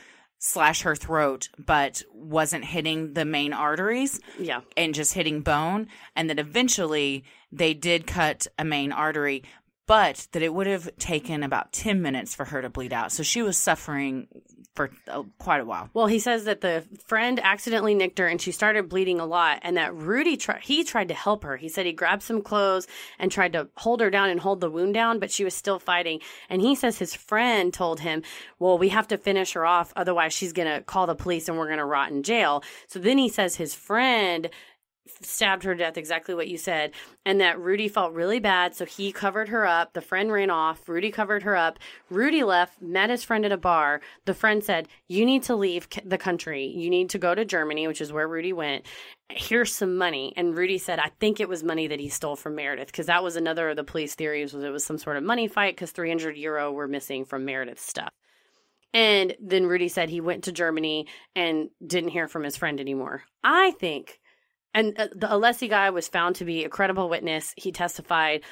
slash 0.47 0.82
her 0.82 0.95
throat, 0.95 1.49
but 1.59 2.03
wasn't 2.12 2.62
hitting 2.66 3.14
the 3.14 3.24
main 3.24 3.55
arteries 3.55 4.20
Yeah. 4.38 4.61
and 4.76 4.95
just 4.95 5.14
hitting 5.14 5.40
bone. 5.40 5.88
And 6.14 6.28
then 6.28 6.38
eventually 6.38 7.24
they 7.51 7.72
did 7.72 8.07
cut 8.07 8.47
a 8.59 8.64
main 8.64 8.92
artery, 8.92 9.42
but 9.87 10.26
that 10.32 10.43
it 10.43 10.55
would 10.55 10.66
have 10.66 10.89
taken 10.99 11.43
about 11.43 11.72
10 11.72 12.01
minutes 12.01 12.35
for 12.35 12.47
her 12.47 12.62
to 12.62 12.70
bleed 12.70 12.93
out. 12.93 13.12
So 13.12 13.22
she 13.22 13.43
was 13.43 13.57
suffering 13.57 14.28
for 14.74 14.91
uh, 15.09 15.22
quite 15.39 15.61
a 15.61 15.64
while. 15.64 15.89
Well, 15.95 16.07
he 16.07 16.18
says 16.18 16.45
that 16.45 16.61
the 16.61 16.85
friend 17.07 17.39
accidentally 17.41 17.95
nicked 17.95 18.18
her 18.18 18.26
and 18.26 18.41
she 18.41 18.51
started 18.51 18.89
bleeding 18.89 19.20
a 19.20 19.26
lot, 19.26 19.61
and 19.62 19.76
that 19.76 19.95
Rudy. 19.95 20.39
He 20.62 20.85
tried 20.85 21.09
to 21.09 21.14
help 21.14 21.45
her. 21.45 21.57
He 21.57 21.68
said 21.68 21.87
he 21.87 21.93
grabbed 21.93 22.22
some 22.22 22.43
clothes 22.43 22.89
and 23.18 23.30
tried 23.30 23.53
to 23.53 23.68
hold 23.76 24.01
her 24.01 24.11
down 24.11 24.30
and 24.30 24.41
hold 24.41 24.61
the 24.61 24.70
wound 24.70 24.95
down, 24.95 25.20
but 25.20 25.30
she 25.30 25.45
was 25.45 25.55
still 25.55 25.78
fighting. 25.78 26.20
And 26.49 26.61
he 26.61 26.74
says 26.74 26.99
his 26.99 27.14
friend 27.14 27.72
told 27.72 28.01
him, 28.01 28.22
"Well, 28.59 28.76
we 28.76 28.89
have 28.89 29.09
to 29.09 29.18
finish 29.18 29.53
her 29.53 29.64
off, 29.64 29.93
otherwise 29.95 30.32
she's 30.32 30.53
gonna 30.53 30.82
call 30.82 31.07
the 31.07 31.14
police 31.14 31.49
and 31.49 31.57
we're 31.57 31.68
gonna 31.68 31.87
rot 31.87 32.11
in 32.11 32.22
jail." 32.22 32.64
So 32.89 32.99
then 32.99 33.18
he 33.18 33.28
says 33.28 33.57
his 33.57 33.74
friend 33.74 34.51
stabbed 35.20 35.64
her 35.64 35.74
to 35.74 35.78
death 35.78 35.98
exactly 35.98 36.34
what 36.34 36.48
you 36.48 36.57
said 36.57 36.90
and 37.26 37.40
that 37.40 37.59
rudy 37.59 37.88
felt 37.88 38.14
really 38.14 38.38
bad 38.40 38.74
so 38.74 38.84
he 38.84 39.12
covered 39.12 39.48
her 39.48 39.66
up 39.66 39.92
the 39.92 40.00
friend 40.00 40.32
ran 40.32 40.50
off 40.50 40.88
rudy 40.88 41.11
covered 41.11 41.42
her 41.42 41.55
up 41.55 41.78
rudy 42.09 42.42
left 42.42 42.80
met 42.80 43.11
his 43.11 43.22
friend 43.22 43.44
at 43.44 43.52
a 43.52 43.57
bar 43.57 44.00
the 44.24 44.32
friend 44.32 44.64
said 44.64 44.88
you 45.07 45.26
need 45.26 45.42
to 45.42 45.55
leave 45.55 45.86
the 46.05 46.16
country 46.16 46.66
you 46.66 46.88
need 46.88 47.11
to 47.11 47.18
go 47.18 47.34
to 47.34 47.44
germany 47.44 47.86
which 47.86 48.00
is 48.00 48.12
where 48.12 48.26
rudy 48.26 48.52
went 48.52 48.86
here's 49.28 49.74
some 49.74 49.96
money 49.98 50.32
and 50.36 50.57
rudy 50.57 50.78
said 50.78 50.98
i 50.98 51.11
think 51.20 51.38
it 51.38 51.48
was 51.48 51.62
money 51.62 51.86
that 51.86 52.00
he 52.00 52.09
stole 52.09 52.36
from 52.36 52.55
meredith 52.55 52.86
because 52.86 53.07
that 53.07 53.22
was 53.22 53.36
another 53.36 53.68
of 53.70 53.76
the 53.76 53.84
police 53.84 54.14
theories 54.14 54.55
was 54.55 54.64
it 54.64 54.70
was 54.70 54.84
some 54.84 54.98
sort 54.98 55.16
of 55.16 55.22
money 55.22 55.48
fight 55.48 55.74
because 55.74 55.90
300 55.90 56.36
euro 56.36 56.72
were 56.72 56.88
missing 56.88 57.24
from 57.26 57.44
meredith's 57.44 57.86
stuff 57.86 58.12
and 58.94 59.34
then 59.40 59.66
Rudy 59.66 59.88
said 59.88 60.09
he 60.09 60.20
went 60.20 60.44
to 60.44 60.52
Germany 60.52 61.09
and 61.34 61.68
didn't 61.84 62.11
hear 62.11 62.28
from 62.28 62.44
his 62.44 62.57
friend 62.57 62.78
anymore. 62.78 63.24
I 63.42 63.72
think, 63.72 64.20
and 64.74 64.98
uh, 64.98 65.08
the 65.14 65.28
Alessi 65.28 65.68
guy 65.68 65.90
was 65.90 66.08
found 66.08 66.36
to 66.36 66.44
be 66.44 66.64
a 66.64 66.68
credible 66.68 67.08
witness. 67.08 67.54
He 67.56 67.72
testified, 67.72 68.42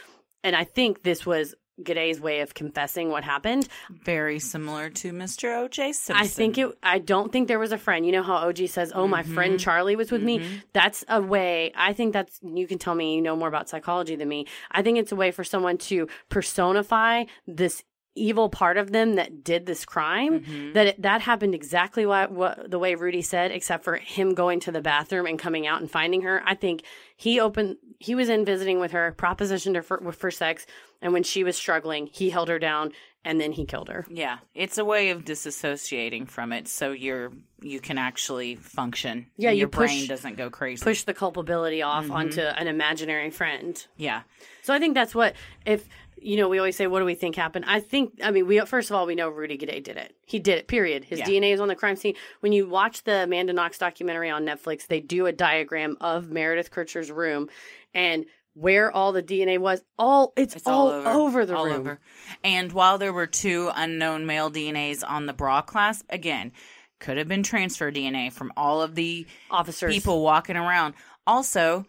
and 0.42 0.56
I 0.56 0.64
think 0.64 1.02
this 1.02 1.26
was 1.26 1.54
Guede's 1.82 2.20
way 2.20 2.40
of 2.40 2.54
confessing 2.54 3.08
what 3.08 3.24
happened. 3.24 3.66
Very 3.90 4.38
similar 4.38 4.90
to 4.90 5.12
Mr. 5.12 5.56
O.J. 5.58 5.92
Simpson. 5.92 6.24
I 6.24 6.28
think 6.28 6.58
it. 6.58 6.70
I 6.82 6.98
don't 6.98 7.32
think 7.32 7.48
there 7.48 7.58
was 7.58 7.72
a 7.72 7.78
friend. 7.78 8.04
You 8.06 8.12
know 8.12 8.22
how 8.22 8.36
OG 8.48 8.68
says, 8.68 8.92
"Oh, 8.94 9.08
my 9.08 9.22
friend 9.22 9.58
Charlie 9.58 9.96
was 9.96 10.10
with 10.10 10.22
me." 10.22 10.62
That's 10.72 11.04
a 11.08 11.20
way. 11.20 11.72
I 11.74 11.92
think 11.92 12.12
that's. 12.12 12.38
You 12.42 12.66
can 12.66 12.78
tell 12.78 12.94
me 12.94 13.16
you 13.16 13.22
know 13.22 13.36
more 13.36 13.48
about 13.48 13.68
psychology 13.68 14.16
than 14.16 14.28
me. 14.28 14.46
I 14.70 14.82
think 14.82 14.98
it's 14.98 15.12
a 15.12 15.16
way 15.16 15.30
for 15.30 15.44
someone 15.44 15.78
to 15.78 16.08
personify 16.28 17.24
this 17.46 17.82
evil 18.14 18.48
part 18.48 18.76
of 18.76 18.92
them 18.92 19.14
that 19.14 19.42
did 19.42 19.66
this 19.66 19.84
crime. 19.84 20.40
Mm-hmm. 20.40 20.72
That 20.72 20.86
it, 20.88 21.02
that 21.02 21.20
happened 21.22 21.54
exactly 21.54 22.06
what, 22.06 22.30
what 22.30 22.70
the 22.70 22.78
way 22.78 22.94
Rudy 22.94 23.22
said, 23.22 23.50
except 23.50 23.84
for 23.84 23.96
him 23.96 24.34
going 24.34 24.60
to 24.60 24.72
the 24.72 24.80
bathroom 24.80 25.26
and 25.26 25.38
coming 25.38 25.66
out 25.66 25.80
and 25.80 25.90
finding 25.90 26.22
her. 26.22 26.42
I 26.44 26.54
think 26.54 26.82
he 27.16 27.40
opened. 27.40 27.76
He 27.98 28.14
was 28.14 28.28
in 28.28 28.44
visiting 28.44 28.80
with 28.80 28.92
her, 28.92 29.14
propositioned 29.16 29.76
her 29.76 29.82
for, 29.82 30.12
for 30.12 30.30
sex, 30.30 30.66
and 31.00 31.12
when 31.12 31.22
she 31.22 31.44
was 31.44 31.56
struggling, 31.56 32.08
he 32.12 32.30
held 32.30 32.48
her 32.48 32.58
down 32.58 32.92
and 33.24 33.40
then 33.40 33.52
he 33.52 33.64
killed 33.64 33.88
her. 33.88 34.04
Yeah, 34.10 34.38
it's 34.54 34.78
a 34.78 34.84
way 34.84 35.10
of 35.10 35.24
disassociating 35.24 36.28
from 36.28 36.52
it, 36.52 36.68
so 36.68 36.92
you're 36.92 37.32
you 37.60 37.80
can 37.80 37.96
actually 37.96 38.56
function. 38.56 39.26
Yeah, 39.36 39.50
you 39.50 39.60
your 39.60 39.68
push- 39.68 39.90
brain 39.90 40.06
doesn't 40.08 40.36
go 40.36 40.50
crazy. 40.50 40.82
push 40.82 41.04
the 41.04 41.14
culpability 41.14 41.82
off 41.82 42.04
mm-hmm. 42.04 42.12
onto 42.12 42.40
an 42.40 42.66
imaginary 42.66 43.30
friend. 43.30 43.84
Yeah, 43.96 44.22
So 44.62 44.74
I 44.74 44.78
think 44.78 44.94
that's 44.94 45.14
what 45.14 45.34
if 45.64 45.88
you 46.22 46.36
know 46.36 46.48
we 46.48 46.58
always 46.58 46.76
say 46.76 46.86
what 46.86 47.00
do 47.00 47.04
we 47.04 47.14
think 47.14 47.36
happened? 47.36 47.64
I 47.68 47.80
think 47.80 48.20
I 48.22 48.30
mean 48.30 48.46
we 48.46 48.60
first 48.60 48.90
of 48.90 48.96
all 48.96 49.06
we 49.06 49.14
know 49.14 49.28
Rudy 49.28 49.56
Gay 49.56 49.80
did 49.80 49.96
it. 49.96 50.14
He 50.26 50.38
did 50.38 50.58
it. 50.58 50.68
Period. 50.68 51.04
His 51.04 51.18
Yeah. 51.20 51.26
DNA 51.26 51.52
is 51.52 51.60
on 51.60 51.68
the 51.68 51.74
crime 51.76 51.96
scene. 51.96 52.14
When 52.40 52.52
you 52.52 52.68
watch 52.68 53.04
the 53.04 53.24
Amanda 53.24 53.52
Knox 53.52 53.78
documentary 53.78 54.30
on 54.30 54.44
Netflix, 54.44 54.86
they 54.86 55.00
do 55.00 55.26
a 55.26 55.32
diagram 55.32 55.96
of 56.00 56.30
Meredith 56.30 56.70
Kercher's 56.70 57.10
room 57.10 57.48
and 57.94 58.24
where 58.54 58.92
all 58.92 59.12
the 59.12 59.22
DNA 59.22 59.58
was. 59.58 59.82
All 59.98 60.32
it's, 60.36 60.54
it's 60.56 60.66
all, 60.66 60.90
all, 60.90 61.26
over, 61.26 61.46
the 61.46 61.56
all 61.56 61.64
room. 61.66 61.80
over. 61.80 62.00
And 62.44 62.70
while 62.72 62.98
there 62.98 63.12
were 63.12 63.26
two 63.26 63.70
unknown 63.74 64.26
male 64.26 64.50
DNAs 64.50 65.02
on 65.06 65.26
the 65.26 65.32
bra 65.32 65.62
clasp, 65.62 66.04
again, 66.10 66.52
could 67.00 67.16
have 67.16 67.28
been 67.28 67.42
transfer 67.42 67.90
DNA 67.90 68.30
from 68.32 68.52
all 68.56 68.82
of 68.82 68.94
the 68.94 69.26
Officers 69.50 69.92
people 69.92 70.22
walking 70.22 70.56
around. 70.56 70.94
Also, 71.26 71.86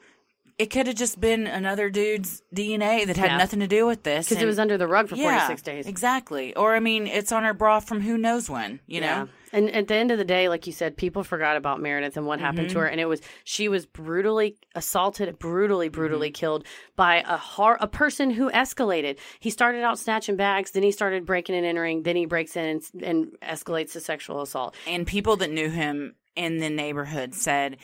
it 0.60 0.68
could 0.68 0.88
have 0.88 0.96
just 0.96 1.20
been 1.20 1.48
another 1.48 1.90
dude's 1.90 2.42
DNA 2.54 3.06
that 3.08 3.18
had 3.18 3.32
Yeah. 3.32 3.38
nothing 3.38 3.60
to 3.62 3.68
do 3.68 3.86
with 3.86 4.04
this. 4.04 4.30
because 4.30 4.42
it 4.44 4.46
was 4.46 4.60
under 4.60 4.78
the 4.78 4.88
rug 4.88 5.10
for 5.10 5.16
yeah, 5.16 5.40
46 5.48 5.62
days. 5.64 5.88
Exactly. 5.88 6.56
Or 6.56 6.76
I 6.76 6.80
mean, 6.80 7.08
it's 7.08 7.32
on 7.32 7.44
her 7.44 7.54
bra 7.54 7.80
from 7.80 8.02
who 8.02 8.18
knows 8.18 8.50
when, 8.50 8.80
you 8.86 9.02
know? 9.02 9.28
And 9.52 9.70
at 9.70 9.88
the 9.88 9.94
end 9.96 10.10
of 10.12 10.18
the 10.18 10.26
day, 10.26 10.50
like 10.50 10.66
you 10.66 10.74
said, 10.74 10.98
people 10.98 11.24
forgot 11.24 11.58
about 11.58 11.80
Meredith 11.80 12.18
and 12.18 12.26
what 12.26 12.40
happened 12.40 12.68
Mm-hmm. 12.70 12.74
to 12.74 12.80
her, 12.80 12.88
and 12.88 13.00
it 13.00 13.06
was 13.06 13.22
she 13.44 13.68
was 13.68 13.86
brutally 13.86 14.58
assaulted, 14.74 15.38
brutally, 15.38 15.90
brutally 15.90 16.30
Mm-hmm. 16.30 16.34
killed 16.34 16.66
by 16.96 17.18
a 17.28 17.38
har- 17.38 17.78
a 17.80 17.88
person 17.88 18.32
who 18.32 18.50
escalated. 18.52 19.18
He 19.40 19.50
started 19.52 19.84
out 19.84 20.00
snatching 20.00 20.36
bags, 20.38 20.72
then 20.72 20.82
he 20.84 20.92
started 20.92 21.26
breaking 21.26 21.56
and 21.56 21.66
entering, 21.68 22.02
then 22.04 22.16
he 22.16 22.26
breaks 22.26 22.56
in 22.56 22.66
and, 22.66 23.04
and 23.04 23.28
escalates 23.44 23.92
to 23.94 24.00
sexual 24.00 24.42
assault. 24.42 24.76
and 24.88 25.06
people 25.06 25.36
that 25.38 25.52
knew 25.52 25.70
him 25.70 26.16
in 26.36 26.58
the 26.58 26.70
neighborhood 26.70 27.36
said 27.36 27.78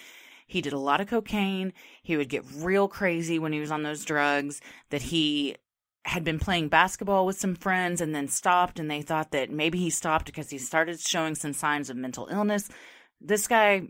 he 0.49 0.61
did 0.61 0.73
a 0.73 0.77
lot 0.79 0.99
of 0.99 1.07
cocaine. 1.07 1.71
He 2.03 2.17
would 2.17 2.27
get 2.27 2.43
real 2.57 2.87
crazy 2.87 3.37
when 3.39 3.53
he 3.53 3.59
was 3.59 3.71
on 3.71 3.83
those 3.83 4.03
drugs, 4.03 4.59
that 4.89 5.03
he 5.03 5.55
had 6.05 6.23
been 6.23 6.39
playing 6.39 6.69
basketball 6.69 7.25
with 7.25 7.37
some 7.39 7.53
friends 7.55 8.01
and 8.01 8.15
then 8.15 8.27
stopped, 8.27 8.79
and 8.79 8.89
they 8.89 9.01
thought 9.03 9.31
that 9.31 9.51
maybe 9.51 9.77
he 9.77 9.89
stopped 9.91 10.25
because 10.25 10.49
he 10.49 10.57
started 10.57 10.99
showing 10.99 11.35
some 11.35 11.53
signs 11.53 11.89
of 11.89 11.95
mental 11.97 12.27
illness. 12.31 12.67
This 13.21 13.47
guy, 13.47 13.83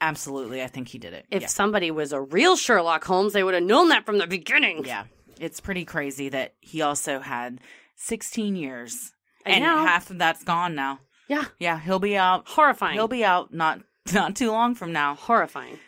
absolutely, 0.00 0.62
I 0.62 0.66
think 0.66 0.88
he 0.88 0.98
did 0.98 1.12
it. 1.12 1.26
If 1.30 1.42
yeah. 1.42 1.48
somebody 1.48 1.90
was 1.90 2.12
a 2.12 2.20
real 2.20 2.56
Sherlock 2.56 3.04
Holmes, 3.04 3.32
they 3.32 3.42
would 3.44 3.54
have 3.54 3.62
known 3.62 3.88
that 3.90 4.06
from 4.06 4.18
the 4.18 4.26
beginning. 4.26 4.84
yeah, 4.84 5.04
it's 5.38 5.60
pretty 5.60 5.84
crazy 5.84 6.28
that 6.30 6.54
he 6.60 6.82
also 6.82 7.20
had 7.20 7.60
16 7.96 8.56
years, 8.56 9.12
And 9.44 9.56
and 9.56 9.64
now- 9.64 9.84
half 9.86 10.10
of 10.10 10.18
that's 10.18 10.42
gone 10.44 10.74
now. 10.74 11.00
yeah, 11.28 11.44
Yeah, 11.58 11.78
he'll 11.78 11.98
be 12.00 12.16
out. 12.16 12.48
horrifying. 12.48 12.94
He'll 12.94 13.06
be 13.08 13.24
out 13.24 13.52
not 13.52 13.80
not 14.14 14.36
too 14.36 14.50
long 14.50 14.74
from 14.74 14.92
now. 14.92 15.14
horrifying. 15.14 15.78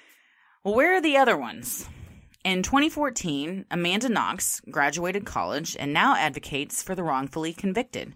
Well, 0.65 0.75
where 0.75 0.95
are 0.95 1.01
the 1.01 1.17
other 1.17 1.37
ones? 1.37 1.89
In 2.45 2.63
2014, 2.63 3.67
Amanda 3.71 4.09
Knox 4.09 4.61
graduated 4.71 5.25
college 5.25 5.77
and 5.79 5.93
now 5.93 6.17
advocates 6.17 6.83
for 6.83 6.95
the 6.95 7.03
wrongfully 7.03 7.53
convicted. 7.53 8.15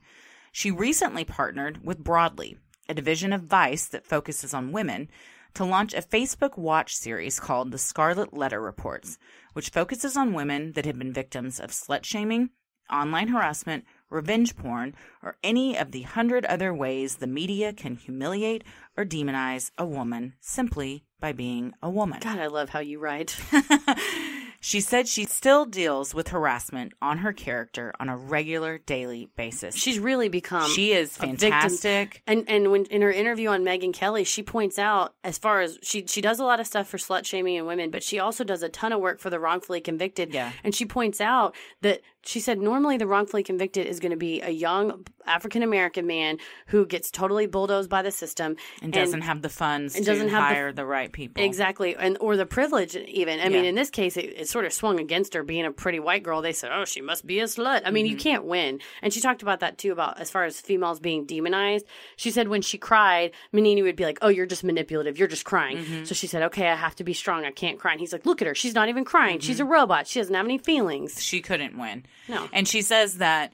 She 0.52 0.70
recently 0.70 1.24
partnered 1.24 1.84
with 1.84 2.04
Broadly, 2.04 2.58
a 2.88 2.94
division 2.94 3.32
of 3.32 3.42
Vice 3.42 3.86
that 3.86 4.06
focuses 4.06 4.54
on 4.54 4.72
women, 4.72 5.08
to 5.54 5.64
launch 5.64 5.94
a 5.94 6.02
Facebook 6.02 6.58
watch 6.58 6.96
series 6.96 7.38
called 7.38 7.70
The 7.70 7.78
Scarlet 7.78 8.34
Letter 8.34 8.60
Reports, 8.60 9.18
which 9.52 9.70
focuses 9.70 10.16
on 10.16 10.32
women 10.32 10.72
that 10.72 10.84
have 10.84 10.98
been 10.98 11.12
victims 11.12 11.60
of 11.60 11.70
slut 11.70 12.04
shaming, 12.04 12.50
online 12.90 13.28
harassment, 13.28 13.84
revenge 14.14 14.56
porn, 14.56 14.94
or 15.22 15.36
any 15.42 15.76
of 15.76 15.90
the 15.90 16.02
hundred 16.02 16.44
other 16.46 16.72
ways 16.72 17.16
the 17.16 17.26
media 17.26 17.72
can 17.72 17.96
humiliate 17.96 18.64
or 18.96 19.04
demonize 19.04 19.70
a 19.76 19.84
woman 19.84 20.34
simply 20.40 21.04
by 21.20 21.32
being 21.32 21.74
a 21.82 21.90
woman. 21.90 22.20
God, 22.20 22.38
I 22.38 22.46
love 22.46 22.70
how 22.70 22.80
you 22.80 22.98
write. 22.98 23.36
She 24.64 24.80
said 24.80 25.06
she 25.06 25.26
still 25.26 25.66
deals 25.66 26.14
with 26.14 26.28
harassment 26.28 26.94
on 27.02 27.18
her 27.18 27.34
character 27.34 27.92
on 28.00 28.08
a 28.08 28.16
regular 28.16 28.78
daily 28.78 29.28
basis. 29.36 29.76
She's 29.76 29.98
really 29.98 30.30
become 30.30 30.70
she 30.70 30.92
is 30.92 31.14
fantastic. 31.14 32.22
And 32.26 32.48
and 32.48 32.72
when 32.72 32.86
in 32.86 33.02
her 33.02 33.12
interview 33.12 33.50
on 33.50 33.62
Megyn 33.62 33.92
Kelly, 33.92 34.24
she 34.24 34.42
points 34.42 34.78
out 34.78 35.16
as 35.22 35.36
far 35.36 35.60
as 35.60 35.78
she 35.82 36.06
she 36.06 36.22
does 36.22 36.40
a 36.40 36.44
lot 36.44 36.60
of 36.60 36.66
stuff 36.66 36.88
for 36.88 36.96
slut 36.96 37.26
shaming 37.26 37.58
and 37.58 37.66
women, 37.66 37.90
but 37.90 38.02
she 38.02 38.18
also 38.18 38.42
does 38.42 38.62
a 38.62 38.70
ton 38.70 38.94
of 38.94 39.02
work 39.02 39.20
for 39.20 39.28
the 39.28 39.38
wrongfully 39.38 39.82
convicted. 39.82 40.32
Yeah. 40.32 40.50
And 40.64 40.74
she 40.74 40.86
points 40.86 41.20
out 41.20 41.54
that 41.82 42.00
she 42.24 42.40
said 42.40 42.58
normally 42.60 42.96
the 42.96 43.06
wrongfully 43.06 43.42
convicted 43.42 43.86
is 43.86 44.00
going 44.00 44.10
to 44.10 44.16
be 44.16 44.40
a 44.40 44.50
young 44.50 45.04
African 45.26 45.62
American 45.62 46.06
man 46.06 46.38
who 46.66 46.84
gets 46.86 47.10
totally 47.10 47.46
bulldozed 47.46 47.88
by 47.88 48.02
the 48.02 48.10
system 48.10 48.56
and 48.82 48.92
doesn't 48.92 49.22
have 49.22 49.42
the 49.42 49.48
funds 49.48 49.94
and 49.96 50.04
to 50.04 50.10
doesn't 50.10 50.28
have 50.28 50.48
the- 50.48 50.54
hire 50.54 50.72
the, 50.72 50.84
right 50.86 51.10
people. 51.12 51.42
Exactly, 51.42 51.96
and 51.96 52.16
or 52.20 52.36
the 52.36 52.44
privilege 52.46 52.94
even. 52.96 53.40
I 53.40 53.48
mean, 53.48 53.64
in 53.64 53.74
this 53.74 53.90
case, 53.90 54.16
it, 54.16 54.34
it 54.36 54.48
sort 54.48 54.64
of 54.66 54.72
swung 54.72 55.00
against 55.00 55.32
her 55.34 55.42
being 55.42 55.64
a 55.64 55.70
pretty 55.72 55.98
white 56.00 56.22
girl. 56.22 56.42
They 56.42 56.52
said, 56.52 56.70
"Oh, 56.74 56.84
she 56.84 57.00
must 57.00 57.26
be 57.26 57.40
a 57.40 57.44
slut." 57.44 57.82
I 57.84 57.90
mean, 57.90 58.06
you 58.06 58.12
Mm-hmm. 58.14 58.18
can't 58.22 58.44
win. 58.44 58.80
And 59.02 59.12
she 59.12 59.20
talked 59.20 59.42
about 59.42 59.60
that 59.60 59.78
too, 59.78 59.92
about 59.92 60.20
as 60.20 60.30
far 60.30 60.44
as 60.44 60.60
females 60.60 61.00
being 61.00 61.24
demonized. 61.26 61.86
She 62.16 62.30
said 62.30 62.48
when 62.48 62.62
she 62.62 62.76
cried, 62.78 63.32
Mignini 63.52 63.82
would 63.82 63.96
be 63.96 64.04
like, 64.04 64.18
"Oh, 64.22 64.28
you're 64.28 64.46
just 64.46 64.62
manipulative. 64.64 65.18
You're 65.18 65.28
just 65.28 65.44
crying." 65.44 65.78
Mm-hmm. 65.78 66.04
So 66.04 66.14
she 66.14 66.26
said, 66.26 66.42
"Okay, 66.44 66.68
I 66.68 66.74
have 66.76 66.94
to 66.96 67.04
be 67.04 67.12
strong. 67.14 67.44
I 67.44 67.50
can't 67.50 67.78
cry." 67.78 67.92
And 67.92 68.00
he's 68.00 68.12
like, 68.12 68.26
"Look 68.26 68.40
at 68.42 68.46
her. 68.48 68.54
She's 68.54 68.74
not 68.74 68.88
even 68.88 69.04
crying. 69.04 69.38
She's 69.40 69.56
Mm-hmm. 69.58 69.66
a 69.68 69.70
robot. 69.72 70.06
She 70.06 70.20
doesn't 70.20 70.34
have 70.34 70.44
any 70.44 70.58
feelings." 70.58 71.22
She 71.22 71.40
couldn't 71.40 71.78
win. 71.78 72.04
No. 72.28 72.48
And 72.52 72.66
she 72.66 72.82
says 72.82 73.18
that 73.18 73.52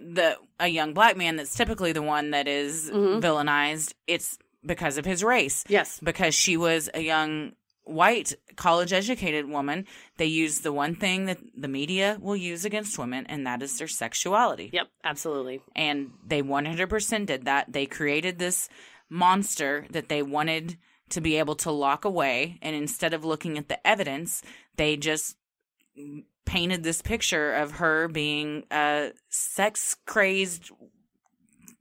the 0.00 0.36
a 0.60 0.68
young 0.68 0.94
black 0.94 1.16
man 1.16 1.36
that's 1.36 1.56
typically 1.56 1.92
the 1.92 2.02
one 2.02 2.30
that 2.30 2.46
is 2.48 2.90
Mm-hmm. 2.90 3.20
villainized, 3.24 3.94
it's 4.06 4.38
because 4.64 4.98
of 4.98 5.04
his 5.04 5.22
race. 5.24 5.64
Yes. 5.68 5.98
Because 6.02 6.34
she 6.34 6.56
was 6.56 6.88
a 6.94 7.00
young 7.00 7.52
white 7.84 8.34
college 8.56 8.92
educated 8.92 9.48
woman. 9.48 9.86
They 10.18 10.26
use 10.26 10.60
the 10.60 10.72
one 10.72 10.94
thing 10.94 11.24
that 11.26 11.38
the 11.56 11.68
media 11.68 12.18
will 12.20 12.36
use 12.36 12.64
against 12.66 12.98
women 12.98 13.24
and 13.26 13.46
that 13.46 13.62
is 13.62 13.78
their 13.78 13.88
sexuality. 13.88 14.70
Yep. 14.72 14.88
Absolutely. 15.04 15.60
and 15.74 16.10
they 16.26 16.42
100% 16.42 17.26
did 17.26 17.46
that. 17.46 17.72
They 17.72 17.86
created 17.86 18.38
this 18.38 18.68
monster 19.08 19.86
that 19.90 20.08
they 20.10 20.22
wanted 20.22 20.76
to 21.10 21.20
be 21.22 21.36
able 21.38 21.54
to 21.54 21.70
lock 21.70 22.04
away, 22.04 22.58
and 22.60 22.76
instead 22.76 23.14
of 23.14 23.24
looking 23.24 23.56
at 23.56 23.68
the 23.70 23.84
evidence, 23.86 24.42
they 24.76 24.94
just 24.98 25.36
painted 26.48 26.82
this 26.82 27.02
picture 27.02 27.52
of 27.52 27.72
her 27.72 28.08
being 28.08 28.64
a 28.70 29.12
sex 29.28 29.94
crazed 30.06 30.70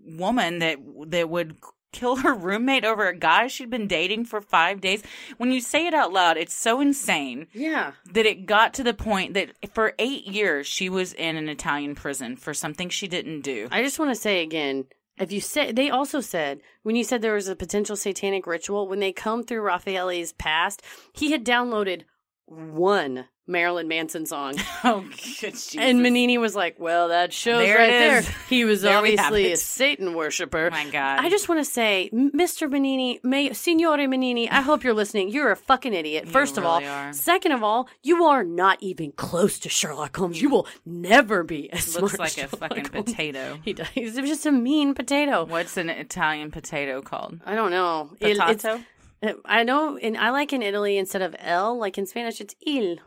woman 0.05 0.59
that 0.59 0.77
that 1.07 1.29
would 1.29 1.57
kill 1.93 2.17
her 2.17 2.33
roommate 2.33 2.83
over 2.85 3.07
a 3.07 3.17
guy 3.17 3.47
she'd 3.47 3.69
been 3.69 3.87
dating 3.87 4.25
for 4.25 4.41
5 4.41 4.81
days. 4.81 5.01
When 5.37 5.51
you 5.51 5.61
say 5.61 5.87
it 5.87 5.93
out 5.93 6.11
loud, 6.11 6.37
it's 6.37 6.53
so 6.53 6.81
insane 6.81 7.47
Yeah. 7.53 7.93
that 8.13 8.25
it 8.25 8.45
got 8.45 8.73
to 8.75 8.83
the 8.83 8.93
point 8.93 9.33
that 9.33 9.51
for 9.73 9.93
8 9.97 10.25
years 10.27 10.67
she 10.67 10.89
was 10.89 11.13
in 11.13 11.37
an 11.37 11.47
Italian 11.49 11.95
prison 11.95 12.35
for 12.35 12.53
something 12.53 12.89
she 12.89 13.07
didn't 13.07 13.41
do. 13.41 13.69
I 13.71 13.81
just 13.81 13.99
want 13.99 14.11
to 14.11 14.21
say 14.21 14.43
again, 14.43 14.85
if 15.17 15.31
you 15.31 15.41
say 15.41 15.71
they 15.71 15.89
also 15.89 16.19
said 16.21 16.59
when 16.83 16.95
you 16.95 17.03
said 17.03 17.21
there 17.21 17.33
was 17.33 17.47
a 17.47 17.55
potential 17.55 17.95
satanic 17.95 18.45
ritual 18.45 18.87
when 18.87 18.99
they 18.99 19.13
come 19.13 19.43
through 19.43 19.61
Raffaele's 19.61 20.33
past, 20.33 20.83
he 21.13 21.31
had 21.31 21.45
downloaded 21.45 22.03
one 22.47 23.25
Marilyn 23.49 23.87
Manson 23.87 24.25
song, 24.25 24.55
Oh, 24.83 25.01
good 25.01 25.11
Jesus. 25.53 25.75
and 25.77 25.99
Mignini 26.01 26.37
was 26.37 26.53
like, 26.53 26.77
"Well, 26.79 27.07
that 27.09 27.31
shows 27.31 27.59
There 27.65 27.77
right 27.77 27.87
there. 27.87 28.21
He 28.49 28.65
was 28.65 28.81
There 28.83 28.97
obviously 28.97 29.53
a. 29.53 29.57
Satan 29.57 30.13
worshiper." 30.15 30.67
Oh 30.67 30.69
my 30.69 30.89
God. 30.89 31.19
I 31.19 31.29
just 31.29 31.47
want 31.47 31.59
to 31.63 31.65
say, 31.65 32.09
Mr. 32.13 32.69
Mignini, 32.69 33.23
may, 33.23 33.49
Signore 33.51 34.05
Mignini, 34.07 34.49
I 34.51 34.59
hope 34.61 34.83
you're 34.83 34.93
listening. 34.93 35.29
You're 35.29 35.51
a 35.51 35.55
fucking 35.55 35.93
idiot. 35.93 36.27
First 36.27 36.57
of 36.57 36.65
all, 36.65 36.83
are. 36.83 37.13
second 37.13 37.53
of 37.53 37.63
all, 37.63 37.87
you 38.03 38.25
are 38.25 38.43
not 38.43 38.79
even 38.81 39.13
close 39.13 39.59
to 39.59 39.69
Sherlock 39.69 40.17
Holmes. 40.17 40.41
You 40.41 40.49
will 40.49 40.67
never 40.85 41.43
be 41.43 41.71
as 41.71 41.95
looks 41.97 42.15
smart 42.15 42.19
like 42.35 42.37
as 42.43 42.51
a 42.51 42.57
fucking 42.57 42.85
Holmes. 42.91 43.11
potato. 43.11 43.59
He 43.63 43.71
does. 43.71 43.87
He's 43.89 44.15
just 44.15 44.45
a 44.45 44.51
mean 44.51 44.93
potato. 44.93 45.45
What's 45.45 45.77
an 45.77 45.89
Italian 45.89 46.51
potato 46.51 47.01
called? 47.01 47.39
I 47.45 47.55
don't 47.55 47.71
know. 47.71 48.09
Potato? 48.19 48.73
it- 48.75 48.81
Uh, 49.21 49.33
I 49.45 49.63
know, 49.63 49.97
and 49.97 50.17
I 50.17 50.29
like 50.29 50.53
in 50.53 50.61
Italy 50.61 50.97
instead 50.97 51.21
of 51.21 51.35
el, 51.39 51.77
like 51.77 51.97
in 51.97 52.05
Spanish, 52.05 52.39
it's 52.41 52.55
il. 52.65 52.93
It's, 52.93 53.01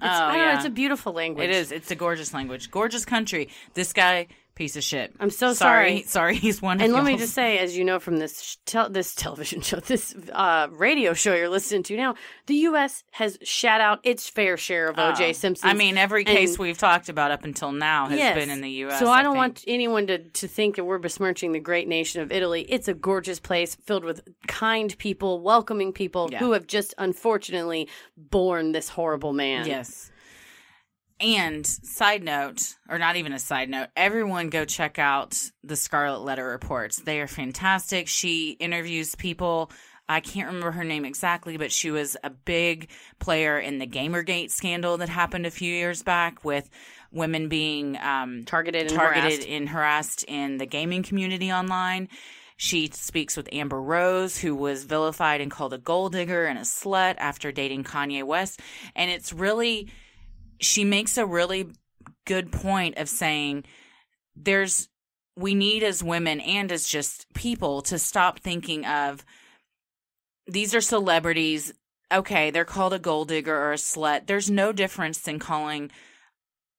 Oh, 0.00 0.08
don't 0.08 0.38
know. 0.38 0.52
It's 0.54 0.64
a 0.64 0.70
beautiful 0.70 1.12
language. 1.12 1.48
It 1.48 1.54
is. 1.54 1.72
It's 1.72 1.90
a 1.90 1.94
gorgeous 1.94 2.32
language. 2.32 2.70
Gorgeous 2.70 3.04
country. 3.04 3.48
This 3.74 3.92
guy, 3.92 4.28
piece 4.56 4.74
of 4.76 4.82
shit. 4.82 5.14
I'm 5.20 5.30
so 5.30 5.52
sorry. 5.52 5.98
sorry. 5.98 6.02
Sorry, 6.02 6.34
he's 6.36 6.60
one 6.60 6.80
And 6.80 6.92
let 6.92 7.04
me 7.04 7.16
just 7.16 7.34
say, 7.34 7.58
as 7.58 7.76
you 7.76 7.84
know 7.84 8.00
from 8.00 8.16
this 8.16 8.40
sh- 8.42 8.56
tel- 8.66 8.88
this 8.90 9.14
television 9.14 9.60
show, 9.62 9.78
this 9.78 10.16
uh, 10.32 10.66
radio 10.72 11.12
show 11.12 11.34
you're 11.34 11.48
listening 11.48 11.84
to 11.84 11.96
now, 11.96 12.14
the 12.46 12.54
U.S. 12.70 13.04
has 13.12 13.38
shat 13.42 13.80
out 13.80 14.00
its 14.02 14.28
fair 14.28 14.56
share 14.56 14.88
of 14.88 14.98
O.J. 14.98 15.28
Oh. 15.28 15.32
Simpson. 15.32 15.68
I 15.68 15.74
mean, 15.74 15.96
every 15.98 16.24
case 16.24 16.50
And- 16.52 16.58
we've 16.58 16.78
talked 16.78 17.08
about 17.08 17.30
up 17.30 17.44
until 17.44 17.70
now 17.70 18.08
has 18.08 18.18
Yes. 18.18 18.34
been 18.34 18.50
in 18.50 18.62
the 18.62 18.70
U.S. 18.70 18.98
So 18.98 19.08
I 19.08 19.22
don't 19.22 19.34
think. 19.34 19.38
want 19.38 19.64
anyone 19.68 20.06
to, 20.08 20.18
to 20.18 20.48
think 20.48 20.76
that 20.76 20.84
we're 20.84 20.98
besmirching 20.98 21.52
the 21.52 21.60
great 21.60 21.86
nation 21.86 22.22
of 22.22 22.32
Italy. 22.32 22.62
It's 22.62 22.88
a 22.88 22.94
gorgeous 22.94 23.38
place 23.38 23.76
filled 23.76 24.04
with 24.04 24.22
kind 24.48 24.96
people, 24.98 25.40
welcoming 25.42 25.92
people 25.92 26.30
Yeah. 26.32 26.38
who 26.38 26.52
have 26.52 26.66
just 26.66 26.94
unfortunately 26.98 27.88
borne 28.16 28.72
this 28.72 28.88
horrible 28.88 29.32
man. 29.32 29.66
Yes. 29.66 30.10
And 31.18 31.66
side 31.66 32.22
note, 32.22 32.74
or 32.88 32.98
not 32.98 33.16
even 33.16 33.32
a 33.32 33.38
side 33.38 33.70
note, 33.70 33.88
everyone 33.96 34.50
go 34.50 34.66
check 34.66 34.98
out 34.98 35.50
the 35.64 35.76
Scarlet 35.76 36.20
Letter 36.20 36.46
reports. 36.46 36.98
They 37.00 37.20
are 37.20 37.26
fantastic. 37.26 38.06
She 38.06 38.50
interviews 38.60 39.14
people. 39.14 39.70
I 40.08 40.20
can't 40.20 40.46
remember 40.46 40.72
her 40.72 40.84
name 40.84 41.04
exactly, 41.04 41.56
but 41.56 41.72
she 41.72 41.90
was 41.90 42.16
a 42.22 42.30
big 42.30 42.90
player 43.18 43.58
in 43.58 43.78
the 43.78 43.86
Gamergate 43.86 44.50
scandal 44.50 44.98
that 44.98 45.08
happened 45.08 45.46
a 45.46 45.50
few 45.50 45.72
years 45.72 46.02
back 46.02 46.44
with 46.44 46.68
women 47.10 47.48
being 47.48 47.96
um, 47.98 48.44
Targeted 48.44 48.82
and 48.82 48.90
targeted 48.90 49.32
harassed. 49.32 49.48
and 49.48 49.68
harassed 49.68 50.24
in 50.28 50.58
the 50.58 50.66
gaming 50.66 51.02
community 51.02 51.50
online. 51.50 52.08
She 52.58 52.88
speaks 52.92 53.36
with 53.36 53.48
Amber 53.52 53.80
Rose, 53.82 54.38
who 54.38 54.54
was 54.54 54.84
vilified 54.84 55.40
and 55.40 55.50
called 55.50 55.72
a 55.72 55.78
gold 55.78 56.12
digger 56.12 56.46
and 56.46 56.58
a 56.58 56.62
slut 56.62 57.16
after 57.18 57.50
dating 57.52 57.84
Kanye 57.84 58.22
West. 58.22 58.60
And 58.94 59.10
it's 59.10 59.32
really, 59.32 59.88
she 60.60 60.84
makes 60.84 61.18
a 61.18 61.26
really 61.26 61.68
good 62.26 62.52
point 62.52 62.98
of 62.98 63.08
saying 63.08 63.64
there's, 64.34 64.88
we 65.36 65.54
need 65.54 65.82
as 65.82 66.02
women 66.02 66.40
and 66.40 66.72
as 66.72 66.86
just 66.86 67.26
people 67.34 67.82
to 67.82 67.98
stop 67.98 68.40
thinking 68.40 68.84
of 68.86 69.24
these 70.46 70.74
are 70.74 70.80
celebrities. 70.80 71.72
Okay, 72.12 72.50
they're 72.50 72.64
called 72.64 72.92
a 72.92 72.98
gold 72.98 73.28
digger 73.28 73.56
or 73.56 73.72
a 73.72 73.76
slut. 73.76 74.26
There's 74.26 74.50
no 74.50 74.72
difference 74.72 75.18
than 75.18 75.38
calling 75.38 75.90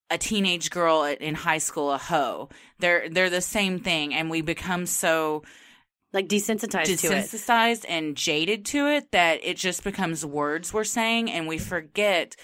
a 0.09 0.17
teenage 0.17 0.69
girl 0.69 1.03
in 1.03 1.35
high 1.35 1.57
school 1.57 1.91
a 1.91 1.97
hoe. 1.97 2.47
They're 2.79 3.09
they're 3.09 3.29
the 3.29 3.41
same 3.41 3.79
thing, 3.79 4.13
and 4.13 4.29
we 4.29 4.41
become 4.41 4.85
so 4.85 5.43
Like 6.13 6.29
desensitized 6.29 6.85
to 6.85 7.07
it. 7.07 7.25
desensitized 7.25 7.85
and 7.89 8.15
jaded 8.15 8.65
to 8.67 8.87
it 8.87 9.11
that 9.11 9.41
it 9.43 9.57
just 9.57 9.83
becomes 9.83 10.25
words 10.25 10.73
we're 10.73 10.85
saying, 10.85 11.29
and 11.29 11.45
we 11.45 11.57
forget 11.57 12.37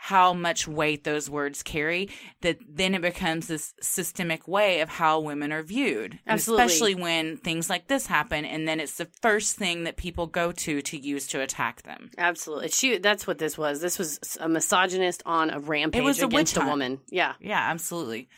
how 0.00 0.32
much 0.32 0.66
weight 0.68 1.04
those 1.04 1.28
words 1.28 1.62
carry. 1.62 2.08
That 2.42 2.58
then 2.68 2.94
it 2.94 3.02
becomes 3.02 3.48
this 3.48 3.74
systemic 3.80 4.46
way 4.46 4.80
of 4.80 4.88
how 4.88 5.20
women 5.20 5.52
are 5.52 5.62
viewed, 5.62 6.18
Absolutely. 6.26 6.64
especially 6.64 6.94
when 6.94 7.36
things 7.36 7.68
like 7.68 7.88
this 7.88 8.06
happen, 8.06 8.44
and 8.44 8.66
then 8.68 8.80
it's 8.80 8.96
the 8.96 9.08
first 9.20 9.56
thing 9.56 9.84
that 9.84 9.96
people 9.96 10.26
go 10.26 10.52
to 10.52 10.80
to 10.80 10.96
use 10.98 11.26
to 11.28 11.40
attack 11.40 11.82
them. 11.82 12.10
Absolutely. 12.16 12.68
She 12.68 12.98
that's 12.98 13.26
what 13.26 13.38
this 13.38 13.58
was. 13.58 13.80
This 13.80 13.98
was 13.98 14.38
a 14.40 14.48
misogynist 14.48 15.22
on 15.26 15.50
a 15.50 15.58
rampage 15.58 16.02
was 16.04 16.22
a 16.22 16.26
witch 16.26 16.34
against 16.34 16.56
a 16.56 16.60
hunt. 16.60 16.70
woman. 16.70 17.00
Yeah. 17.10 17.34
Yeah, 17.40 17.60
absolutely. 17.60 18.28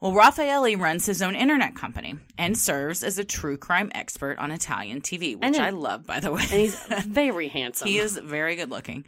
Well, 0.00 0.14
Raffaele 0.14 0.76
runs 0.78 1.04
his 1.04 1.20
own 1.20 1.36
internet 1.36 1.76
company 1.76 2.16
and 2.38 2.56
serves 2.56 3.04
as 3.04 3.18
a 3.18 3.24
true 3.24 3.58
crime 3.58 3.92
expert 3.94 4.38
on 4.38 4.50
Italian 4.50 5.02
TV, 5.02 5.34
which 5.38 5.52
then- 5.52 5.60
I 5.60 5.70
love, 5.70 6.06
by 6.06 6.20
the 6.20 6.32
way. 6.32 6.40
And 6.40 6.58
he's 6.60 6.82
very 7.06 7.48
handsome. 7.48 7.86
he 7.86 7.98
is 7.98 8.16
very 8.16 8.56
good 8.56 8.70
looking. 8.70 9.04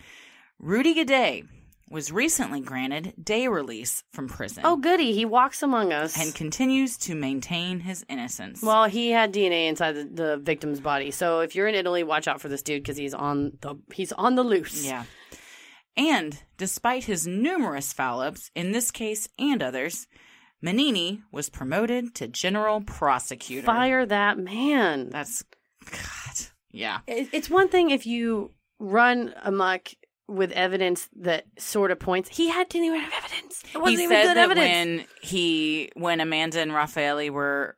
Rudy 0.59 0.93
Guede 0.93 1.49
was 1.93 2.11
recently 2.11 2.61
granted 2.61 3.13
day 3.23 3.47
release 3.47 4.03
from 4.13 4.27
prison 4.29 4.63
Oh 4.65 4.77
goody, 4.77 5.13
he 5.13 5.25
walks 5.25 5.63
among 5.63 5.93
us. 5.93 6.19
and 6.19 6.35
continues 6.35 6.97
to 6.99 7.15
maintain 7.15 7.81
his 7.81 8.05
innocence. 8.09 8.63
well, 8.63 8.87
he 8.87 9.11
had 9.11 9.33
DNA 9.33 9.69
inside 9.69 9.93
the, 9.93 10.05
the 10.05 10.37
victim's 10.39 10.81
body. 10.81 11.11
So 11.11 11.41
if 11.41 11.55
you're 11.55 11.69
in 11.69 11.75
Italy, 11.75 12.03
watch 12.03 12.27
out 12.27 12.41
for 12.41 12.49
this 12.49 12.63
dude 12.63 12.83
because 12.83 12.97
he's 12.97 13.15
on 13.15 13.59
the 13.61 13.77
he's 13.93 14.13
on 14.13 14.35
the 14.35 14.43
loose. 14.43 14.85
yeah. 14.85 15.05
And 15.97 16.39
despite 16.57 17.05
his 17.05 17.27
numerous 17.27 17.93
foul 17.93 18.21
ups, 18.23 18.51
in 18.55 18.73
this 18.73 18.91
case 18.91 19.29
and 19.39 19.63
others, 19.63 20.07
Mignini 20.65 21.21
was 21.31 21.51
promoted 21.51 22.15
to 22.15 22.29
general 22.29 22.81
prosecutor. 22.81 23.67
Fire 23.67 24.07
that 24.07 24.39
man. 24.39 25.11
That's 25.11 25.45
God. 25.91 26.47
Yeah. 26.71 27.01
It's 27.07 27.51
one 27.51 27.69
thing 27.69 27.91
if 27.91 28.07
you 28.07 28.53
run 28.79 29.35
amok 29.43 29.89
with 30.33 30.53
evidence 30.53 31.09
that 31.17 31.45
sort 31.59 31.91
of 31.91 31.99
points. 31.99 32.29
He 32.29 32.49
had 32.49 32.69
didn't 32.69 32.87
even 32.87 33.01
have 33.01 33.25
evidence. 33.25 33.63
It 33.75 33.79
wasn't 33.79 33.99
he 33.99 34.05
even 34.05 34.17
said 34.17 34.23
good 34.23 34.37
that 34.37 34.51
evidence. 34.51 34.99
when 34.99 35.07
he 35.23 35.91
when 35.95 36.21
Amanda 36.21 36.61
and 36.61 36.73
Raffaele 36.73 37.31
were 37.31 37.77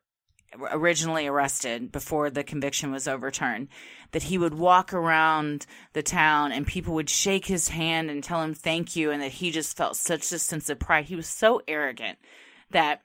originally 0.71 1.27
arrested 1.27 1.91
before 1.91 2.29
the 2.29 2.43
conviction 2.43 2.91
was 2.91 3.07
overturned 3.07 3.67
that 4.11 4.23
he 4.23 4.37
would 4.37 4.53
walk 4.53 4.93
around 4.93 5.65
the 5.93 6.03
town 6.03 6.51
and 6.51 6.65
people 6.65 6.93
would 6.93 7.09
shake 7.09 7.45
his 7.45 7.67
hand 7.69 8.09
and 8.09 8.23
tell 8.23 8.41
him 8.41 8.53
thank 8.53 8.95
you 8.95 9.11
and 9.11 9.21
that 9.21 9.31
he 9.31 9.51
just 9.51 9.75
felt 9.75 9.97
such 9.97 10.31
a 10.31 10.39
sense 10.39 10.69
of 10.69 10.79
pride 10.79 11.05
he 11.05 11.15
was 11.15 11.27
so 11.27 11.61
arrogant 11.67 12.17
that 12.71 13.01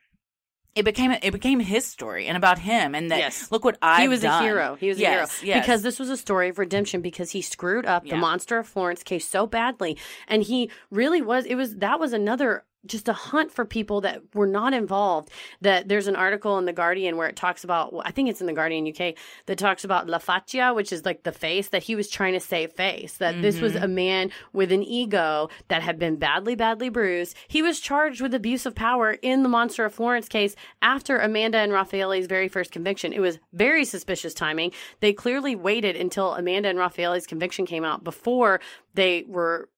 it 0.74 0.84
became 0.84 1.10
it 1.10 1.32
became 1.32 1.60
his 1.60 1.84
story 1.84 2.26
and 2.26 2.36
about 2.36 2.58
him 2.60 2.94
and 2.94 3.10
that 3.10 3.18
Yes. 3.18 3.50
look 3.50 3.64
what 3.64 3.76
I 3.82 4.02
he 4.02 4.08
was 4.08 4.22
a 4.24 4.40
hero. 4.40 4.76
He 4.76 4.88
was 4.88 4.98
a 4.98 5.04
hero 5.06 5.26
yes. 5.42 5.60
because 5.60 5.82
this 5.82 5.98
was 5.98 6.10
a 6.10 6.16
story 6.16 6.48
of 6.48 6.58
redemption 6.58 7.00
because 7.00 7.30
he 7.32 7.42
screwed 7.42 7.86
up 7.86 8.06
Yeah. 8.06 8.14
the 8.14 8.20
monster 8.20 8.58
of 8.58 8.66
Florence 8.68 9.02
case 9.02 9.26
so 9.28 9.46
badly, 9.46 9.96
and 10.28 10.42
he 10.42 10.70
really 10.90 11.22
was. 11.22 11.44
It 11.46 11.56
was 11.56 11.76
that 11.76 11.98
was 11.98 12.12
another 12.12 12.64
just 12.86 13.08
a 13.08 13.12
hunt 13.12 13.52
for 13.52 13.64
people 13.64 14.00
that 14.02 14.22
were 14.34 14.46
not 14.46 14.72
involved. 14.72 15.30
That 15.60 15.88
there's 15.88 16.06
an 16.06 16.16
article 16.16 16.58
in 16.58 16.64
the 16.64 16.72
Guardian 16.72 17.16
where 17.16 17.28
it 17.28 17.36
talks 17.36 17.64
about, 17.64 17.92
well, 17.92 18.02
I 18.04 18.10
think 18.10 18.28
it's 18.28 18.40
in 18.40 18.46
the 18.46 18.52
Guardian 18.52 18.88
UK 18.88 19.14
that 19.46 19.58
talks 19.58 19.84
about 19.84 20.08
la 20.08 20.18
faccia, 20.18 20.74
which 20.74 20.92
is 20.92 21.04
like 21.04 21.22
the 21.22 21.32
face 21.32 21.68
that 21.68 21.82
he 21.82 21.94
was 21.94 22.08
trying 22.08 22.32
to 22.32 22.40
save 22.40 22.72
face. 22.72 23.18
That 23.18 23.42
this 23.42 23.60
was 23.60 23.74
mm-hmm. 23.74 23.84
a 23.84 23.88
man 23.88 24.30
with 24.52 24.72
an 24.72 24.82
ego 24.82 25.48
that 25.68 25.82
had 25.82 25.98
been 25.98 26.16
badly, 26.16 26.54
badly 26.54 26.88
bruised. 26.88 27.36
He 27.48 27.62
was 27.62 27.80
charged 27.80 28.20
with 28.20 28.34
abuse 28.34 28.66
of 28.66 28.74
power 28.74 29.12
in 29.12 29.42
the 29.42 29.48
Monster 29.48 29.84
of 29.84 29.94
Florence 29.94 30.28
case 30.28 30.56
after 30.82 31.18
Amanda 31.18 31.58
and 31.58 31.72
Raffaele's 31.72 32.26
very 32.26 32.48
first 32.48 32.72
conviction. 32.72 33.12
It 33.12 33.20
was 33.20 33.38
very 33.52 33.84
suspicious 33.84 34.34
timing. 34.34 34.72
They 35.00 35.12
clearly 35.12 35.54
waited 35.54 35.96
until 35.96 36.34
Amanda 36.34 36.68
and 36.68 36.78
Raffaele's 36.78 37.26
conviction 37.26 37.66
came 37.66 37.84
out 37.84 38.04
before 38.04 38.60
they 38.94 39.24
were 39.28 39.68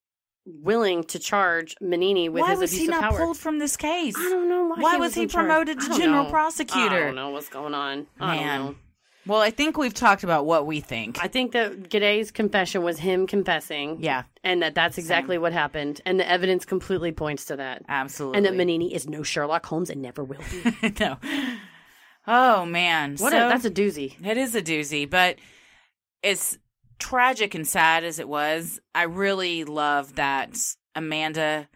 willing 0.44 1.04
to 1.04 1.18
charge 1.18 1.74
Mignini 1.82 2.28
with 2.30 2.42
Why 2.42 2.50
his 2.50 2.60
was 2.60 2.72
he 2.72 2.86
not 2.86 3.14
pulled 3.14 3.36
from 3.38 3.58
this 3.58 3.76
case? 3.76 4.14
I 4.16 4.28
don't 4.28 4.48
know 4.48 4.64
why. 4.66 4.76
Why 4.78 4.94
he 4.94 5.00
was 5.00 5.14
he 5.14 5.22
in 5.22 5.28
charge. 5.28 5.46
promoted 5.46 5.80
to 5.80 5.98
general 5.98 6.24
know. 6.24 6.30
prosecutor? 6.30 6.96
I 6.96 7.00
don't 7.06 7.14
know 7.14 7.30
what's 7.30 7.48
going 7.48 7.74
on. 7.74 8.06
I 8.18 8.36
don't 8.36 8.44
Man. 8.46 8.60
know. 8.64 8.74
Well, 9.24 9.40
I 9.40 9.50
think 9.50 9.78
we've 9.78 9.94
talked 9.94 10.24
about 10.24 10.46
what 10.46 10.66
we 10.66 10.80
think. 10.80 11.22
I 11.22 11.28
think 11.28 11.52
that 11.52 11.88
Guede's 11.88 12.32
confession 12.32 12.82
was 12.82 12.98
him 12.98 13.28
confessing. 13.28 14.02
yeah, 14.02 14.24
And 14.42 14.62
that 14.62 14.74
that's 14.74 14.98
exactly 14.98 15.38
what 15.38 15.52
happened. 15.52 16.00
And 16.04 16.18
the 16.18 16.28
evidence 16.28 16.64
completely 16.64 17.12
points 17.12 17.44
to 17.44 17.56
that. 17.56 17.82
absolutely. 17.88 18.38
And 18.38 18.46
that 18.46 18.54
Mignini 18.54 18.90
is 18.90 19.08
no 19.08 19.22
Sherlock 19.22 19.64
Holmes 19.64 19.90
and 19.90 20.02
never 20.02 20.24
will 20.24 20.40
be. 20.50 20.92
no. 21.00 21.18
Oh 22.26 22.64
man, 22.66 23.12
What 23.18 23.30
so, 23.30 23.46
a, 23.46 23.48
that's 23.48 23.64
a 23.64 23.70
doozy. 23.70 24.14
It 24.26 24.36
is 24.36 24.56
a 24.56 24.62
doozy, 24.62 25.08
but 25.08 25.36
it's 26.22 26.58
tragic 27.02 27.56
and 27.56 27.66
sad 27.66 28.04
as 28.04 28.20
it 28.20 28.28
was. 28.28 28.78
I 28.94 29.02
really 29.02 29.64
love 29.64 30.14
that 30.14 30.56
Amanda 30.94 31.68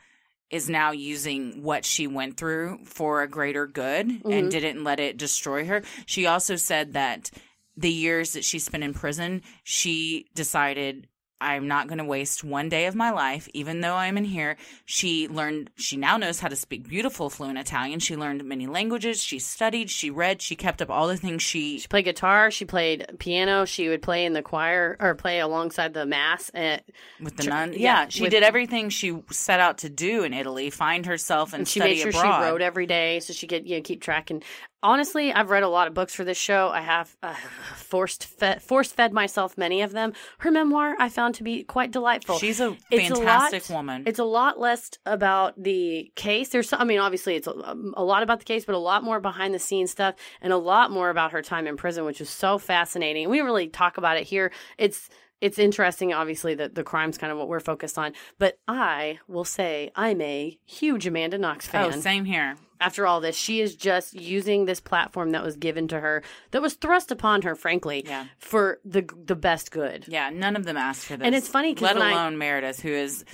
is 0.50 0.70
now 0.70 0.92
using 0.92 1.64
what 1.64 1.84
she 1.84 2.06
went 2.06 2.36
through 2.36 2.78
for 2.84 3.22
a 3.22 3.28
greater 3.28 3.66
good 3.66 4.06
and 4.06 4.22
mm-hmm. 4.22 4.48
didn't 4.48 4.84
let 4.84 5.00
it 5.00 5.16
destroy 5.16 5.64
her. 5.64 5.82
She 6.06 6.26
also 6.26 6.54
said 6.54 6.92
that 6.92 7.32
the 7.76 7.90
years 7.90 8.34
that 8.34 8.44
she 8.44 8.60
spent 8.60 8.84
in 8.84 8.94
prison, 8.94 9.42
she 9.64 10.26
decided 10.32 11.08
I'm 11.40 11.68
not 11.68 11.86
going 11.86 11.98
to 11.98 12.04
waste 12.04 12.42
one 12.42 12.68
day 12.70 12.86
of 12.86 12.94
my 12.94 13.10
life, 13.10 13.46
even 13.52 13.80
though 13.82 13.94
I'm 13.94 14.16
in 14.16 14.24
here. 14.24 14.56
She 14.86 15.28
learned, 15.28 15.68
she 15.76 15.96
now 15.98 16.16
knows 16.16 16.40
how 16.40 16.48
to 16.48 16.56
speak 16.56 16.88
beautiful, 16.88 17.28
fluent 17.28 17.58
Italian. 17.58 18.00
She 18.00 18.16
learned 18.16 18.42
many 18.44 18.66
languages. 18.66 19.22
She 19.22 19.38
studied, 19.38 19.90
she 19.90 20.08
read, 20.08 20.40
she 20.40 20.56
kept 20.56 20.80
up 20.80 20.88
all 20.90 21.08
the 21.08 21.16
things 21.18 21.42
she 21.42 21.78
She 21.78 21.88
played 21.88 22.06
guitar. 22.06 22.50
She 22.50 22.64
played 22.64 23.06
piano. 23.18 23.66
She 23.66 23.88
would 23.90 24.00
play 24.00 24.24
in 24.24 24.32
the 24.32 24.40
choir 24.42 24.96
or 24.98 25.14
play 25.14 25.40
alongside 25.40 25.92
the 25.92 26.06
mass. 26.06 26.50
And, 26.54 26.80
with 27.20 27.36
the 27.36 27.42
Tr- 27.42 27.50
nun. 27.50 27.72
yeah, 27.74 27.78
Yeah, 28.04 28.08
she 28.08 28.22
with- 28.22 28.30
did 28.30 28.42
everything 28.42 28.88
she 28.88 29.18
set 29.30 29.60
out 29.60 29.78
to 29.78 29.90
do 29.90 30.22
in 30.24 30.32
Italy, 30.32 30.70
find 30.70 31.04
herself 31.04 31.52
and, 31.52 31.60
and 31.60 31.68
she 31.68 31.80
study 31.80 31.94
made 31.96 32.00
sure 32.00 32.08
abroad. 32.10 32.40
she 32.44 32.50
wrote 32.50 32.62
every 32.62 32.86
day 32.86 33.20
so 33.20 33.32
she 33.34 33.46
could 33.46 33.68
you 33.68 33.76
know, 33.76 33.82
keep 33.82 34.00
track. 34.00 34.30
And 34.30 34.42
honestly, 34.82 35.32
I've 35.32 35.50
read 35.50 35.62
a 35.62 35.68
lot 35.68 35.88
of 35.88 35.94
books 35.94 36.14
for 36.14 36.24
this 36.24 36.36
show. 36.38 36.68
I 36.68 36.80
have 36.80 37.16
uh, 37.22 37.34
forced 37.76 38.24
fed, 38.24 38.62
force 38.62 38.92
fed 38.92 39.12
myself 39.12 39.56
many 39.58 39.82
of 39.82 39.92
them. 39.92 40.12
Her 40.38 40.50
memoir 40.50 40.94
I 40.98 41.08
found 41.08 41.34
to 41.36 41.42
be 41.42 41.64
quite 41.64 41.90
delightful. 41.90 42.38
She's 42.38 42.60
a 42.60 42.76
It's 42.90 43.10
a 43.10 43.14
fantastic 43.16 43.68
lot- 43.70 43.76
woman. 43.76 44.02
It's 44.06 44.18
a 44.18 44.24
lot 44.24 44.58
less 44.60 44.90
about 45.04 45.60
the 45.62 46.10
case. 46.14 46.50
There's, 46.50 46.68
some, 46.68 46.80
I 46.80 46.84
mean, 46.84 46.98
obviously 46.98 47.34
it's 47.36 47.46
a, 47.46 47.74
a 47.94 48.04
lot 48.04 48.22
about 48.22 48.38
the 48.38 48.44
case, 48.44 48.64
but 48.64 48.74
a 48.74 48.78
lot 48.78 49.02
more 49.04 49.20
behind 49.20 49.54
the 49.54 49.58
scenes 49.58 49.90
stuff, 49.90 50.14
and 50.40 50.52
a 50.52 50.56
lot 50.58 50.90
more 50.90 51.10
about 51.10 51.32
her 51.32 51.42
time 51.42 51.66
in 51.66 51.76
prison, 51.76 52.04
which 52.04 52.20
is 52.20 52.30
so 52.30 52.58
fascinating. 52.58 53.28
We 53.28 53.40
really 53.40 53.68
talk 53.68 53.98
about 53.98 54.16
it 54.16 54.24
here. 54.24 54.52
It's 54.78 55.08
it's 55.38 55.58
interesting, 55.58 56.14
obviously, 56.14 56.54
that 56.54 56.74
the 56.74 56.82
crime's 56.82 57.18
kind 57.18 57.30
of 57.30 57.36
what 57.38 57.46
we're 57.48 57.60
focused 57.60 57.98
on. 57.98 58.14
But 58.38 58.58
I 58.66 59.18
will 59.28 59.44
say 59.44 59.90
I'm 59.94 60.22
a 60.22 60.58
huge 60.64 61.06
Amanda 61.06 61.36
Knox 61.36 61.66
fan. 61.66 61.92
oh, 61.92 62.00
same 62.00 62.24
here. 62.24 62.56
After 62.80 63.06
all 63.06 63.20
this, 63.20 63.36
she 63.36 63.60
is 63.60 63.74
just 63.74 64.14
using 64.14 64.64
this 64.66 64.80
platform 64.80 65.30
that 65.30 65.42
was 65.42 65.56
given 65.56 65.88
to 65.88 66.00
her, 66.00 66.22
that 66.50 66.60
was 66.62 66.74
thrust 66.74 67.10
upon 67.10 67.42
her, 67.42 67.54
frankly, 67.54 68.04
Yeah. 68.06 68.26
for 68.38 68.78
the 68.84 69.08
the 69.24 69.36
best 69.36 69.70
good. 69.70 70.04
Yeah, 70.08 70.30
none 70.30 70.56
of 70.56 70.64
them 70.64 70.76
asked 70.76 71.06
for 71.06 71.16
this. 71.16 71.24
And 71.24 71.34
it's 71.34 71.48
funny 71.48 71.74
let 71.74 71.94
when 71.96 72.02
I- 72.02 72.12
alone 72.12 72.36
Meredith, 72.38 72.80
who 72.80 72.90
is 72.90 73.24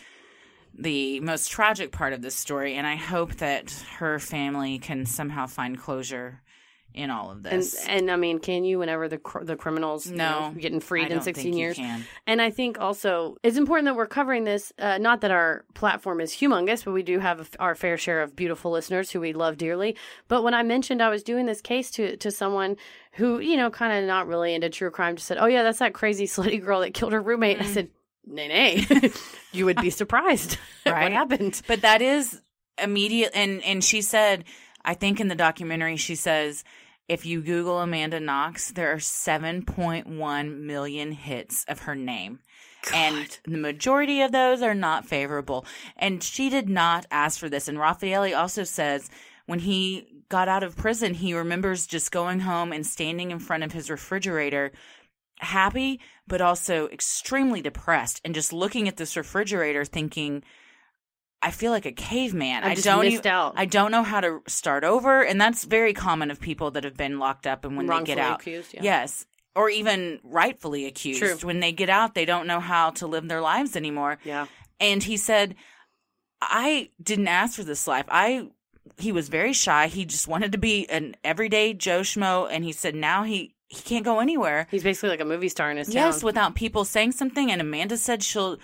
the 0.74 1.20
most 1.20 1.51
tragic 1.51 1.93
part 1.93 2.12
of 2.12 2.23
this 2.23 2.35
story. 2.35 2.74
And 2.77 2.86
I 2.86 2.97
hope 2.97 3.35
that 3.35 3.70
her 3.98 4.19
family 4.19 4.78
can 4.78 5.05
somehow 5.06 5.47
find 5.47 5.78
closure 5.78 6.40
in 6.94 7.10
all 7.10 7.31
of 7.31 7.39
And 7.47 7.62
this. 7.62 7.86
and 7.86 8.10
I 8.10 8.16
mean, 8.16 8.39
can 8.39 8.64
you 8.64 8.78
whenever 8.78 9.09
the 9.09 9.19
cr- 9.19 9.44
the 9.44 9.56
criminals 9.56 10.06
you 10.06 10.16
No, 10.16 10.51
know, 10.51 10.60
getting 10.60 10.81
freed 10.81 11.05
in 11.06 11.12
don't 11.12 11.23
sixteen 11.23 11.44
think 11.52 11.55
you 11.56 11.60
years? 11.62 11.77
can. 11.77 12.05
And 12.27 12.43
I 12.43 12.51
think 12.51 12.78
also 12.81 13.36
it's 13.43 13.56
important 13.56 13.86
that 13.86 13.97
we're 13.97 14.06
covering 14.06 14.44
this. 14.44 14.73
Uh, 14.78 14.98
not 14.98 15.23
that 15.23 15.31
our 15.31 15.64
platform 15.74 16.20
is 16.20 16.32
humongous, 16.32 16.85
but 16.85 16.93
we 16.93 17.02
do 17.02 17.19
have 17.19 17.39
a 17.39 17.43
f 17.43 17.51
our 17.59 17.74
fair 17.74 17.97
share 17.97 18.23
of 18.23 18.36
beautiful 18.36 18.70
listeners 18.70 19.10
who 19.10 19.20
we 19.20 19.32
love 19.32 19.56
dearly. 19.56 19.97
But 20.28 20.43
when 20.43 20.55
I 20.55 20.62
mentioned 20.62 21.02
I 21.02 21.09
was 21.09 21.23
doing 21.23 21.47
this 21.47 21.60
case 21.60 21.90
to 21.93 22.16
to 22.19 22.31
someone 22.31 22.77
who 23.12 23.39
you 23.40 23.56
know 23.56 23.70
kind 23.70 23.93
of 23.98 24.05
not 24.06 24.27
really 24.27 24.55
into 24.55 24.69
true 24.69 24.90
crime, 24.90 25.16
just 25.16 25.28
said, 25.28 25.39
"Oh 25.39 25.47
yeah, 25.47 25.62
that's 25.62 25.78
that 25.78 25.94
crazy 25.94 26.27
slutty 26.35 26.62
girl 26.62 26.81
that 26.81 26.94
killed 26.94 27.12
her 27.12 27.20
roommate." 27.23 27.60
I 27.60 27.64
said, 27.66 27.89
"Nay, 28.27 28.48
nay, 28.48 29.10
you 29.52 29.64
would 29.64 29.81
be 29.81 29.90
surprised 29.90 30.59
Right. 30.85 31.05
what 31.05 31.12
happened." 31.12 31.62
But 31.66 31.81
that 31.82 32.02
is 32.02 32.40
immediate 32.82 33.31
and 33.35 33.62
and 33.64 33.82
she 33.85 34.02
said, 34.02 34.44
I 34.85 34.94
think 34.94 35.20
in 35.20 35.28
the 35.28 35.35
documentary 35.36 35.97
she 35.97 36.14
says 36.16 36.64
if 37.08 37.26
you 37.26 37.42
Google 37.42 37.80
Amanda 37.80 38.20
Knox, 38.20 38.70
there 38.70 38.92
are 38.92 38.96
7.1 38.96 40.60
million 40.60 41.12
hits 41.12 41.64
of 41.68 41.80
her 41.80 41.94
name. 41.94 42.40
And 42.92 43.38
the 43.44 43.58
majority 43.58 44.22
of 44.22 44.32
those 44.32 44.62
are 44.62 44.74
not 44.74 45.06
favorable. 45.06 45.64
And 45.96 46.22
she 46.22 46.50
did 46.50 46.68
not 46.68 47.06
ask 47.10 47.38
for 47.38 47.48
this. 47.48 47.68
And 47.68 47.78
Raffaele 47.78 48.34
also 48.34 48.64
says 48.64 49.10
when 49.46 49.60
he 49.60 50.24
got 50.28 50.48
out 50.48 50.62
of 50.62 50.76
prison, 50.76 51.14
he 51.14 51.34
remembers 51.34 51.86
just 51.86 52.10
going 52.10 52.40
home 52.40 52.72
and 52.72 52.86
standing 52.86 53.30
in 53.30 53.38
front 53.38 53.62
of 53.62 53.72
his 53.72 53.90
refrigerator, 53.90 54.72
happy, 55.38 56.00
but 56.26 56.40
also 56.40 56.88
extremely 56.88 57.60
depressed, 57.60 58.20
and 58.24 58.34
just 58.34 58.52
looking 58.52 58.88
at 58.88 58.96
this 58.96 59.16
refrigerator 59.16 59.84
thinking, 59.84 60.42
I 61.43 61.51
feel 61.51 61.73
like 61.73 61.86
a 61.86 61.93
caveman. 61.93 62.62
I 62.62 62.70
I 62.70 62.74
don't 62.77 63.02
missed 63.02 63.14
even, 63.14 63.32
out. 63.32 63.55
I 63.56 63.64
don't 63.66 63.90
know 63.90 64.02
how 64.05 64.20
to 64.20 64.43
start 64.47 64.85
over, 64.85 65.23
and 65.23 65.40
that's 65.40 65.64
very 65.64 65.93
common 65.93 66.31
of 66.31 66.40
people 66.40 66.70
that 66.73 66.85
have 66.85 66.97
been 66.97 67.19
locked 67.19 67.47
up 67.47 67.64
and 67.64 67.77
when 67.77 67.86
they 67.86 68.02
get 68.05 68.19
out, 68.19 68.40
accused, 68.40 68.73
yeah. 68.74 68.82
yes, 68.82 69.27
or 69.56 69.69
even 69.69 70.20
rightfully 70.23 70.86
accused. 70.86 71.20
True. 71.20 71.36
When 71.47 71.60
they 71.60 71.73
get 71.73 71.90
out, 71.90 72.14
they 72.14 72.24
don't 72.24 72.47
know 72.47 72.60
how 72.60 72.90
to 72.90 73.06
live 73.06 73.27
their 73.28 73.40
lives 73.40 73.77
anymore. 73.77 74.19
Yeah, 74.24 74.47
And 74.81 75.02
he 75.02 75.16
said, 75.16 75.56
I 76.40 76.90
didn't 77.02 77.28
ask 77.28 77.56
for 77.56 77.64
this 77.64 77.86
life. 77.86 78.06
I 78.09 78.48
he 78.98 79.12
was 79.12 79.28
very 79.28 79.52
shy. 79.52 79.86
He 79.89 80.05
just 80.05 80.28
wanted 80.28 80.52
to 80.52 80.59
be 80.59 80.89
an 80.89 81.16
everyday 81.24 81.74
Joe 81.74 82.01
Schmo, 82.01 82.48
and 82.51 82.64
he 82.64 82.73
said 82.73 82.94
now 82.94 83.24
he 83.24 83.55
he 83.69 83.81
can't 83.82 84.05
go 84.05 84.20
anywhere. 84.20 84.66
he's 84.70 84.82
basically 84.82 85.09
like 85.09 85.20
a 85.20 85.24
movie 85.24 85.48
star 85.48 85.70
in 85.70 85.78
his 85.78 85.89
town. 85.89 85.94
Yes, 85.94 86.23
without 86.23 86.55
people 86.55 86.85
saying 86.85 87.12
something. 87.12 87.51
And 87.51 87.60
Amanda 87.60 87.97
said 87.97 88.23
she'll 88.23 88.59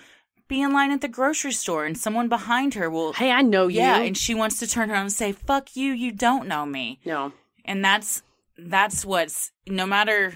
be 0.49 0.61
in 0.61 0.73
line 0.73 0.91
at 0.91 0.99
the 0.99 1.07
grocery 1.07 1.53
store, 1.53 1.85
and 1.85 1.97
someone 1.97 2.27
behind 2.27 2.73
her 2.73 2.89
will. 2.89 3.13
hey, 3.13 3.31
I 3.31 3.41
know 3.41 3.67
you. 3.67 3.79
Yeah, 3.79 3.99
and 3.99 4.17
she 4.17 4.35
wants 4.35 4.59
to 4.59 4.67
turn 4.67 4.91
around 4.91 5.03
and 5.03 5.13
say, 5.13 5.31
"Fuck 5.31 5.77
you! 5.77 5.93
You 5.93 6.11
don't 6.11 6.47
know 6.47 6.65
me." 6.65 6.99
no, 7.05 7.31
And 7.63 7.85
that's 7.85 8.21
that's 8.57 9.05
what's 9.05 9.51
no 9.65 9.85
matter 9.85 10.33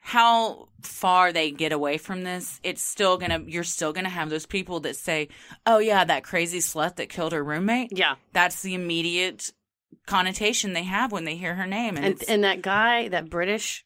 how 0.00 0.68
far 0.82 1.32
they 1.32 1.50
get 1.50 1.72
away 1.72 1.98
from 1.98 2.24
this, 2.24 2.60
it's 2.62 2.82
still 2.82 3.18
gonna 3.18 3.40
you're 3.46 3.64
still 3.64 3.92
gonna 3.92 4.08
have 4.08 4.30
those 4.30 4.46
people 4.46 4.80
that 4.80 4.96
say, 4.96 5.28
"Oh 5.66 5.78
yeah, 5.78 6.04
that 6.04 6.24
crazy 6.24 6.58
slut 6.58 6.96
that 6.96 7.08
killed 7.08 7.32
her 7.32 7.44
roommate." 7.44 7.96
yeah. 7.96 8.16
That's 8.32 8.62
the 8.62 8.74
immediate 8.74 9.52
connotation 10.06 10.72
they 10.72 10.84
have 10.84 11.12
when 11.12 11.24
they 11.24 11.36
hear 11.36 11.54
her 11.54 11.66
name, 11.66 11.96
and, 11.96 12.06
and 12.06 12.24
and 12.28 12.44
that 12.44 12.62
guy, 12.62 13.08
that 13.08 13.28
British, 13.28 13.84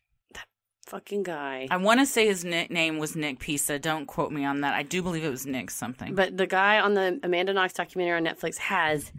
fucking 0.92 1.22
guy. 1.22 1.66
I 1.70 1.78
want 1.78 2.00
to 2.00 2.06
say 2.06 2.26
his 2.26 2.44
nickname 2.44 2.98
was 2.98 3.16
Nick 3.16 3.38
Pisa. 3.38 3.78
Don't 3.78 4.04
quote 4.06 4.30
me 4.30 4.44
on 4.44 4.60
that. 4.60 4.74
I 4.74 4.82
do 4.82 5.02
believe 5.02 5.24
it 5.24 5.30
was 5.30 5.46
Nick 5.46 5.70
something. 5.70 6.14
But 6.14 6.36
the 6.36 6.46
guy 6.46 6.78
on 6.80 6.92
the 6.94 7.18
Amanda 7.22 7.54
Knox 7.54 7.72
documentary 7.72 8.16
on 8.18 8.24
Netflix 8.24 8.58
has 8.58 9.10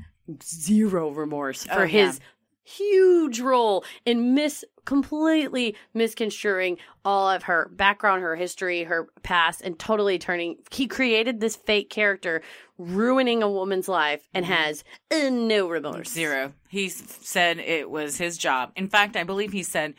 zero 0.43 1.09
remorse 1.09 1.65
for 1.65 1.79
Oh, 1.81 1.83
yeah. 1.83 2.05
his 2.07 2.19
huge 2.65 3.39
role 3.41 3.83
in 4.05 4.33
mis 4.35 4.63
completely 4.85 5.75
misconstruing 5.93 6.77
all 7.03 7.27
of 7.29 7.43
her 7.43 7.69
background, 7.73 8.21
her 8.21 8.35
history, 8.35 8.83
her 8.83 9.07
past, 9.23 9.61
and 9.61 9.77
totally 9.79 10.19
turning. 10.19 10.57
He 10.71 10.87
created 10.87 11.39
this 11.39 11.55
fake 11.55 11.89
character, 11.89 12.41
ruining 12.77 13.41
a 13.43 13.49
woman's 13.49 13.87
life, 13.89 14.27
and 14.33 14.45
has 14.45 14.83
uh, 15.11 15.29
no 15.29 15.67
remorse. 15.67 16.09
Zero. 16.09 16.53
He 16.69 16.87
said 16.89 17.57
it 17.59 17.89
was 17.89 18.17
his 18.17 18.37
job. 18.37 18.71
In 18.75 18.87
fact, 18.87 19.15
I 19.17 19.23
believe 19.23 19.51
he 19.51 19.63
said 19.63 19.93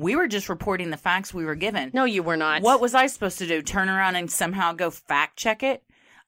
we 0.00 0.16
were 0.16 0.26
just 0.26 0.48
reporting 0.48 0.90
the 0.90 0.96
facts 0.96 1.34
we 1.34 1.44
were 1.44 1.54
given. 1.54 1.90
No, 1.92 2.04
you 2.04 2.22
were 2.22 2.36
not. 2.36 2.62
What 2.62 2.80
was 2.80 2.94
I 2.94 3.06
supposed 3.06 3.38
to 3.38 3.46
do? 3.46 3.62
Turn 3.62 3.88
around 3.88 4.16
and 4.16 4.30
somehow 4.30 4.72
go 4.72 4.90
fact 4.90 5.38
check 5.38 5.62
it? 5.62 5.82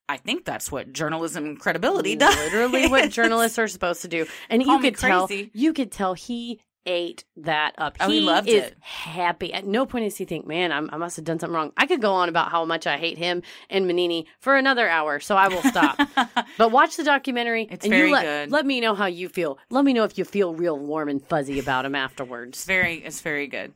I 0.08 0.18
think 0.18 0.44
that's 0.44 0.70
what 0.70 0.92
journalism 0.92 1.56
credibility 1.56 2.14
does. 2.16 2.36
Literally 2.36 2.88
what 2.88 3.10
journalists 3.10 3.58
are 3.58 3.68
supposed 3.68 4.02
to 4.02 4.08
do. 4.08 4.26
And 4.50 4.62
Call 4.62 4.76
you 4.76 4.82
could 4.82 4.98
tell 4.98 5.28
you 5.30 5.72
could 5.72 5.90
tell 5.90 6.14
he 6.14 6.60
ate 6.86 7.24
that 7.36 7.74
up. 7.78 7.96
Oh, 8.00 8.08
he 8.08 8.20
loved 8.20 8.48
is 8.48 8.64
it. 8.64 8.76
happy. 8.80 9.52
At 9.52 9.66
no 9.66 9.86
point 9.86 10.04
does 10.04 10.16
he 10.16 10.24
think, 10.24 10.46
man, 10.46 10.72
I'm, 10.72 10.90
I 10.92 10.96
must 10.96 11.16
have 11.16 11.24
done 11.24 11.38
something 11.38 11.54
wrong. 11.54 11.72
I 11.76 11.86
could 11.86 12.00
go 12.00 12.12
on 12.12 12.28
about 12.28 12.50
how 12.50 12.64
much 12.64 12.86
I 12.86 12.96
hate 12.96 13.18
him 13.18 13.42
and 13.70 13.86
Mignini 13.86 14.26
for 14.38 14.56
another 14.56 14.88
hour, 14.88 15.20
so 15.20 15.36
I 15.36 15.48
will 15.48 15.62
stop. 15.62 15.98
but 16.58 16.72
watch 16.72 16.96
the 16.96 17.04
documentary. 17.04 17.68
It's 17.70 17.84
and 17.84 17.92
very 17.92 18.08
you 18.08 18.14
let, 18.14 18.22
good. 18.24 18.50
Let 18.50 18.66
me 18.66 18.80
know 18.80 18.94
how 18.94 19.06
you 19.06 19.28
feel. 19.28 19.58
Let 19.70 19.84
me 19.84 19.92
know 19.92 20.04
if 20.04 20.18
you 20.18 20.24
feel 20.24 20.54
real 20.54 20.78
warm 20.78 21.08
and 21.08 21.24
fuzzy 21.26 21.58
about 21.58 21.84
him 21.84 21.94
afterwards. 21.94 22.58
It's 22.58 22.64
very 22.64 22.96
it's 22.96 23.20
very 23.20 23.46
good. 23.46 23.72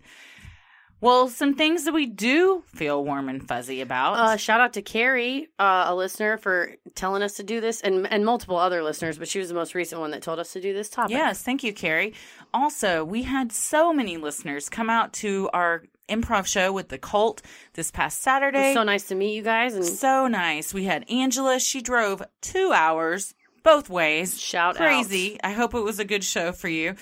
Well, 1.00 1.28
some 1.28 1.54
things 1.54 1.84
that 1.84 1.92
we 1.92 2.06
do 2.06 2.62
feel 2.66 3.04
warm 3.04 3.28
and 3.28 3.46
fuzzy 3.46 3.80
about. 3.82 4.14
Uh, 4.14 4.36
shout 4.38 4.60
out 4.60 4.72
to 4.74 4.82
Carrie, 4.82 5.48
uh, 5.58 5.84
a 5.88 5.94
listener, 5.94 6.38
for 6.38 6.72
telling 6.94 7.22
us 7.22 7.34
to 7.34 7.42
do 7.42 7.60
this, 7.60 7.82
and 7.82 8.06
and 8.10 8.24
multiple 8.24 8.56
other 8.56 8.82
listeners, 8.82 9.18
but 9.18 9.28
she 9.28 9.38
was 9.38 9.48
the 9.48 9.54
most 9.54 9.74
recent 9.74 10.00
one 10.00 10.10
that 10.12 10.22
told 10.22 10.38
us 10.38 10.52
to 10.54 10.60
do 10.60 10.72
this 10.72 10.88
topic. 10.88 11.12
Yes, 11.12 11.42
thank 11.42 11.62
you, 11.62 11.72
Carrie. 11.74 12.14
Also, 12.54 13.04
we 13.04 13.22
had 13.24 13.52
so 13.52 13.92
many 13.92 14.16
listeners 14.16 14.68
come 14.70 14.88
out 14.88 15.12
to 15.14 15.50
our 15.52 15.82
improv 16.08 16.46
show 16.46 16.72
with 16.72 16.88
the 16.88 16.98
cult 16.98 17.42
this 17.74 17.90
past 17.90 18.18
It 18.20 18.22
Saturday. 18.22 18.68
was 18.68 18.74
so 18.74 18.82
nice 18.84 19.04
to 19.08 19.14
meet 19.14 19.34
you 19.34 19.42
guys, 19.42 19.74
and 19.74 19.84
So 19.84 20.28
nice. 20.28 20.72
We 20.72 20.84
had 20.84 21.04
Angela. 21.10 21.58
She 21.60 21.82
drove 21.82 22.22
two 22.40 22.72
hours 22.74 23.34
both 23.62 23.90
ways. 23.90 24.40
Shout 24.40 24.76
out 24.76 24.76
Crazy. 24.76 25.38
I 25.44 25.50
hope 25.50 25.74
it 25.74 25.80
was 25.80 25.98
a 25.98 26.04
good 26.04 26.24
show 26.24 26.52
for 26.52 26.68
you. 26.68 26.94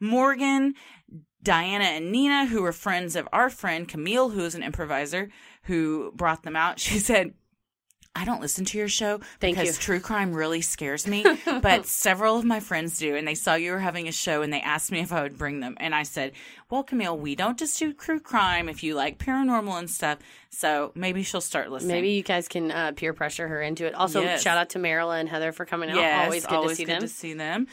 Morgan, 0.00 0.74
Diana, 1.42 1.84
and 1.84 2.10
Nina, 2.12 2.46
who 2.46 2.62
were 2.62 2.72
friends 2.72 3.16
of 3.16 3.28
our 3.32 3.48
friend 3.50 3.86
Camille, 3.88 4.30
who 4.30 4.40
is 4.44 4.54
an 4.54 4.62
improviser, 4.62 5.28
who 5.64 6.12
brought 6.14 6.42
them 6.42 6.56
out. 6.56 6.78
She 6.88 6.98
said, 6.98 7.34
I 8.14 8.24
don't 8.24 8.40
listen 8.40 8.64
to 8.64 8.78
your 8.78 8.88
show 8.88 9.20
Thank 9.38 9.56
because 9.56 9.76
you. 9.76 9.82
true 9.82 10.00
crime 10.00 10.32
really 10.32 10.60
scares 10.60 11.06
me. 11.06 11.24
but 11.62 11.86
several 11.86 12.36
of 12.36 12.44
my 12.44 12.58
friends 12.58 12.98
do, 12.98 13.14
and 13.14 13.28
they 13.28 13.36
saw 13.36 13.54
you 13.54 13.70
were 13.70 13.78
having 13.78 14.08
a 14.08 14.12
show, 14.12 14.42
and 14.42 14.52
they 14.52 14.60
asked 14.60 14.90
me 14.90 14.98
if 15.00 15.12
I 15.12 15.22
would 15.22 15.38
bring 15.38 15.60
them. 15.60 15.76
And 15.78 15.94
I 15.94 16.02
said, 16.02 16.32
"Well, 16.68 16.82
Camille, 16.82 17.16
we 17.16 17.36
don't 17.36 17.56
just 17.56 17.78
do 17.78 17.92
true 17.92 18.18
crime. 18.18 18.68
If 18.68 18.82
you 18.82 18.96
like 18.96 19.18
paranormal 19.18 19.78
and 19.78 19.88
stuff, 19.88 20.18
so 20.50 20.90
maybe 20.96 21.22
she'll 21.22 21.40
start 21.40 21.70
listening. 21.70 21.94
maybe 21.94 22.10
you 22.10 22.22
guys 22.24 22.48
can 22.48 22.72
uh, 22.72 22.90
peer 22.96 23.12
pressure 23.12 23.46
her 23.46 23.62
into 23.62 23.86
it. 23.86 23.94
Also, 23.94 24.20
Yes. 24.22 24.42
shout 24.42 24.58
out 24.58 24.70
to 24.70 24.80
Marilyn 24.80 25.20
and 25.20 25.28
Heather 25.28 25.52
for 25.52 25.64
coming 25.64 25.88
out. 25.90 25.96
Yes, 25.96 26.24
always 26.24 26.46
good 26.46 26.68
to 26.68 26.74
see 26.74 26.84
good 26.86 27.00
to 27.00 27.08
see 27.08 27.34
them. 27.34 27.68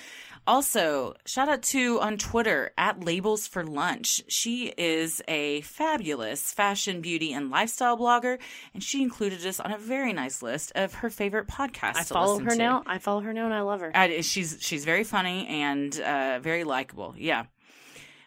Also, 0.47 1.15
shout 1.26 1.49
out 1.49 1.63
to 1.63 1.99
on 2.01 2.17
Twitter 2.17 2.72
at 2.77 3.03
Labels 3.03 3.47
for 3.47 3.63
Lunch. 3.63 4.22
She 4.27 4.73
is 4.77 5.22
a 5.27 5.61
fabulous 5.61 6.51
fashion, 6.51 7.01
beauty, 7.01 7.34
and 7.34 7.49
lifestyle 7.49 7.97
blogger, 7.97 8.38
and 8.73 8.84
she 8.84 9.01
included 9.01 9.43
us 9.45 9.59
on 9.59 9.72
a 9.72 9.77
very 9.77 10.13
nice 10.13 10.43
list 10.43 10.72
of 10.76 10.95
her 10.95 11.09
favorite 11.09 11.47
podcasts. 11.47 11.97
I 11.97 12.03
follow 12.03 12.39
her 12.39 12.51
to. 12.51 12.55
now. 12.55 12.84
I 12.85 12.99
follow 12.99 13.22
her 13.22 13.34
now, 13.34 13.45
and 13.45 13.53
I 13.53 13.61
love 13.61 13.80
her. 13.81 13.91
I, 13.95 14.22
she's 14.22 14.57
she's 14.61 14.85
very 14.85 15.03
funny 15.03 15.47
and 15.47 15.99
uh, 15.99 16.39
very 16.39 16.63
likable. 16.63 17.15
Yeah. 17.17 17.45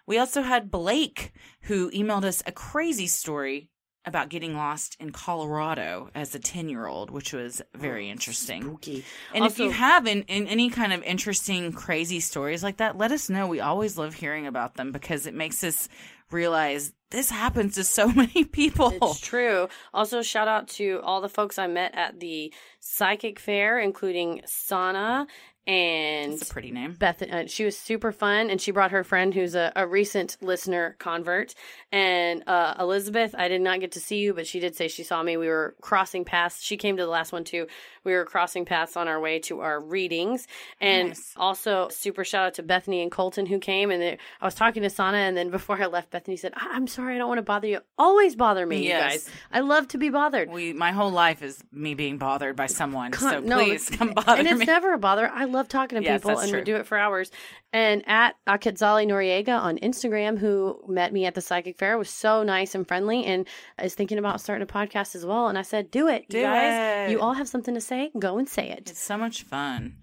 We 0.07 0.19
also 0.19 0.43
had 0.43 0.71
Blake 0.71 1.33
who 1.63 1.91
emailed 1.91 2.25
us 2.25 2.43
a 2.47 2.53
crazy 2.53 3.07
story 3.07 3.69
about 4.09 4.29
getting 4.29 4.57
lost 4.57 4.97
in 4.99 5.13
Colorado 5.13 6.11
as 6.15 6.35
a 6.35 6.39
10 6.39 6.69
year 6.69 6.87
old, 6.87 7.11
which 7.11 7.33
was 7.33 7.63
very 7.75 8.09
oh, 8.09 8.13
interesting. 8.13 8.63
Spooky. 8.63 9.05
And 9.35 9.45
if 9.45 9.59
you 9.59 9.71
have 9.71 10.07
in, 10.07 10.23
in 10.23 10.47
any 10.49 10.71
kind 10.71 10.93
of 10.93 11.03
interesting, 11.03 11.73
crazy 11.73 12.19
stories 12.19 12.63
like 12.63 12.79
that, 12.79 12.99
let 12.99 13.13
us 13.13 13.29
know. 13.29 13.47
We 13.47 13.61
always 13.61 13.97
love 13.97 14.15
hearing 14.15 14.47
about 14.47 14.75
them 14.75 14.91
because 14.91 15.27
it 15.27 15.35
makes 15.35 15.63
us 15.63 15.89
realize 16.31 16.93
this 17.11 17.31
happens 17.31 17.75
to 17.77 17.85
so 17.85 18.09
many 18.13 18.45
people. 18.45 18.93
It's 19.01 19.21
true. 19.21 19.69
Also, 19.95 20.23
shout 20.23 20.49
out 20.49 20.69
to 20.69 21.01
all 21.03 21.21
the 21.21 21.29
folks 21.29 21.59
I 21.59 21.67
met 21.67 21.95
at 21.95 22.21
the 22.21 22.53
psychic 22.81 23.39
fair, 23.39 23.79
including 23.79 24.43
Sana 24.47 25.27
and 25.69 26.33
It's 26.33 26.51
a 26.51 26.53
pretty 26.53 26.71
name. 26.71 26.95
Beth. 26.95 27.21
Uh, 27.21 27.47
she 27.47 27.67
was 27.67 27.77
super 27.77 28.11
fun, 28.11 28.49
and 28.49 28.59
she 28.59 28.71
brought 28.71 28.91
her 28.91 29.05
friend, 29.05 29.35
who's 29.35 29.55
a, 29.55 29.71
a 29.77 29.87
recent 29.87 30.39
listener 30.41 30.97
convert. 30.99 31.55
And 31.93 32.43
uh, 32.47 32.77
Elizabeth, 32.81 33.35
I 33.37 33.49
did 33.49 33.61
not 33.61 33.81
get 33.81 33.93
to 33.93 34.01
see 34.01 34.17
you, 34.17 34.33
but 34.33 34.47
she 34.47 34.61
did 34.61 34.75
say 34.75 34.89
she 34.89 35.03
saw 35.05 35.23
me. 35.23 35.37
We 35.37 35.47
were 35.49 35.75
crossing 35.83 36.25
paths. 36.25 36.63
She 36.63 36.79
came 36.79 36.97
to 36.97 37.03
the 37.03 37.11
last 37.11 37.33
one 37.33 37.45
too. 37.45 37.67
We 38.09 38.15
were 38.15 38.25
crossing 38.25 38.65
paths 38.65 38.97
on 38.97 39.07
our 39.07 39.21
way 39.21 39.39
to 39.41 39.61
our 39.61 39.79
readings, 39.81 40.47
and 40.81 41.09
Nice. 41.09 41.35
also 41.37 41.89
super 41.91 42.25
shout 42.25 42.47
out 42.47 42.55
to 42.55 42.63
Bethany 42.63 43.03
and 43.03 43.11
Colton 43.13 43.47
who 43.47 43.59
came. 43.59 43.91
And 43.91 44.03
they, 44.03 44.19
I 44.41 44.45
was 44.45 44.55
talking 44.55 44.83
to 44.83 44.91
Sana, 44.91 45.19
and 45.19 45.37
then 45.37 45.51
before 45.59 45.81
I 45.81 45.87
left, 45.87 46.11
Bethany 46.11 46.37
said, 46.37 46.53
"I'm 46.57 46.87
sorry, 46.87 47.15
I 47.15 47.19
don't 47.19 47.29
want 47.29 47.39
to 47.39 47.43
bother 47.43 47.69
you. 47.69 47.81
Always 47.99 48.35
bother 48.35 48.65
me, 48.67 48.85
you 48.87 48.93
guys. 48.95 49.29
I 49.53 49.61
love 49.61 49.89
to 49.89 49.99
be 49.99 50.09
bothered." 50.11 50.51
We, 50.51 50.73
my 50.73 50.93
whole 50.93 51.11
life 51.11 51.43
is 51.43 51.63
me 51.71 51.95
being 51.95 52.19
bothered 52.19 52.57
by 52.57 52.67
someone. 52.67 53.13
so 53.13 53.41
no, 53.41 53.59
please 53.63 53.91
come 53.91 54.11
bother 54.15 54.43
me. 54.43 54.49
and 54.51 54.61
it's 54.61 54.67
never 54.67 54.95
a 54.95 54.99
bother. 54.99 55.29
I 55.33 55.45
love 55.45 55.69
talking 55.69 55.99
to 56.01 56.05
Yes, 56.05 56.23
people, 56.23 56.39
and 56.39 56.49
true. 56.51 56.61
we 56.61 56.65
do 56.65 56.77
it 56.77 56.87
for 56.87 56.97
hours. 56.97 57.31
And 57.73 58.03
at 58.09 58.35
Akatzali 58.47 59.07
Noriega 59.07 59.59
on 59.61 59.77
Instagram, 59.79 60.39
who 60.39 60.81
met 60.89 61.13
me 61.13 61.27
at 61.27 61.35
the 61.35 61.43
psychic 61.43 61.77
fair, 61.79 61.99
was 61.99 62.09
so 62.09 62.43
nice 62.43 62.75
and 62.75 62.89
friendly, 62.89 63.25
and 63.27 63.47
is 63.83 63.95
thinking 63.95 64.17
about 64.19 64.41
starting 64.41 64.63
a 64.63 64.67
podcast 64.73 65.15
as 65.15 65.27
well. 65.27 65.49
And 65.49 65.59
I 65.59 65.63
said, 65.63 65.91
"Do 65.91 66.09
it, 66.09 66.27
Do 66.31 66.39
you 66.39 66.45
guys. 66.45 67.09
it. 67.09 67.13
You 67.13 67.21
all 67.21 67.35
have 67.35 67.49
something 67.49 67.75
to 67.75 67.81
say. 67.81 67.98
Go 68.19 68.39
and 68.39 68.49
say 68.49 68.71
it." 68.71 68.91
It's 68.91 69.03
so 69.03 69.19
much 69.19 69.43
fun. 69.43 69.97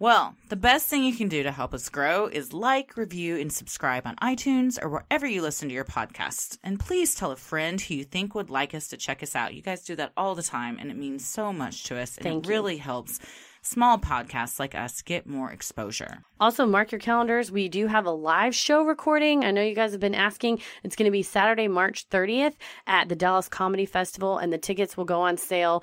Well, 0.00 0.34
the 0.48 0.56
best 0.56 0.88
thing 0.88 1.04
you 1.04 1.14
can 1.14 1.28
do 1.28 1.44
to 1.44 1.52
help 1.52 1.72
us 1.72 1.88
grow 1.88 2.26
is 2.26 2.52
like, 2.52 2.96
review, 2.96 3.38
and 3.38 3.52
subscribe 3.52 4.06
on 4.06 4.16
iTunes 4.16 4.76
or 4.82 4.88
wherever 4.88 5.24
you 5.24 5.40
listen 5.40 5.68
to 5.68 5.74
your 5.74 5.84
podcasts. 5.84 6.58
And 6.64 6.80
please 6.80 7.14
tell 7.14 7.30
a 7.30 7.36
friend 7.36 7.80
who 7.80 7.94
you 7.94 8.04
think 8.04 8.34
would 8.34 8.50
like 8.50 8.74
us 8.74 8.88
to 8.88 8.96
check 8.96 9.22
us 9.22 9.36
out. 9.36 9.54
You 9.54 9.62
guys 9.62 9.84
do 9.84 9.94
that 9.96 10.12
all 10.16 10.34
the 10.34 10.42
time, 10.42 10.78
and 10.80 10.90
it 10.90 10.96
means 10.96 11.24
so 11.24 11.52
much 11.52 11.84
to 11.84 11.96
us. 11.96 12.16
And 12.16 12.24
Thank 12.24 12.44
it 12.44 12.48
you. 12.48 12.54
really 12.54 12.76
helps 12.76 13.20
small 13.62 13.96
podcasts 13.96 14.58
like 14.58 14.74
us 14.74 15.00
get 15.00 15.26
more 15.28 15.50
exposure. 15.50 16.24
Also, 16.40 16.66
mark 16.66 16.92
your 16.92 16.98
calendars. 16.98 17.50
We 17.50 17.68
do 17.68 17.86
have 17.86 18.04
a 18.04 18.10
live 18.10 18.54
show 18.54 18.82
recording. 18.82 19.44
I 19.44 19.52
know 19.52 19.62
you 19.62 19.74
guys 19.76 19.92
have 19.92 20.00
been 20.00 20.14
asking. 20.14 20.60
It's 20.82 20.96
going 20.96 21.06
to 21.06 21.12
be 21.12 21.22
Saturday, 21.22 21.68
March 21.68 22.08
30th 22.10 22.54
at 22.86 23.08
the 23.08 23.16
Dallas 23.16 23.48
Comedy 23.48 23.86
Festival, 23.86 24.38
and 24.38 24.52
the 24.52 24.58
tickets 24.58 24.96
will 24.96 25.06
go 25.06 25.20
on 25.20 25.36
sale 25.36 25.82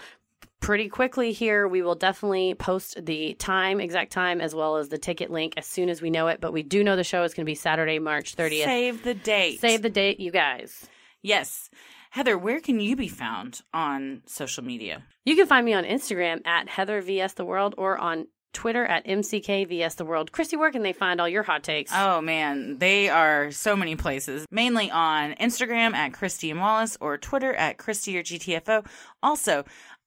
pretty 0.61 0.87
quickly 0.87 1.33
here. 1.33 1.67
We 1.67 1.81
will 1.81 1.95
definitely 1.95 2.53
post 2.53 3.05
the 3.05 3.33
time, 3.33 3.81
exact 3.81 4.13
time, 4.13 4.39
as 4.39 4.55
well 4.55 4.77
as 4.77 4.87
the 4.87 4.97
ticket 4.97 5.29
link 5.29 5.55
as 5.57 5.65
soon 5.65 5.89
as 5.89 6.01
we 6.01 6.09
know 6.09 6.27
it. 6.27 6.39
But 6.39 6.53
we 6.53 6.63
do 6.63 6.83
know 6.83 6.95
the 6.95 7.03
show 7.03 7.23
is 7.23 7.33
going 7.33 7.43
to 7.43 7.49
be 7.49 7.55
Saturday, 7.55 7.99
March 7.99 8.37
30th. 8.37 8.63
Save 8.63 9.03
the 9.03 9.13
date. 9.13 9.59
Save 9.59 9.81
the 9.81 9.89
date, 9.89 10.21
you 10.21 10.31
guys. 10.31 10.87
Yes. 11.21 11.69
Heather, 12.11 12.37
where 12.37 12.59
can 12.59 12.79
you 12.79 12.95
be 12.95 13.07
found 13.07 13.61
on 13.73 14.21
social 14.25 14.63
media? 14.63 15.03
You 15.25 15.35
can 15.35 15.47
find 15.47 15.65
me 15.65 15.73
on 15.73 15.83
Instagram 15.83 16.45
at 16.45 16.69
Heather 16.69 17.01
VS 17.01 17.33
The 17.33 17.45
World 17.45 17.75
or 17.77 17.97
on 17.97 18.27
Twitter 18.53 18.85
at 18.85 19.05
MCK 19.05 19.67
VS 19.69 19.95
The 19.95 20.03
World. 20.03 20.33
Christy, 20.33 20.57
where 20.57 20.71
can 20.71 20.83
they 20.83 20.91
find 20.91 21.21
all 21.21 21.29
your 21.29 21.43
hot 21.43 21.63
takes? 21.63 21.89
Oh 21.95 22.19
man, 22.19 22.79
they 22.79 23.07
are 23.07 23.49
so 23.51 23.77
many 23.77 23.95
places. 23.95 24.45
Mainly 24.51 24.91
on 24.91 25.33
Instagram 25.35 25.93
at 25.93 26.11
Christy 26.11 26.51
and 26.51 26.59
Wallace 26.59 26.97
or 26.99 27.17
Twitter 27.17 27.53
at 27.53 27.77
Christy 27.77 28.17
or 28.17 28.23
GTFO. 28.23 28.85
Also, 29.23 29.63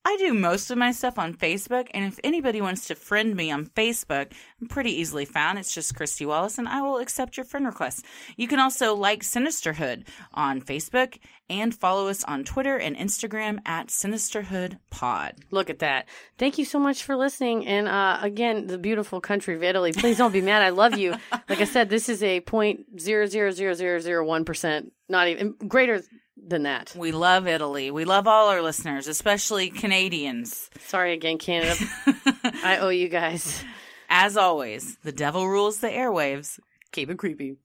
I 0.06 0.16
do 0.18 0.34
most 0.34 0.70
of 0.70 0.76
my 0.76 0.92
stuff 0.92 1.18
on 1.18 1.32
Facebook, 1.32 1.88
and 1.94 2.04
if 2.04 2.20
anybody 2.22 2.60
wants 2.60 2.86
to 2.88 2.94
friend 2.94 3.34
me 3.34 3.50
on 3.50 3.66
Facebook, 3.66 4.32
I'm 4.60 4.68
pretty 4.68 4.92
easily 5.00 5.24
found. 5.24 5.58
It's 5.58 5.72
just 5.72 5.94
Christy 5.94 6.26
Wallace, 6.26 6.58
and 6.58 6.68
I 6.68 6.82
will 6.82 6.98
accept 6.98 7.38
your 7.38 7.44
friend 7.44 7.64
requests. 7.64 8.02
You 8.36 8.46
can 8.46 8.60
also 8.60 8.94
like 8.94 9.22
Sinisterhood 9.22 10.06
on 10.34 10.60
Facebook 10.60 11.18
and 11.48 11.74
follow 11.74 12.08
us 12.08 12.22
on 12.24 12.44
Twitter 12.44 12.76
and 12.76 12.96
Instagram 12.96 13.58
at 13.64 13.88
Sinisterhood 13.88 14.78
Pod. 14.90 15.36
Look 15.50 15.70
at 15.70 15.78
that. 15.78 16.06
Thank 16.36 16.58
you 16.58 16.66
so 16.66 16.78
much 16.78 17.02
for 17.02 17.16
listening. 17.16 17.66
And 17.66 17.88
uh, 17.88 18.18
again, 18.20 18.66
the 18.66 18.78
beautiful 18.78 19.20
country 19.20 19.54
of 19.54 19.62
Italy. 19.62 19.92
Please 19.92 20.18
don't 20.18 20.32
be 20.32 20.40
mad. 20.42 20.62
I 20.62 20.70
love 20.70 20.98
you. 20.98 21.14
Like 21.46 21.60
I 21.60 21.64
said, 21.64 21.90
this 21.90 22.08
is 22.08 22.22
a 22.22 22.40
point 22.40 22.98
zero 22.98 23.26
zero 23.26 23.50
zero 23.50 23.74
zero 23.74 23.98
zero 23.98 24.24
one 24.24 24.46
percent. 24.46 24.92
Not 25.10 25.28
even 25.28 25.54
greater 25.68 26.02
than 26.36 26.64
that. 26.64 26.94
We 26.96 27.12
love 27.12 27.46
Italy. 27.46 27.90
We 27.90 28.04
love 28.04 28.26
all 28.26 28.48
our 28.48 28.62
listeners, 28.62 29.08
especially 29.08 29.70
Canadians. 29.70 30.70
Sorry 30.86 31.12
again, 31.12 31.38
Canada. 31.38 31.76
I 32.64 32.78
owe 32.80 32.90
you 32.90 33.08
guys. 33.08 33.64
As 34.08 34.36
always, 34.36 34.96
the 34.98 35.12
devil 35.12 35.48
rules 35.48 35.78
the 35.80 35.88
airwaves. 35.88 36.58
Keep 36.92 37.10
it 37.10 37.18
creepy. 37.18 37.56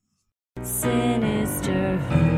Sinisterhood. 0.62 2.29